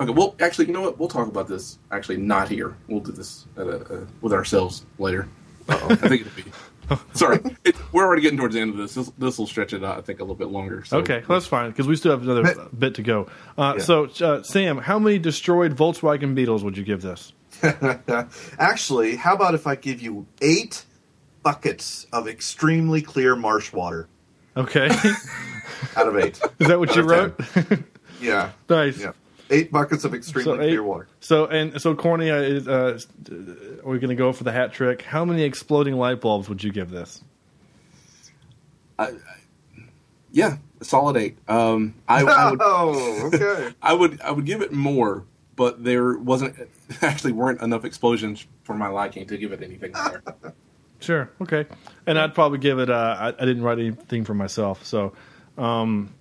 okay. 0.00 0.12
Well, 0.12 0.34
actually, 0.40 0.66
you 0.66 0.72
know 0.72 0.82
what? 0.82 0.98
We'll 0.98 1.08
talk 1.08 1.28
about 1.28 1.48
this. 1.48 1.78
Actually, 1.90 2.18
not 2.18 2.48
here. 2.48 2.76
We'll 2.88 3.00
do 3.00 3.12
this 3.12 3.46
at 3.56 3.66
a, 3.66 3.76
uh, 3.76 4.06
with 4.20 4.32
ourselves 4.32 4.84
later. 4.98 5.28
I 5.68 5.94
think 5.94 6.26
it'll 6.26 6.36
be. 6.36 6.44
Sorry, 7.14 7.40
it, 7.64 7.76
we're 7.92 8.04
already 8.04 8.20
getting 8.20 8.36
towards 8.36 8.54
the 8.54 8.60
end 8.60 8.70
of 8.72 8.76
this. 8.76 8.94
This 8.94 9.10
this 9.16 9.38
will 9.38 9.46
stretch 9.46 9.72
it 9.72 9.84
out. 9.84 9.96
I 9.96 10.00
think 10.02 10.18
a 10.18 10.24
little 10.24 10.34
bit 10.34 10.48
longer. 10.48 10.84
So. 10.84 10.98
Okay, 10.98 11.22
well, 11.26 11.38
that's 11.38 11.46
fine 11.46 11.70
because 11.70 11.86
we 11.86 11.96
still 11.96 12.10
have 12.10 12.22
another 12.22 12.42
Ma- 12.42 12.68
bit 12.76 12.96
to 12.96 13.02
go. 13.02 13.28
Uh, 13.56 13.74
Yeah. 13.78 13.82
So, 13.84 14.04
uh, 14.20 14.42
Sam, 14.42 14.78
how 14.78 14.98
many 14.98 15.18
destroyed 15.18 15.74
Volkswagen 15.76 16.34
Beetles 16.34 16.64
would 16.64 16.76
you 16.76 16.82
give 16.84 17.00
this? 17.00 17.32
Actually, 18.58 19.16
how 19.16 19.34
about 19.34 19.54
if 19.54 19.66
I 19.66 19.76
give 19.76 20.02
you 20.02 20.26
eight 20.40 20.84
buckets 21.42 22.06
of 22.12 22.28
extremely 22.28 23.00
clear 23.02 23.34
marsh 23.36 23.72
water 23.72 24.08
Okay, 24.56 24.88
out 25.96 26.08
of 26.08 26.16
eight? 26.16 26.40
is 26.58 26.68
that 26.68 26.78
what 26.78 26.94
you 26.94 27.02
wrote? 27.02 27.38
yeah, 28.20 28.50
nice. 28.68 28.98
yeah. 29.00 29.12
Eight 29.50 29.70
buckets 29.70 30.04
of 30.04 30.14
extremely 30.14 30.52
eight- 30.64 30.68
clear 30.70 30.82
water. 30.82 31.08
So 31.20 31.46
and 31.46 31.80
so, 31.80 31.94
Corny, 31.94 32.30
uh, 32.30 32.36
is, 32.36 32.68
uh, 32.68 32.98
are 33.84 33.88
we 33.90 33.98
going 33.98 34.08
to 34.10 34.14
go 34.14 34.32
for 34.32 34.44
the 34.44 34.52
hat 34.52 34.72
trick? 34.72 35.02
How 35.02 35.24
many 35.24 35.42
exploding 35.42 35.94
light 35.96 36.20
bulbs 36.20 36.48
would 36.48 36.62
you 36.62 36.72
give 36.72 36.90
this? 36.90 37.22
Yeah, 40.30 40.56
a 40.80 40.84
solid 40.84 41.16
eight. 41.16 41.36
Um, 41.48 41.94
I, 42.08 42.22
I 42.22 42.50
would. 42.50 42.60
Oh, 42.62 43.30
okay. 43.34 43.74
I 43.82 43.92
would 43.92 44.20
I 44.22 44.30
would 44.30 44.46
give 44.46 44.62
it 44.62 44.72
more, 44.72 45.24
but 45.56 45.84
there 45.84 46.16
wasn't 46.18 46.56
actually 47.02 47.32
weren't 47.32 47.60
enough 47.60 47.84
explosions 47.84 48.46
for 48.64 48.74
my 48.74 48.88
liking 48.88 49.26
to 49.26 49.36
give 49.36 49.52
it 49.52 49.62
anything 49.62 49.92
higher. 49.92 50.22
Sure. 51.02 51.30
Okay. 51.40 51.66
And 52.06 52.18
I'd 52.18 52.34
probably 52.34 52.58
give 52.58 52.78
it. 52.78 52.90
Uh, 52.90 53.16
I, 53.18 53.28
I 53.28 53.46
didn't 53.46 53.62
write 53.62 53.78
anything 53.78 54.24
for 54.24 54.34
myself, 54.34 54.84
so 54.84 55.12
um, 55.58 56.14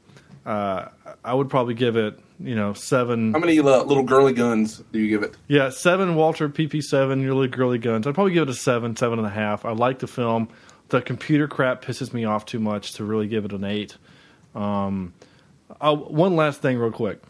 uh, 0.46 0.88
I 1.24 1.34
would 1.34 1.50
probably 1.50 1.74
give 1.74 1.96
it. 1.96 2.20
You 2.40 2.56
know, 2.56 2.74
seven. 2.74 3.34
How 3.34 3.40
many 3.40 3.60
uh, 3.60 3.84
little 3.84 4.02
girly 4.02 4.34
guns 4.34 4.84
do 4.92 4.98
you 4.98 5.10
give 5.10 5.22
it? 5.22 5.38
Yeah, 5.48 5.70
seven 5.70 6.16
Walther 6.16 6.50
PP 6.50 6.82
seven, 6.82 7.24
really 7.24 7.48
girly 7.48 7.78
guns. 7.78 8.08
I'd 8.08 8.16
probably 8.16 8.34
give 8.34 8.44
it 8.44 8.50
a 8.50 8.56
seven, 8.56 8.96
seven 8.96 9.20
and 9.20 9.28
a 9.28 9.32
half. 9.32 9.64
I 9.64 9.74
like 9.74 10.00
the 10.00 10.08
film. 10.08 10.50
The 10.90 11.02
computer 11.04 11.48
crap 11.48 11.86
pisses 11.86 12.14
me 12.14 12.26
off 12.26 12.48
too 12.48 12.60
much 12.60 12.94
to 12.94 13.06
really 13.06 13.28
give 13.28 13.46
it 13.46 13.54
an 13.54 13.64
eight. 13.64 13.96
Um, 14.56 15.14
uh, 15.80 15.96
one 15.96 16.36
last 16.36 16.62
thing, 16.62 16.80
real 16.80 16.92
quick. 16.92 17.22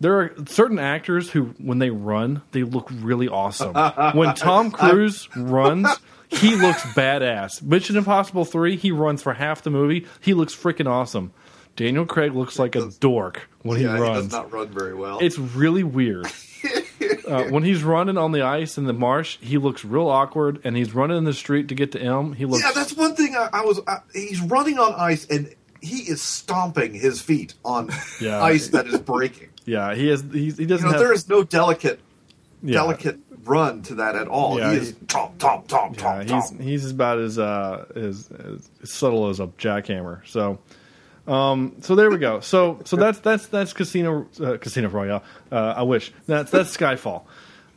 There 0.00 0.20
are 0.20 0.34
certain 0.46 0.78
actors 0.78 1.30
who, 1.30 1.54
when 1.58 1.78
they 1.78 1.90
run, 1.90 2.42
they 2.52 2.62
look 2.62 2.88
really 2.90 3.28
awesome. 3.28 3.74
when 4.14 4.34
Tom 4.34 4.70
Cruise 4.70 5.28
runs, 5.36 5.88
he 6.28 6.56
looks 6.56 6.82
badass. 6.82 7.62
Mission 7.62 7.96
Impossible 7.96 8.44
three, 8.44 8.76
he 8.76 8.90
runs 8.90 9.22
for 9.22 9.34
half 9.34 9.62
the 9.62 9.70
movie. 9.70 10.06
He 10.20 10.34
looks 10.34 10.54
freaking 10.54 10.88
awesome. 10.88 11.32
Daniel 11.76 12.06
Craig 12.06 12.34
looks 12.34 12.58
like 12.58 12.76
a 12.76 12.90
dork 13.00 13.48
when 13.62 13.80
yeah, 13.80 13.88
he 13.88 13.94
he 13.96 14.00
runs. 14.00 14.24
does 14.26 14.32
not 14.32 14.52
run 14.52 14.68
very 14.68 14.94
well. 14.94 15.18
It's 15.20 15.38
really 15.38 15.82
weird. 15.82 16.26
uh, 17.28 17.44
when 17.44 17.64
he's 17.64 17.82
running 17.82 18.16
on 18.16 18.32
the 18.32 18.42
ice 18.42 18.78
in 18.78 18.84
the 18.84 18.92
marsh, 18.92 19.38
he 19.40 19.58
looks 19.58 19.84
real 19.84 20.08
awkward, 20.08 20.60
and 20.64 20.76
he's 20.76 20.94
running 20.94 21.16
in 21.16 21.24
the 21.24 21.32
street 21.32 21.68
to 21.68 21.74
get 21.74 21.92
to 21.92 22.00
M. 22.00 22.32
He 22.32 22.44
looks 22.44 22.62
yeah, 22.64 22.72
that's 22.72 22.94
one 22.96 23.16
thing. 23.16 23.34
I, 23.34 23.48
I 23.52 23.64
was. 23.64 23.80
I, 23.86 23.98
he's 24.12 24.40
running 24.40 24.78
on 24.78 24.94
ice, 24.94 25.26
and 25.26 25.52
he 25.80 25.98
is 25.98 26.22
stomping 26.22 26.94
his 26.94 27.20
feet 27.20 27.54
on 27.64 27.90
Yeah. 28.20 28.42
ice 28.42 28.68
that 28.68 28.86
is 28.86 29.00
breaking. 29.00 29.48
yeah. 29.66 29.94
He 29.94 30.08
has 30.08 30.24
he's, 30.32 30.56
he 30.56 30.66
doesn't 30.66 30.86
know, 30.86 30.92
have 30.92 31.00
there 31.00 31.12
is 31.12 31.28
no 31.28 31.42
delicate, 31.42 32.00
yeah, 32.62 32.74
delicate 32.74 33.18
run 33.44 33.82
to 33.82 33.96
that 33.96 34.16
at 34.16 34.28
all. 34.28 34.58
Yeah, 34.58 34.72
he 34.72 34.78
is 34.78 34.94
tom 35.08 35.32
tom 35.38 35.64
tom 35.66 35.94
Yeah, 35.94 36.22
he's 36.22 36.50
he's 36.58 36.90
about 36.90 37.18
as 37.18 37.38
uh 37.38 37.84
as, 37.94 38.30
as 38.30 38.90
subtle 38.90 39.28
as 39.28 39.40
a 39.40 39.46
jackhammer. 39.46 40.26
So. 40.26 40.58
Um, 41.26 41.76
so 41.80 41.94
there 41.94 42.10
we 42.10 42.18
go. 42.18 42.40
So 42.40 42.80
so 42.84 42.96
that's 42.96 43.18
that's 43.20 43.46
that's 43.46 43.72
Casino 43.72 44.26
uh, 44.42 44.58
Casino 44.58 44.90
Royale. 44.90 45.24
Uh, 45.50 45.72
I 45.74 45.82
wish 45.82 46.12
that's 46.26 46.50
that's 46.50 46.76
Skyfall. 46.76 47.22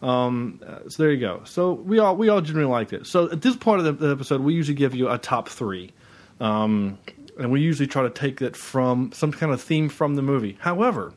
Um, 0.01 0.59
uh, 0.65 0.89
so 0.89 1.03
there 1.03 1.11
you 1.11 1.20
go. 1.20 1.41
So 1.45 1.74
we 1.74 1.99
all 1.99 2.16
we 2.16 2.29
all 2.29 2.42
generally 2.42 2.70
liked 2.70 2.93
it. 2.93 3.08
So 3.08 3.32
at 3.32 3.42
this 3.42 3.55
part 3.55 3.79
of 3.79 3.86
the, 3.86 3.93
the 3.93 4.12
episode, 4.12 4.42
we 4.42 4.54
usually 4.54 4.75
give 4.75 4.93
you 4.93 5.09
a 5.09 5.17
top 5.17 5.50
three, 5.50 5.93
um, 6.39 6.97
and 7.39 7.51
we 7.51 7.62
usually 7.62 7.87
try 7.87 8.04
to 8.04 8.09
take 8.09 8.42
it 8.42 8.55
from 8.55 9.12
some 9.13 9.32
kind 9.32 9.51
of 9.51 9.62
theme 9.62 9.89
from 9.89 10.16
the 10.16 10.21
movie. 10.21 10.58
However, 10.59 11.13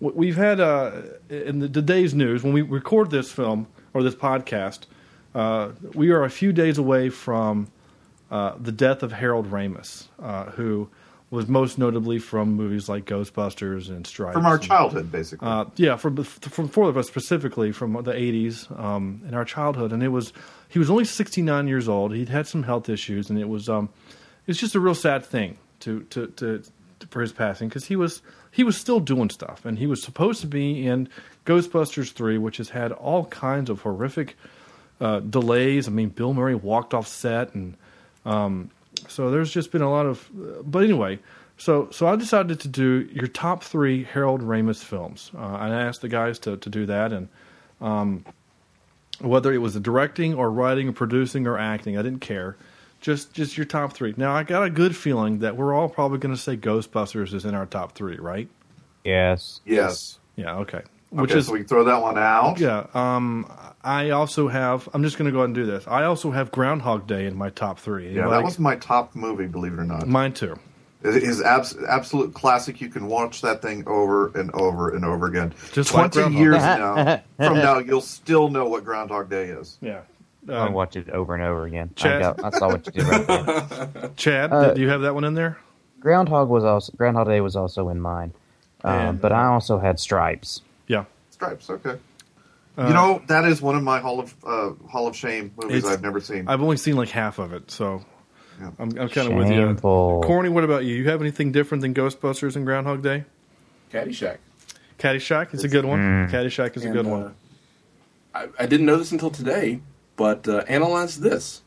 we've 0.00 0.36
had 0.36 0.60
uh, 0.60 1.02
in 1.28 1.60
the 1.60 1.68
today's 1.68 2.14
news 2.14 2.42
when 2.42 2.52
we 2.52 2.62
record 2.62 3.10
this 3.10 3.30
film 3.30 3.66
or 3.94 4.02
this 4.02 4.14
podcast, 4.14 4.80
uh, 5.34 5.70
we 5.94 6.10
are 6.10 6.24
a 6.24 6.30
few 6.30 6.52
days 6.52 6.78
away 6.78 7.08
from 7.10 7.68
uh, 8.30 8.54
the 8.60 8.72
death 8.72 9.02
of 9.02 9.12
Harold 9.12 9.50
Ramis, 9.50 10.06
uh, 10.22 10.44
who 10.52 10.88
was 11.30 11.46
most 11.46 11.78
notably 11.78 12.18
from 12.18 12.54
movies 12.54 12.88
like 12.88 13.04
Ghostbusters 13.04 13.88
and 13.88 14.06
Stripes. 14.06 14.34
From 14.34 14.46
our 14.46 14.54
and- 14.54 14.62
childhood, 14.62 15.12
basically. 15.12 15.46
uh, 15.46 15.66
yeah, 15.76 15.96
from 15.96 16.22
from 16.24 16.68
four 16.68 16.88
of 16.88 16.96
us 16.96 17.06
specifically 17.06 17.70
from 17.72 17.92
the 17.92 18.12
'80s 18.12 18.70
um, 18.78 19.22
in 19.28 19.34
our 19.34 19.44
childhood, 19.44 19.92
and 19.92 20.02
it 20.02 20.08
was 20.08 20.32
he 20.68 20.78
was 20.78 20.90
only 20.90 21.04
69 21.04 21.68
years 21.68 21.88
old. 21.88 22.14
He'd 22.14 22.28
had 22.30 22.46
some 22.46 22.62
health 22.62 22.88
issues, 22.88 23.28
and 23.30 23.38
it 23.38 23.48
was 23.48 23.68
um, 23.68 23.88
it's 24.46 24.58
just 24.58 24.74
a 24.74 24.80
real 24.80 24.94
sad 24.94 25.24
thing 25.24 25.58
to 25.80 26.00
to, 26.04 26.28
to, 26.28 26.62
to 27.00 27.06
for 27.08 27.20
his 27.20 27.32
passing 27.32 27.68
because 27.68 27.86
he 27.86 27.96
was 27.96 28.22
he 28.50 28.64
was 28.64 28.76
still 28.76 29.00
doing 29.00 29.30
stuff, 29.30 29.64
and 29.64 29.78
he 29.78 29.86
was 29.86 30.02
supposed 30.02 30.40
to 30.40 30.46
be 30.46 30.86
in 30.86 31.08
Ghostbusters 31.46 32.12
three, 32.12 32.38
which 32.38 32.56
has 32.58 32.70
had 32.70 32.92
all 32.92 33.26
kinds 33.26 33.70
of 33.70 33.82
horrific 33.82 34.36
uh, 35.00 35.20
delays. 35.20 35.88
I 35.88 35.90
mean, 35.90 36.08
Bill 36.08 36.34
Murray 36.34 36.54
walked 36.54 36.94
off 36.94 37.06
set, 37.06 37.54
and 37.54 37.76
um, 38.24 38.70
so 39.08 39.30
there's 39.30 39.52
just 39.52 39.70
been 39.70 39.82
a 39.82 39.90
lot 39.90 40.06
of. 40.06 40.28
Uh, 40.30 40.62
but 40.62 40.82
anyway, 40.84 41.18
so 41.56 41.88
so 41.90 42.06
I 42.06 42.16
decided 42.16 42.60
to 42.60 42.68
do 42.68 43.08
your 43.12 43.28
top 43.28 43.62
three 43.62 44.04
Harold 44.04 44.42
Ramis 44.42 44.82
films. 44.82 45.30
Uh, 45.36 45.40
I 45.40 45.70
asked 45.70 46.00
the 46.00 46.08
guys 46.08 46.38
to 46.40 46.56
to 46.56 46.70
do 46.70 46.86
that, 46.86 47.12
and 47.12 47.28
um, 47.80 48.24
whether 49.20 49.52
it 49.52 49.58
was 49.58 49.74
the 49.74 49.80
directing 49.80 50.34
or 50.34 50.50
writing 50.50 50.88
or 50.88 50.92
producing 50.92 51.46
or 51.46 51.58
acting, 51.58 51.98
I 51.98 52.02
didn't 52.02 52.20
care. 52.20 52.56
Just 53.00 53.32
just 53.32 53.56
your 53.56 53.64
top 53.66 53.92
three. 53.92 54.12
Now 54.16 54.34
I 54.34 54.42
got 54.42 54.64
a 54.64 54.70
good 54.70 54.96
feeling 54.96 55.38
that 55.40 55.56
we're 55.56 55.72
all 55.72 55.88
probably 55.88 56.18
going 56.18 56.34
to 56.34 56.40
say 56.40 56.56
Ghostbusters 56.56 57.32
is 57.32 57.44
in 57.44 57.54
our 57.54 57.66
top 57.66 57.92
three, 57.92 58.16
right? 58.16 58.48
Yes. 59.04 59.60
yes. 59.64 60.18
Yeah. 60.36 60.56
Okay. 60.58 60.82
Which 61.10 61.30
okay, 61.30 61.38
is 61.38 61.46
so 61.46 61.52
we 61.52 61.60
can 61.60 61.68
throw 61.68 61.84
that 61.84 62.02
one 62.02 62.18
out. 62.18 62.58
yeah. 62.58 62.86
Um, 62.92 63.50
I 63.82 64.10
also 64.10 64.48
have. 64.48 64.88
I'm 64.92 65.02
just 65.02 65.16
going 65.16 65.26
to 65.26 65.32
go 65.32 65.38
ahead 65.38 65.46
and 65.46 65.54
do 65.54 65.64
this. 65.64 65.86
I 65.86 66.04
also 66.04 66.30
have 66.32 66.50
Groundhog 66.50 67.06
Day 67.06 67.24
in 67.24 67.34
my 67.36 67.48
top 67.50 67.78
three. 67.78 68.06
Yeah, 68.06 68.22
Anybody- 68.22 68.30
that 68.32 68.44
was 68.44 68.58
my 68.58 68.76
top 68.76 69.14
movie, 69.14 69.46
believe 69.46 69.72
it 69.72 69.78
or 69.78 69.84
not. 69.84 70.06
mine 70.06 70.34
too. 70.34 70.58
It 71.02 71.22
is 71.22 71.40
abs- 71.40 71.76
absolute 71.88 72.34
classic. 72.34 72.80
You 72.80 72.88
can 72.88 73.06
watch 73.06 73.40
that 73.42 73.62
thing 73.62 73.84
over 73.86 74.26
and 74.38 74.50
over 74.52 74.94
and 74.94 75.04
over 75.04 75.26
again. 75.28 75.54
Just 75.72 75.90
Twenty 75.92 76.08
Groundhog 76.10 76.42
years 76.42 76.56
now, 76.56 77.22
from 77.38 77.54
now, 77.58 77.78
you'll 77.78 78.00
still 78.00 78.48
know 78.50 78.66
what 78.68 78.84
Groundhog 78.84 79.30
Day 79.30 79.44
is. 79.44 79.78
Yeah. 79.80 80.00
I 80.48 80.68
watch 80.70 80.96
it 80.96 81.10
over 81.10 81.34
and 81.34 81.42
over 81.42 81.64
again. 81.64 81.90
I, 81.96 82.00
Chad? 82.00 82.20
got, 82.22 82.44
I 82.54 82.58
saw 82.58 82.68
what 82.68 82.86
you 82.86 82.92
did 82.92 83.04
right 83.04 83.26
there. 83.26 84.10
Chad, 84.16 84.52
Uh, 84.52 84.72
do 84.74 84.80
you 84.80 84.88
have 84.88 85.02
that 85.02 85.14
one 85.14 85.24
in 85.24 85.34
there? 85.34 85.58
Groundhog 86.00 86.48
was 86.48 86.64
also 86.64 86.92
Groundhog 86.96 87.26
Day 87.28 87.40
was 87.40 87.56
also 87.56 87.88
in 87.88 88.00
mine, 88.00 88.32
um, 88.84 88.92
And, 88.94 89.20
but 89.20 89.32
I 89.32 89.46
also 89.46 89.78
had 89.78 89.98
Stripes. 89.98 90.62
Yeah. 90.86 91.04
Stripes. 91.30 91.68
Okay. 91.70 91.96
you 92.78 92.84
know 92.94 93.20
that 93.26 93.44
is 93.44 93.60
one 93.60 93.74
of 93.76 93.82
my 93.82 93.98
Hall 93.98 94.20
of 94.20 94.34
uh, 94.46 94.70
Hall 94.88 95.06
of 95.08 95.16
Shame 95.16 95.52
movies 95.60 95.84
I've 95.84 96.02
never 96.02 96.20
seen. 96.20 96.46
I've 96.48 96.62
only 96.62 96.76
seen 96.76 96.96
like 96.96 97.08
half 97.08 97.38
of 97.40 97.52
it, 97.52 97.70
so 97.70 98.04
Yeah. 98.60 98.70
I'm, 98.78 98.96
I'm 98.98 99.08
kind 99.08 99.28
of 99.32 99.34
with 99.34 99.48
you. 99.48 99.54
Shameful. 99.66 100.22
Corny, 100.24 100.48
what 100.50 100.62
about 100.64 100.84
you? 100.84 100.94
You 100.94 101.08
have 101.10 101.20
anything 101.20 101.50
different 101.52 101.82
than 101.82 101.92
Ghostbusters 101.94 102.54
and 102.56 102.64
Groundhog 102.64 103.02
Day? 103.02 103.24
Caddyshack. 103.92 104.38
Caddyshack 104.98 105.52
is 105.54 105.64
a 105.64 105.68
good 105.68 105.84
one. 105.84 105.98
Mm. 105.98 106.30
Caddyshack 106.30 106.76
is 106.76 106.84
a 106.84 106.86
And, 106.86 106.94
good 106.94 107.06
uh, 107.06 107.10
one. 107.10 107.34
I, 108.34 108.46
I 108.60 108.66
didn't 108.66 108.86
know 108.86 108.96
this 108.96 109.10
until 109.12 109.30
today, 109.30 109.80
but 110.18 110.46
uh, 110.46 110.64
analyze 110.68 111.18
this. 111.18 111.62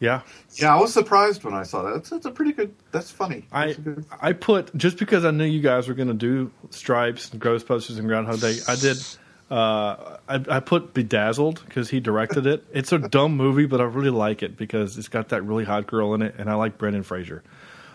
Yeah. 0.00 0.22
yeah, 0.54 0.74
I 0.74 0.80
was 0.80 0.92
surprised 0.92 1.44
when 1.44 1.54
I 1.54 1.62
saw 1.62 1.82
that. 1.82 1.92
That's, 1.92 2.10
it's 2.10 2.26
a 2.26 2.30
pretty 2.30 2.52
good. 2.52 2.74
That's 2.90 3.10
funny. 3.10 3.44
I 3.52 3.66
That's 3.66 3.78
a 3.78 3.82
good- 3.82 4.06
I 4.20 4.32
put 4.32 4.74
just 4.76 4.96
because 4.98 5.24
I 5.24 5.30
knew 5.30 5.44
you 5.44 5.60
guys 5.60 5.86
were 5.86 5.94
going 5.94 6.08
to 6.08 6.14
do 6.14 6.50
Stripes 6.70 7.30
and 7.30 7.40
Ghostbusters 7.40 7.98
and 7.98 8.08
Groundhog 8.08 8.40
Day. 8.40 8.56
I 8.66 8.74
did. 8.76 8.96
Uh, 9.48 10.16
I, 10.28 10.42
I 10.48 10.60
put 10.60 10.94
Bedazzled 10.94 11.62
because 11.66 11.90
he 11.90 12.00
directed 12.00 12.46
it. 12.46 12.64
It's 12.72 12.90
a 12.90 12.98
dumb 12.98 13.36
movie, 13.36 13.66
but 13.66 13.80
I 13.80 13.84
really 13.84 14.10
like 14.10 14.42
it 14.42 14.56
because 14.56 14.96
it's 14.96 15.08
got 15.08 15.28
that 15.28 15.42
really 15.42 15.64
hot 15.64 15.86
girl 15.86 16.14
in 16.14 16.22
it, 16.22 16.34
and 16.38 16.48
I 16.48 16.54
like 16.54 16.78
Brendan 16.78 17.02
Fraser. 17.02 17.42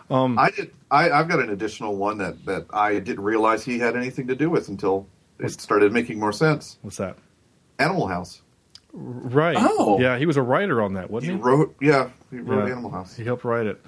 Um, 0.09 0.37
I 0.39 0.51
did. 0.51 0.71
I, 0.89 1.09
I've 1.09 1.27
got 1.27 1.39
an 1.39 1.49
additional 1.49 1.95
one 1.95 2.19
that 2.19 2.45
that 2.45 2.67
I 2.71 2.99
didn't 2.99 3.23
realize 3.23 3.65
he 3.65 3.79
had 3.79 3.97
anything 3.97 4.27
to 4.27 4.35
do 4.35 4.49
with 4.49 4.69
until 4.69 5.07
it 5.39 5.49
started 5.59 5.91
making 5.91 6.19
more 6.19 6.31
sense. 6.31 6.77
What's 6.83 6.97
that? 6.97 7.17
Animal 7.79 8.07
House. 8.07 8.41
Right. 8.99 9.55
Oh. 9.59 9.99
Yeah, 9.99 10.17
he 10.17 10.25
was 10.25 10.37
a 10.37 10.41
writer 10.41 10.81
on 10.81 10.93
that, 10.95 11.11
wasn't 11.11 11.33
he? 11.33 11.37
he? 11.37 11.43
wrote. 11.43 11.75
Yeah, 11.79 12.09
he 12.31 12.37
wrote 12.39 12.65
Yeah. 12.65 12.71
Animal 12.71 12.89
House. 12.91 13.15
He 13.15 13.23
helped 13.23 13.43
write 13.43 13.67
it. 13.67 13.81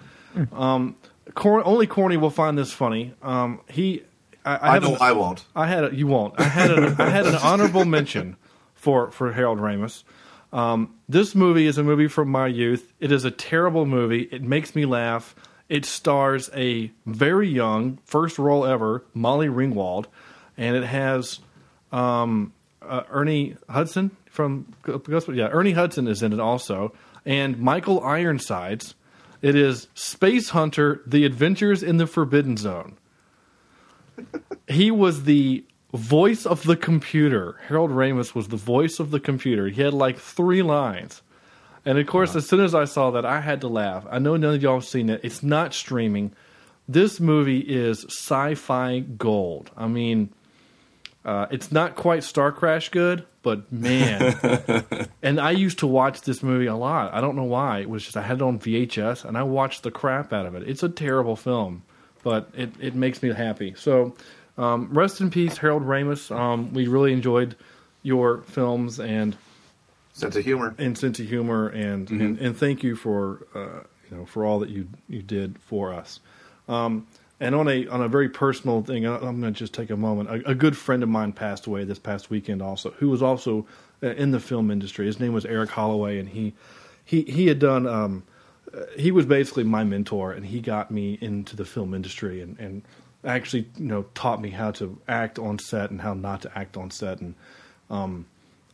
Um, 0.54 0.96
Cor- 1.34 1.66
only 1.66 1.88
Corny 1.88 2.18
will 2.18 2.30
find 2.30 2.58
this 2.58 2.72
funny. 2.72 3.14
Um, 3.24 3.62
he, 3.68 4.04
I, 4.46 4.56
I, 4.56 4.76
I 4.76 4.80
know 4.80 4.92
an- 4.96 5.02
I 5.02 5.12
won't. 5.14 5.44
I 5.56 5.66
had 5.68 5.84
a, 5.86 5.96
you 5.96 6.06
won't. 6.08 6.40
I 6.40 6.44
had 6.44 6.72
an, 6.72 6.96
I 7.02 7.10
had 7.10 7.26
an 7.26 7.36
honorable 7.44 7.86
mention 7.86 8.36
for 8.76 9.10
for 9.12 9.34
Harold 9.34 9.58
Ramis. 9.60 10.04
Um, 10.54 10.96
this 11.08 11.34
movie 11.36 11.66
is 11.66 11.78
a 11.80 11.84
movie 11.84 12.08
from 12.08 12.30
my 12.30 12.48
youth. 12.48 12.92
It 13.00 13.12
is 13.12 13.26
a 13.26 13.32
terrible 13.32 13.86
movie. 13.88 14.30
It 14.32 14.42
makes 14.44 14.76
me 14.76 14.86
laugh. 14.86 15.36
It 15.70 15.86
stars 15.86 16.50
a 16.56 16.92
very 17.06 17.48
young, 17.48 18.00
first 18.06 18.40
role 18.40 18.66
ever, 18.66 19.04
Molly 19.14 19.48
Ringwald, 19.48 20.06
and 20.58 20.76
it 20.76 20.84
has 20.84 21.40
um, 21.92 22.54
uh, 22.82 23.04
Ernie 23.12 23.56
Hudson 23.70 24.10
from. 24.30 24.74
Yeah, 24.88 25.48
Ernie 25.48 25.72
Hudson 25.72 26.08
is 26.08 26.24
in 26.24 26.34
it 26.34 26.40
also, 26.40 26.94
and 27.26 27.60
Michael 27.60 28.02
Ironsides. 28.02 28.96
It 29.42 29.56
is 29.56 29.88
Space 29.94 30.50
Hunter: 30.50 31.02
The 31.06 31.26
Adventures 31.26 31.84
in 31.84 31.98
the 31.98 32.08
Forbidden 32.08 32.58
Zone. 32.58 32.98
he 34.68 34.92
was 34.92 35.24
the 35.24 35.64
voice 35.94 36.46
of 36.46 36.64
the 36.64 36.76
computer. 36.76 37.60
Harold 37.68 37.92
Ramis 37.92 38.36
was 38.36 38.50
the 38.50 38.58
voice 38.58 39.00
of 39.00 39.12
the 39.12 39.20
computer. 39.20 39.68
He 39.70 39.82
had 39.82 39.94
like 39.94 40.20
three 40.20 40.62
lines. 40.62 41.22
And 41.86 41.98
of 41.98 42.06
course, 42.08 42.36
as 42.36 42.48
soon 42.48 42.60
as 42.60 42.76
I 42.76 42.86
saw 42.86 43.12
that, 43.12 43.26
I 43.26 43.42
had 43.42 43.62
to 43.62 43.68
laugh. 43.68 44.06
I 44.10 44.20
know 44.20 44.36
none 44.36 44.56
of 44.56 44.62
y'all 44.62 44.76
have 44.76 44.86
seen 44.86 45.10
it. 45.10 45.22
It's 45.24 45.42
not 45.42 45.74
streaming. 45.74 46.34
This 46.88 47.20
movie 47.20 47.60
is 47.60 48.04
sci 48.06 48.56
fi 48.56 49.00
gold. 49.00 49.72
I 49.78 49.88
mean, 49.88 50.34
uh, 51.30 51.46
it's 51.52 51.72
not 51.72 51.96
quite 51.96 52.24
Star 52.24 52.52
Crash 52.52 52.90
good, 52.90 53.24
but 53.44 53.72
man. 53.72 54.36
and 55.22 55.40
I 55.40 55.52
used 55.52 55.80
to 55.80 55.88
watch 55.88 56.22
this 56.22 56.42
movie 56.42 56.66
a 56.66 56.76
lot. 56.76 57.14
I 57.14 57.22
don't 57.22 57.36
know 57.36 57.44
why. 57.44 57.82
It 57.82 57.90
was 57.90 58.04
just 58.04 58.18
I 58.18 58.24
had 58.24 58.38
it 58.38 58.42
on 58.42 58.58
VHS 58.58 59.26
and 59.26 59.38
I 59.38 59.44
watched 59.44 59.84
the 59.84 59.92
crap 59.92 60.34
out 60.34 60.48
of 60.48 60.56
it. 60.56 60.68
It's 60.68 60.82
a 60.82 60.90
terrible 60.90 61.36
film, 61.36 61.84
but 62.24 62.50
it, 62.56 62.72
it 62.80 62.96
makes 62.96 63.22
me 63.22 63.32
happy. 63.32 63.76
So, 63.78 64.16
um, 64.58 64.90
rest 64.92 65.22
in 65.22 65.30
peace, 65.30 65.58
Harold 65.58 65.84
Ramis. 65.84 66.36
Um, 66.36 66.74
we 66.74 66.88
really 66.88 67.14
enjoyed 67.14 67.56
your 68.02 68.42
films 68.42 69.00
and 69.00 69.38
Sense 70.14 70.36
of 70.36 70.44
humor. 70.44 70.74
and 70.80 70.98
sense 70.98 71.20
of 71.20 71.28
humor, 71.28 71.68
and 71.70 72.10
and, 72.10 72.40
and 72.40 72.58
thank 72.58 72.84
you 72.84 72.96
for 72.96 73.46
uh, 73.54 73.84
you 74.10 74.18
know 74.18 74.26
for 74.26 74.44
all 74.46 74.60
that 74.60 74.70
you 74.70 74.88
you 75.08 75.22
did 75.22 75.60
for 75.60 75.94
us. 75.94 76.20
Um, 76.68 77.06
and 77.40 77.56
on 77.56 77.68
a 77.68 77.88
on 77.88 78.02
a 78.02 78.08
very 78.08 78.30
personal 78.30 78.82
thing, 78.82 79.06
I'm 79.06 79.40
going 79.40 79.54
to 79.54 79.58
just 79.58 79.74
take 79.74 79.90
a 79.90 79.98
moment. 79.98 80.30
A, 80.30 80.52
a 80.52 80.56
good 80.56 80.76
friend 80.78 81.04
of 81.04 81.10
mine 81.10 81.32
passed 81.32 81.68
away 81.68 81.84
this 81.84 82.00
past 82.00 82.30
weekend, 82.30 82.62
also, 82.62 82.92
who 82.92 83.10
was 83.10 83.22
also 83.22 83.66
uh, 84.04 84.08
in 84.10 84.32
the 84.32 84.40
film 84.40 84.72
industry. 84.72 85.06
His 85.06 85.20
name 85.20 85.34
was 85.34 85.46
Eric 85.46 85.70
Holloway, 85.70 86.20
and 86.20 86.30
he 86.30 86.54
he 87.06 87.22
he 87.24 87.48
had 87.48 87.60
done. 87.60 87.88
Um, 87.88 88.24
uh, 88.74 88.82
he 88.98 89.12
was 89.12 89.26
basically 89.26 89.64
my 89.64 89.84
mentor, 89.84 90.32
and 90.32 90.46
he 90.46 90.62
got 90.62 90.92
me 90.92 91.18
into 91.22 91.56
the 91.56 91.66
film 91.66 91.94
industry, 91.94 92.42
and 92.42 92.60
and 92.60 92.84
actually 93.24 93.68
you 93.78 93.86
know 93.86 94.06
taught 94.14 94.42
me 94.42 94.50
how 94.50 94.72
to 94.72 95.00
act 95.08 95.40
on 95.40 95.60
set 95.60 95.92
and 95.92 96.02
how 96.02 96.14
not 96.14 96.42
to 96.42 96.58
act 96.58 96.78
on 96.78 96.92
set, 96.92 97.20
and 97.20 97.36
um, 97.90 98.26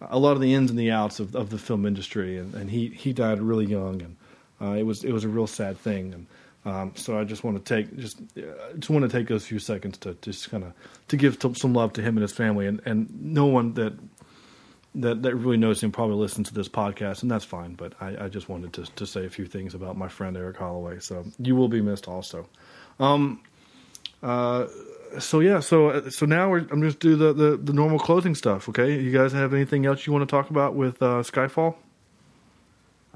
a 0.02 0.20
lot 0.20 0.34
of 0.34 0.42
the 0.42 0.54
ins 0.54 0.70
and 0.70 0.80
the 0.80 0.92
outs 0.92 1.20
of, 1.20 1.36
of 1.36 1.50
the 1.50 1.58
film 1.58 1.86
industry, 1.86 2.38
and, 2.38 2.54
and 2.54 2.70
he, 2.70 2.90
he 2.90 3.14
died 3.14 3.42
really 3.42 3.66
young, 3.66 4.02
and 4.02 4.16
uh, 4.62 4.74
it 4.74 4.84
was 4.84 5.04
it 5.04 5.12
was 5.12 5.24
a 5.24 5.30
real 5.30 5.48
sad 5.48 5.78
thing, 5.78 6.14
and 6.14 6.28
um, 6.66 6.94
so 6.96 7.20
I 7.20 7.24
just 7.24 7.44
want 7.44 7.64
to 7.64 7.76
take 7.76 7.96
just 7.96 8.20
uh, 8.38 8.74
just 8.78 8.90
want 8.90 9.04
to 9.04 9.18
take 9.18 9.28
those 9.28 9.46
few 9.46 9.60
seconds 9.60 10.00
to 10.00 10.16
just 10.22 10.50
kind 10.50 10.64
of 10.64 10.74
to 11.10 11.18
give 11.18 11.38
to, 11.40 11.54
some 11.54 11.74
love 11.74 11.94
to 11.94 12.02
him 12.02 12.18
and 12.18 12.24
his 12.24 12.32
family, 12.32 12.66
and, 12.66 12.82
and 12.86 13.08
no 13.22 13.46
one 13.46 13.74
that 13.74 13.94
that 14.96 15.22
that 15.22 15.36
really 15.36 15.58
knows 15.58 15.84
him 15.84 15.92
probably 15.92 16.16
listens 16.16 16.48
to 16.48 16.56
this 16.56 16.68
podcast, 16.68 17.22
and 17.22 17.30
that's 17.30 17.46
fine. 17.46 17.76
But 17.76 17.94
I, 18.02 18.26
I 18.26 18.30
just 18.30 18.50
wanted 18.50 18.74
to 18.74 18.86
to 18.96 19.06
say 19.06 19.26
a 19.26 19.30
few 19.30 19.46
things 19.46 19.76
about 19.76 19.96
my 19.96 20.08
friend 20.08 20.36
Eric 20.36 20.58
Holloway. 20.58 21.00
So 21.00 21.26
you 21.38 21.56
will 21.56 21.70
be 21.70 21.82
missed 21.82 22.08
also. 22.08 22.50
Um, 23.00 23.42
uh, 24.24 24.66
so 25.20 25.42
yeah, 25.42 25.60
so 25.60 25.90
uh, 25.90 26.10
so 26.10 26.26
now 26.26 26.50
we're, 26.50 26.66
I'm 26.72 26.82
just 26.82 27.00
do 27.00 27.16
the, 27.16 27.32
the 27.32 27.58
the 27.58 27.74
normal 27.74 28.00
closing 28.00 28.34
stuff. 28.34 28.68
Okay, 28.70 29.00
you 29.00 29.12
guys 29.12 29.34
have 29.34 29.54
anything 29.54 29.86
else 29.86 30.08
you 30.08 30.14
want 30.14 30.28
to 30.28 30.32
talk 30.32 30.50
about 30.50 30.74
with 30.74 31.00
uh, 31.04 31.22
Skyfall? 31.22 31.76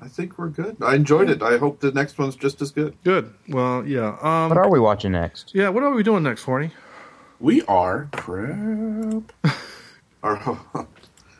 I 0.01 0.07
think 0.07 0.37
we're 0.37 0.49
good. 0.49 0.77
I 0.81 0.95
enjoyed 0.95 1.29
it. 1.29 1.41
I 1.41 1.57
hope 1.57 1.79
the 1.79 1.91
next 1.91 2.17
one's 2.17 2.35
just 2.35 2.61
as 2.61 2.71
good. 2.71 2.95
Good. 3.03 3.33
Well, 3.49 3.85
yeah. 3.85 4.17
Um, 4.21 4.49
What 4.49 4.57
are 4.57 4.69
we 4.69 4.79
watching 4.79 5.11
next? 5.11 5.53
yeah. 5.53 5.69
What 5.69 5.83
are 5.83 5.93
we 5.93 6.03
doing 6.03 6.23
next, 6.23 6.43
Horny? 6.43 6.71
We 7.39 7.61
are 7.63 8.09
crap. 8.13 9.31
Or, 10.21 10.35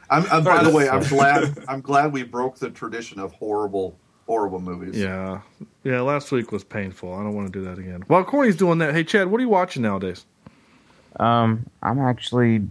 I'm, 0.10 0.26
I'm, 0.32 0.44
by 0.46 0.64
the 0.64 0.70
way, 0.72 0.88
I'm 0.88 1.04
glad. 1.04 1.58
I'm 1.68 1.82
glad 1.82 2.14
we 2.14 2.24
broke 2.24 2.58
the 2.60 2.70
tradition 2.70 3.20
of 3.20 3.34
horrible, 3.34 3.98
horrible 4.26 4.62
movies. 4.62 4.98
Yeah, 4.98 5.42
yeah. 5.84 6.00
Last 6.00 6.32
week 6.32 6.54
was 6.54 6.64
painful. 6.64 7.14
I 7.14 7.18
don't 7.18 7.36
want 7.36 7.52
to 7.52 7.60
do 7.60 7.66
that 7.66 7.78
again. 7.78 8.06
While 8.08 8.24
Corny's 8.24 8.56
doing 8.56 8.78
that, 8.78 8.94
hey 8.96 9.04
Chad, 9.04 9.28
what 9.28 9.40
are 9.40 9.42
you 9.42 9.50
watching 9.50 9.82
nowadays? 9.82 10.26
Um, 11.20 11.66
I'm 11.84 12.00
actually, 12.00 12.62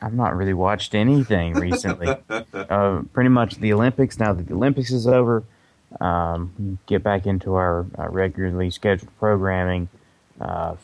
I've 0.00 0.14
not 0.14 0.36
really 0.36 0.54
watched 0.54 0.94
anything 0.94 1.54
recently. 1.54 2.08
uh, 2.54 3.02
pretty 3.12 3.30
much 3.30 3.56
the 3.56 3.72
Olympics. 3.72 4.18
Now 4.18 4.32
that 4.32 4.46
the 4.46 4.54
Olympics 4.54 4.90
is 4.90 5.06
over, 5.06 5.44
um, 6.00 6.78
get 6.86 7.02
back 7.02 7.26
into 7.26 7.54
our 7.54 7.86
uh, 7.98 8.08
regularly 8.08 8.70
scheduled 8.70 9.10
programming. 9.18 9.88
Uh, 10.40 10.76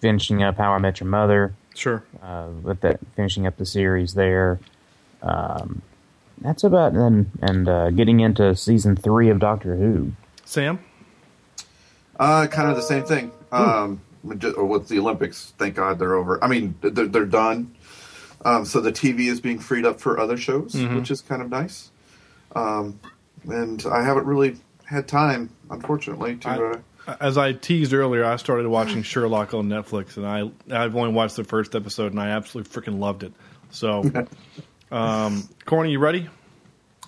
finishing 0.00 0.42
up 0.42 0.56
How 0.58 0.72
I 0.72 0.78
Met 0.78 1.00
Your 1.00 1.08
Mother. 1.08 1.54
Sure. 1.74 2.04
uh, 2.22 2.48
with 2.62 2.80
that 2.82 3.00
finishing 3.16 3.46
up 3.46 3.56
the 3.56 3.64
series 3.64 4.14
there. 4.14 4.60
Um, 5.22 5.80
that's 6.40 6.64
about 6.64 6.92
and 6.92 7.30
and 7.40 7.68
uh, 7.68 7.90
getting 7.90 8.20
into 8.20 8.54
season 8.56 8.96
three 8.96 9.28
of 9.30 9.38
Doctor 9.38 9.76
Who. 9.76 10.12
Sam. 10.44 10.80
Uh, 12.18 12.46
kind 12.48 12.68
of 12.68 12.76
the 12.76 12.82
same 12.82 13.04
thing. 13.04 13.32
Um, 13.52 14.00
ju- 14.38 14.52
or 14.52 14.64
with 14.64 14.88
the 14.88 14.98
Olympics, 14.98 15.54
thank 15.58 15.76
God 15.76 15.98
they're 15.98 16.14
over. 16.14 16.42
I 16.44 16.48
mean, 16.48 16.74
they're, 16.80 17.06
they're 17.06 17.24
done. 17.24 17.74
Um, 18.44 18.64
so 18.64 18.80
the 18.80 18.92
TV 18.92 19.28
is 19.28 19.40
being 19.40 19.58
freed 19.58 19.84
up 19.86 20.00
for 20.00 20.18
other 20.18 20.36
shows, 20.36 20.74
which 20.74 21.10
is 21.10 21.20
kind 21.20 21.42
of 21.42 21.48
nice. 21.50 21.90
Um, 22.56 22.98
and 23.48 23.84
I 23.90 24.02
haven't 24.02 24.26
really 24.26 24.56
had 24.84 25.06
time, 25.08 25.50
unfortunately, 25.70 26.36
to. 26.36 26.48
I- 26.48 26.58
uh, 27.10 27.16
As 27.20 27.36
I 27.38 27.52
teased 27.52 27.92
earlier, 27.92 28.24
I 28.24 28.36
started 28.36 28.68
watching 28.68 29.02
Sherlock 29.02 29.54
on 29.54 29.68
Netflix, 29.68 30.16
and 30.16 30.24
I 30.26 30.50
I've 30.70 30.94
only 30.94 31.12
watched 31.12 31.34
the 31.36 31.42
first 31.44 31.74
episode, 31.74 32.12
and 32.12 32.20
I 32.20 32.28
absolutely 32.30 32.70
freaking 32.72 32.98
loved 33.00 33.24
it. 33.24 33.32
So, 33.70 34.04
um, 34.92 35.48
Corny, 35.64 35.90
you 35.90 35.98
ready? 35.98 36.28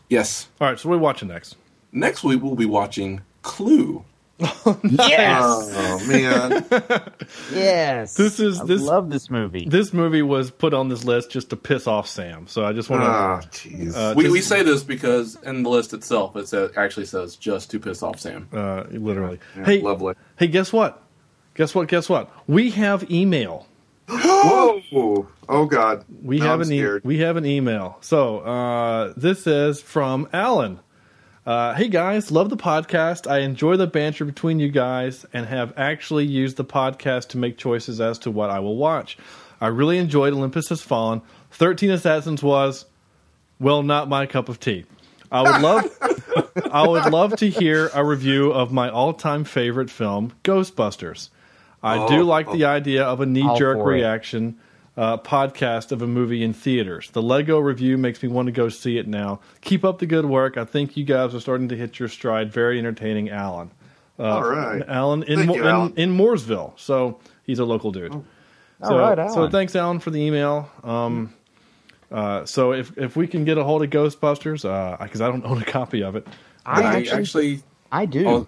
Yes. 0.09 0.49
All 0.61 0.69
right. 0.69 0.79
So 0.79 0.89
what 0.89 0.97
are 0.97 0.99
we 0.99 1.03
watching 1.03 1.29
next? 1.29 1.57
Next 1.93 2.25
week 2.25 2.43
we'll 2.43 2.57
be 2.57 2.67
watching 2.67 3.21
Clue. 3.43 4.05
Yes, 4.39 5.43
oh 5.43 6.05
man, 6.09 6.65
yes. 7.53 8.15
This 8.15 8.41
is- 8.41 8.61
I 8.61 8.65
this- 8.65 8.83
love 8.83 9.11
this 9.11 9.31
movie. 9.31 9.67
This 9.69 9.93
movie 9.93 10.23
was 10.23 10.51
put 10.51 10.75
on 10.75 10.89
this 10.89 11.05
list 11.05 11.31
just 11.31 11.51
to 11.51 11.57
piss 11.57 11.87
off 11.87 12.09
Sam. 12.09 12.47
So 12.49 12.65
I 12.65 12.73
just 12.73 12.91
want 12.91 13.03
to. 13.03 13.09
ah, 13.09 13.41
jeez. 13.51 13.95
Uh, 13.97 14.15
We, 14.17 14.25
just- 14.25 14.33
we 14.33 14.41
say 14.41 14.63
this 14.63 14.83
because 14.83 15.37
in 15.45 15.63
the 15.63 15.71
list 15.71 15.93
itself 15.95 16.35
it 16.37 16.49
says, 16.49 16.71
actually 16.77 17.07
says 17.07 17.37
just 17.37 17.71
to 17.71 17.79
piss 17.79 18.03
off 18.03 18.19
Sam. 18.19 18.49
uh, 18.53 18.85
literally. 18.91 19.39
Yeah, 19.57 19.65
hey, 19.65 19.81
lovely. 19.81 20.15
hey, 20.37 20.49
guess 20.49 20.73
what? 20.73 21.03
Guess 21.55 21.75
what? 21.75 21.87
Guess 21.89 22.09
what? 22.09 22.31
We 22.49 22.71
have 22.73 23.09
email. 23.11 23.67
Whoa! 24.09 25.29
Oh 25.49 25.65
God! 25.67 26.05
We 26.23 26.39
Now 26.39 26.47
have 26.47 26.55
I'm 26.61 26.67
an 26.67 26.73
e- 26.73 26.79
scared. 26.79 27.05
we 27.05 27.19
have 27.21 27.37
an 27.37 27.47
email. 27.47 27.97
So 28.03 28.41
uh, 28.41 29.15
this 29.17 29.47
is 29.47 29.81
from 29.81 30.29
Alan. 30.33 30.81
Uh, 31.47 31.75
hey 31.75 31.89
guys, 31.89 32.31
love 32.31 32.49
the 32.49 32.57
podcast. 32.57 33.31
I 33.31 33.41
enjoy 33.41 33.77
the 33.77 33.87
banter 33.87 34.25
between 34.25 34.61
you 34.61 34.71
guys 34.71 35.27
and 35.33 35.45
have 35.47 35.75
actually 35.77 36.25
used 36.25 36.57
the 36.57 36.65
podcast 36.65 37.29
to 37.29 37.39
make 37.39 37.59
choices 37.59 38.01
as 38.01 38.19
to 38.21 38.31
what 38.31 38.49
I 38.51 38.61
will 38.61 38.77
watch. 38.77 39.19
I 39.61 39.67
really 39.67 39.99
enjoyed 39.99 40.33
Olympus 40.33 40.69
Has 40.71 40.81
Fallen. 40.81 41.21
Thirteen 41.51 41.91
Assassins 41.91 42.43
was, 42.43 42.87
well, 43.61 43.83
not 43.83 44.09
my 44.09 44.25
cup 44.27 44.49
of 44.49 44.59
tea. 44.59 44.87
I 45.31 45.43
would 45.43 45.61
love, 45.61 46.59
I 46.73 46.87
would 46.89 47.13
love 47.13 47.37
to 47.37 47.51
hear 47.51 47.91
a 47.93 48.05
review 48.05 48.51
of 48.53 48.73
my 48.73 48.89
all-time 48.89 49.45
favorite 49.45 49.91
film, 49.91 50.33
Ghostbusters. 50.45 51.29
I 51.83 52.09
do 52.09 52.21
Oh, 52.23 52.25
like 52.25 52.51
the 52.51 52.65
idea 52.65 53.05
of 53.05 53.21
a 53.21 53.27
knee-jerk 53.27 53.85
reaction. 53.85 54.49
it. 54.49 54.55
Reaction 54.97 55.13
uh, 55.13 55.19
podcast 55.19 55.93
of 55.93 56.03
a 56.03 56.07
movie 56.07 56.43
in 56.43 56.53
theaters. 56.53 57.11
The 57.11 57.23
Lego 57.23 57.59
review 57.59 57.99
makes 57.99 58.23
me 58.23 58.29
want 58.29 58.47
to 58.47 58.53
go 58.53 58.69
see 58.69 58.99
it 58.99 59.09
now. 59.09 59.41
Keep 59.61 59.85
up 59.85 59.99
the 59.99 60.07
good 60.07 60.25
work. 60.27 60.57
I 60.57 60.65
think 60.65 60.97
you 60.97 61.05
guys 61.05 61.35
are 61.35 61.41
starting 61.41 61.69
to 61.69 61.77
hit 61.77 61.99
your 61.99 62.09
stride. 62.09 62.53
Very 62.53 62.79
entertaining, 62.79 63.31
Alan. 63.31 63.71
Uh, 64.19 64.23
All 64.23 64.45
right. 64.45 64.83
Alan 64.87 65.23
in, 65.25 65.39
Thank 65.39 65.49
Mo- 65.49 65.55
you, 65.57 65.67
Alan. 65.67 65.93
in 65.97 66.11
in 66.11 66.17
Mooresville. 66.17 66.79
So 66.79 67.19
he's 67.45 67.59
a 67.59 67.65
local 67.65 67.91
dude. 67.91 68.15
Oh. 68.15 68.25
So, 68.83 68.99
All 68.99 69.17
right, 69.17 69.31
so 69.31 69.49
thanks, 69.49 69.75
Alan, 69.77 69.99
for 70.01 70.11
the 70.11 70.21
email. 70.21 70.69
Um, 70.83 71.33
uh, 72.11 72.45
so 72.45 72.73
if 72.73 72.97
if 72.99 73.17
we 73.17 73.27
can 73.27 73.45
get 73.45 73.57
a 73.57 73.65
hold 73.65 73.83
of 73.83 73.91
Ghostbusters, 73.91 74.63
because 75.01 75.21
I 75.21 75.29
don't 75.29 75.45
own 75.45 75.63
a 75.63 75.65
copy 75.65 76.03
of 76.03 76.17
it, 76.17 76.27
I 76.67 76.83
I 76.83 76.95
actually, 76.97 77.13
actually, 77.21 77.63
I 77.91 78.07
do. 78.07 78.47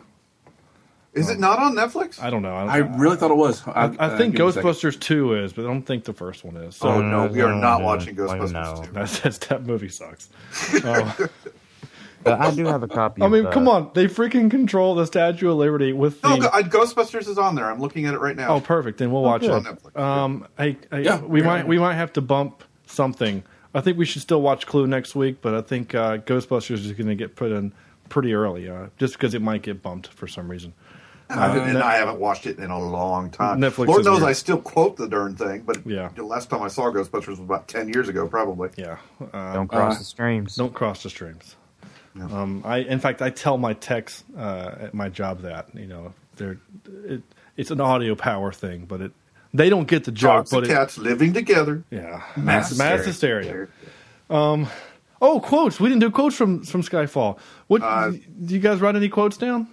Oh, 1.16 1.20
Is 1.20 1.30
it 1.30 1.38
not 1.38 1.58
on 1.58 1.74
Netflix? 1.74 2.22
I 2.22 2.30
don't 2.30 2.42
know. 2.42 2.54
I, 2.54 2.76
I 2.76 2.76
really 2.78 3.16
thought 3.16 3.30
it 3.30 3.36
was. 3.36 3.66
I, 3.66 3.70
I 3.70 3.84
uh, 3.84 4.18
think 4.18 4.36
give 4.36 4.44
me 4.44 4.50
a 4.50 4.52
second. 4.52 4.70
Ghostbusters 4.70 5.00
Two 5.00 5.34
is, 5.34 5.52
but 5.52 5.64
I 5.64 5.68
don't 5.68 5.82
think 5.82 6.04
the 6.04 6.12
first 6.12 6.44
one 6.44 6.56
is. 6.56 6.76
So 6.76 6.88
Oh 6.88 7.02
no, 7.02 7.26
we 7.26 7.40
are 7.40 7.54
not 7.54 7.82
watching 7.82 8.14
Ghostbusters 8.16 8.86
2. 8.86 8.92
that's, 8.92 9.20
that's 9.20 9.38
that 9.38 9.64
movie 9.64 9.88
sucks. 9.88 10.28
Oh. 10.84 11.28
But 12.26 12.40
I 12.40 12.50
do 12.50 12.66
have 12.66 12.82
a 12.82 12.88
copy. 12.88 13.22
I 13.22 13.28
mean, 13.28 13.44
the- 13.44 13.50
come 13.50 13.68
on, 13.68 13.90
they 13.94 14.06
freaking 14.06 14.50
control 14.50 14.96
the 14.96 15.06
Statue 15.06 15.48
of 15.48 15.56
Liberty 15.58 15.92
with 15.92 16.20
the. 16.22 16.36
No, 16.36 16.46
uh, 16.46 16.62
Ghostbusters 16.62 17.28
is 17.28 17.38
on 17.38 17.54
there. 17.54 17.70
I'm 17.70 17.78
looking 17.78 18.06
at 18.06 18.14
it 18.14 18.18
right 18.18 18.36
now. 18.36 18.56
Oh, 18.56 18.60
perfect. 18.60 18.98
Then 18.98 19.12
we'll 19.12 19.22
watch 19.22 19.42
good. 19.42 19.50
it. 19.50 19.52
On 19.52 19.64
Netflix. 19.64 19.96
Um, 20.00 20.48
hey, 20.58 20.76
hey, 20.90 21.04
Yeah, 21.04 21.20
we 21.20 21.40
yeah. 21.40 21.46
might 21.46 21.68
we 21.68 21.78
might 21.78 21.94
have 21.94 22.12
to 22.14 22.20
bump 22.20 22.64
something. 22.86 23.44
I 23.74 23.80
think 23.80 23.98
we 23.98 24.06
should 24.06 24.22
still 24.22 24.42
watch 24.42 24.66
Clue 24.66 24.86
next 24.86 25.14
week, 25.14 25.42
but 25.42 25.54
I 25.54 25.60
think 25.60 25.94
uh, 25.94 26.18
Ghostbusters 26.18 26.84
is 26.84 26.92
going 26.92 27.08
to 27.08 27.14
get 27.14 27.36
put 27.36 27.52
in 27.52 27.72
pretty 28.08 28.32
early, 28.34 28.68
uh, 28.68 28.86
just 28.98 29.14
because 29.14 29.34
it 29.34 29.42
might 29.42 29.62
get 29.62 29.82
bumped 29.82 30.08
for 30.08 30.26
some 30.26 30.50
reason. 30.50 30.72
I 31.28 31.56
and 31.58 31.78
I 31.78 31.96
haven't 31.96 32.20
watched 32.20 32.46
it 32.46 32.58
in 32.58 32.70
a 32.70 32.78
long 32.78 33.30
time. 33.30 33.58
Netflix 33.60 33.88
Lord 33.88 34.04
knows 34.04 34.20
weird. 34.20 34.30
I 34.30 34.32
still 34.32 34.58
quote 34.58 34.96
the 34.96 35.08
darn 35.08 35.34
thing, 35.34 35.62
but 35.66 35.84
Yeah. 35.84 36.10
the 36.14 36.22
last 36.22 36.48
time 36.50 36.62
I 36.62 36.68
saw 36.68 36.84
Ghostbusters 36.92 37.26
was 37.28 37.40
about 37.40 37.66
ten 37.68 37.88
years 37.88 38.08
ago, 38.08 38.28
probably. 38.28 38.68
Yeah, 38.76 38.98
uh, 39.32 39.54
don't 39.54 39.66
cross 39.68 39.96
uh, 39.96 39.98
the 39.98 40.04
streams. 40.04 40.54
don't 40.56 40.72
cross 40.74 41.02
the 41.02 41.10
streams. 41.10 41.56
Um, 42.20 42.62
I, 42.64 42.78
in 42.78 42.98
fact, 43.00 43.20
I 43.22 43.30
tell 43.30 43.58
my 43.58 43.74
techs 43.74 44.24
uh, 44.38 44.74
at 44.80 44.94
my 44.94 45.08
job 45.08 45.40
that 45.42 45.68
you 45.74 45.86
know 45.86 46.14
they're 46.36 46.58
it, 47.04 47.22
it's 47.56 47.70
an 47.70 47.80
audio 47.80 48.14
power 48.14 48.52
thing, 48.52 48.84
but 48.86 49.00
it 49.00 49.12
they 49.52 49.68
don't 49.68 49.88
get 49.88 50.04
the 50.04 50.12
joke. 50.12 50.30
Dogs 50.46 50.52
and 50.52 50.62
But 50.62 50.70
it, 50.70 50.74
cats 50.74 50.96
living 50.96 51.32
together. 51.32 51.82
yeah, 51.90 52.22
Mass 52.36 52.76
mass 52.78 53.04
hysteria. 53.04 53.66
hysteria. 54.30 54.66
Oh, 55.20 55.40
quotes. 55.40 55.80
We 55.80 55.88
didn't 55.88 56.02
do 56.02 56.10
quotes 56.10 56.36
from 56.36 56.62
from 56.62 56.82
Skyfall. 56.82 57.38
What 57.68 57.82
Uh, 57.82 58.10
do 58.10 58.54
you 58.54 58.60
guys 58.60 58.80
write 58.80 58.96
any 58.96 59.08
quotes 59.08 59.36
down? 59.36 59.66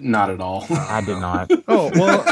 Not 0.00 0.30
at 0.30 0.40
all. 0.40 0.66
I 0.70 1.00
did 1.00 1.18
not. 1.18 1.50
Oh 1.68 1.90
well, 1.94 2.24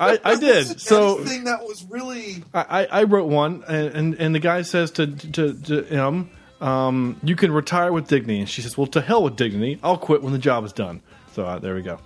I 0.00 0.18
I 0.24 0.36
did. 0.36 0.80
So 0.80 1.18
Anything 1.18 1.44
that 1.44 1.62
was 1.62 1.84
really 1.88 2.42
I, 2.52 2.86
I 2.90 3.02
wrote 3.04 3.28
one, 3.28 3.64
and, 3.66 3.88
and 3.94 4.14
and 4.14 4.34
the 4.34 4.40
guy 4.40 4.62
says 4.62 4.90
to 4.92 5.06
to, 5.06 5.52
to 5.54 5.82
him, 5.82 6.30
um, 6.60 7.16
"You 7.22 7.36
can 7.36 7.52
retire 7.52 7.92
with 7.92 8.08
dignity." 8.08 8.40
And 8.40 8.48
she 8.48 8.62
says, 8.62 8.76
"Well, 8.76 8.86
to 8.88 9.00
hell 9.00 9.22
with 9.22 9.36
dignity. 9.36 9.78
I'll 9.82 9.98
quit 9.98 10.22
when 10.22 10.32
the 10.32 10.38
job 10.38 10.64
is 10.64 10.72
done." 10.72 11.00
So 11.32 11.44
uh, 11.44 11.58
there 11.58 11.74
we 11.74 11.82
go. 11.82 11.98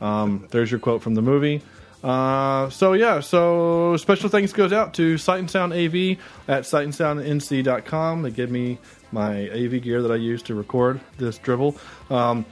Um, 0.00 0.46
there's 0.50 0.70
your 0.70 0.80
quote 0.80 1.02
from 1.02 1.14
the 1.14 1.22
movie. 1.22 1.62
Uh, 2.02 2.68
so 2.68 2.92
yeah, 2.92 3.20
so 3.20 3.96
special 3.96 4.28
thanks 4.28 4.52
goes 4.52 4.72
out 4.72 4.92
to 4.94 5.16
Sight 5.16 5.38
and 5.38 5.50
Sound 5.50 5.72
AV 5.72 6.18
at 6.48 6.64
sightandsoundnc.com. 6.64 8.22
They 8.22 8.30
give 8.30 8.50
me 8.50 8.78
my 9.10 9.48
AV 9.50 9.80
gear 9.82 10.02
that 10.02 10.10
I 10.12 10.16
use 10.16 10.42
to 10.42 10.54
record 10.54 11.00
this 11.16 11.38
dribble. 11.38 11.76
Um, 12.10 12.44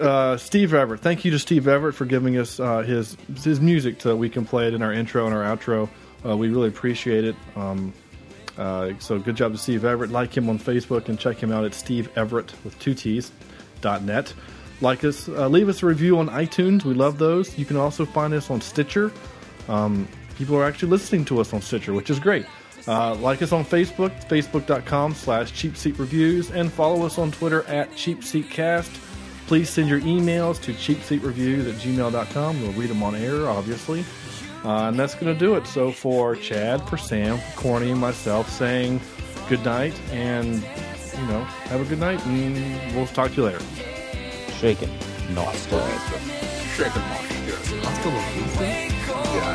uh, 0.00 0.36
Steve 0.36 0.74
Everett, 0.74 1.00
thank 1.00 1.24
you 1.24 1.30
to 1.32 1.38
Steve 1.38 1.68
Everett 1.68 1.94
for 1.94 2.04
giving 2.04 2.36
us 2.36 2.58
uh, 2.60 2.82
his 2.82 3.16
his 3.42 3.60
music 3.60 4.00
so 4.00 4.10
that 4.10 4.16
we 4.16 4.28
can 4.28 4.44
play 4.44 4.68
it 4.68 4.74
in 4.74 4.82
our 4.82 4.92
intro 4.92 5.26
and 5.26 5.34
our 5.34 5.42
outro. 5.42 5.88
Uh, 6.24 6.36
we 6.36 6.48
really 6.48 6.68
appreciate 6.68 7.24
it. 7.24 7.36
Um, 7.56 7.92
uh, 8.56 8.92
so 8.98 9.18
good 9.18 9.36
job 9.36 9.52
to 9.52 9.58
Steve 9.58 9.84
Everett. 9.84 10.10
Like 10.10 10.36
him 10.36 10.48
on 10.48 10.58
Facebook 10.58 11.08
and 11.08 11.18
check 11.18 11.38
him 11.38 11.52
out 11.52 11.64
at 11.64 11.74
Steve 11.74 12.10
Everett 12.16 12.52
with 12.64 12.78
two 12.78 12.94
T's 12.94 13.30
dot 13.80 14.02
net. 14.02 14.34
Like 14.80 15.04
us, 15.04 15.28
uh, 15.28 15.48
leave 15.48 15.68
us 15.68 15.82
a 15.82 15.86
review 15.86 16.18
on 16.18 16.28
iTunes. 16.28 16.84
We 16.84 16.94
love 16.94 17.18
those. 17.18 17.58
You 17.58 17.64
can 17.64 17.76
also 17.76 18.04
find 18.04 18.32
us 18.32 18.50
on 18.50 18.60
Stitcher. 18.60 19.12
Um, 19.68 20.08
people 20.36 20.56
are 20.56 20.64
actually 20.64 20.90
listening 20.90 21.24
to 21.26 21.40
us 21.40 21.52
on 21.52 21.62
Stitcher, 21.62 21.92
which 21.92 22.10
is 22.10 22.20
great. 22.20 22.46
Uh, 22.86 23.14
like 23.16 23.42
us 23.42 23.52
on 23.52 23.64
Facebook, 23.64 24.24
facebook.com 24.28 25.14
slash 25.14 25.52
cheap 25.52 25.76
seat 25.76 25.98
reviews, 25.98 26.50
and 26.50 26.72
follow 26.72 27.04
us 27.04 27.18
on 27.18 27.30
Twitter 27.32 27.64
at 27.64 27.90
cheapseatcast. 27.92 29.07
Please 29.48 29.70
send 29.70 29.88
your 29.88 30.00
emails 30.02 30.60
to 30.60 30.74
cheapseatreviews 30.74 31.66
at 31.66 31.76
gmail.com. 31.80 32.60
We'll 32.60 32.72
read 32.72 32.90
them 32.90 33.02
on 33.02 33.14
air, 33.14 33.48
obviously. 33.48 34.04
Uh, 34.62 34.88
and 34.88 34.98
that's 34.98 35.14
going 35.14 35.32
to 35.32 35.38
do 35.38 35.54
it. 35.54 35.66
So 35.66 35.90
for 35.90 36.36
Chad, 36.36 36.86
for 36.86 36.98
Sam, 36.98 37.38
for 37.38 37.60
Corny, 37.60 37.90
and 37.90 37.98
myself, 37.98 38.50
saying 38.50 39.00
good 39.48 39.64
night 39.64 39.98
and, 40.12 40.56
you 40.56 41.26
know, 41.28 41.42
have 41.70 41.80
a 41.80 41.84
good 41.86 41.98
night, 41.98 42.22
and 42.26 42.94
we'll 42.94 43.06
talk 43.06 43.30
to 43.30 43.36
you 43.38 43.44
later. 43.44 43.60
Shaken, 44.58 44.90
not 45.30 45.54
stirred. 45.54 45.98
Shaken, 46.76 47.00
not 47.00 47.20
stirred. 47.22 47.38
Hasta 47.84 48.08
luego. 48.10 48.28
Yeah, 49.34 49.48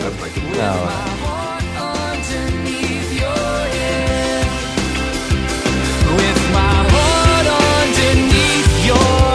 I 0.00 0.08
like 0.22 0.36
a... 0.36 0.40
No. 0.56 0.72
With 6.16 6.40
my 6.54 6.76
heart 6.88 7.46
underneath 7.84 8.86
your 8.86 9.25